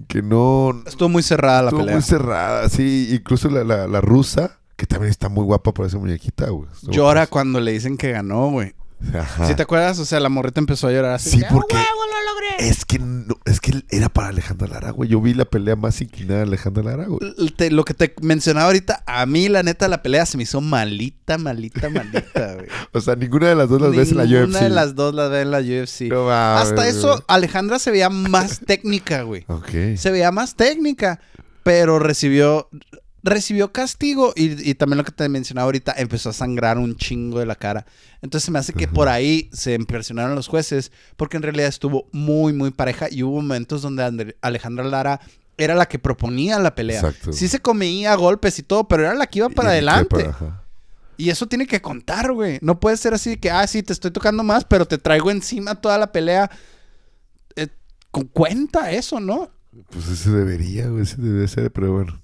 que 0.07 0.23
no... 0.23 0.83
Estuvo 0.87 1.09
muy 1.09 1.23
cerrada 1.23 1.63
la 1.63 1.69
estuvo 1.69 1.81
pelea. 1.81 1.95
muy 1.97 2.03
cerrada, 2.03 2.69
sí. 2.69 3.09
Incluso 3.13 3.49
la, 3.49 3.65
la, 3.65 3.87
la 3.87 4.01
rusa, 4.01 4.59
que 4.77 4.87
también 4.87 5.11
está 5.11 5.29
muy 5.29 5.45
guapa 5.45 5.73
por 5.73 5.87
esa 5.87 5.99
muñequita, 5.99 6.49
güey. 6.51 6.69
Estuvo 6.73 6.93
Llora 6.93 7.27
cuando 7.27 7.61
le 7.61 7.73
dicen 7.73 7.97
que 7.97 8.13
ganó, 8.13 8.51
güey. 8.51 8.75
Ajá. 9.15 9.47
¿Sí 9.47 9.55
te 9.55 9.63
acuerdas? 9.63 9.99
O 9.99 10.05
sea, 10.05 10.21
la 10.21 10.29
morrita 10.29 10.61
empezó 10.61 10.89
a 10.89 10.93
llorar 10.93 11.13
así. 11.15 11.31
Sí, 11.31 11.43
"¡Ah, 11.45 11.49
porque- 11.53 11.77
huevo, 11.77 11.87
lo 11.87 12.33
logré! 12.35 12.69
Es 12.69 12.85
que 12.85 12.99
no, 12.99 13.37
es 13.45 13.61
que 13.61 13.83
era 13.91 14.09
para 14.09 14.29
Alejandra 14.29 14.67
Lara, 14.67 14.91
güey. 14.91 15.09
Yo 15.09 15.21
vi 15.21 15.35
la 15.35 15.45
pelea 15.45 15.77
más 15.77 16.01
inclinada 16.01 16.39
de 16.41 16.47
Alejandra 16.47 16.83
Lara, 16.83 17.05
güey. 17.07 17.21
L- 17.39 17.51
te- 17.57 17.71
lo 17.71 17.85
que 17.85 17.95
te 17.95 18.15
mencionaba 18.21 18.67
ahorita, 18.67 19.05
a 19.07 19.25
mí 19.27 19.49
la 19.49 19.63
neta 19.63 19.87
la 19.89 20.03
pelea 20.03 20.27
se 20.27 20.37
me 20.37 20.43
hizo 20.43 20.61
malita, 20.61 21.39
malita, 21.39 21.89
malita, 21.91 22.55
güey. 22.55 22.67
O 22.93 23.01
sea, 23.01 23.15
ninguna 23.15 23.49
de 23.49 23.55
las 23.55 23.69
dos 23.69 23.81
las 23.81 23.93
ves 23.95 24.11
en 24.11 24.17
la 24.19 24.25
UFC. 24.25 24.41
Ninguna 24.41 24.61
de 24.63 24.71
las 24.71 24.95
dos 24.95 25.15
las 25.15 25.31
ve 25.31 25.41
en 25.43 25.51
la 25.53 25.59
UFC. 25.61 26.09
No 26.09 26.31
Hasta 26.31 26.75
güey. 26.75 26.89
eso, 26.89 27.25
Alejandra 27.29 27.79
se 27.79 27.91
veía 27.93 28.11
más 28.11 28.61
técnica, 28.67 29.23
güey. 29.23 29.45
Ok. 29.47 29.97
Se 29.97 30.11
veía 30.11 30.33
más 30.33 30.57
técnica, 30.57 31.21
pero 31.63 31.99
recibió 32.01 32.69
recibió 33.29 33.73
castigo 33.73 34.33
y, 34.37 34.71
y 34.71 34.75
también 34.75 34.99
lo 34.99 35.05
que 35.05 35.13
te 35.13 35.29
mencionaba 35.29 35.67
ahorita, 35.67 35.95
empezó 35.97 36.31
a 36.31 36.33
sangrar 36.33 36.79
un 36.79 36.97
chingo 36.97 37.39
de 37.39 37.47
la 37.47 37.55
cara. 37.57 37.87
Entonces 38.23 38.45
se 38.47 38.51
me 38.51 38.59
hace 38.59 38.73
que 38.73 38.89
por 38.89 39.09
ahí 39.09 39.49
se 39.53 39.75
impresionaron 39.75 40.35
los 40.35 40.49
jueces, 40.49 40.93
porque 41.17 41.37
en 41.37 41.43
realidad 41.43 41.69
estuvo 41.69 42.09
muy, 42.13 42.53
muy 42.53 42.71
pareja 42.71 43.07
y 43.11 43.23
hubo 43.23 43.37
momentos 43.41 43.83
donde 43.83 44.37
Alejandra 44.41 44.85
Lara 44.85 45.21
era 45.57 45.75
la 45.75 45.87
que 45.87 45.99
proponía 45.99 46.59
la 46.59 46.75
pelea. 46.75 47.01
Exacto. 47.01 47.33
Sí 47.33 47.49
se 47.49 47.61
comía 47.61 48.15
golpes 48.15 48.59
y 48.59 48.63
todo, 48.63 48.87
pero 48.87 49.05
era 49.05 49.15
la 49.15 49.27
que 49.27 49.41
iba 49.41 49.49
para 49.49 49.71
Y- 49.71 49.73
adelante. 49.73 50.25
para-. 50.25 50.65
Y 51.17 51.31
eso 51.31 51.49
tiene 51.49 51.67
que 51.67 51.83
contar, 51.83 52.31
güey. 52.33 52.59
No 52.63 52.79
puede 52.79 52.97
ser 52.97 53.13
así 53.13 53.31
de 53.31 53.41
que, 53.41 53.51
ah, 53.51 53.67
sí, 53.67 53.83
te 53.83 53.93
estoy 53.93 54.13
tocando 54.13 54.45
más, 54.45 54.65
pero 54.65 54.87
te 54.87 54.99
traigo 54.99 55.33
encima 55.33 55.75
toda 55.81 55.99
la 55.99 56.13
pelea. 56.13 56.49
Eh, 57.57 57.67
con 58.13 58.25
cuenta 58.29 58.93
eso, 58.93 59.19
¿no? 59.19 59.51
Pues 59.91 60.07
ese 60.09 60.31
debería, 60.31 60.87
güey. 60.89 61.03
Ese 61.03 61.17
debe 61.21 61.49
ser, 61.49 61.73
pero 61.73 61.93
bueno. 61.93 62.21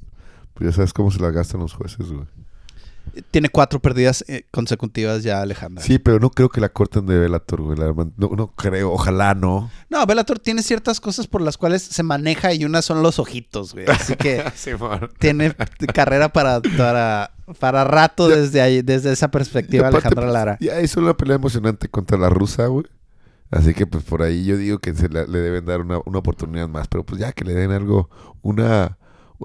Pues 0.55 0.70
ya 0.70 0.76
sabes 0.76 0.93
cómo 0.93 1.10
se 1.10 1.20
la 1.20 1.31
gastan 1.31 1.60
los 1.60 1.72
jueces, 1.74 2.06
güey. 2.10 2.26
Tiene 3.31 3.51
cuatro 3.51 3.81
pérdidas 3.81 4.24
eh, 4.28 4.47
consecutivas 4.51 5.22
ya 5.22 5.43
Alejandra. 5.43 5.85
Sí, 5.85 5.98
pero 5.98 6.18
no 6.18 6.31
creo 6.31 6.48
que 6.48 6.60
la 6.60 6.70
corten 6.70 7.05
de 7.06 7.18
Bellator, 7.18 7.60
güey. 7.60 7.78
la. 7.78 7.93
No, 7.93 8.31
no 8.35 8.48
creo. 8.56 8.93
Ojalá 8.93 9.35
no. 9.35 9.70
No, 9.90 10.06
Bellator 10.06 10.39
tiene 10.39 10.62
ciertas 10.62 11.01
cosas 11.01 11.26
por 11.26 11.43
las 11.43 11.59
cuales 11.59 11.82
se 11.82 12.02
maneja 12.02 12.55
y 12.55 12.64
una 12.64 12.81
son 12.81 13.02
los 13.02 13.18
ojitos, 13.18 13.74
güey. 13.74 13.85
Así 13.90 14.16
que 14.16 14.43
tiene 15.18 15.55
carrera 15.93 16.31
para, 16.31 16.62
para, 16.78 17.32
para 17.60 17.85
rato 17.85 18.26
desde 18.28 18.62
ahí, 18.62 18.81
desde 18.81 19.12
esa 19.12 19.26
Y 19.26 19.31
perspectiva 19.31 19.89
aparte, 19.89 20.09
Alejandra 20.09 20.22
pues, 20.24 20.32
Lara. 20.32 20.59
Ya 20.60 20.81
hizo 20.81 21.01
una 21.01 21.14
pelea 21.14 21.36
emocionante 21.36 21.89
contra 21.89 22.16
la 22.16 22.31
rusa, 22.31 22.66
güey. 22.68 22.86
Así 23.51 23.74
que 23.74 23.86
pues 23.86 24.02
por 24.02 24.22
ahí 24.22 24.44
yo 24.47 24.56
digo 24.56 24.78
que 24.78 24.94
se 24.94 25.09
la- 25.10 25.26
le 25.26 25.39
deben 25.40 25.66
dar 25.66 25.82
una, 25.82 25.98
una 26.06 26.18
oportunidad 26.18 26.68
más. 26.68 26.89
Pero 26.89 27.05
pues 27.05 27.20
ya 27.20 27.32
que 27.32 27.44
le 27.44 27.52
den 27.55 27.70
algo, 27.70 28.09
una... 28.40 28.97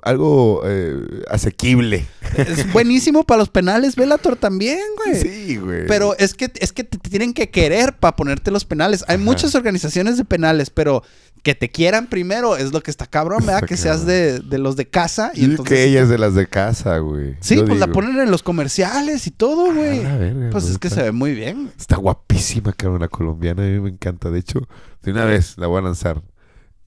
Algo 0.04 0.62
eh, 0.66 1.24
asequible. 1.30 2.06
Es 2.38 2.72
buenísimo 2.72 3.24
para 3.24 3.40
los 3.40 3.50
penales, 3.50 3.96
Bellator 3.96 4.36
también, 4.36 4.80
güey. 5.04 5.22
Sí, 5.22 5.58
güey. 5.58 5.88
Pero 5.88 6.16
es 6.18 6.34
que, 6.34 6.52
es 6.56 6.72
que 6.72 6.84
te 6.84 6.98
tienen 6.98 7.34
que 7.34 7.50
querer 7.50 7.98
para 7.98 8.16
ponerte 8.16 8.52
los 8.52 8.66
penales. 8.66 9.04
Hay 9.08 9.16
Ajá. 9.16 9.24
muchas 9.26 9.56
organizaciones 9.56 10.18
de 10.18 10.26
penales, 10.26 10.70
pero 10.70 11.04
que 11.44 11.56
te 11.56 11.70
quieran 11.70 12.08
primero 12.08 12.58
es 12.58 12.74
lo 12.74 12.82
que 12.82 12.92
está 12.92 13.06
cabrón, 13.06 13.40
¿verdad? 13.40 13.58
Está 13.58 13.68
Que 13.68 13.78
seas 13.78 14.06
de, 14.06 14.40
de 14.40 14.58
los 14.58 14.76
de 14.76 14.88
casa. 14.88 15.32
Y 15.34 15.42
Yo 15.42 15.46
entonces, 15.52 15.74
que 15.76 15.84
ella 15.86 16.02
es 16.02 16.10
de 16.10 16.18
las 16.18 16.36
de 16.36 16.48
casa, 16.48 16.98
güey. 17.00 17.38
Sí, 17.40 17.56
Yo 17.56 17.66
pues 17.66 17.80
la 17.80 17.88
ponen 17.88 18.20
en 18.20 18.32
los 18.32 18.44
comerciales 18.44 19.26
y 19.28 19.32
todo, 19.32 19.74
güey. 19.74 20.00
A 20.00 20.10
la 20.10 20.18
verga, 20.18 20.50
Pues 20.52 20.66
es 20.66 20.78
que 20.78 20.90
se 20.90 21.04
ve 21.04 21.12
muy 21.12 21.34
bien. 21.34 21.72
Está 21.78 21.96
guapísima, 21.96 22.74
cabrón, 22.74 23.02
la 23.02 23.08
colombiana. 23.08 23.64
A 23.64 23.66
mí 23.66 23.80
me 23.80 23.90
encanta. 23.90 24.30
De 24.30 24.40
hecho, 24.40 24.68
de 25.02 25.12
una 25.12 25.26
vez 25.26 25.58
la 25.58 25.68
voy 25.68 25.80
a 25.80 25.82
lanzar. 25.82 26.22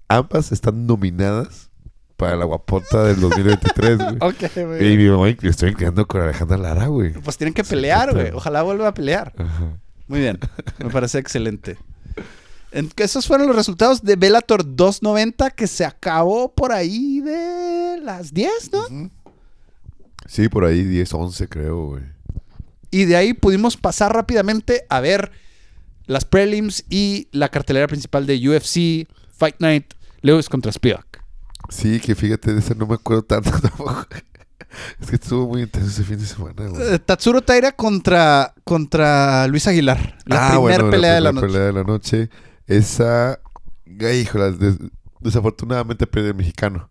Ambas 0.09 0.53
están 0.53 0.87
nominadas 0.87 1.71
para 2.23 2.36
la 2.36 2.44
guapota 2.44 3.03
del 3.03 3.19
2023, 3.19 3.99
güey. 3.99 4.16
Ok, 4.20 4.81
Y 4.81 4.97
mi 4.97 5.09
mamá 5.09 5.28
estoy 5.28 5.70
inclinando 5.70 6.07
con 6.07 6.20
Alejandra 6.20 6.57
Lara, 6.57 6.86
güey. 6.86 7.12
Pues 7.15 7.36
tienen 7.36 7.53
que 7.53 7.65
pelear, 7.65 8.15
güey. 8.15 8.31
Ojalá 8.31 8.62
vuelva 8.62 8.86
a 8.86 8.94
pelear. 8.94 9.32
Ajá. 9.36 9.77
Muy 10.07 10.20
bien. 10.20 10.39
Me 10.78 10.89
parece 10.90 11.19
excelente. 11.19 11.78
En- 12.70 12.93
esos 12.97 13.27
fueron 13.27 13.49
los 13.49 13.57
resultados 13.57 14.05
de 14.05 14.15
Bellator 14.15 14.62
290 14.77 15.51
que 15.51 15.66
se 15.66 15.85
acabó 15.85 16.53
por 16.55 16.70
ahí 16.70 17.20
de 17.20 17.99
las 18.01 18.32
10, 18.32 18.70
¿no? 18.73 19.11
Sí, 20.28 20.49
por 20.49 20.65
ahí 20.65 20.85
10, 20.85 21.12
11 21.12 21.49
creo, 21.49 21.86
güey. 21.89 22.05
Y 22.93 23.07
de 23.07 23.16
ahí 23.16 23.35
pudimos 23.35 23.77
pasar 23.77 24.15
rápidamente 24.15 24.86
a 24.89 25.01
ver 25.01 25.32
las 26.07 26.24
prelims 26.24 26.85
y 26.89 27.27
la 27.32 27.49
cartelera 27.49 27.89
principal 27.89 28.27
de 28.27 28.36
UFC 28.49 29.09
Fight 29.36 29.57
Night 29.59 29.94
Lewis 30.20 30.49
contra 30.49 30.70
Spivak. 30.70 31.12
Sí, 31.73 32.01
que 32.01 32.15
fíjate, 32.15 32.53
de 32.53 32.61
ese 32.61 32.74
no 32.74 32.86
me 32.86 32.94
acuerdo 32.94 33.23
tanto 33.23 33.51
tampoco. 33.61 34.07
Es 35.01 35.09
que 35.11 35.16
estuvo 35.16 35.49
muy 35.49 35.62
intenso 35.62 35.89
ese 35.89 36.05
fin 36.05 36.19
de 36.19 36.27
semana, 36.27 36.66
güey. 36.69 36.94
Eh, 36.94 36.99
Tatsuro 36.99 37.43
Taira 37.43 37.73
contra, 37.73 38.55
contra 38.65 39.47
Luis 39.49 39.66
Aguilar. 39.66 40.19
La 40.27 40.36
Ah, 40.47 40.51
primera 40.53 40.61
bueno, 40.85 40.90
pelea 40.90 41.15
de 41.15 41.20
la 41.20 41.31
primera 41.32 41.32
noche. 41.32 41.53
pelea 41.53 41.66
de 41.66 41.73
la 41.73 41.85
noche. 41.85 42.31
Esa, 42.66 43.40
ay, 44.01 44.19
híjolas, 44.20 44.59
des- 44.59 44.78
desafortunadamente 45.20 46.07
pierde 46.07 46.28
el 46.31 46.35
mexicano. 46.35 46.90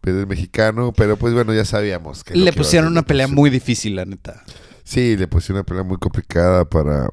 Pierde 0.00 0.20
el 0.20 0.26
mexicano, 0.26 0.92
pero 0.96 1.16
pues 1.16 1.34
bueno, 1.34 1.52
ya 1.52 1.64
sabíamos 1.64 2.24
que... 2.24 2.34
Le 2.36 2.52
pusieron 2.52 2.90
una 2.92 3.00
le 3.00 3.06
pelea 3.06 3.28
muy 3.28 3.50
difícil, 3.50 3.96
la 3.96 4.04
neta. 4.04 4.42
Sí, 4.84 5.16
le 5.16 5.28
pusieron 5.28 5.58
una 5.58 5.66
pelea 5.66 5.82
muy 5.82 5.98
complicada 5.98 6.64
para, 6.64 7.08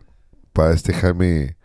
para 0.53 0.73
este 0.73 0.93
Jaime... 0.93 1.56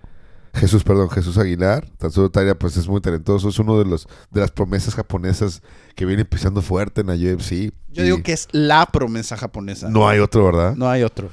Jesús, 0.55 0.85
perdón, 0.85 1.09
Jesús 1.11 1.39
Aguilar. 1.39 1.89
Tatsuro 1.99 2.31
Taira, 2.31 2.55
pues 2.55 2.77
es 2.77 2.87
muy 2.87 3.01
talentoso. 3.01 3.49
Es 3.49 3.59
uno 3.59 3.79
de 3.79 3.87
los 3.87 4.07
de 4.31 4.41
las 4.41 4.51
promesas 4.51 4.95
japonesas 4.95 5.63
que 5.95 6.05
viene 6.05 6.25
pisando 6.25 6.61
fuerte 6.61 7.01
en 7.01 7.07
la 7.07 7.15
UFC. 7.15 7.73
Yo 7.91 8.03
digo 8.05 8.23
que 8.23 8.33
es 8.33 8.49
la 8.53 8.87
promesa 8.87 9.37
japonesa. 9.37 9.89
No 9.89 10.09
hay 10.09 10.19
otro, 10.19 10.45
¿verdad? 10.45 10.77
No 10.77 10.89
hay 10.89 11.03
otro. 11.03 11.31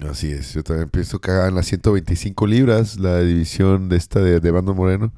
Así 0.00 0.30
es, 0.30 0.52
yo 0.52 0.62
también 0.62 0.90
pienso 0.90 1.20
que 1.20 1.30
en 1.30 1.54
las 1.54 1.66
125 1.66 2.46
libras, 2.46 2.98
la 2.98 3.20
división 3.20 3.88
de 3.88 3.96
esta 3.96 4.20
de, 4.20 4.40
de 4.40 4.50
Bando 4.50 4.74
Moreno. 4.74 5.14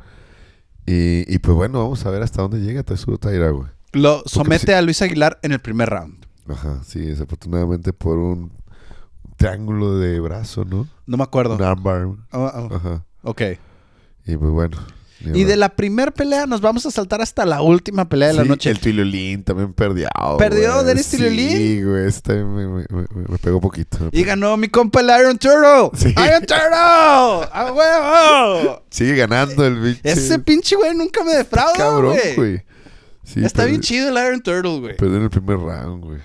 Y, 0.87 1.25
y 1.33 1.39
pues 1.39 1.57
bueno, 1.57 1.83
vamos 1.83 2.07
a 2.07 2.11
ver 2.11 2.23
hasta 2.23 2.43
dónde 2.43 2.61
llega 2.61 2.85
Tatsuro 2.85 3.19
Taira, 3.19 3.51
güey. 3.51 3.69
Lo 3.93 4.23
somete 4.27 4.75
a 4.75 4.83
Luis 4.83 5.03
Aguilar 5.03 5.39
en 5.43 5.53
el 5.53 5.61
primer 5.61 5.89
round. 5.89 6.27
Ajá, 6.49 6.81
sí, 6.85 7.01
desafortunadamente 7.01 7.93
por 7.93 8.19
un 8.19 8.53
triángulo 9.37 9.99
de 9.99 10.21
brazo, 10.21 10.65
¿no? 10.65 10.87
No 11.07 11.17
me 11.17 11.23
acuerdo. 11.25 11.57
Un 11.57 11.63
armbar. 11.63 12.07
Oh, 12.07 12.17
oh, 12.33 12.75
Ajá. 12.75 13.05
ok. 13.23 13.43
Y 14.27 14.37
pues 14.37 14.51
bueno. 14.51 14.77
Y 15.35 15.45
de 15.45 15.57
la 15.57 15.71
primer 15.71 16.13
pelea 16.13 16.45
nos 16.47 16.61
vamos 16.61 16.85
a 16.85 16.91
saltar 16.91 17.23
hasta 17.23 17.47
la 17.47 17.63
última 17.63 18.07
pelea 18.07 18.29
de 18.29 18.35
la 18.35 18.43
Sí, 18.43 18.49
noche. 18.51 18.71
El 18.71 18.79
Tuliolín 18.81 19.45
también 19.45 19.73
perdió. 19.73 20.09
¿Perdió 20.39 20.75
güey. 20.75 20.87
Denis 20.87 21.07
Sí, 21.07 21.83
güey, 21.83 22.07
este 22.07 22.35
me, 22.45 22.67
me, 22.67 22.85
me- 22.91 23.07
me 23.29 23.39
pegó 23.39 23.59
poquito. 23.61 24.11
Y 24.13 24.25
ganó 24.25 24.57
mi 24.59 24.69
compa 24.69 25.01
el 25.01 25.07
Iron 25.19 25.39
Turtle. 25.39 25.91
Sí. 25.95 26.09
¡Iron 26.11 26.41
Turtle! 26.41 27.49
¡A 27.53 27.73
huevo! 27.75 28.83
Sigue 28.91 29.17
ganando 29.17 29.65
el 29.67 29.81
bicho. 29.81 30.01
Ese 30.05 30.39
pinche 30.39 30.77
güey 30.77 30.95
nunca 30.95 31.25
me 31.25 31.33
defrauda, 31.33 31.73
cabrón, 31.77 32.17
güey. 32.37 32.63
Sí, 33.25 33.43
Está 33.45 33.65
bien 33.65 33.81
chido 33.81 34.11
el 34.11 34.25
Iron 34.27 34.43
Turtle, 34.43 34.81
güey. 34.81 34.97
Perdió 34.97 35.17
en 35.17 35.23
el 35.25 35.31
primer 35.31 35.57
round, 35.57 36.05
güey. 36.05 36.21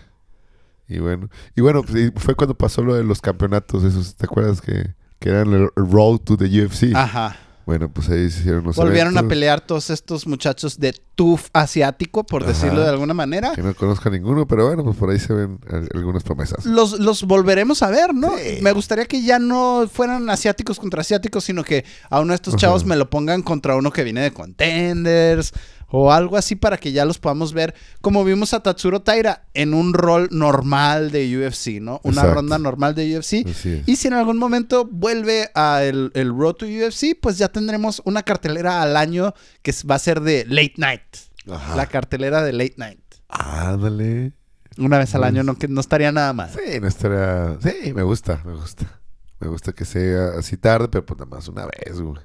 Y 0.92 1.00
bueno, 1.00 1.30
y 1.56 1.62
bueno, 1.62 1.84
pues, 1.84 2.12
fue 2.18 2.36
cuando 2.36 2.56
pasó 2.56 2.82
lo 2.84 2.96
de 2.96 3.04
los 3.04 3.22
campeonatos 3.22 3.84
esos, 3.84 4.16
¿te 4.16 4.26
acuerdas 4.26 4.62
que, 4.62 4.94
que 5.20 5.30
eran 5.30 5.54
el 5.54 5.70
road 5.76 6.20
to 6.20 6.36
the 6.38 6.46
UFC? 6.46 6.94
Ajá. 6.96 7.38
Bueno, 7.64 7.90
pues 7.94 8.10
ahí 8.10 8.30
se 8.32 8.40
hicieron 8.40 8.64
los 8.64 8.76
Volvieron 8.76 9.18
a 9.20 9.28
pelear 9.28 9.62
todos 9.62 9.92
estos 9.92 10.26
muchachos 10.26 10.80
de 10.80 10.94
TUF 11.16 11.48
asiático, 11.54 12.26
por 12.26 12.42
Ajá. 12.42 12.52
decirlo 12.52 12.82
de 12.82 12.90
alguna 12.90 13.14
manera. 13.14 13.52
Que 13.54 13.62
no 13.62 13.74
conozca 13.76 14.10
ninguno, 14.10 14.48
pero 14.48 14.66
bueno, 14.66 14.84
pues 14.84 14.98
por 14.98 15.12
ahí 15.12 15.20
se 15.20 15.32
ven 15.32 15.60
al- 15.70 15.88
algunas 15.94 16.24
promesas. 16.24 16.66
Los, 16.66 17.00
los 17.00 17.24
volveremos 17.24 17.84
a 17.84 17.92
ver, 17.92 18.16
¿no? 18.16 18.32
Sí. 18.38 18.58
Me 18.62 18.72
gustaría 18.74 19.06
que 19.06 19.22
ya 19.24 19.38
no 19.38 19.88
fueran 19.94 20.28
asiáticos 20.32 20.80
contra 20.80 21.02
asiáticos, 21.02 21.44
sino 21.46 21.64
que 21.64 21.86
a 22.10 22.20
uno 22.20 22.30
de 22.34 22.36
estos 22.36 22.56
chavos 22.56 22.82
Ajá. 22.82 22.90
me 22.90 22.96
lo 22.98 23.10
pongan 23.12 23.44
contra 23.44 23.76
uno 23.76 23.92
que 23.92 24.04
viene 24.04 24.22
de 24.22 24.32
contenders 24.32 25.54
o 25.92 26.12
algo 26.12 26.38
así 26.38 26.56
para 26.56 26.78
que 26.78 26.92
ya 26.92 27.06
los 27.06 27.20
podamos 27.20 27.54
ver 27.54 27.76
como 28.02 28.24
vimos 28.24 28.54
a 28.54 28.62
Tatsuro 28.62 29.02
Taira 29.02 29.46
en 29.54 29.74
un 29.74 29.94
rol 29.94 30.30
normal 30.32 31.12
de 31.12 31.38
UFC, 31.38 31.82
¿no? 31.82 32.00
Una 32.04 32.22
Exacto. 32.22 32.34
ronda 32.36 32.58
normal 32.58 32.96
de 32.96 33.18
UFC. 33.18 33.46
Y 33.86 33.96
si 33.98 34.08
en 34.08 34.14
algún 34.14 34.38
momento 34.38 34.86
vuelve 34.86 35.50
a 35.54 35.84
el, 35.84 36.12
el 36.14 36.30
Road 36.30 36.54
to 36.56 36.66
UFC, 36.66 37.20
pues 37.20 37.38
ya 37.38 37.50
tendremos 37.50 38.02
una 38.06 38.24
cartelera 38.24 38.82
al 38.82 38.96
año 38.98 39.34
que 39.62 39.74
va 39.90 39.96
a 39.96 40.00
ser 40.00 40.22
de 40.22 40.46
Late 40.48 40.76
Night. 40.78 41.02
Ajá. 41.50 41.76
La 41.76 41.88
cartelera 41.88 42.42
de 42.42 42.54
Late 42.54 42.76
Night. 42.78 43.00
Ándale. 43.28 44.34
Una 44.78 44.98
vez 44.98 45.14
al 45.16 45.24
año 45.26 45.44
no, 45.44 45.56
que 45.58 45.68
no 45.68 45.82
estaría 45.82 46.12
nada 46.12 46.32
mal. 46.34 46.50
Sí, 46.50 46.80
no 46.80 46.88
estaría... 46.88 47.58
Sí, 47.62 47.94
me 47.94 48.04
gusta, 48.04 48.42
me 48.46 48.54
gusta. 48.54 49.02
Me 49.40 49.48
gusta 49.48 49.74
que 49.74 49.86
sea 49.86 50.38
así 50.38 50.56
tarde, 50.56 50.88
pero 50.88 51.06
pues 51.06 51.20
nada 51.20 51.30
más 51.30 51.48
una 51.48 51.66
vez, 51.66 52.00
güey. 52.00 52.22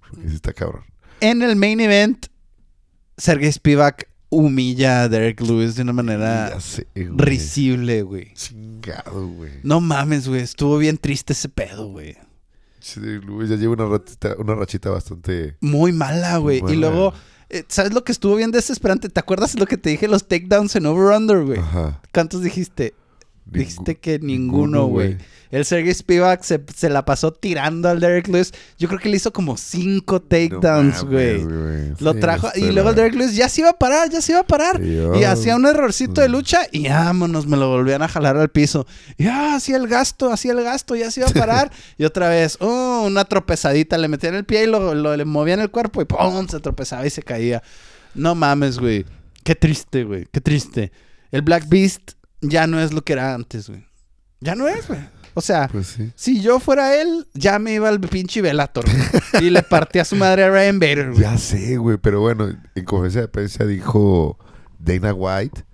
Porque 0.00 0.28
sí 0.28 0.34
está 0.34 0.52
cabrón. 0.52 0.84
En 1.20 1.42
el 1.42 1.54
main 1.54 1.80
event, 1.80 2.26
Sergey 3.16 3.50
Spivak 3.52 4.08
humilla 4.28 5.02
a 5.02 5.08
Derek 5.08 5.40
Lewis 5.40 5.76
de 5.76 5.82
una 5.82 5.92
manera 5.92 6.50
Ya 6.50 6.60
sé, 6.60 6.86
güey. 6.94 7.08
risible, 7.16 8.02
güey. 8.02 8.34
Chingado, 8.34 9.28
güey. 9.28 9.52
No 9.62 9.80
mames, 9.80 10.28
güey. 10.28 10.42
Estuvo 10.42 10.78
bien 10.78 10.98
triste 10.98 11.32
ese 11.32 11.48
pedo, 11.48 11.88
güey. 11.88 12.16
Che, 12.80 13.00
Derrick 13.00 13.24
Lewis 13.24 13.48
ya 13.50 13.56
lleva 13.56 13.72
una 13.74 13.86
rachita, 13.86 14.34
una 14.38 14.54
rachita 14.54 14.90
bastante. 14.90 15.56
Muy 15.60 15.92
mala, 15.92 16.36
güey. 16.38 16.62
Muy 16.62 16.72
Y 16.72 16.76
luego, 16.76 17.14
eh, 17.48 17.64
¿sabes 17.68 17.92
lo 17.92 18.04
que 18.04 18.12
estuvo 18.12 18.36
bien 18.36 18.50
desesperante? 18.50 19.08
¿Te 19.08 19.20
acuerdas 19.20 19.58
lo 19.58 19.66
que 19.66 19.76
te 19.76 19.90
dije 19.90 20.08
los 20.08 20.28
takedowns 20.28 20.76
en 20.76 20.86
Over-Under, 20.86 21.42
güey? 21.44 21.58
Ajá. 21.58 22.00
¿Cuántos 22.12 22.42
dijiste? 22.42 22.94
Dijiste 23.46 23.96
que 23.96 24.18
ninguno, 24.18 24.86
güey. 24.86 25.16
El 25.52 25.64
Sergey 25.64 25.94
Spivak 25.94 26.42
se, 26.42 26.60
se 26.74 26.90
la 26.90 27.04
pasó 27.04 27.32
tirando 27.32 27.88
al 27.88 28.00
Derek 28.00 28.26
Lewis. 28.26 28.52
Yo 28.76 28.88
creo 28.88 28.98
que 28.98 29.08
le 29.08 29.16
hizo 29.16 29.32
como 29.32 29.56
cinco 29.56 30.20
takedowns, 30.20 31.04
güey. 31.04 31.40
Lo 32.00 32.12
Sí, 32.12 32.20
trajo 32.20 32.48
y 32.56 32.72
luego 32.72 32.90
el 32.90 32.96
Derek 32.96 33.14
Lewis 33.14 33.36
ya 33.36 33.48
se 33.48 33.60
iba 33.60 33.70
a 33.70 33.78
parar, 33.78 34.10
ya 34.10 34.20
se 34.20 34.32
iba 34.32 34.40
a 34.40 34.46
parar. 34.46 34.80
Dios. 34.80 35.16
Y 35.20 35.22
hacía 35.24 35.54
un 35.54 35.64
errorcito 35.64 36.20
de 36.20 36.28
lucha 36.28 36.62
y 36.72 36.88
vámonos, 36.88 37.46
me 37.46 37.56
lo 37.56 37.68
volvían 37.68 38.02
a 38.02 38.08
jalar 38.08 38.36
al 38.36 38.48
piso. 38.48 38.84
Y 39.16 39.26
ah, 39.28 39.54
hacía 39.54 39.76
el 39.76 39.86
gasto, 39.86 40.32
hacía 40.32 40.50
el 40.50 40.62
gasto, 40.64 40.96
ya 40.96 41.12
se 41.12 41.20
iba 41.20 41.28
a 41.28 41.32
parar. 41.32 41.70
y 41.96 42.04
otra 42.04 42.28
vez, 42.28 42.58
oh, 42.60 43.04
una 43.06 43.24
tropezadita, 43.24 43.96
le 43.96 44.08
metían 44.08 44.34
el 44.34 44.44
pie 44.44 44.64
y 44.64 44.66
lo, 44.66 44.92
lo- 44.96 45.16
le 45.16 45.24
movían 45.24 45.60
el 45.60 45.70
cuerpo 45.70 46.02
y 46.02 46.04
¡pum! 46.04 46.48
se 46.48 46.58
tropezaba 46.58 47.06
y 47.06 47.10
se 47.10 47.22
caía. 47.22 47.62
No 48.16 48.34
mames, 48.34 48.80
güey. 48.80 49.06
Qué 49.44 49.54
triste, 49.54 50.02
güey. 50.02 50.26
Qué 50.32 50.40
triste. 50.40 50.90
El 51.30 51.42
Black 51.42 51.68
Beast 51.68 52.12
ya 52.48 52.66
no 52.66 52.80
es 52.80 52.92
lo 52.92 53.02
que 53.02 53.12
era 53.14 53.34
antes, 53.34 53.68
güey. 53.68 53.86
Ya 54.40 54.54
no 54.54 54.68
es, 54.68 54.86
güey. 54.88 55.00
O 55.34 55.40
sea, 55.42 55.68
Pues 55.68 55.88
sí. 55.88 56.12
si 56.14 56.40
yo 56.40 56.60
fuera 56.60 56.94
él, 57.00 57.26
ya 57.34 57.58
me 57.58 57.74
iba 57.74 57.88
al 57.88 58.00
pinche 58.00 58.40
Velator 58.40 58.84
y 59.42 59.50
le 59.50 59.62
partía 59.62 60.02
a 60.02 60.04
su 60.06 60.16
madre 60.16 60.44
a 60.44 60.50
Ryan 60.50 60.78
Bader, 60.78 61.10
güey. 61.10 61.20
Ya 61.20 61.36
sé, 61.36 61.76
güey. 61.76 61.98
Pero 61.98 62.20
bueno, 62.20 62.48
en 62.74 62.84
conferencia 62.84 63.20
de 63.22 63.28
prensa 63.28 63.64
dijo 63.66 64.38
Dana 64.78 65.12
White 65.12 65.64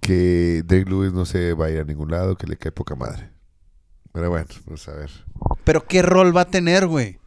que 0.00 0.62
Derrick 0.66 0.88
Lewis 0.88 1.12
no 1.12 1.24
se 1.24 1.52
va 1.54 1.66
a 1.66 1.70
ir 1.70 1.78
a 1.78 1.84
ningún 1.84 2.10
lado, 2.10 2.36
que 2.36 2.46
le 2.46 2.56
cae 2.56 2.72
poca 2.72 2.94
madre. 2.94 3.30
Pero 4.12 4.28
bueno, 4.30 4.46
pues 4.64 4.88
a 4.88 4.92
ver. 4.94 5.10
Pero 5.64 5.86
¿qué 5.86 6.02
rol 6.02 6.36
va 6.36 6.42
a 6.42 6.50
tener, 6.50 6.86
güey? 6.86 7.19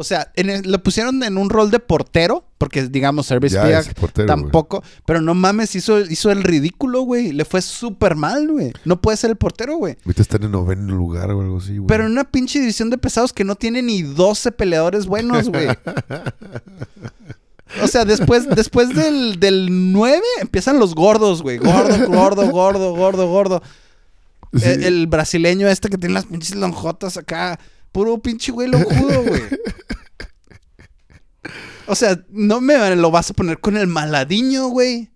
O 0.00 0.04
sea, 0.04 0.30
en 0.36 0.48
el- 0.48 0.70
lo 0.70 0.80
pusieron 0.80 1.24
en 1.24 1.36
un 1.36 1.50
rol 1.50 1.72
de 1.72 1.80
portero, 1.80 2.44
porque 2.56 2.86
digamos, 2.86 3.26
Service 3.26 3.54
Ya 3.56 3.82
portero, 3.98 4.26
tampoco. 4.28 4.82
Pero 5.04 5.20
no 5.20 5.34
mames, 5.34 5.74
hizo, 5.74 5.98
hizo 6.00 6.30
el 6.30 6.44
ridículo, 6.44 7.00
güey. 7.02 7.32
Le 7.32 7.44
fue 7.44 7.60
súper 7.62 8.14
mal, 8.14 8.48
güey. 8.48 8.72
No 8.84 9.00
puede 9.00 9.16
ser 9.16 9.30
el 9.30 9.36
portero, 9.36 9.76
güey. 9.76 9.96
Ahorita 10.06 10.22
están 10.22 10.44
en 10.44 10.52
noveno 10.52 10.94
lugar 10.94 11.32
o 11.32 11.40
algo 11.40 11.58
así, 11.58 11.78
güey. 11.78 11.88
Pero 11.88 12.06
en 12.06 12.12
una 12.12 12.22
pinche 12.30 12.60
división 12.60 12.90
de 12.90 12.98
pesados 12.98 13.32
que 13.32 13.42
no 13.42 13.56
tiene 13.56 13.82
ni 13.82 14.02
12 14.02 14.52
peleadores 14.52 15.06
buenos, 15.06 15.48
güey. 15.48 15.66
O 17.82 17.86
sea, 17.86 18.04
después, 18.06 18.48
después 18.48 18.94
del, 18.94 19.38
del 19.40 19.92
9 19.92 20.22
empiezan 20.40 20.78
los 20.78 20.94
gordos, 20.94 21.42
güey. 21.42 21.58
Gordo, 21.58 22.06
gordo, 22.08 22.50
gordo, 22.50 22.94
gordo, 22.94 23.28
gordo. 23.28 23.62
Sí. 24.54 24.62
El, 24.64 24.84
el 24.84 25.06
brasileño 25.06 25.68
este 25.68 25.90
que 25.90 25.98
tiene 25.98 26.14
las 26.14 26.24
pinches 26.24 26.54
lonjotas 26.54 27.18
acá. 27.18 27.58
Puro 27.92 28.18
pinche 28.18 28.52
güey 28.52 28.68
lonjudo, 28.68 29.22
güey. 29.24 29.42
O 31.86 31.94
sea, 31.94 32.18
no 32.28 32.60
me 32.60 32.94
lo 32.96 33.10
vas 33.10 33.30
a 33.30 33.34
poner 33.34 33.60
con 33.60 33.76
el 33.76 33.86
maladiño, 33.86 34.68
güey. 34.68 35.10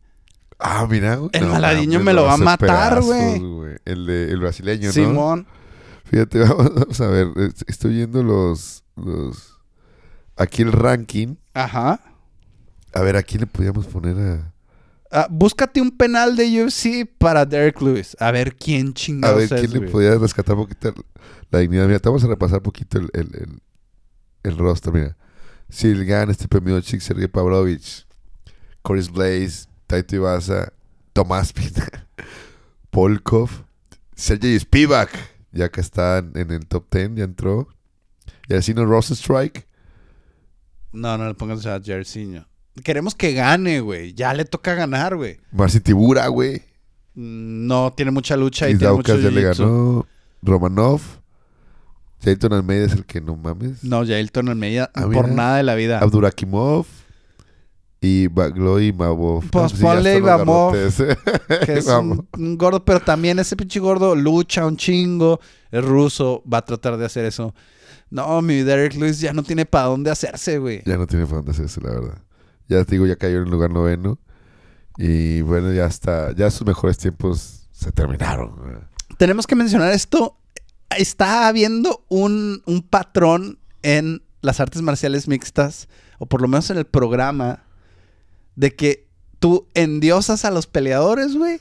Ah, 0.59 0.87
mira, 0.89 1.17
güey. 1.17 1.31
El 1.35 1.47
Maladiño 1.49 2.01
me 2.01 2.13
lo 2.13 2.25
va 2.25 2.35
a 2.35 2.37
matar, 2.39 3.03
güey. 3.03 3.79
El, 3.85 4.07
de, 4.07 4.31
el 4.31 4.39
brasileño, 4.41 4.87
¿no? 4.87 4.93
Simón. 4.93 5.47
Fíjate, 6.05 6.39
vamos, 6.41 6.75
vamos 6.75 7.01
a 7.01 7.07
ver. 7.09 7.29
es- 7.37 7.65
Estoy 7.67 7.95
viendo 7.95 8.23
los, 8.23 8.85
los. 8.97 9.59
Aquí 10.37 10.63
el 10.63 10.73
ranking. 10.73 11.35
Ajá. 11.53 12.01
A 12.95 13.01
ver, 13.01 13.17
¿a 13.17 13.23
quién 13.23 13.41
le 13.41 13.47
podíamos 13.49 13.87
poner 13.87 14.17
a.? 14.19 14.52
Ah, 15.15 15.29
búscate 15.31 15.83
un 15.83 15.91
penal 15.91 16.37
de 16.37 16.65
UFC 16.65 17.07
para 17.19 17.45
Derek 17.45 17.83
Lewis. 17.83 18.17
A 18.19 18.31
ver 18.31 18.57
quién 18.57 18.89
A 18.89 18.95
chingados 18.95 19.51
ver, 19.51 19.53
es, 19.53 19.61
¿quién 19.61 19.71
le 19.73 19.79
güey. 19.81 19.91
podía 19.91 20.15
rescatar 20.17 20.57
un 20.57 20.63
poquito 20.63 20.95
la 21.51 21.59
dignidad? 21.59 21.87
Mira, 21.87 21.99
te 21.99 22.09
vamos 22.09 22.25
a 22.25 22.29
repasar 22.29 22.59
un 22.59 22.63
poquito 22.63 22.99
el, 22.99 23.11
el, 23.13 23.29
el, 23.35 23.63
el 24.43 24.57
roster, 24.59 24.91
mira. 24.91 25.17
Silgan, 25.69 26.33
Stipe 26.33 26.63
Miocic, 26.63 27.01
Sergey 27.01 27.29
Pavlovich, 27.29 28.07
Coris 28.81 29.11
Blaze, 29.11 29.67
Taito 29.87 30.17
Ibaza, 30.17 30.73
Tomás 31.13 31.53
Pina, 31.53 32.09
Polkov, 32.91 33.51
Sergey 34.17 34.59
Spivak, 34.59 35.11
ya 35.53 35.71
que 35.71 35.83
está 35.83 36.19
en, 36.19 36.51
el 36.51 36.67
top 36.67 36.87
10, 36.91 37.17
ya 37.17 37.25
entró. 37.25 37.69
Y 38.49 38.55
así 38.55 38.73
no 38.73 38.87
Rosenstrike. 38.87 39.67
No, 40.93 41.19
no 41.19 41.29
le 41.29 41.35
pongas 41.35 41.65
a 41.67 41.81
Jersiño. 41.81 42.47
Queremos 42.85 43.15
que 43.15 43.33
gane, 43.35 43.81
güey. 43.81 44.15
Ya 44.15 44.33
le 44.35 44.45
toca 44.45 44.75
ganar, 44.75 45.17
güey. 45.17 45.39
Marcin 45.53 45.81
Tibura, 45.83 46.27
güey. 46.29 46.63
Mm, 47.15 47.67
No 47.67 47.93
tiene 47.95 48.11
mucha 48.11 48.37
lucha 48.37 48.69
y 48.71 48.77
tiene 48.77 48.95
mucho 48.95 49.19
ya 49.19 49.31
le 49.31 49.43
ganó. 49.43 50.07
Romanov. 50.43 51.01
Jayton 52.25 52.53
Almeida 52.53 52.87
es 52.87 52.93
el 52.93 53.05
que 53.05 53.21
no 53.21 53.37
mames. 53.37 53.83
No, 53.83 54.07
Jailton 54.07 54.49
Almeida 54.49 54.91
Ah, 54.95 55.03
por 55.03 55.25
mira. 55.25 55.27
nada 55.29 55.57
de 55.57 55.63
la 55.65 55.75
vida. 55.75 55.99
Abdurakimov 55.99 56.87
y 58.01 58.29
Bagloy 58.29 58.93
Mavov. 58.93 59.45
Pues 59.51 59.73
ponle 59.75 60.19
Ibamov, 60.19 60.73
garrotes. 60.73 61.17
que 61.67 61.73
es 61.79 61.87
un 61.89 62.57
gordo, 62.57 62.85
pero 62.85 63.01
también 63.01 63.39
ese 63.41 63.57
pinche 63.57 63.81
gordo 63.81 64.15
lucha 64.15 64.65
un 64.67 64.77
chingo. 64.77 65.41
Es 65.71 65.85
ruso, 65.85 66.43
va 66.51 66.59
a 66.59 66.65
tratar 66.65 66.97
de 66.97 67.07
hacer 67.07 67.25
eso. 67.25 67.55
No, 68.11 68.41
mi 68.43 68.63
Derek 68.63 68.95
Lewis 68.95 69.21
ya 69.21 69.33
no 69.33 69.43
tiene 69.43 69.67
para 69.67 69.87
dónde 69.87 70.11
hacerse, 70.11 70.59
güey. 70.59 70.83
Ya 70.87 70.97
no 70.97 71.07
tiene 71.07 71.25
para 71.25 71.37
dónde 71.39 71.53
hacerse, 71.53 71.81
la 71.81 71.91
verdad. 71.91 72.19
Ya 72.73 72.85
te 72.85 72.93
digo, 72.93 73.07
ya 73.07 73.17
cayó 73.17 73.39
en 73.39 73.45
el 73.45 73.51
lugar 73.51 73.71
noveno. 73.71 74.19
Y 74.97 75.41
bueno, 75.43 75.73
ya 75.73 75.87
está. 75.87 76.33
Ya 76.35 76.51
sus 76.51 76.67
mejores 76.67 76.99
tiempos 76.99 77.69
se 77.73 77.93
terminaron. 77.93 78.89
Tenemos 79.19 79.47
que 79.47 79.55
mencionar 79.55 79.93
esto. 79.93 80.39
Está 80.97 81.49
habiendo 81.49 82.05
un, 82.09 82.63
un 82.67 82.83
patrón 82.83 83.59
en 83.83 84.23
las 84.43 84.61
artes 84.61 84.83
marciales 84.83 85.29
mixtas, 85.29 85.89
o 86.19 86.27
por 86.27 86.43
lo 86.43 86.49
menos 86.49 86.69
en 86.71 86.77
el 86.77 86.85
programa, 86.85 87.65
de 88.57 88.75
que 88.75 89.09
tú 89.39 89.67
endiosas 89.75 90.45
a 90.45 90.51
los 90.51 90.67
peleadores, 90.67 91.35
güey. 91.37 91.61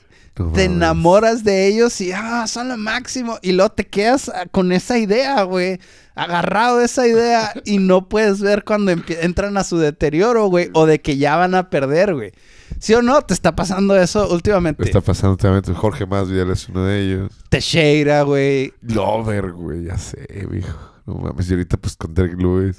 Te 0.54 0.64
enamoras 0.64 1.44
de 1.44 1.66
ellos 1.66 2.00
y 2.00 2.10
ah, 2.12 2.46
son 2.46 2.68
lo 2.68 2.78
máximo. 2.78 3.38
Y 3.42 3.52
luego 3.52 3.72
te 3.72 3.86
quedas 3.86 4.30
ah, 4.30 4.46
con 4.50 4.72
esa 4.72 4.98
idea, 4.98 5.42
güey. 5.42 5.78
Agarrado 6.14 6.78
de 6.78 6.84
esa 6.84 7.06
idea 7.06 7.52
y 7.64 7.78
no 7.78 8.08
puedes 8.08 8.40
ver 8.40 8.64
cuando 8.64 8.92
entran 8.92 9.56
a 9.56 9.64
su 9.64 9.78
deterioro, 9.78 10.46
güey. 10.46 10.68
O 10.74 10.84
de 10.86 11.00
que 11.00 11.16
ya 11.16 11.36
van 11.36 11.54
a 11.54 11.70
perder, 11.70 12.14
güey. 12.14 12.32
¿Sí 12.78 12.92
o 12.94 13.02
no? 13.02 13.22
¿Te 13.22 13.32
está 13.34 13.54
pasando 13.56 13.96
eso 13.96 14.28
últimamente? 14.32 14.82
Está 14.84 15.00
pasando 15.00 15.32
últimamente. 15.32 15.72
Jorge 15.72 16.04
Masvidal 16.06 16.50
es 16.50 16.68
uno 16.68 16.84
de 16.84 17.00
ellos. 17.00 17.32
Teixeira, 17.48 18.22
güey. 18.22 18.72
Lover, 18.82 19.52
güey, 19.52 19.84
ya 19.84 19.96
sé, 19.98 20.26
viejo. 20.50 20.78
No 21.06 21.14
mames, 21.14 21.48
y 21.48 21.52
ahorita 21.54 21.76
pues 21.78 21.96
con 21.96 22.14
Derek 22.14 22.38
Lewis. 22.40 22.76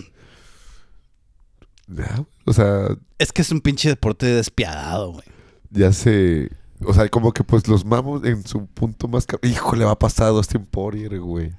Ya, 1.88 2.24
o 2.46 2.54
sea, 2.54 2.88
Es 3.20 3.32
que 3.34 3.42
es 3.42 3.52
un 3.52 3.62
pinche 3.62 3.90
deporte 3.90 4.26
despiadado, 4.26 5.12
güey. 5.14 5.26
ya 5.70 5.92
sé. 5.92 6.50
O 6.86 6.94
sea, 6.94 7.08
como 7.10 7.32
que 7.34 7.44
pues 7.44 7.68
los 7.68 7.86
mamos 7.86 8.24
en 8.26 8.46
su 8.46 8.66
punto 8.68 9.08
más... 9.08 9.26
ca- 9.26 9.38
Híjole, 9.42 9.86
va 9.86 9.92
a 9.92 10.00
pasar 10.00 10.28
a 10.28 10.30
Dustin 10.32 10.66
Poirier, 10.66 11.20
güey. 11.20 11.52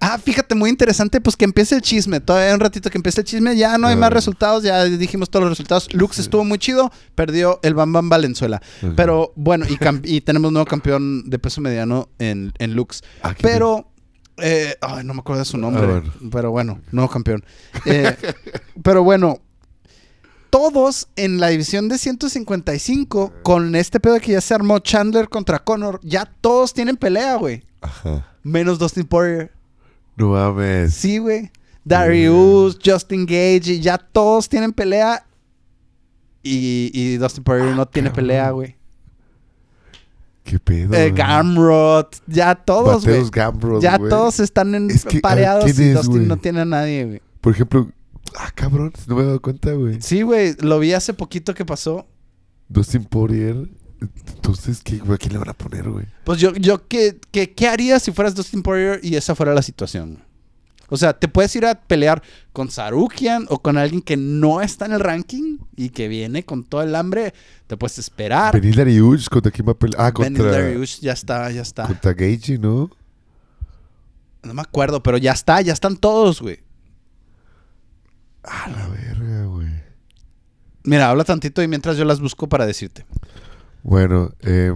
Ah, 0.00 0.16
fíjate, 0.18 0.54
muy 0.54 0.70
interesante, 0.70 1.20
pues 1.20 1.36
que 1.36 1.44
empiece 1.44 1.74
el 1.74 1.82
chisme. 1.82 2.20
Todavía 2.20 2.54
un 2.54 2.60
ratito 2.60 2.88
que 2.88 2.98
empiece 2.98 3.20
el 3.20 3.26
chisme. 3.26 3.56
Ya 3.56 3.76
no 3.78 3.88
hay 3.88 3.94
Ah. 3.94 3.98
más 3.98 4.12
resultados, 4.12 4.62
ya 4.62 4.84
dijimos 4.84 5.28
todos 5.28 5.42
los 5.42 5.50
resultados. 5.50 5.92
Lux 5.92 6.18
estuvo 6.20 6.44
muy 6.44 6.58
chido, 6.58 6.92
perdió 7.16 7.58
el 7.62 7.74
Bam 7.74 7.92
Bam 7.92 8.08
Valenzuela. 8.08 8.62
Pero 8.94 9.32
bueno, 9.34 9.66
y, 10.04 10.20
tenemos 10.20 10.52
nuevo 10.52 10.66
campeón 10.66 11.28
de 11.28 11.38
peso 11.40 11.60
mediano 11.60 12.08
en, 12.20 12.52
en 12.58 12.74
Lux. 12.74 13.02
Ah, 13.22 13.34
Pero, 13.42 13.90
eh, 14.36 14.76
ay, 14.80 15.04
no 15.04 15.14
me 15.14 15.20
acuerdo 15.20 15.40
de 15.40 15.46
su 15.46 15.58
nombre. 15.58 15.86
Ah. 15.86 16.02
Pero 16.30 16.52
bueno, 16.52 16.80
nuevo 16.92 17.10
campeón. 17.10 17.44
Eh, 17.84 18.14
pero 18.84 19.02
bueno, 19.02 19.40
todos 20.50 21.08
en 21.16 21.40
la 21.40 21.48
división 21.48 21.88
de 21.88 21.98
155, 21.98 23.32
con 23.42 23.74
este 23.74 23.98
pedo 24.00 24.18
que 24.20 24.32
ya 24.32 24.40
se 24.40 24.54
armó 24.54 24.78
Chandler 24.78 25.28
contra 25.28 25.58
Conor, 25.58 25.98
ya 26.02 26.24
todos 26.40 26.72
tienen 26.72 26.96
pelea, 26.96 27.34
güey. 27.34 27.64
Ajá. 27.80 28.26
Menos 28.44 28.78
Dustin 28.78 29.04
Poirier. 29.04 29.52
No 30.18 30.30
mames. 30.30 30.94
Sí, 30.94 31.18
güey. 31.18 31.50
Darius, 31.84 32.78
Justin 32.84 33.24
Gage, 33.24 33.72
y 33.72 33.80
ya 33.80 33.96
todos 33.96 34.48
tienen 34.48 34.72
pelea. 34.72 35.24
Y, 36.42 36.90
y 36.92 37.16
Dustin 37.16 37.44
Poirier 37.44 37.74
no 37.74 37.86
tiene 37.86 38.08
cabrón. 38.08 38.26
pelea, 38.26 38.50
güey. 38.50 38.76
Qué 40.44 40.58
pedo. 40.58 40.94
Eh. 40.94 41.10
Gamrot, 41.10 42.16
ya 42.26 42.54
todos, 42.54 43.04
güey. 43.04 43.22
Ya 43.80 43.98
todos 43.98 44.40
están 44.40 44.74
en 44.74 44.90
Es 44.90 45.04
que, 45.04 45.08
a 45.08 45.12
ver, 45.12 45.22
pareados 45.22 45.64
¿quién 45.64 45.76
y 45.76 45.90
es, 45.90 45.94
Dustin 45.94 46.26
no 46.26 46.36
tiene 46.36 46.60
a 46.60 46.64
nadie, 46.64 47.04
güey. 47.04 47.22
Por 47.40 47.54
ejemplo... 47.54 47.90
Ah, 48.36 48.50
cabrón, 48.54 48.92
no 49.06 49.16
me 49.16 49.22
he 49.22 49.26
dado 49.26 49.40
cuenta, 49.40 49.72
güey. 49.72 50.00
Sí, 50.02 50.22
güey, 50.22 50.54
lo 50.60 50.78
vi 50.78 50.92
hace 50.92 51.14
poquito 51.14 51.54
que 51.54 51.64
pasó. 51.64 52.06
Dustin 52.68 53.04
Poirier... 53.04 53.68
Entonces, 54.00 54.80
¿qué, 54.82 54.98
güey, 54.98 55.14
¿a 55.14 55.18
quién 55.18 55.32
le 55.32 55.38
van 55.38 55.48
a 55.48 55.54
poner, 55.54 55.88
güey? 55.88 56.06
Pues 56.24 56.40
yo, 56.40 56.54
yo 56.54 56.86
¿qué, 56.86 57.18
qué, 57.30 57.52
¿qué 57.52 57.68
harías 57.68 58.02
si 58.02 58.12
fueras 58.12 58.34
Dustin 58.34 58.62
Poirier 58.62 59.00
y 59.02 59.16
esa 59.16 59.34
fuera 59.34 59.54
la 59.54 59.62
situación? 59.62 60.22
O 60.90 60.96
sea, 60.96 61.12
te 61.12 61.28
puedes 61.28 61.54
ir 61.54 61.66
a 61.66 61.74
pelear 61.74 62.22
con 62.52 62.70
Sarukian 62.70 63.46
o 63.50 63.58
con 63.58 63.76
alguien 63.76 64.00
que 64.00 64.16
no 64.16 64.62
está 64.62 64.86
en 64.86 64.92
el 64.92 65.00
ranking 65.00 65.58
y 65.76 65.90
que 65.90 66.08
viene 66.08 66.44
con 66.44 66.64
todo 66.64 66.82
el 66.82 66.94
hambre. 66.94 67.34
Te 67.66 67.76
puedes 67.76 67.98
esperar. 67.98 68.54
Benil 68.54 68.74
Dariush, 68.74 69.28
¿contra 69.28 69.52
quién 69.52 69.68
va 69.68 69.72
a 69.72 69.78
pelear? 69.78 70.00
Ah, 70.00 70.12
contra... 70.12 70.50
Dariush, 70.50 71.00
ya 71.00 71.12
está, 71.12 71.50
ya 71.50 71.60
está. 71.60 71.86
Contra 71.86 72.14
Gage, 72.14 72.58
¿no? 72.58 72.90
No 74.42 74.54
me 74.54 74.62
acuerdo, 74.62 75.02
pero 75.02 75.18
ya 75.18 75.32
está, 75.32 75.60
ya 75.60 75.74
están 75.74 75.96
todos, 75.96 76.40
güey. 76.40 76.60
A 78.44 78.70
la 78.70 78.88
verga, 78.88 79.44
güey. 79.44 79.68
Mira, 80.84 81.10
habla 81.10 81.24
tantito 81.24 81.62
y 81.62 81.68
mientras 81.68 81.98
yo 81.98 82.06
las 82.06 82.18
busco 82.18 82.48
para 82.48 82.64
decirte. 82.64 83.04
Bueno, 83.82 84.32
eh, 84.42 84.72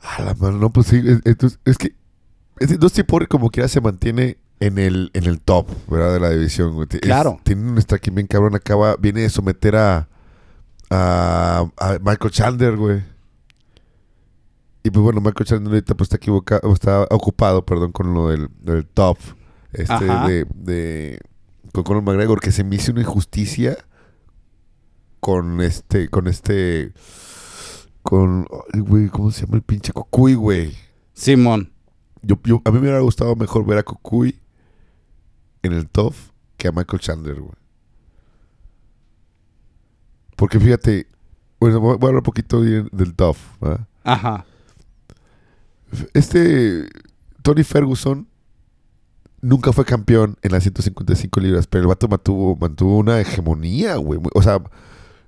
a 0.00 0.22
la 0.22 0.34
mano, 0.34 0.58
no, 0.58 0.72
pues 0.72 0.88
sí, 0.88 1.02
es, 1.24 1.36
es- 1.64 1.78
que 1.78 1.94
Dusty 2.78 3.02
Poirier 3.02 3.28
como 3.28 3.50
quiera 3.50 3.68
se 3.68 3.80
mantiene 3.80 4.38
en 4.60 4.78
el, 4.78 5.10
en 5.14 5.24
el 5.24 5.40
top, 5.40 5.66
¿verdad? 5.90 6.12
De 6.12 6.20
la 6.20 6.30
división. 6.30 6.76
Es- 6.90 7.00
Claro. 7.00 7.38
tiene 7.42 7.68
un 7.70 7.80
striking 7.80 8.14
bien 8.14 8.26
cabrón, 8.26 8.54
acaba, 8.54 8.96
viene 8.96 9.22
de 9.22 9.30
someter 9.30 9.76
a, 9.76 10.08
a, 10.90 11.66
a 11.78 11.98
Michael 12.02 12.30
Chandler, 12.30 12.76
güey. 12.76 13.02
Y 14.82 14.90
pues 14.90 15.02
bueno, 15.02 15.20
Michael 15.22 15.46
Chandler 15.46 15.72
ahorita 15.74 15.94
pues 15.94 16.06
está 16.06 16.16
equivocado, 16.16 16.72
está 16.72 17.04
ocupado, 17.10 17.64
perdón, 17.64 17.92
con 17.92 18.12
lo 18.12 18.28
del, 18.28 18.48
del 18.60 18.86
top, 18.86 19.16
este, 19.72 19.92
Ajá. 19.94 20.28
de, 20.28 20.46
de, 20.54 21.18
con 21.72 21.84
Conor 21.84 22.02
McGregor, 22.02 22.38
que 22.40 22.52
se 22.52 22.64
me 22.64 22.76
hizo 22.76 22.92
una 22.92 23.00
injusticia 23.00 23.78
con 25.24 25.62
este, 25.62 26.10
con 26.10 26.26
este, 26.28 26.92
con, 28.02 28.46
ay, 28.74 28.80
güey, 28.80 29.08
¿cómo 29.08 29.30
se 29.30 29.46
llama 29.46 29.56
el 29.56 29.62
pinche 29.62 29.90
Cocuy, 29.90 30.34
güey? 30.34 30.76
Simón. 31.14 31.72
Yo, 32.20 32.38
yo- 32.44 32.60
a 32.66 32.70
mí 32.70 32.74
me 32.74 32.80
hubiera 32.82 33.00
gustado 33.00 33.34
mejor 33.34 33.64
ver 33.64 33.78
a 33.78 33.82
Cocuy 33.84 34.38
en 35.62 35.72
el 35.72 35.88
top 35.88 36.12
que 36.58 36.68
a 36.68 36.72
Michael 36.72 37.00
Chandler, 37.00 37.40
güey. 37.40 37.54
Porque 40.36 40.60
fíjate, 40.60 41.06
bueno, 41.58 41.80
voy 41.80 41.92
a 41.92 41.94
hablar 41.94 42.16
un 42.16 42.22
poquito 42.22 42.60
del 42.60 43.14
top, 43.14 43.36
¿verdad? 43.62 43.88
Ajá. 44.02 44.44
Este 46.12 46.86
Tony 47.40 47.64
Ferguson 47.64 48.28
nunca 49.40 49.72
fue 49.72 49.86
campeón 49.86 50.36
en 50.42 50.52
las 50.52 50.64
155 50.64 51.40
libras, 51.40 51.66
pero 51.66 51.80
el 51.80 51.88
vato 51.88 52.08
mantuvo, 52.08 52.56
mantuvo 52.56 52.98
una 52.98 53.20
hegemonía, 53.22 53.96
güey. 53.96 54.20
O 54.34 54.42
sea, 54.42 54.60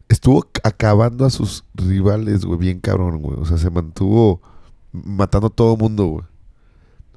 estuvo 0.09 0.47
acabando 0.63 1.25
a 1.25 1.31
sus 1.31 1.65
rivales, 1.75 2.45
güey, 2.45 2.59
bien 2.59 2.81
cabrón, 2.81 3.21
güey. 3.23 3.39
O 3.41 3.45
sea, 3.45 3.59
se 3.59 3.71
mantuvo 3.71 4.41
matando 4.93 5.49
a 5.49 5.51
todo 5.51 5.77
mundo, 5.77 6.07
güey. 6.07 6.25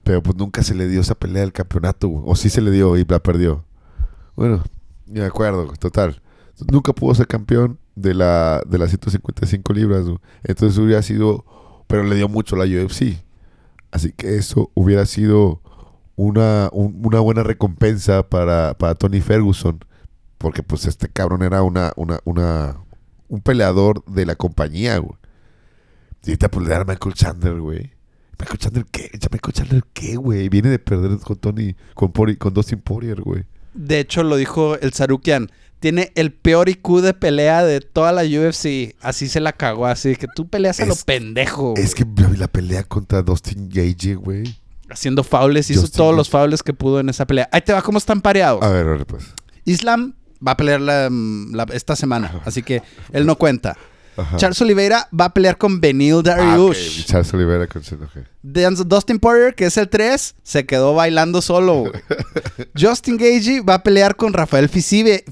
Pero 0.04 0.24
pues 0.24 0.36
nunca 0.38 0.64
se 0.64 0.74
le 0.76 0.88
dio 0.88 1.02
esa 1.02 1.16
pelea 1.16 1.42
del 1.42 1.54
campeonato, 1.54 2.08
güey. 2.08 2.24
O 2.26 2.36
sí 2.36 2.50
se 2.50 2.62
le 2.62 2.72
dio 2.72 2.98
y 2.98 3.06
la 3.06 3.20
perdió. 3.20 3.64
Bueno, 4.36 4.64
de 5.06 5.26
acuerdo, 5.26 5.66
güey, 5.66 5.78
total. 5.78 6.22
Nunca 6.72 6.94
pudo 6.94 7.14
ser 7.16 7.28
campeón 7.28 7.78
de 7.96 8.14
la 8.14 8.62
de 8.68 8.78
las 8.78 8.90
155 8.90 9.74
libras, 9.74 10.06
güey. 10.06 10.18
Entonces 10.44 10.78
hubiera 10.80 11.02
sido, 11.02 11.46
pero 11.88 12.04
le 12.04 12.16
dio 12.16 12.28
mucho 12.30 12.56
la 12.56 12.64
UFC. 12.66 13.22
Así 13.92 14.12
que 14.14 14.36
eso 14.36 14.72
hubiera 14.74 15.06
sido 15.06 15.62
una, 16.16 16.70
un- 16.74 17.02
una 17.06 17.20
buena 17.22 17.44
recompensa 17.44 18.24
para, 18.28 18.74
para 18.78 18.96
Tony 18.96 19.22
Ferguson. 19.22 19.80
Porque 20.40 20.64
pues 20.64 20.86
este 20.86 21.08
cabrón 21.10 21.44
era 21.44 21.62
una, 21.62 21.94
una, 21.96 22.20
una, 22.24 22.78
un 23.28 23.42
peleador 23.42 24.04
de 24.06 24.26
la 24.26 24.36
compañía, 24.36 24.98
güey. 24.98 25.18
Y 26.26 26.32
ahorita 26.32 26.50
pues 26.50 26.66
le 26.68 26.72
dan 26.74 26.82
a 26.82 26.86
Michael 26.86 27.14
Chandler, 27.14 27.60
güey. 27.60 27.92
Michael 28.40 28.58
Chandler, 28.58 28.86
¿qué? 28.90 29.12
Michael 29.32 29.54
Chandler, 29.54 29.84
¿qué, 29.94 30.16
güey? 30.16 30.50
Viene 30.50 30.70
de 30.70 30.80
perder 30.80 31.18
con 31.20 31.36
Tony, 31.38 31.76
con, 31.94 32.12
Pori- 32.12 32.38
con 32.38 32.54
Dustin 32.54 32.80
Poirier, 32.80 33.22
güey. 33.22 33.44
De 33.74 34.00
hecho, 34.00 34.24
lo 34.24 34.36
dijo 34.38 34.78
el 34.80 34.94
Sarukian. 34.94 35.52
Tiene 35.80 36.12
el 36.16 36.34
peor 36.34 36.68
IQ 36.68 37.00
de 37.02 37.14
pelea 37.14 37.64
de 37.64 37.80
toda 37.80 38.12
la 38.12 38.24
UFC. 38.24 38.96
Así 39.02 39.30
se 39.30 39.40
la 39.40 39.54
cagó. 39.54 39.86
Así 39.88 40.16
que 40.18 40.28
tú 40.34 40.48
peleas 40.50 40.80
a 40.82 40.86
lo 40.86 40.96
pendejo. 40.96 41.74
Es 41.78 41.96
que 41.96 42.06
la 42.38 42.50
pelea 42.50 42.84
contra 42.84 43.22
Dustin 43.22 43.70
Gage, 43.70 44.16
güey. 44.16 44.60
Haciendo 44.90 45.24
faules. 45.24 45.70
Hizo 45.70 45.82
Justin 45.82 45.98
todos 45.98 46.12
Gage. 46.12 46.18
los 46.18 46.30
faules 46.30 46.64
que 46.64 46.74
pudo 46.74 47.00
en 47.00 47.08
esa 47.08 47.26
pelea. 47.26 47.48
Ahí 47.54 47.62
te 47.62 47.72
va 47.72 47.82
cómo 47.82 47.98
están 47.98 48.20
pareados. 48.20 48.62
A 48.62 48.70
ver, 48.70 48.88
a 48.88 48.92
ver, 48.92 49.06
pues. 49.06 49.24
Islam 49.64 50.16
va 50.46 50.52
a 50.54 50.58
pelear 50.58 50.82
la- 50.82 51.10
la- 51.10 51.68
esta 51.74 51.96
semana. 51.96 52.42
Así 52.46 52.64
que 52.64 52.82
él 53.12 53.26
no 53.26 53.36
cuenta. 53.38 53.78
Ajá. 54.18 54.36
Charles 54.36 54.60
Oliveira 54.62 55.08
va 55.18 55.26
a 55.26 55.34
pelear 55.34 55.58
con 55.58 55.80
Benil 55.80 56.16
Ah, 56.18 56.22
Dariush. 56.24 57.06
Charles 57.06 57.34
Oliveira 57.34 57.68
con 57.68 57.82
ok. 57.82 58.18
Dan- 58.42 58.76
Dustin 58.88 59.18
Poirier, 59.18 59.56
que 59.56 59.66
es 59.66 59.78
el 59.78 59.88
3, 59.88 60.36
se 60.44 60.66
quedó 60.66 60.94
bailando 60.94 61.42
solo. 61.42 61.86
Justin 62.78 63.16
Gagey 63.18 63.62
va 63.62 63.76
a 63.76 63.84
pelear 63.84 64.16
con 64.18 64.34
Rafael 64.34 64.68
Fisiev, 64.70 65.24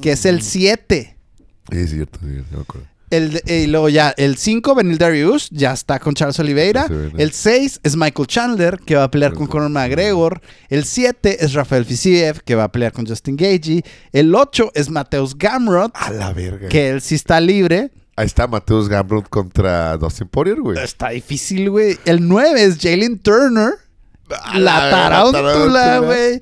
que 0.00 0.12
es 0.12 0.24
el 0.26 0.42
7. 0.42 1.16
Sí, 1.72 1.78
es 1.78 1.90
cierto, 1.90 2.18
sí, 2.20 2.26
no 2.50 2.58
me 2.58 2.62
acuerdo. 2.62 2.86
El, 3.10 3.42
y 3.46 3.66
luego 3.66 3.88
ya, 3.88 4.14
el 4.16 4.36
5, 4.36 4.74
Benil 4.74 4.96
Dariush, 4.98 5.48
ya 5.50 5.72
está 5.72 5.98
con 5.98 6.14
Charles 6.14 6.38
Oliveira. 6.38 6.86
El 7.18 7.32
6 7.32 7.80
es 7.82 7.96
Michael 7.96 8.28
Chandler, 8.28 8.78
que 8.78 8.94
va 8.94 9.04
a 9.04 9.10
pelear 9.10 9.34
con 9.34 9.46
Conor 9.48 9.68
McGregor. 9.70 10.40
El 10.68 10.84
7 10.84 11.44
es 11.44 11.52
Rafael 11.54 11.84
Fisiev, 11.84 12.42
que 12.44 12.54
va 12.54 12.64
a 12.64 12.72
pelear 12.72 12.92
con 12.92 13.06
Justin 13.06 13.36
Gagey. 13.36 13.82
El 14.12 14.34
8 14.34 14.70
es 14.74 14.90
Mateus 14.90 15.36
Gamrot, 15.36 15.90
A 15.94 16.10
la 16.12 16.32
verga. 16.32 16.68
que 16.68 16.90
él 16.90 17.00
sí 17.00 17.16
está 17.16 17.40
libre. 17.40 17.90
Ahí 18.16 18.26
está 18.26 18.46
Mateus 18.46 18.88
Gamrot 18.88 19.28
contra 19.28 19.96
Dustin 19.96 20.28
Poirier, 20.28 20.60
güey. 20.60 20.78
Está 20.78 21.08
difícil, 21.10 21.70
güey. 21.70 21.98
El 22.04 22.28
9 22.28 22.62
es 22.62 22.78
Jalen 22.80 23.18
Turner. 23.18 23.72
A 24.42 24.58
La 24.58 24.84
la 24.84 24.90
tarántula, 24.90 25.98
güey. 26.00 26.38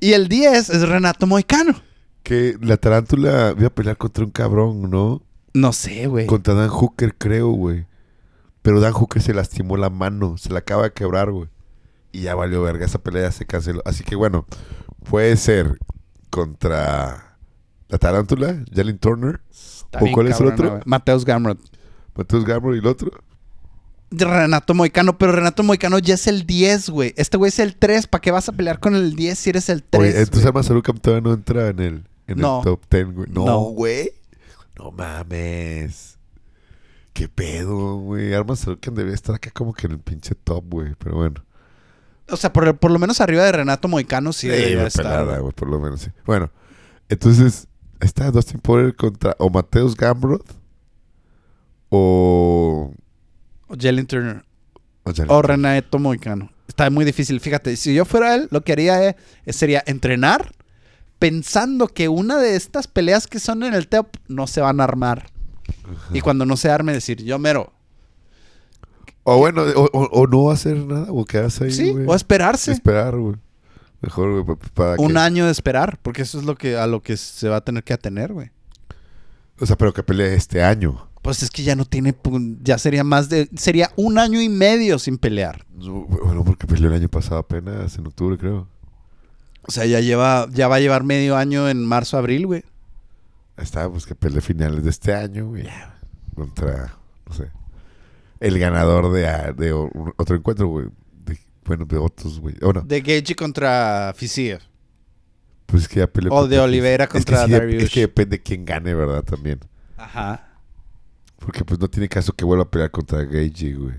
Y 0.00 0.12
el 0.12 0.28
10 0.28 0.68
es 0.70 0.82
Renato 0.88 1.26
Moicano. 1.26 1.80
Que 2.22 2.56
la 2.60 2.76
tarántula 2.76 3.54
iba 3.56 3.68
a 3.68 3.70
pelear 3.70 3.96
contra 3.96 4.24
un 4.24 4.30
cabrón, 4.30 4.90
¿no? 4.90 5.22
No 5.54 5.72
sé, 5.72 6.06
güey. 6.06 6.26
Contra 6.26 6.54
Dan 6.54 6.68
Hooker, 6.68 7.14
creo, 7.16 7.50
güey. 7.50 7.86
Pero 8.62 8.80
Dan 8.80 8.92
Hooker 8.92 9.20
se 9.20 9.34
lastimó 9.34 9.76
la 9.76 9.90
mano. 9.90 10.38
Se 10.38 10.50
la 10.50 10.60
acaba 10.60 10.84
de 10.84 10.92
quebrar, 10.92 11.30
güey. 11.30 11.48
Y 12.12 12.22
ya 12.22 12.34
valió 12.34 12.62
verga. 12.62 12.86
Esa 12.86 12.98
pelea 12.98 13.22
ya 13.24 13.32
se 13.32 13.46
canceló. 13.46 13.82
Así 13.84 14.04
que 14.04 14.14
bueno, 14.16 14.46
puede 15.04 15.36
ser 15.36 15.78
contra 16.30 17.36
la 17.88 17.98
tarántula, 17.98 18.64
Jalen 18.74 18.98
Turner, 18.98 19.40
Está 19.50 19.98
¿O 20.02 20.10
cuál 20.12 20.28
es 20.28 20.40
el 20.40 20.46
otro? 20.46 20.70
güey. 20.70 20.82
Mateus 20.86 21.24
Gamrot. 21.26 21.58
Mateus 22.16 22.44
Gamrot 22.46 22.74
y 22.74 22.78
el 22.78 22.86
otro. 22.86 23.10
Renato 24.10 24.74
Moicano, 24.74 25.16
pero 25.16 25.32
Renato 25.32 25.62
Moicano 25.62 25.98
ya 25.98 26.14
es 26.14 26.26
el 26.26 26.46
10, 26.46 26.90
güey. 26.90 27.14
Este 27.16 27.36
güey 27.38 27.48
es 27.48 27.58
el 27.58 27.76
3. 27.76 28.06
¿Para 28.06 28.20
qué 28.20 28.30
vas 28.30 28.48
a 28.48 28.52
pelear 28.52 28.78
con 28.78 28.94
el 28.94 29.14
10 29.14 29.38
si 29.38 29.50
eres 29.50 29.68
el 29.70 29.82
3? 29.82 30.00
Oye, 30.02 30.20
entonces 30.20 30.46
Arma 30.46 30.62
Sarucam 30.62 30.98
todavía 30.98 31.26
no 31.28 31.34
entra 31.34 31.68
en 31.68 31.80
el, 31.80 32.04
en 32.26 32.38
No. 32.38 32.58
el 32.58 32.64
top 32.64 32.80
10, 32.90 33.12
güey. 33.14 33.28
No, 33.30 33.44
No. 33.46 33.60
güey. 33.60 34.04
No 34.04 34.21
mames. 34.92 36.18
¿Qué 37.12 37.28
pedo, 37.28 37.96
güey? 37.98 38.32
Arma 38.34 38.56
Sarucam 38.56 38.94
debería 38.94 39.14
estar 39.14 39.34
acá 39.34 39.50
como 39.50 39.74
que 39.74 39.86
en 39.86 39.92
el 39.92 39.98
pinche 39.98 40.34
top, 40.34 40.64
güey. 40.70 40.94
Pero 40.98 41.16
bueno. 41.16 41.44
O 42.30 42.36
sea, 42.36 42.52
por, 42.52 42.78
por 42.78 42.90
lo 42.90 42.98
menos 42.98 43.20
arriba 43.20 43.44
de 43.44 43.52
Renato 43.52 43.88
Moicano 43.88 44.32
sí, 44.32 44.48
Sí, 44.48 44.54
estar. 44.72 45.04
pelada, 45.04 45.38
güey. 45.40 45.52
por 45.52 45.68
lo 45.68 45.78
menos, 45.78 46.00
sí. 46.00 46.10
Bueno, 46.24 46.50
entonces, 47.10 47.68
está 48.00 48.30
Dustin 48.30 48.60
Poirier 48.60 48.96
contra 48.96 49.36
o 49.38 49.50
Mateus 49.50 49.94
Gamrot 49.96 50.44
o... 51.90 52.92
O 53.68 53.74
Jalen 53.78 54.06
Turner. 54.06 54.44
o 55.04 55.12
Jalen 55.12 55.30
O. 55.30 55.42
Renato 55.42 55.98
Moicano. 55.98 56.50
Está 56.68 56.88
muy 56.88 57.04
difícil. 57.04 57.40
Fíjate, 57.40 57.76
si 57.76 57.92
yo 57.94 58.04
fuera 58.06 58.34
él, 58.34 58.48
lo 58.50 58.62
que 58.62 58.72
haría 58.72 59.10
eh, 59.10 59.16
sería 59.48 59.82
entrenar 59.86 60.50
pensando 61.22 61.86
que 61.86 62.08
una 62.08 62.36
de 62.38 62.56
estas 62.56 62.88
peleas 62.88 63.28
que 63.28 63.38
son 63.38 63.62
en 63.62 63.74
el 63.74 63.86
top 63.86 64.08
no 64.26 64.48
se 64.48 64.60
van 64.60 64.80
a 64.80 64.84
armar. 64.84 65.30
Y 66.12 66.20
cuando 66.20 66.44
no 66.44 66.56
se 66.56 66.68
arme, 66.68 66.92
decir, 66.92 67.22
yo 67.22 67.38
mero. 67.38 67.72
O 69.22 69.38
bueno, 69.38 69.62
o, 69.62 69.88
o- 69.92 70.26
no 70.26 70.50
hacer 70.50 70.76
nada, 70.84 71.06
o 71.12 71.24
quedarse 71.24 71.64
ahí, 71.64 71.70
Sí, 71.72 71.90
güey. 71.92 72.06
o 72.08 72.14
esperarse. 72.16 72.72
Esperar, 72.72 73.16
güey. 73.16 73.36
Mejor, 74.00 74.42
güey, 74.42 74.56
pa- 74.58 74.66
para 74.74 74.96
Un 75.00 75.12
que- 75.12 75.18
año 75.18 75.46
de 75.46 75.52
esperar, 75.52 76.00
porque 76.02 76.22
eso 76.22 76.40
es 76.40 76.44
lo 76.44 76.56
que 76.56 76.76
a 76.76 76.88
lo 76.88 77.02
que 77.02 77.16
se 77.16 77.48
va 77.48 77.58
a 77.58 77.60
tener 77.64 77.84
que 77.84 77.92
atener, 77.92 78.32
güey. 78.32 78.50
O 79.60 79.66
sea, 79.66 79.76
pero 79.76 79.94
que 79.94 80.02
pelee 80.02 80.34
este 80.34 80.64
año. 80.64 81.06
Pues 81.22 81.44
es 81.44 81.50
que 81.52 81.62
ya 81.62 81.76
no 81.76 81.84
tiene, 81.84 82.16
ya 82.64 82.78
sería 82.78 83.04
más 83.04 83.28
de, 83.28 83.48
sería 83.56 83.92
un 83.94 84.18
año 84.18 84.40
y 84.42 84.48
medio 84.48 84.98
sin 84.98 85.18
pelear. 85.18 85.64
No, 85.72 86.00
Bueno, 86.02 86.42
porque 86.44 86.66
peleó 86.66 86.88
el 86.88 86.94
año 86.94 87.08
pasado 87.08 87.38
apenas, 87.38 87.96
en 87.96 88.08
octubre, 88.08 88.36
creo. 88.36 88.66
O 89.66 89.70
sea, 89.70 89.84
ya 89.86 90.00
lleva, 90.00 90.48
ya 90.50 90.68
va 90.68 90.76
a 90.76 90.80
llevar 90.80 91.04
medio 91.04 91.36
año 91.36 91.68
en 91.68 91.84
marzo, 91.84 92.18
abril, 92.18 92.46
güey. 92.46 92.64
Ahí 93.56 93.64
está, 93.64 93.88
pues 93.88 94.06
que 94.06 94.14
pelee 94.14 94.40
finales 94.40 94.82
de 94.82 94.90
este 94.90 95.14
año, 95.14 95.48
güey. 95.48 95.66
Contra, 96.34 96.96
no 97.28 97.34
sé, 97.34 97.50
el 98.40 98.58
ganador 98.58 99.12
de, 99.12 99.28
a- 99.28 99.52
de 99.52 99.72
otro 99.72 100.36
encuentro, 100.36 100.66
güey. 100.68 100.86
De- 101.24 101.38
bueno, 101.64 101.84
de 101.84 101.96
otros, 101.98 102.40
güey. 102.40 102.56
No, 102.60 102.72
De 102.82 103.00
Gagey 103.00 103.34
contra 103.36 104.12
Fisiev. 104.16 104.60
pues 105.66 105.82
es 105.82 105.88
que 105.88 106.00
ya 106.00 106.06
peleó. 106.06 106.32
O 106.34 106.48
de 106.48 106.58
Oliveira 106.58 107.04
es 107.04 107.08
que 107.10 107.18
contra 107.18 107.44
sí, 107.44 107.52
Dariush. 107.52 107.82
Es 107.84 107.90
que 107.90 108.00
depende 108.00 108.42
quién 108.42 108.64
gane, 108.64 108.94
¿verdad? 108.94 109.22
También. 109.22 109.60
Ajá. 109.96 110.48
Porque 111.38 111.64
pues 111.64 111.78
no 111.78 111.88
tiene 111.88 112.08
caso 112.08 112.32
que 112.32 112.44
vuelva 112.44 112.64
a 112.64 112.70
pelear 112.70 112.90
contra 112.90 113.22
Gage, 113.24 113.74
güey. 113.74 113.94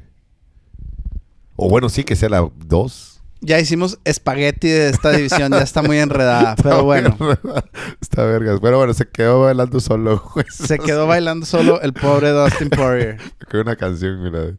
O 1.55 1.69
bueno, 1.69 1.87
sí, 1.89 2.03
que 2.03 2.15
sea 2.15 2.29
la 2.29 2.49
2. 2.65 3.12
Ya 3.45 3.59
hicimos 3.59 3.99
espagueti 4.05 4.69
de 4.69 4.89
esta 4.89 5.11
división, 5.11 5.51
ya 5.51 5.61
está 5.61 5.81
muy 5.81 5.97
enredada. 5.97 6.55
Pero 6.63 6.85
bueno, 6.85 7.17
Está 7.99 8.23
vergas. 8.23 8.59
Pero 8.61 8.77
bueno, 8.77 8.93
se 8.93 9.05
quedó 9.05 9.41
bailando 9.41 9.81
solo, 9.81 10.23
güey. 10.33 10.45
se 10.49 10.79
quedó 10.79 11.07
bailando 11.07 11.45
solo 11.45 11.81
el 11.81 11.91
pobre 11.91 12.29
Dustin 12.29 12.69
Poirier. 12.69 13.17
Con 13.51 13.59
una 13.59 13.75
canción, 13.75 14.23
mira. 14.23 14.53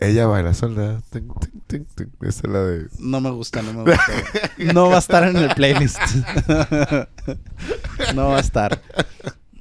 Ella 0.00 0.26
baila 0.26 0.52
sola. 0.52 1.00
Tin, 1.10 1.28
tin, 1.40 1.62
tin, 1.66 1.86
tin. 1.94 2.12
Esa 2.20 2.42
es 2.44 2.52
la 2.52 2.58
de. 2.60 2.88
No 2.98 3.22
me 3.22 3.30
gusta, 3.30 3.62
no 3.62 3.72
me 3.72 3.84
gusta. 3.84 4.02
No 4.74 4.90
va 4.90 4.96
a 4.96 4.98
estar 4.98 5.24
en 5.24 5.36
el 5.36 5.54
playlist. 5.54 5.98
no 8.14 8.28
va 8.28 8.36
a 8.36 8.40
estar. 8.40 8.82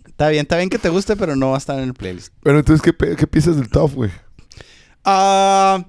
Está 0.06 0.28
bien, 0.28 0.42
está 0.42 0.58
bien 0.58 0.70
que 0.70 0.80
te 0.80 0.90
guste, 0.90 1.16
pero 1.16 1.38
no 1.38 1.52
va 1.52 1.56
a 1.56 1.60
estar 1.60 1.80
en 1.80 1.86
el 1.86 1.94
playlist. 1.94 2.34
Bueno, 2.44 2.60
entonces, 2.60 2.82
¿qué, 2.82 3.16
qué 3.16 3.26
piensas 3.26 3.56
del 3.56 3.70
top, 3.70 3.94
güey? 3.94 4.12
Ah, 5.06 5.86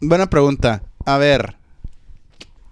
buena 0.00 0.28
pregunta. 0.28 0.82
A 1.04 1.18
ver, 1.18 1.56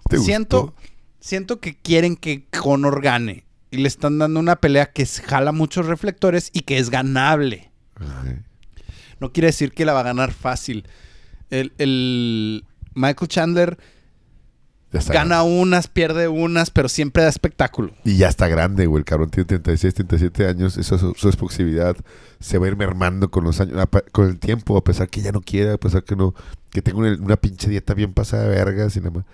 ¿Te 0.09 0.17
siento, 0.19 0.61
gustó? 0.63 0.75
siento 1.19 1.59
que 1.59 1.75
quieren 1.75 2.15
que 2.15 2.45
Conor 2.49 3.01
gane. 3.01 3.43
Y 3.71 3.77
le 3.77 3.87
están 3.87 4.17
dando 4.19 4.39
una 4.39 4.57
pelea 4.57 4.91
que 4.91 5.05
jala 5.05 5.51
muchos 5.53 5.85
reflectores 5.85 6.49
y 6.53 6.61
que 6.61 6.77
es 6.77 6.89
ganable. 6.89 7.71
No 9.19 9.31
quiere 9.31 9.47
decir 9.47 9.71
que 9.71 9.85
la 9.85 9.93
va 9.93 10.01
a 10.01 10.03
ganar 10.03 10.33
fácil. 10.33 10.85
El, 11.49 11.71
el 11.77 12.65
Michael 12.95 13.27
Chandler 13.29 13.77
gana 15.09 15.43
unas, 15.43 15.87
pierde 15.87 16.27
unas, 16.27 16.69
pero 16.69 16.89
siempre 16.89 17.23
da 17.23 17.29
espectáculo. 17.29 17.91
Y 18.03 18.17
ya 18.17 18.27
está 18.27 18.47
grande, 18.47 18.85
güey. 18.87 18.99
El 18.99 19.05
cabrón 19.05 19.29
tiene 19.29 19.45
36, 19.45 19.93
37 19.93 20.47
años. 20.47 20.77
Esa 20.77 20.97
su, 20.97 21.13
su 21.15 21.27
explosividad 21.29 21.95
se 22.39 22.57
va 22.57 22.65
a 22.65 22.69
ir 22.69 22.75
mermando 22.75 23.31
con 23.31 23.43
los 23.43 23.61
años, 23.61 23.77
con 24.11 24.27
el 24.27 24.39
tiempo, 24.39 24.75
a 24.77 24.83
pesar 24.83 25.07
que 25.09 25.21
ya 25.21 25.31
no 25.31 25.41
quiera, 25.41 25.73
a 25.73 25.77
pesar 25.77 26.03
que 26.03 26.15
no, 26.15 26.33
que 26.71 26.81
tenga 26.81 26.97
una, 26.99 27.13
una 27.21 27.37
pinche 27.37 27.69
dieta 27.69 27.93
bien 27.93 28.13
pasada 28.13 28.43
de 28.43 28.49
vergas 28.49 28.95
y 28.95 28.99
nada 28.99 29.11
más. 29.11 29.25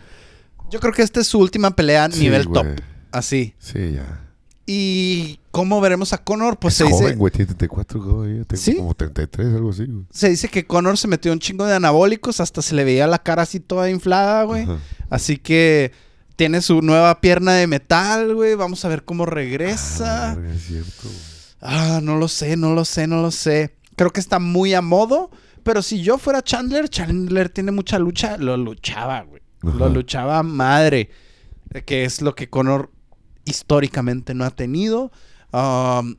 Yo 0.69 0.79
creo 0.79 0.93
que 0.93 1.01
esta 1.01 1.21
es 1.21 1.27
su 1.27 1.39
última 1.39 1.71
pelea 1.71 2.05
a 2.05 2.11
Sí, 2.11 2.19
nivel 2.21 2.45
güey. 2.47 2.75
top. 2.75 2.83
Así. 3.11 3.55
Sí, 3.57 3.93
ya. 3.93 4.26
¿Y 4.69 5.39
cómo 5.51 5.79
veremos 5.79 6.11
a 6.11 6.17
Conor? 6.17 6.59
Pues 6.59 6.73
es 6.73 6.77
se 6.79 6.83
dice, 6.83 7.03
joven, 7.03 7.17
güey. 7.17 7.31
Tiene 7.31 7.45
34, 7.45 8.01
güey. 8.01 8.43
Tengo 8.43 8.61
¿Sí? 8.61 8.75
como 8.75 8.93
33, 8.93 9.47
algo 9.53 9.69
así, 9.69 9.85
güey. 9.85 10.05
se 10.11 10.29
dice 10.29 10.49
que 10.49 10.67
Conor 10.67 10.97
se 10.97 11.07
metió 11.07 11.31
un 11.31 11.39
chingo 11.39 11.65
de 11.65 11.73
anabólicos, 11.73 12.41
hasta 12.41 12.61
se 12.61 12.75
le 12.75 12.83
veía 12.83 13.07
la 13.07 13.23
cara 13.23 13.43
así 13.43 13.61
toda 13.61 13.89
inflada, 13.89 14.43
güey. 14.43 14.63
Ajá. 14.63 14.77
Así 15.09 15.37
que 15.37 15.93
tiene 16.35 16.61
su 16.61 16.81
nueva 16.81 17.21
pierna 17.21 17.53
de 17.53 17.65
metal, 17.65 18.35
güey. 18.35 18.55
Vamos 18.55 18.83
a 18.83 18.89
ver 18.89 19.05
cómo 19.05 19.25
regresa. 19.25 20.31
Ah, 20.31 20.35
verga, 20.35 20.53
es 20.53 20.63
cierto, 20.67 21.03
güey. 21.03 21.15
Ah, 21.61 22.01
no 22.03 22.17
lo 22.17 22.27
sé, 22.27 22.57
no 22.57 22.73
lo 22.73 22.83
sé, 22.83 23.07
no 23.07 23.21
lo 23.21 23.31
sé. 23.31 23.73
Creo 23.95 24.11
que 24.11 24.19
está 24.19 24.39
muy 24.39 24.73
a 24.73 24.81
modo. 24.81 25.31
Pero 25.63 25.81
si 25.81 26.01
yo 26.01 26.17
fuera 26.17 26.41
Chandler, 26.41 26.89
Chandler 26.89 27.49
tiene 27.49 27.71
mucha 27.71 27.99
lucha, 27.99 28.35
lo 28.37 28.57
luchaba, 28.57 29.21
güey. 29.21 29.41
Lo 29.61 29.87
luchaba 29.89 30.43
madre. 30.43 31.09
Que 31.85 32.03
es 32.03 32.21
lo 32.21 32.35
que 32.35 32.49
Conor 32.49 32.91
históricamente 33.47 34.33
no 34.33 34.43
ha 34.45 34.51
tenido. 34.51 35.11
Um, 35.51 36.15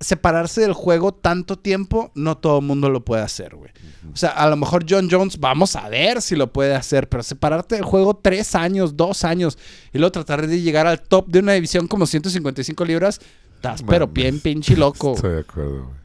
separarse 0.00 0.60
del 0.60 0.74
juego 0.74 1.12
tanto 1.14 1.58
tiempo, 1.58 2.10
no 2.14 2.36
todo 2.36 2.58
el 2.58 2.64
mundo 2.66 2.90
lo 2.90 3.04
puede 3.04 3.22
hacer, 3.22 3.54
güey. 3.56 3.70
O 4.12 4.16
sea, 4.16 4.30
a 4.30 4.50
lo 4.50 4.56
mejor 4.56 4.84
John 4.88 5.08
Jones, 5.10 5.38
vamos 5.38 5.76
a 5.76 5.88
ver 5.88 6.20
si 6.20 6.36
lo 6.36 6.52
puede 6.52 6.74
hacer, 6.74 7.08
pero 7.08 7.22
separarte 7.22 7.76
del 7.76 7.84
juego 7.84 8.14
tres 8.14 8.54
años, 8.54 8.96
dos 8.96 9.24
años, 9.24 9.56
y 9.94 9.98
luego 9.98 10.12
tratar 10.12 10.46
de 10.46 10.60
llegar 10.60 10.86
al 10.86 11.00
top 11.00 11.28
de 11.28 11.38
una 11.38 11.52
división 11.52 11.86
como 11.88 12.06
155 12.06 12.84
libras, 12.84 13.20
estás 13.56 13.82
pero 13.82 14.06
bien 14.06 14.40
pinche 14.40 14.76
loco. 14.76 15.12
Estoy 15.16 15.32
de 15.34 15.40
acuerdo, 15.40 15.84
güey. 15.84 16.04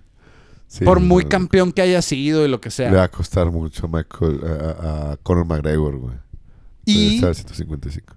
Sí, 0.68 0.86
por 0.86 1.00
muy 1.00 1.24
no, 1.24 1.30
campeón 1.30 1.72
que 1.74 1.82
haya 1.82 2.02
sido 2.02 2.46
y 2.46 2.48
lo 2.48 2.62
que 2.62 2.70
Le 2.70 2.76
sea. 2.76 2.92
va 2.94 3.04
a 3.04 3.08
costar 3.12 3.52
mucho 3.52 3.88
a 3.88 3.90
Michael, 3.90 4.40
a, 4.46 5.12
a- 5.12 5.18
Conor 5.24 5.46
McGregor, 5.46 5.98
güey. 5.98 6.16
Y 6.86 7.16
Está 7.16 7.28
al 7.30 7.36
155. 7.36 8.16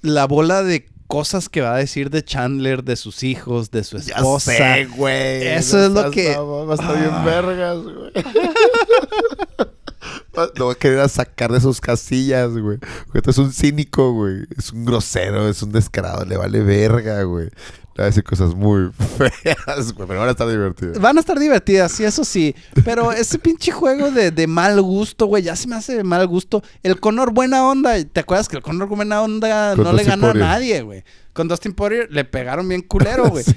la 0.00 0.26
bola 0.26 0.62
de 0.62 0.88
cosas 1.12 1.50
que 1.50 1.60
va 1.60 1.74
a 1.74 1.76
decir 1.76 2.08
de 2.08 2.24
Chandler, 2.24 2.84
de 2.84 2.96
sus 2.96 3.22
hijos, 3.22 3.70
de 3.70 3.84
su 3.84 3.98
esposa. 3.98 4.54
güey. 4.96 5.46
Eso 5.46 5.84
es 5.84 5.90
lo 5.92 6.10
que- 6.10 6.34
Va 6.38 6.72
a 6.72 6.74
estar 6.74 6.96
bien 6.98 7.10
Ah. 7.12 7.22
vergas, 7.22 7.76
güey. 7.82 8.12
Lo 10.56 10.66
va 10.68 10.72
a 10.72 10.76
querer 10.76 11.06
sacar 11.10 11.52
de 11.52 11.60
sus 11.60 11.82
casillas, 11.82 12.50
güey. 12.56 12.78
Esto 13.12 13.30
es 13.30 13.36
un 13.38 13.52
cínico, 13.52 14.12
güey. 14.14 14.44
Es 14.56 14.72
un 14.72 14.86
grosero, 14.86 15.46
es 15.48 15.62
un 15.62 15.70
descarado. 15.72 16.24
Le 16.24 16.38
vale 16.38 16.60
verga, 16.62 17.22
güey. 17.24 17.50
A 17.98 18.04
decir 18.04 18.24
cosas 18.24 18.54
muy 18.54 18.90
feas, 19.18 19.92
güey. 19.92 20.08
Pero 20.08 20.20
van 20.20 20.28
a 20.28 20.32
estar 20.32 20.48
divertidas. 20.48 20.98
Van 20.98 21.16
a 21.16 21.20
estar 21.20 21.38
divertidas, 21.38 21.92
sí, 21.92 22.04
eso 22.04 22.24
sí. 22.24 22.54
Pero 22.84 23.12
ese 23.12 23.38
pinche 23.38 23.72
juego 23.72 24.10
de, 24.10 24.30
de 24.30 24.46
mal 24.46 24.80
gusto, 24.80 25.26
güey, 25.26 25.42
ya 25.42 25.56
se 25.56 25.68
me 25.68 25.76
hace 25.76 25.96
de 25.96 26.04
mal 26.04 26.26
gusto. 26.26 26.62
El 26.82 27.00
Conor 27.00 27.32
buena 27.32 27.66
onda, 27.66 28.02
¿te 28.04 28.20
acuerdas 28.20 28.48
que 28.48 28.56
el 28.56 28.62
Conor 28.62 28.88
buena 28.88 29.22
onda 29.22 29.76
no 29.76 29.92
le 29.92 30.04
gana 30.04 30.30
a 30.30 30.34
nadie, 30.34 30.82
güey? 30.82 31.04
Con 31.32 31.48
Dustin 31.48 31.72
Poirier 31.72 32.08
le 32.10 32.24
pegaron 32.26 32.68
bien 32.68 32.82
culero, 32.82 33.30
güey. 33.30 33.42
Sí. 33.44 33.54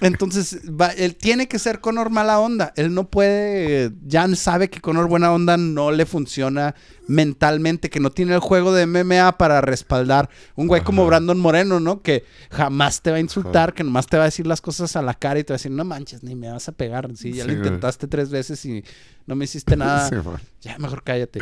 Entonces, 0.00 0.60
va- 0.68 0.92
él 0.92 1.14
tiene 1.16 1.46
que 1.46 1.58
ser 1.58 1.80
Conor 1.80 2.08
mala 2.08 2.40
onda. 2.40 2.72
Él 2.76 2.94
no 2.94 3.08
puede. 3.10 3.92
Ya 4.06 4.26
sabe 4.34 4.70
que 4.70 4.80
Conor 4.80 5.08
buena 5.08 5.30
onda 5.32 5.56
no 5.58 5.90
le 5.90 6.06
funciona 6.06 6.74
mentalmente, 7.08 7.90
que 7.90 8.00
no 8.00 8.10
tiene 8.10 8.32
el 8.34 8.40
juego 8.40 8.72
de 8.72 8.86
MMA 8.86 9.36
para 9.36 9.60
respaldar. 9.60 10.30
Un 10.54 10.68
güey 10.68 10.82
como. 10.82 11.06
Brandon 11.06 11.38
Moreno, 11.38 11.80
¿no? 11.80 12.00
Que 12.00 12.24
jamás 12.50 13.02
te 13.02 13.10
va 13.10 13.18
a 13.18 13.20
insultar, 13.20 13.74
que 13.74 13.84
nomás 13.84 14.06
te 14.06 14.16
va 14.16 14.22
a 14.22 14.26
decir 14.26 14.46
las 14.46 14.62
cosas 14.62 14.96
a 14.96 15.02
la 15.02 15.12
cara 15.12 15.38
y 15.38 15.44
te 15.44 15.52
va 15.52 15.56
a 15.56 15.58
decir, 15.58 15.72
no 15.72 15.84
manches, 15.84 16.22
ni 16.22 16.34
me 16.34 16.50
vas 16.50 16.68
a 16.68 16.72
pegar. 16.72 17.10
Sí, 17.16 17.32
ya 17.34 17.42
Sí, 17.44 17.50
lo 17.50 17.56
güey. 17.56 17.66
intentaste 17.66 18.06
tres 18.06 18.30
veces 18.30 18.64
y 18.64 18.82
no 19.26 19.36
me 19.36 19.44
hiciste 19.44 19.76
nada. 19.76 20.08
Sí. 20.08 20.16
Ya, 20.62 20.78
mejor 20.78 21.02
cállate. 21.02 21.40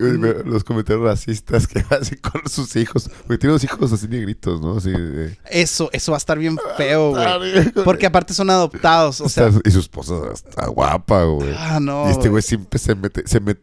Los 0.00 0.64
comentarios 0.64 1.04
racistas 1.04 1.66
que 1.66 1.80
hacen 1.90 2.18
con 2.18 2.48
sus 2.48 2.74
hijos. 2.76 3.10
Porque 3.26 3.38
tiene 3.38 3.52
los 3.54 3.64
hijos 3.64 3.92
así 3.92 4.08
negritos, 4.08 4.60
¿no? 4.60 4.78
Así 4.78 4.90
de- 4.90 5.36
Eso, 5.50 5.90
eso 5.92 6.12
va 6.12 6.16
a 6.16 6.18
estar 6.18 6.38
bien 6.38 6.58
feo, 6.76 7.14
Ah, 7.16 7.36
güey. 7.38 7.70
Porque 7.84 8.06
aparte 8.06 8.34
son 8.34 8.50
adoptados. 8.50 9.20
O 9.20 9.28
sea, 9.28 9.50
y 9.64 9.70
su 9.70 9.80
esposa 9.80 10.14
está 10.32 10.66
guapa, 10.68 11.24
güey. 11.24 11.54
ah, 11.56 11.78
no. 11.80 12.08
y 12.08 12.12
este 12.12 12.28
güey. 12.28 12.42
siempre 12.42 12.78
se 12.78 12.94
mete, 12.94 13.22
se 13.26 13.40
mete, 13.40 13.62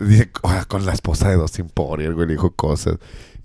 dice, 0.00 0.30
"Ah, 0.42 0.64
con 0.66 0.84
la 0.86 0.92
esposa 0.92 1.28
de 1.28 1.36
Dustin 1.36 1.68
Poirier, 1.68 2.14
güey, 2.14 2.26
le 2.26 2.32
dijo 2.34 2.50
cosas. 2.54 2.96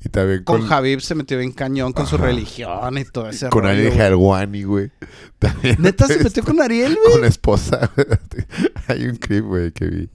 Y 0.02 0.07
también 0.07 0.45
Con 0.45 0.61
con, 0.61 0.70
Javib 0.70 1.02
se 1.02 1.14
metió 1.14 1.38
bien 1.38 1.52
cañón 1.52 1.91
con 1.91 2.07
su 2.07 2.16
religión 2.18 2.98
y 2.98 3.03
todo 3.03 3.28
ese 3.30 3.49
con 3.49 3.64
rollo, 3.64 3.74
Ariel 3.74 3.90
güey. 3.94 4.02
Helwani, 4.07 4.64
güey. 4.64 4.91
También 5.40 5.76
¿Neta 5.78 6.07
se 6.07 6.20
metió 6.24 6.41
con 6.41 6.61
Ariel, 6.61 6.95
güey? 6.95 7.11
con 7.11 7.22
la 7.22 7.28
esposa. 7.28 7.91
Hay 8.88 9.06
un 9.07 9.18
clip, 9.18 9.44
güey, 9.44 9.74
que 9.74 9.86
vi. 9.88 10.10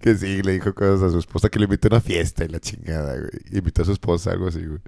Que 0.00 0.14
sí, 0.14 0.42
le 0.42 0.52
dijo 0.52 0.74
cosas 0.74 1.02
a 1.02 1.10
su 1.10 1.18
esposa 1.18 1.48
que 1.48 1.58
le 1.58 1.64
invitó 1.64 1.88
a 1.88 1.92
una 1.92 2.00
fiesta 2.00 2.44
y 2.44 2.48
la 2.48 2.60
chingada, 2.60 3.14
güey. 3.16 3.30
Invitó 3.52 3.82
a 3.82 3.84
su 3.86 3.92
esposa, 3.92 4.30
algo 4.32 4.48
así, 4.48 4.64
güey. 4.64 4.80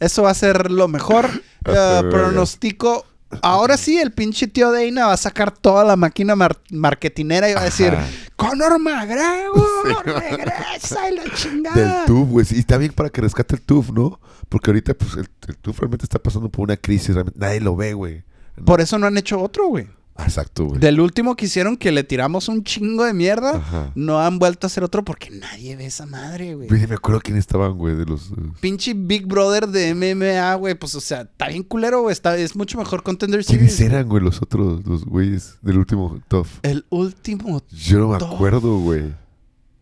Eso 0.00 0.22
va 0.22 0.30
a 0.30 0.34
ser 0.34 0.70
lo 0.70 0.88
mejor. 0.88 1.28
Ser 1.66 2.08
pronostico. 2.10 3.06
Ahora 3.42 3.76
sí, 3.76 3.98
el 3.98 4.12
pinche 4.12 4.46
tío 4.46 4.70
Dana 4.70 5.06
va 5.08 5.12
a 5.14 5.16
sacar 5.16 5.50
toda 5.50 5.84
la 5.84 5.96
máquina 5.96 6.36
mar- 6.36 6.60
marketinera 6.70 7.50
y 7.50 7.54
va 7.54 7.62
a 7.62 7.64
decir: 7.64 7.88
Ajá. 7.88 8.06
Conor 8.36 8.78
McGregor, 8.78 9.66
Sí, 10.04 10.12
regresa 10.12 11.10
y 11.10 11.16
la 11.16 11.22
Del 11.24 11.32
chingada. 11.34 12.04
TUF, 12.06 12.28
güey. 12.28 12.46
Y 12.50 12.58
está 12.60 12.76
bien 12.78 12.92
para 12.92 13.10
que 13.10 13.20
rescate 13.22 13.56
el 13.56 13.62
TUF, 13.62 13.90
¿no? 13.90 14.20
Porque 14.48 14.70
ahorita, 14.70 14.94
pues, 14.94 15.14
el, 15.14 15.28
el 15.48 15.56
TUF 15.56 15.80
realmente 15.80 16.04
está 16.04 16.20
pasando 16.20 16.48
por 16.50 16.62
una 16.64 16.76
crisis. 16.76 17.14
realmente 17.14 17.38
nadie 17.40 17.60
lo 17.60 17.74
ve, 17.74 17.94
güey. 17.94 18.22
Por 18.64 18.80
eso 18.80 18.96
no 18.98 19.06
han 19.06 19.18
hecho 19.18 19.40
otro, 19.40 19.66
güey. 19.68 19.88
Exacto, 20.18 20.64
güey. 20.66 20.80
Del 20.80 21.00
último 21.00 21.36
que 21.36 21.46
hicieron 21.46 21.76
que 21.76 21.92
le 21.92 22.02
tiramos 22.04 22.48
un 22.48 22.64
chingo 22.64 23.04
de 23.04 23.12
mierda, 23.12 23.56
Ajá. 23.56 23.92
no 23.94 24.20
han 24.20 24.38
vuelto 24.38 24.66
a 24.66 24.68
hacer 24.68 24.82
otro 24.84 25.04
porque 25.04 25.30
nadie 25.30 25.76
ve 25.76 25.86
esa 25.86 26.06
madre, 26.06 26.54
güey. 26.54 26.68
Güey, 26.68 26.86
me 26.86 26.94
acuerdo 26.94 27.20
quién 27.20 27.36
estaban, 27.36 27.76
güey, 27.76 27.94
de 27.96 28.06
los... 28.06 28.30
eh, 28.30 28.34
Pinche 28.60 28.94
Big 28.94 29.26
Brother 29.26 29.66
de 29.68 29.94
MMA, 29.94 30.54
güey. 30.54 30.74
Pues, 30.74 30.94
o 30.94 31.00
sea, 31.00 31.22
está 31.22 31.48
bien 31.48 31.62
culero, 31.62 32.02
güey. 32.02 32.12
Está, 32.12 32.36
es 32.36 32.56
mucho 32.56 32.78
mejor 32.78 33.02
Contender 33.02 33.44
¿Quiénes 33.44 33.74
Series. 33.74 33.92
eran, 33.92 34.08
güey, 34.08 34.22
los 34.22 34.40
otros, 34.42 34.86
los 34.86 35.04
güeyes 35.04 35.58
del 35.62 35.78
último 35.78 36.20
TUF? 36.28 36.48
El 36.62 36.84
último. 36.90 37.62
Yo 37.70 37.98
no 37.98 38.08
me 38.08 38.18
Tough. 38.18 38.32
acuerdo, 38.34 38.78
güey. 38.78 39.14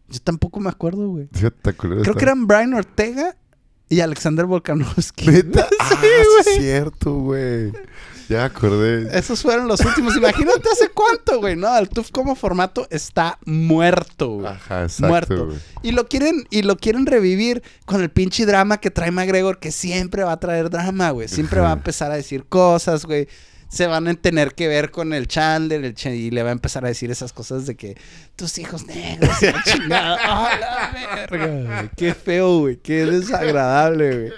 Yo 0.09 0.21
tampoco 0.23 0.61
me 0.61 0.69
acuerdo, 0.69 1.09
güey. 1.09 1.29
Culero 1.77 2.03
Creo 2.03 2.15
que 2.15 2.25
eran 2.25 2.47
Brian 2.47 2.75
Ortega 2.75 3.37
y 3.89 4.01
Alexander 4.01 4.47
Volkanovski. 4.47 5.27
¿Neta? 5.29 5.67
Sí, 5.71 5.77
ah, 5.81 5.99
sí, 6.01 6.07
es 6.07 6.45
güey. 6.47 6.59
cierto, 6.59 7.15
güey. 7.21 7.73
Ya 8.29 8.45
acordé. 8.45 9.17
Esos 9.17 9.43
fueron 9.43 9.69
los 9.69 9.81
últimos. 9.81 10.17
Imagínate 10.17 10.69
hace 10.73 10.89
cuánto, 10.89 11.39
güey. 11.41 11.57
No, 11.57 11.77
el 11.77 11.89
TUF 11.89 12.11
como 12.11 12.35
formato 12.35 12.87
está 12.91 13.39
muerto, 13.45 14.29
güey. 14.31 14.47
Ajá, 14.47 14.83
exacto, 14.85 15.07
muerto. 15.09 15.47
güey. 15.47 15.59
Y 15.83 15.93
lo 15.93 16.09
quieren, 16.09 16.47
y 16.51 16.63
lo 16.63 16.77
quieren 16.77 17.07
revivir 17.07 17.63
con 17.85 18.03
el 18.03 18.11
pinche 18.11 18.47
drama 18.47 18.79
que 18.79 18.91
trae 18.91 19.11
McGregor, 19.11 19.59
que 19.59 19.73
siempre 19.73 20.25
va 20.25 20.33
a 20.33 20.41
traer 20.41 20.71
drama, 20.71 21.11
güey. 21.11 21.29
Siempre 21.29 21.61
va 21.61 21.71
a 21.71 21.75
empezar 21.75 22.11
a 22.11 22.17
decir 22.17 22.45
cosas, 22.47 23.05
güey. 23.05 23.29
Se 23.75 23.87
van 23.87 24.07
a 24.07 24.15
tener 24.15 24.55
que 24.55 24.69
ver 24.69 24.91
con 24.91 25.13
el 25.13 25.27
Chandler, 25.27 25.85
el 25.85 25.95
Ch- 25.95 26.15
y 26.15 26.31
le 26.31 26.43
va 26.43 26.51
a 26.51 26.53
empezar 26.53 26.85
a 26.85 26.89
decir 26.89 27.11
esas 27.11 27.33
cosas 27.33 27.67
de 27.67 27.75
que 27.75 27.97
tus 28.37 28.57
hijos 28.59 28.87
negros, 28.87 29.31
y 29.43 29.47
chingada. 29.71 30.17
¡Ah, 30.23 30.51
la 30.61 31.15
verga! 31.17 31.47
güey! 31.81 31.91
Qué 31.97 32.15
feo, 32.15 32.61
güey. 32.61 32.77
Qué 32.77 33.05
desagradable, 33.07 34.17
güey. 34.29 34.33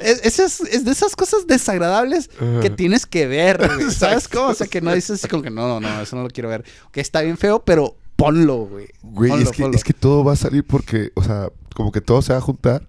Es, 0.00 0.20
es, 0.24 0.38
es- 0.38 0.60
es 0.62 0.84
de 0.84 0.90
esas 0.90 1.14
cosas 1.14 1.46
desagradables 1.46 2.28
que 2.60 2.70
tienes 2.70 3.06
que 3.06 3.26
ver, 3.26 3.58
güey. 3.76 3.90
¿Sabes 3.92 4.26
cómo? 4.28 4.48
O 4.48 4.54
sea, 4.54 4.66
que 4.66 4.80
no 4.80 4.92
dices 4.94 5.20
así 5.20 5.28
como 5.28 5.42
que 5.42 5.50
no, 5.50 5.68
no, 5.68 5.80
no, 5.80 6.00
eso 6.00 6.16
no 6.16 6.22
lo 6.24 6.28
quiero 6.30 6.48
ver. 6.48 6.64
Que 6.90 7.00
está 7.00 7.20
bien 7.20 7.38
feo, 7.38 7.62
pero 7.64 7.96
ponlo, 8.16 8.66
güey. 8.66 8.88
Güey, 9.02 9.30
Ponlo, 9.30 9.44
es 9.44 9.56
que, 9.56 9.62
ponlo. 9.62 9.76
es 9.76 9.84
que 9.84 9.92
todo 9.94 10.24
va 10.24 10.32
a 10.32 10.36
salir 10.36 10.64
porque, 10.64 11.12
o 11.14 11.22
sea, 11.22 11.48
como 11.76 11.92
que 11.92 12.00
todo 12.00 12.22
se 12.22 12.32
va 12.32 12.38
a 12.40 12.42
juntar. 12.42 12.88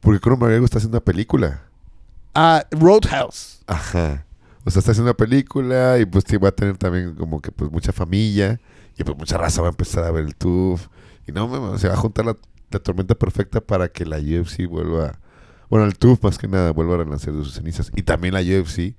Porque 0.00 0.28
McGregor 0.28 0.64
está 0.64 0.76
haciendo 0.78 0.98
una 0.98 1.04
película. 1.04 1.62
Ah, 2.34 2.66
Roadhouse. 2.70 3.60
Ajá. 3.66 4.25
O 4.66 4.70
sea, 4.70 4.80
está 4.80 4.90
haciendo 4.90 5.10
una 5.10 5.16
película 5.16 5.96
y 5.98 6.04
pues 6.04 6.24
sí, 6.28 6.36
va 6.36 6.48
a 6.48 6.52
tener 6.52 6.76
también 6.76 7.14
como 7.14 7.40
que 7.40 7.52
pues 7.52 7.70
mucha 7.70 7.92
familia 7.92 8.60
y 8.98 9.04
pues 9.04 9.16
mucha 9.16 9.38
raza 9.38 9.62
va 9.62 9.68
a 9.68 9.70
empezar 9.70 10.04
a 10.04 10.10
ver 10.10 10.24
el 10.24 10.34
TUF. 10.34 10.88
Y 11.26 11.32
no, 11.32 11.78
se 11.78 11.88
va 11.88 11.94
a 11.94 11.96
juntar 11.96 12.24
la, 12.26 12.36
la 12.70 12.78
tormenta 12.80 13.14
perfecta 13.14 13.60
para 13.60 13.88
que 13.88 14.04
la 14.04 14.18
UFC 14.18 14.66
vuelva, 14.68 15.18
bueno, 15.70 15.86
el 15.86 15.96
TUF 15.96 16.22
más 16.24 16.36
que 16.36 16.48
nada 16.48 16.72
vuelva 16.72 16.94
a 16.94 16.98
renacer 16.98 17.32
de 17.32 17.44
sus 17.44 17.54
cenizas. 17.54 17.90
Y 17.94 18.02
también 18.02 18.34
la 18.34 18.40
UFC 18.40 18.94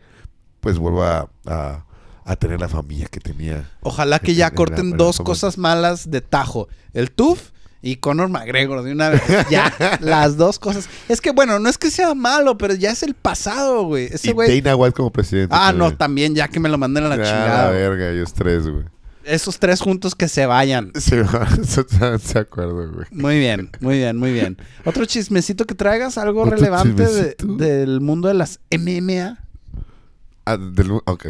pues 0.61 0.77
vuelva 0.80 1.19
a, 1.19 1.30
a- 1.45 1.85
a 2.23 2.35
tener 2.35 2.60
la 2.60 2.68
familia 2.68 3.07
que 3.07 3.22
tenía. 3.22 3.69
Ojalá 3.81 4.19
que 4.19 4.35
ya 4.35 4.52
corten 4.52 4.91
dos 4.98 5.18
cosas 5.26 5.57
malas 5.57 6.11
de 6.11 6.19
tajo. 6.22 6.68
El 6.94 7.11
TUF 7.11 7.52
y 7.81 7.97
Conor 7.97 8.29
McGregor 8.29 8.83
de 8.83 8.91
una 8.91 9.09
vez. 9.09 9.21
Ya, 9.49 9.71
las 10.01 10.37
dos 10.37 10.59
cosas. 10.59 10.89
Es 11.07 11.21
que 11.21 11.31
bueno, 11.31 11.59
no 11.59 11.69
es 11.69 11.77
que 11.77 11.91
sea 11.91 12.13
malo, 12.15 12.57
pero 12.57 12.73
ya 12.73 12.91
es 12.91 13.03
el 13.03 13.13
pasado, 13.13 13.83
güey. 13.85 14.05
Ese 14.11 14.29
y 14.29 14.33
güey... 14.33 14.61
Dana 14.61 14.75
White 14.75 14.93
como 14.95 15.11
presidente. 15.11 15.55
Ah, 15.57 15.71
no, 15.73 15.95
también. 15.95 16.35
ya 16.35 16.47
que 16.47 16.59
me 16.59 16.69
lo 16.69 16.77
manden 16.77 17.05
a 17.05 17.09
la 17.09 17.15
Ah, 17.15 17.17
chingada. 17.17 17.63
la 17.65 17.71
verga, 17.71 18.09
ellos 18.09 18.33
tres, 18.33 18.67
güey. 18.67 18.85
Esos 19.23 19.59
tres 19.59 19.81
juntos 19.81 20.15
que 20.15 20.29
se 20.29 20.45
vayan. 20.45 20.91
Sí, 20.95 21.15
se 22.23 22.39
acuerdo, 22.39 22.89
güey. 22.93 23.07
Muy 23.11 23.37
bien, 23.39 23.69
muy 23.81 23.97
bien, 23.97 24.15
muy 24.17 24.31
bien. 24.31 24.57
Otro 24.85 25.03
chismecito 25.05 25.65
que 25.65 25.75
traigas, 25.75 26.17
algo 26.17 26.43
¿Otro 26.43 26.55
relevante 26.55 27.05
de- 27.05 27.35
del 27.57 27.99
mundo 27.99 28.29
de 28.29 28.35
las 28.35 28.61
MMA. 28.71 29.37
Ah, 30.45 30.55
del 30.57 30.87
mundo. 30.87 31.03
Ok. 31.07 31.25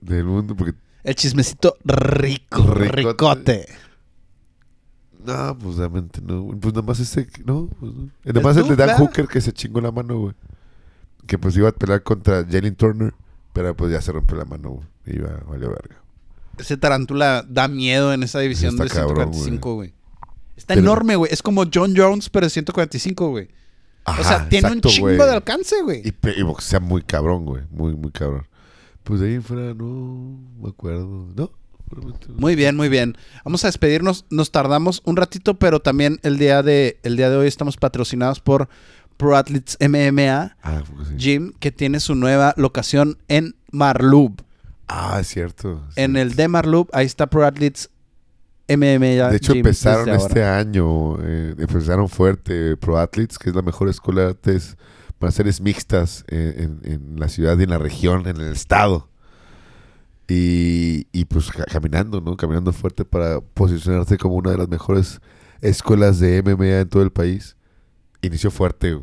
Del 0.00 0.24
mundo, 0.24 0.54
porque. 0.56 0.74
El 1.02 1.14
chismecito 1.16 1.76
rico, 1.84 2.62
Ricote. 2.74 2.92
ricote. 2.92 3.66
No, 5.26 5.58
pues 5.58 5.76
realmente 5.76 6.20
no. 6.22 6.42
güey. 6.42 6.58
Pues 6.58 6.74
nada 6.74 6.86
más 6.86 7.00
ese. 7.00 7.26
No, 7.44 7.68
pues 7.80 7.92
no. 7.92 8.10
Nada 8.24 8.40
más 8.40 8.56
el 8.56 8.68
de 8.68 8.76
Dan. 8.76 8.96
Hooker 8.96 9.26
que 9.26 9.40
se 9.40 9.52
chingó 9.52 9.80
la 9.80 9.90
mano, 9.90 10.18
güey. 10.18 10.34
Que 11.26 11.38
pues 11.38 11.56
iba 11.56 11.68
a 11.68 11.72
pelear 11.72 12.02
contra 12.02 12.44
Jalen 12.44 12.76
Turner. 12.76 13.14
Pero 13.52 13.74
pues 13.74 13.90
ya 13.90 14.00
se 14.00 14.12
rompió 14.12 14.36
la 14.36 14.44
mano, 14.44 14.70
güey. 14.70 14.86
Y 15.06 15.16
Iba, 15.16 15.40
valió 15.48 15.68
verga. 15.70 15.96
Ese 16.58 16.76
tarántula 16.76 17.44
da 17.48 17.68
miedo 17.68 18.12
en 18.12 18.22
esa 18.22 18.38
división 18.40 18.72
Está 18.72 18.84
de 18.84 18.90
cabrón, 18.90 19.32
145, 19.34 19.74
güey. 19.74 19.94
Está 20.56 20.74
Pero- 20.74 20.80
enorme, 20.86 21.16
güey. 21.16 21.32
Es 21.32 21.42
como 21.42 21.64
John 21.72 21.94
Jones, 21.96 22.28
pero 22.30 22.46
de 22.46 22.50
145, 22.50 23.28
güey. 23.30 23.48
o 24.04 24.22
sea, 24.22 24.48
tiene 24.48 24.68
exacto, 24.68 24.88
un 24.88 24.94
chingo 24.94 25.08
de 25.26 25.32
alcance, 25.32 25.82
güey. 25.82 26.02
Y, 26.04 26.14
y 26.38 26.42
boxea 26.42 26.80
muy 26.80 27.02
cabrón, 27.02 27.44
güey. 27.44 27.64
Muy, 27.70 27.94
muy 27.96 28.10
cabrón. 28.12 28.46
Pues 29.04 29.20
de 29.20 29.28
ahí 29.28 29.40
fuera, 29.40 29.74
no 29.74 30.38
me 30.60 30.68
acuerdo. 30.68 31.28
No. 31.34 31.50
Muy 32.36 32.54
bien, 32.56 32.76
muy 32.76 32.88
bien. 32.88 33.16
Vamos 33.44 33.64
a 33.64 33.68
despedirnos. 33.68 34.24
Nos 34.30 34.50
tardamos 34.50 35.02
un 35.04 35.16
ratito, 35.16 35.54
pero 35.58 35.80
también 35.80 36.18
el 36.22 36.38
día 36.38 36.62
de, 36.62 36.98
el 37.02 37.16
día 37.16 37.30
de 37.30 37.36
hoy 37.36 37.46
estamos 37.46 37.76
patrocinados 37.76 38.40
por 38.40 38.68
Pro 39.16 39.36
Athletes 39.36 39.78
MMA 39.80 40.56
Ah, 40.62 40.82
pues 40.94 41.08
sí. 41.08 41.14
Gym, 41.16 41.52
que 41.58 41.72
tiene 41.72 42.00
su 42.00 42.14
nueva 42.14 42.52
locación 42.56 43.18
en 43.28 43.54
Marlub. 43.72 44.42
Ah, 44.88 45.18
es 45.20 45.28
cierto. 45.28 45.82
En 45.96 46.16
el 46.16 46.34
de 46.36 46.48
Marlub, 46.48 46.88
ahí 46.92 47.06
está 47.06 47.26
Pro 47.28 47.44
Athletes 47.46 47.90
MMA 48.68 49.30
De 49.30 49.36
hecho, 49.36 49.52
Gym 49.52 49.58
empezaron 49.60 50.08
este 50.10 50.42
ahora. 50.44 50.58
año, 50.58 51.16
eh, 51.22 51.54
empezaron 51.58 52.08
fuerte 52.08 52.76
Pro 52.76 52.98
Athletes, 52.98 53.38
que 53.38 53.50
es 53.50 53.56
la 53.56 53.62
mejor 53.62 53.88
escuela 53.88 54.22
de 54.22 54.26
artes 54.28 54.76
marciales 55.20 55.60
mixtas 55.60 56.24
en, 56.28 56.80
en- 56.84 56.92
en 56.92 57.20
la 57.20 57.28
ciudad 57.28 57.56
y 57.58 57.62
en 57.62 57.70
la 57.70 57.78
región, 57.78 58.26
en 58.26 58.36
el 58.40 58.52
estado. 58.52 59.08
Y, 60.28 61.06
y 61.12 61.24
pues 61.26 61.50
ca- 61.50 61.64
caminando, 61.66 62.20
¿no? 62.20 62.36
Caminando 62.36 62.72
fuerte 62.72 63.04
para 63.04 63.40
posicionarse 63.40 64.18
como 64.18 64.34
una 64.36 64.50
de 64.50 64.58
las 64.58 64.68
mejores 64.68 65.20
escuelas 65.60 66.18
de 66.18 66.42
MMA 66.42 66.80
en 66.80 66.88
todo 66.88 67.02
el 67.02 67.12
país. 67.12 67.56
Inició 68.22 68.50
fuerte. 68.50 68.98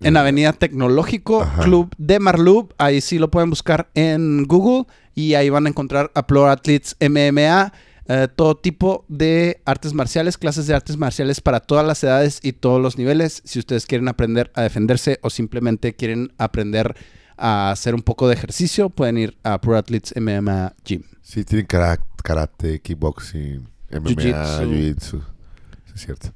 En 0.00 0.16
Avenida 0.16 0.52
Tecnológico, 0.52 1.42
Ajá. 1.42 1.62
Club 1.62 1.92
de 1.98 2.18
Marlub. 2.20 2.74
Ahí 2.78 3.00
sí 3.00 3.18
lo 3.18 3.30
pueden 3.30 3.50
buscar 3.50 3.90
en 3.94 4.44
Google 4.44 4.86
y 5.14 5.34
ahí 5.34 5.48
van 5.50 5.66
a 5.66 5.68
encontrar 5.68 6.10
a 6.14 6.26
Pro 6.26 6.46
Athletes 6.48 6.96
MMA. 7.00 7.72
eh, 8.08 8.26
todo 8.34 8.56
tipo 8.56 9.04
de 9.08 9.62
artes 9.64 9.94
marciales, 9.94 10.36
clases 10.36 10.66
de 10.66 10.74
artes 10.74 10.96
marciales 10.96 11.40
para 11.40 11.60
todas 11.60 11.86
las 11.86 12.02
edades 12.02 12.40
y 12.42 12.52
todos 12.52 12.82
los 12.82 12.98
niveles. 12.98 13.42
Si 13.44 13.60
ustedes 13.60 13.86
quieren 13.86 14.08
aprender 14.08 14.50
a 14.56 14.62
defenderse 14.62 15.18
o 15.22 15.30
simplemente 15.30 15.94
quieren 15.94 16.32
aprender 16.36 16.96
a 17.36 17.70
hacer 17.70 17.94
un 17.94 18.02
poco 18.02 18.28
de 18.28 18.34
ejercicio, 18.34 18.90
pueden 18.90 19.18
ir 19.18 19.36
a 19.42 19.60
Pro 19.60 19.76
Athletes 19.76 20.14
MMA 20.16 20.74
Gym. 20.84 21.02
Sí, 21.22 21.44
tienen 21.44 21.66
kara- 21.66 22.00
karate, 22.22 22.80
kickboxing, 22.80 23.68
MMA, 23.90 24.60
Jiu-jitsu. 24.60 25.20
Sí, 25.20 25.92
es 25.94 26.00
cierto. 26.00 26.28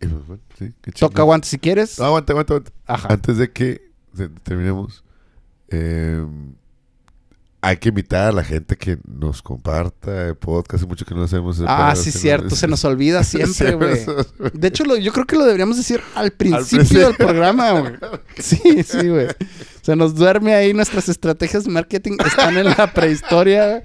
Y, 0.00 0.06
pues, 0.06 0.40
sí, 0.58 0.72
Toca 0.98 1.22
guantes 1.22 1.50
si 1.50 1.58
quieres. 1.58 1.98
No, 1.98 2.06
aguanta, 2.06 2.32
aguanta, 2.32 2.54
aguanta. 2.54 2.72
Ajá. 2.86 3.08
Antes 3.12 3.36
de 3.38 3.52
que 3.52 3.90
te- 4.16 4.28
terminemos, 4.28 5.04
eh, 5.68 6.24
hay 7.64 7.76
que 7.78 7.88
invitar 7.88 8.28
a 8.28 8.32
la 8.32 8.44
gente 8.44 8.76
que 8.76 8.98
nos 9.06 9.40
comparta 9.42 10.28
el 10.28 10.36
podcast. 10.36 10.84
Mucho 10.84 11.04
que 11.04 11.14
no 11.14 11.22
hacemos 11.24 11.58
el 11.58 11.66
Ah, 11.68 11.94
sí, 11.96 12.12
cierto. 12.12 12.54
Se 12.54 12.66
nos 12.68 12.84
olvida 12.84 13.24
siempre, 13.24 13.74
güey. 13.74 14.00
De 14.52 14.68
hecho, 14.68 14.84
lo- 14.84 14.96
yo 14.96 15.12
creo 15.12 15.24
que 15.26 15.36
lo 15.36 15.44
deberíamos 15.44 15.76
decir 15.76 16.00
al 16.14 16.30
principio 16.32 16.78
principio. 16.78 17.06
del 17.08 17.16
programa, 17.16 17.70
güey. 17.80 17.92
Sí, 18.38 18.82
sí, 18.82 19.08
güey. 19.08 19.28
Se 19.82 19.96
nos 19.96 20.14
duerme 20.14 20.54
ahí 20.54 20.72
nuestras 20.74 21.08
estrategias 21.08 21.64
de 21.64 21.70
marketing. 21.70 22.16
Están 22.24 22.56
en 22.56 22.66
la 22.66 22.92
prehistoria. 22.92 23.82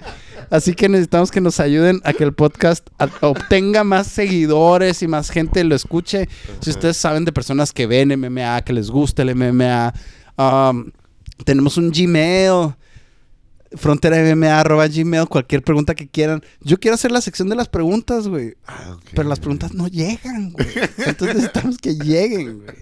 Así 0.50 0.74
que 0.74 0.88
necesitamos 0.88 1.30
que 1.30 1.40
nos 1.40 1.60
ayuden 1.60 2.00
a 2.04 2.12
que 2.12 2.24
el 2.24 2.32
podcast 2.32 2.86
obtenga 3.20 3.84
más 3.84 4.06
seguidores 4.08 5.02
y 5.02 5.08
más 5.08 5.30
gente 5.30 5.62
lo 5.64 5.74
escuche. 5.74 6.28
Si 6.60 6.70
ustedes 6.70 6.96
saben 6.96 7.24
de 7.24 7.32
personas 7.32 7.72
que 7.72 7.86
ven 7.86 8.08
MMA, 8.18 8.62
que 8.62 8.72
les 8.72 8.90
gusta 8.90 9.22
el 9.22 9.34
MMA, 9.36 9.92
um, 10.36 10.90
tenemos 11.44 11.76
un 11.76 11.90
Gmail 11.90 12.74
fronteramma.gmail, 13.76 15.26
cualquier 15.28 15.62
pregunta 15.62 15.94
que 15.94 16.08
quieran. 16.08 16.42
Yo 16.60 16.78
quiero 16.78 16.94
hacer 16.94 17.12
la 17.12 17.20
sección 17.20 17.48
de 17.48 17.56
las 17.56 17.68
preguntas, 17.68 18.28
güey. 18.28 18.54
Ah. 18.66 18.96
Pero 19.14 19.28
las 19.28 19.40
preguntas 19.40 19.74
no 19.74 19.88
llegan, 19.88 20.52
güey. 20.52 20.66
Entonces 21.06 21.36
necesitamos 21.36 21.78
que 21.78 21.94
lleguen, 21.96 22.58
güey. 22.62 22.76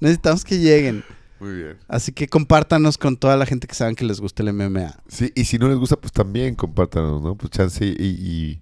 Necesitamos 0.00 0.44
que 0.44 0.58
lleguen. 0.58 1.04
Muy 1.40 1.52
bien. 1.52 1.76
Así 1.86 2.12
que 2.12 2.26
compártanos 2.28 2.98
con 2.98 3.16
toda 3.16 3.36
la 3.36 3.46
gente 3.46 3.66
que 3.68 3.74
saben 3.74 3.94
que 3.94 4.04
les 4.04 4.20
gusta 4.20 4.42
el 4.42 4.52
MMA. 4.52 4.96
Sí, 5.08 5.32
y 5.36 5.44
si 5.44 5.58
no 5.58 5.68
les 5.68 5.76
gusta, 5.78 5.96
pues 5.96 6.12
también 6.12 6.54
compártanos, 6.56 7.22
¿no? 7.22 7.36
Pues 7.36 7.50
chance 7.52 7.84
y, 7.84 7.90
y, 7.96 8.60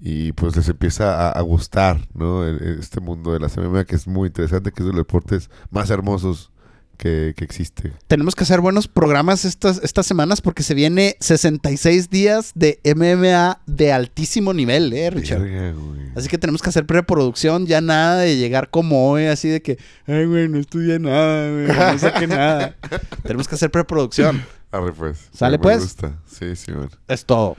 y, 0.00 0.32
pues 0.32 0.54
les 0.56 0.68
empieza 0.68 1.28
a, 1.28 1.32
a 1.32 1.40
gustar, 1.42 2.06
¿no? 2.14 2.46
El- 2.46 2.62
el- 2.62 2.78
Este 2.78 3.00
mundo 3.00 3.32
de 3.32 3.40
las 3.40 3.56
MMA 3.56 3.84
que 3.84 3.96
es 3.96 4.06
muy 4.06 4.28
interesante, 4.28 4.70
que 4.70 4.82
es 4.82 4.86
de 4.86 4.92
los 4.92 5.00
deportes 5.00 5.50
más 5.70 5.90
hermosos 5.90 6.52
que, 6.96 7.34
que 7.36 7.44
existe. 7.44 7.92
Tenemos 8.06 8.34
que 8.34 8.44
hacer 8.44 8.60
buenos 8.60 8.88
programas 8.88 9.44
estas, 9.44 9.80
estas 9.82 10.06
semanas 10.06 10.40
porque 10.40 10.62
se 10.62 10.74
viene 10.74 11.16
66 11.20 12.10
días 12.10 12.52
de 12.54 12.80
MMA 12.94 13.60
de 13.66 13.92
altísimo 13.92 14.52
nivel, 14.54 14.92
¿eh, 14.92 15.10
Richard? 15.10 15.42
Verga. 15.42 15.74
Así 16.16 16.28
que 16.28 16.38
tenemos 16.38 16.62
que 16.62 16.68
hacer 16.70 16.86
preproducción, 16.86 17.66
ya 17.66 17.80
nada 17.80 18.18
de 18.18 18.36
llegar 18.36 18.70
como 18.70 19.10
hoy, 19.10 19.26
así 19.26 19.48
de 19.48 19.60
que, 19.62 19.78
ay, 20.06 20.24
güey, 20.26 20.48
no 20.48 20.58
estudié 20.58 20.98
nada, 20.98 21.50
güey, 21.50 21.66
no 21.66 21.98
saqué 21.98 22.26
nada. 22.26 22.76
tenemos 23.22 23.48
que 23.48 23.54
hacer 23.56 23.70
preproducción. 23.70 24.44
Arre, 24.70 24.92
pues. 24.92 25.28
¿Sale, 25.32 25.58
Me 25.58 25.62
pues? 25.62 25.80
gusta. 25.80 26.18
Sí, 26.26 26.56
sí, 26.56 26.72
man. 26.72 26.90
Es 27.08 27.24
todo. 27.24 27.56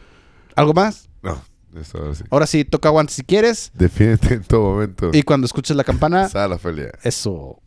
¿Algo 0.55 0.73
más? 0.73 1.07
No, 1.21 1.41
eso 1.79 1.97
ahora 1.97 2.15
sí. 2.15 2.23
Ahora 2.29 2.47
sí, 2.47 2.65
toca 2.65 2.89
guantes 2.89 3.15
si 3.15 3.23
quieres. 3.23 3.71
Defiéndete 3.73 4.33
en 4.35 4.43
todo 4.43 4.61
momento. 4.73 5.11
Y 5.13 5.23
cuando 5.23 5.45
escuches 5.45 5.75
la 5.75 5.83
campana, 5.83 6.29
Sala, 6.29 6.57
Felia. 6.57 6.91
eso. 7.03 7.61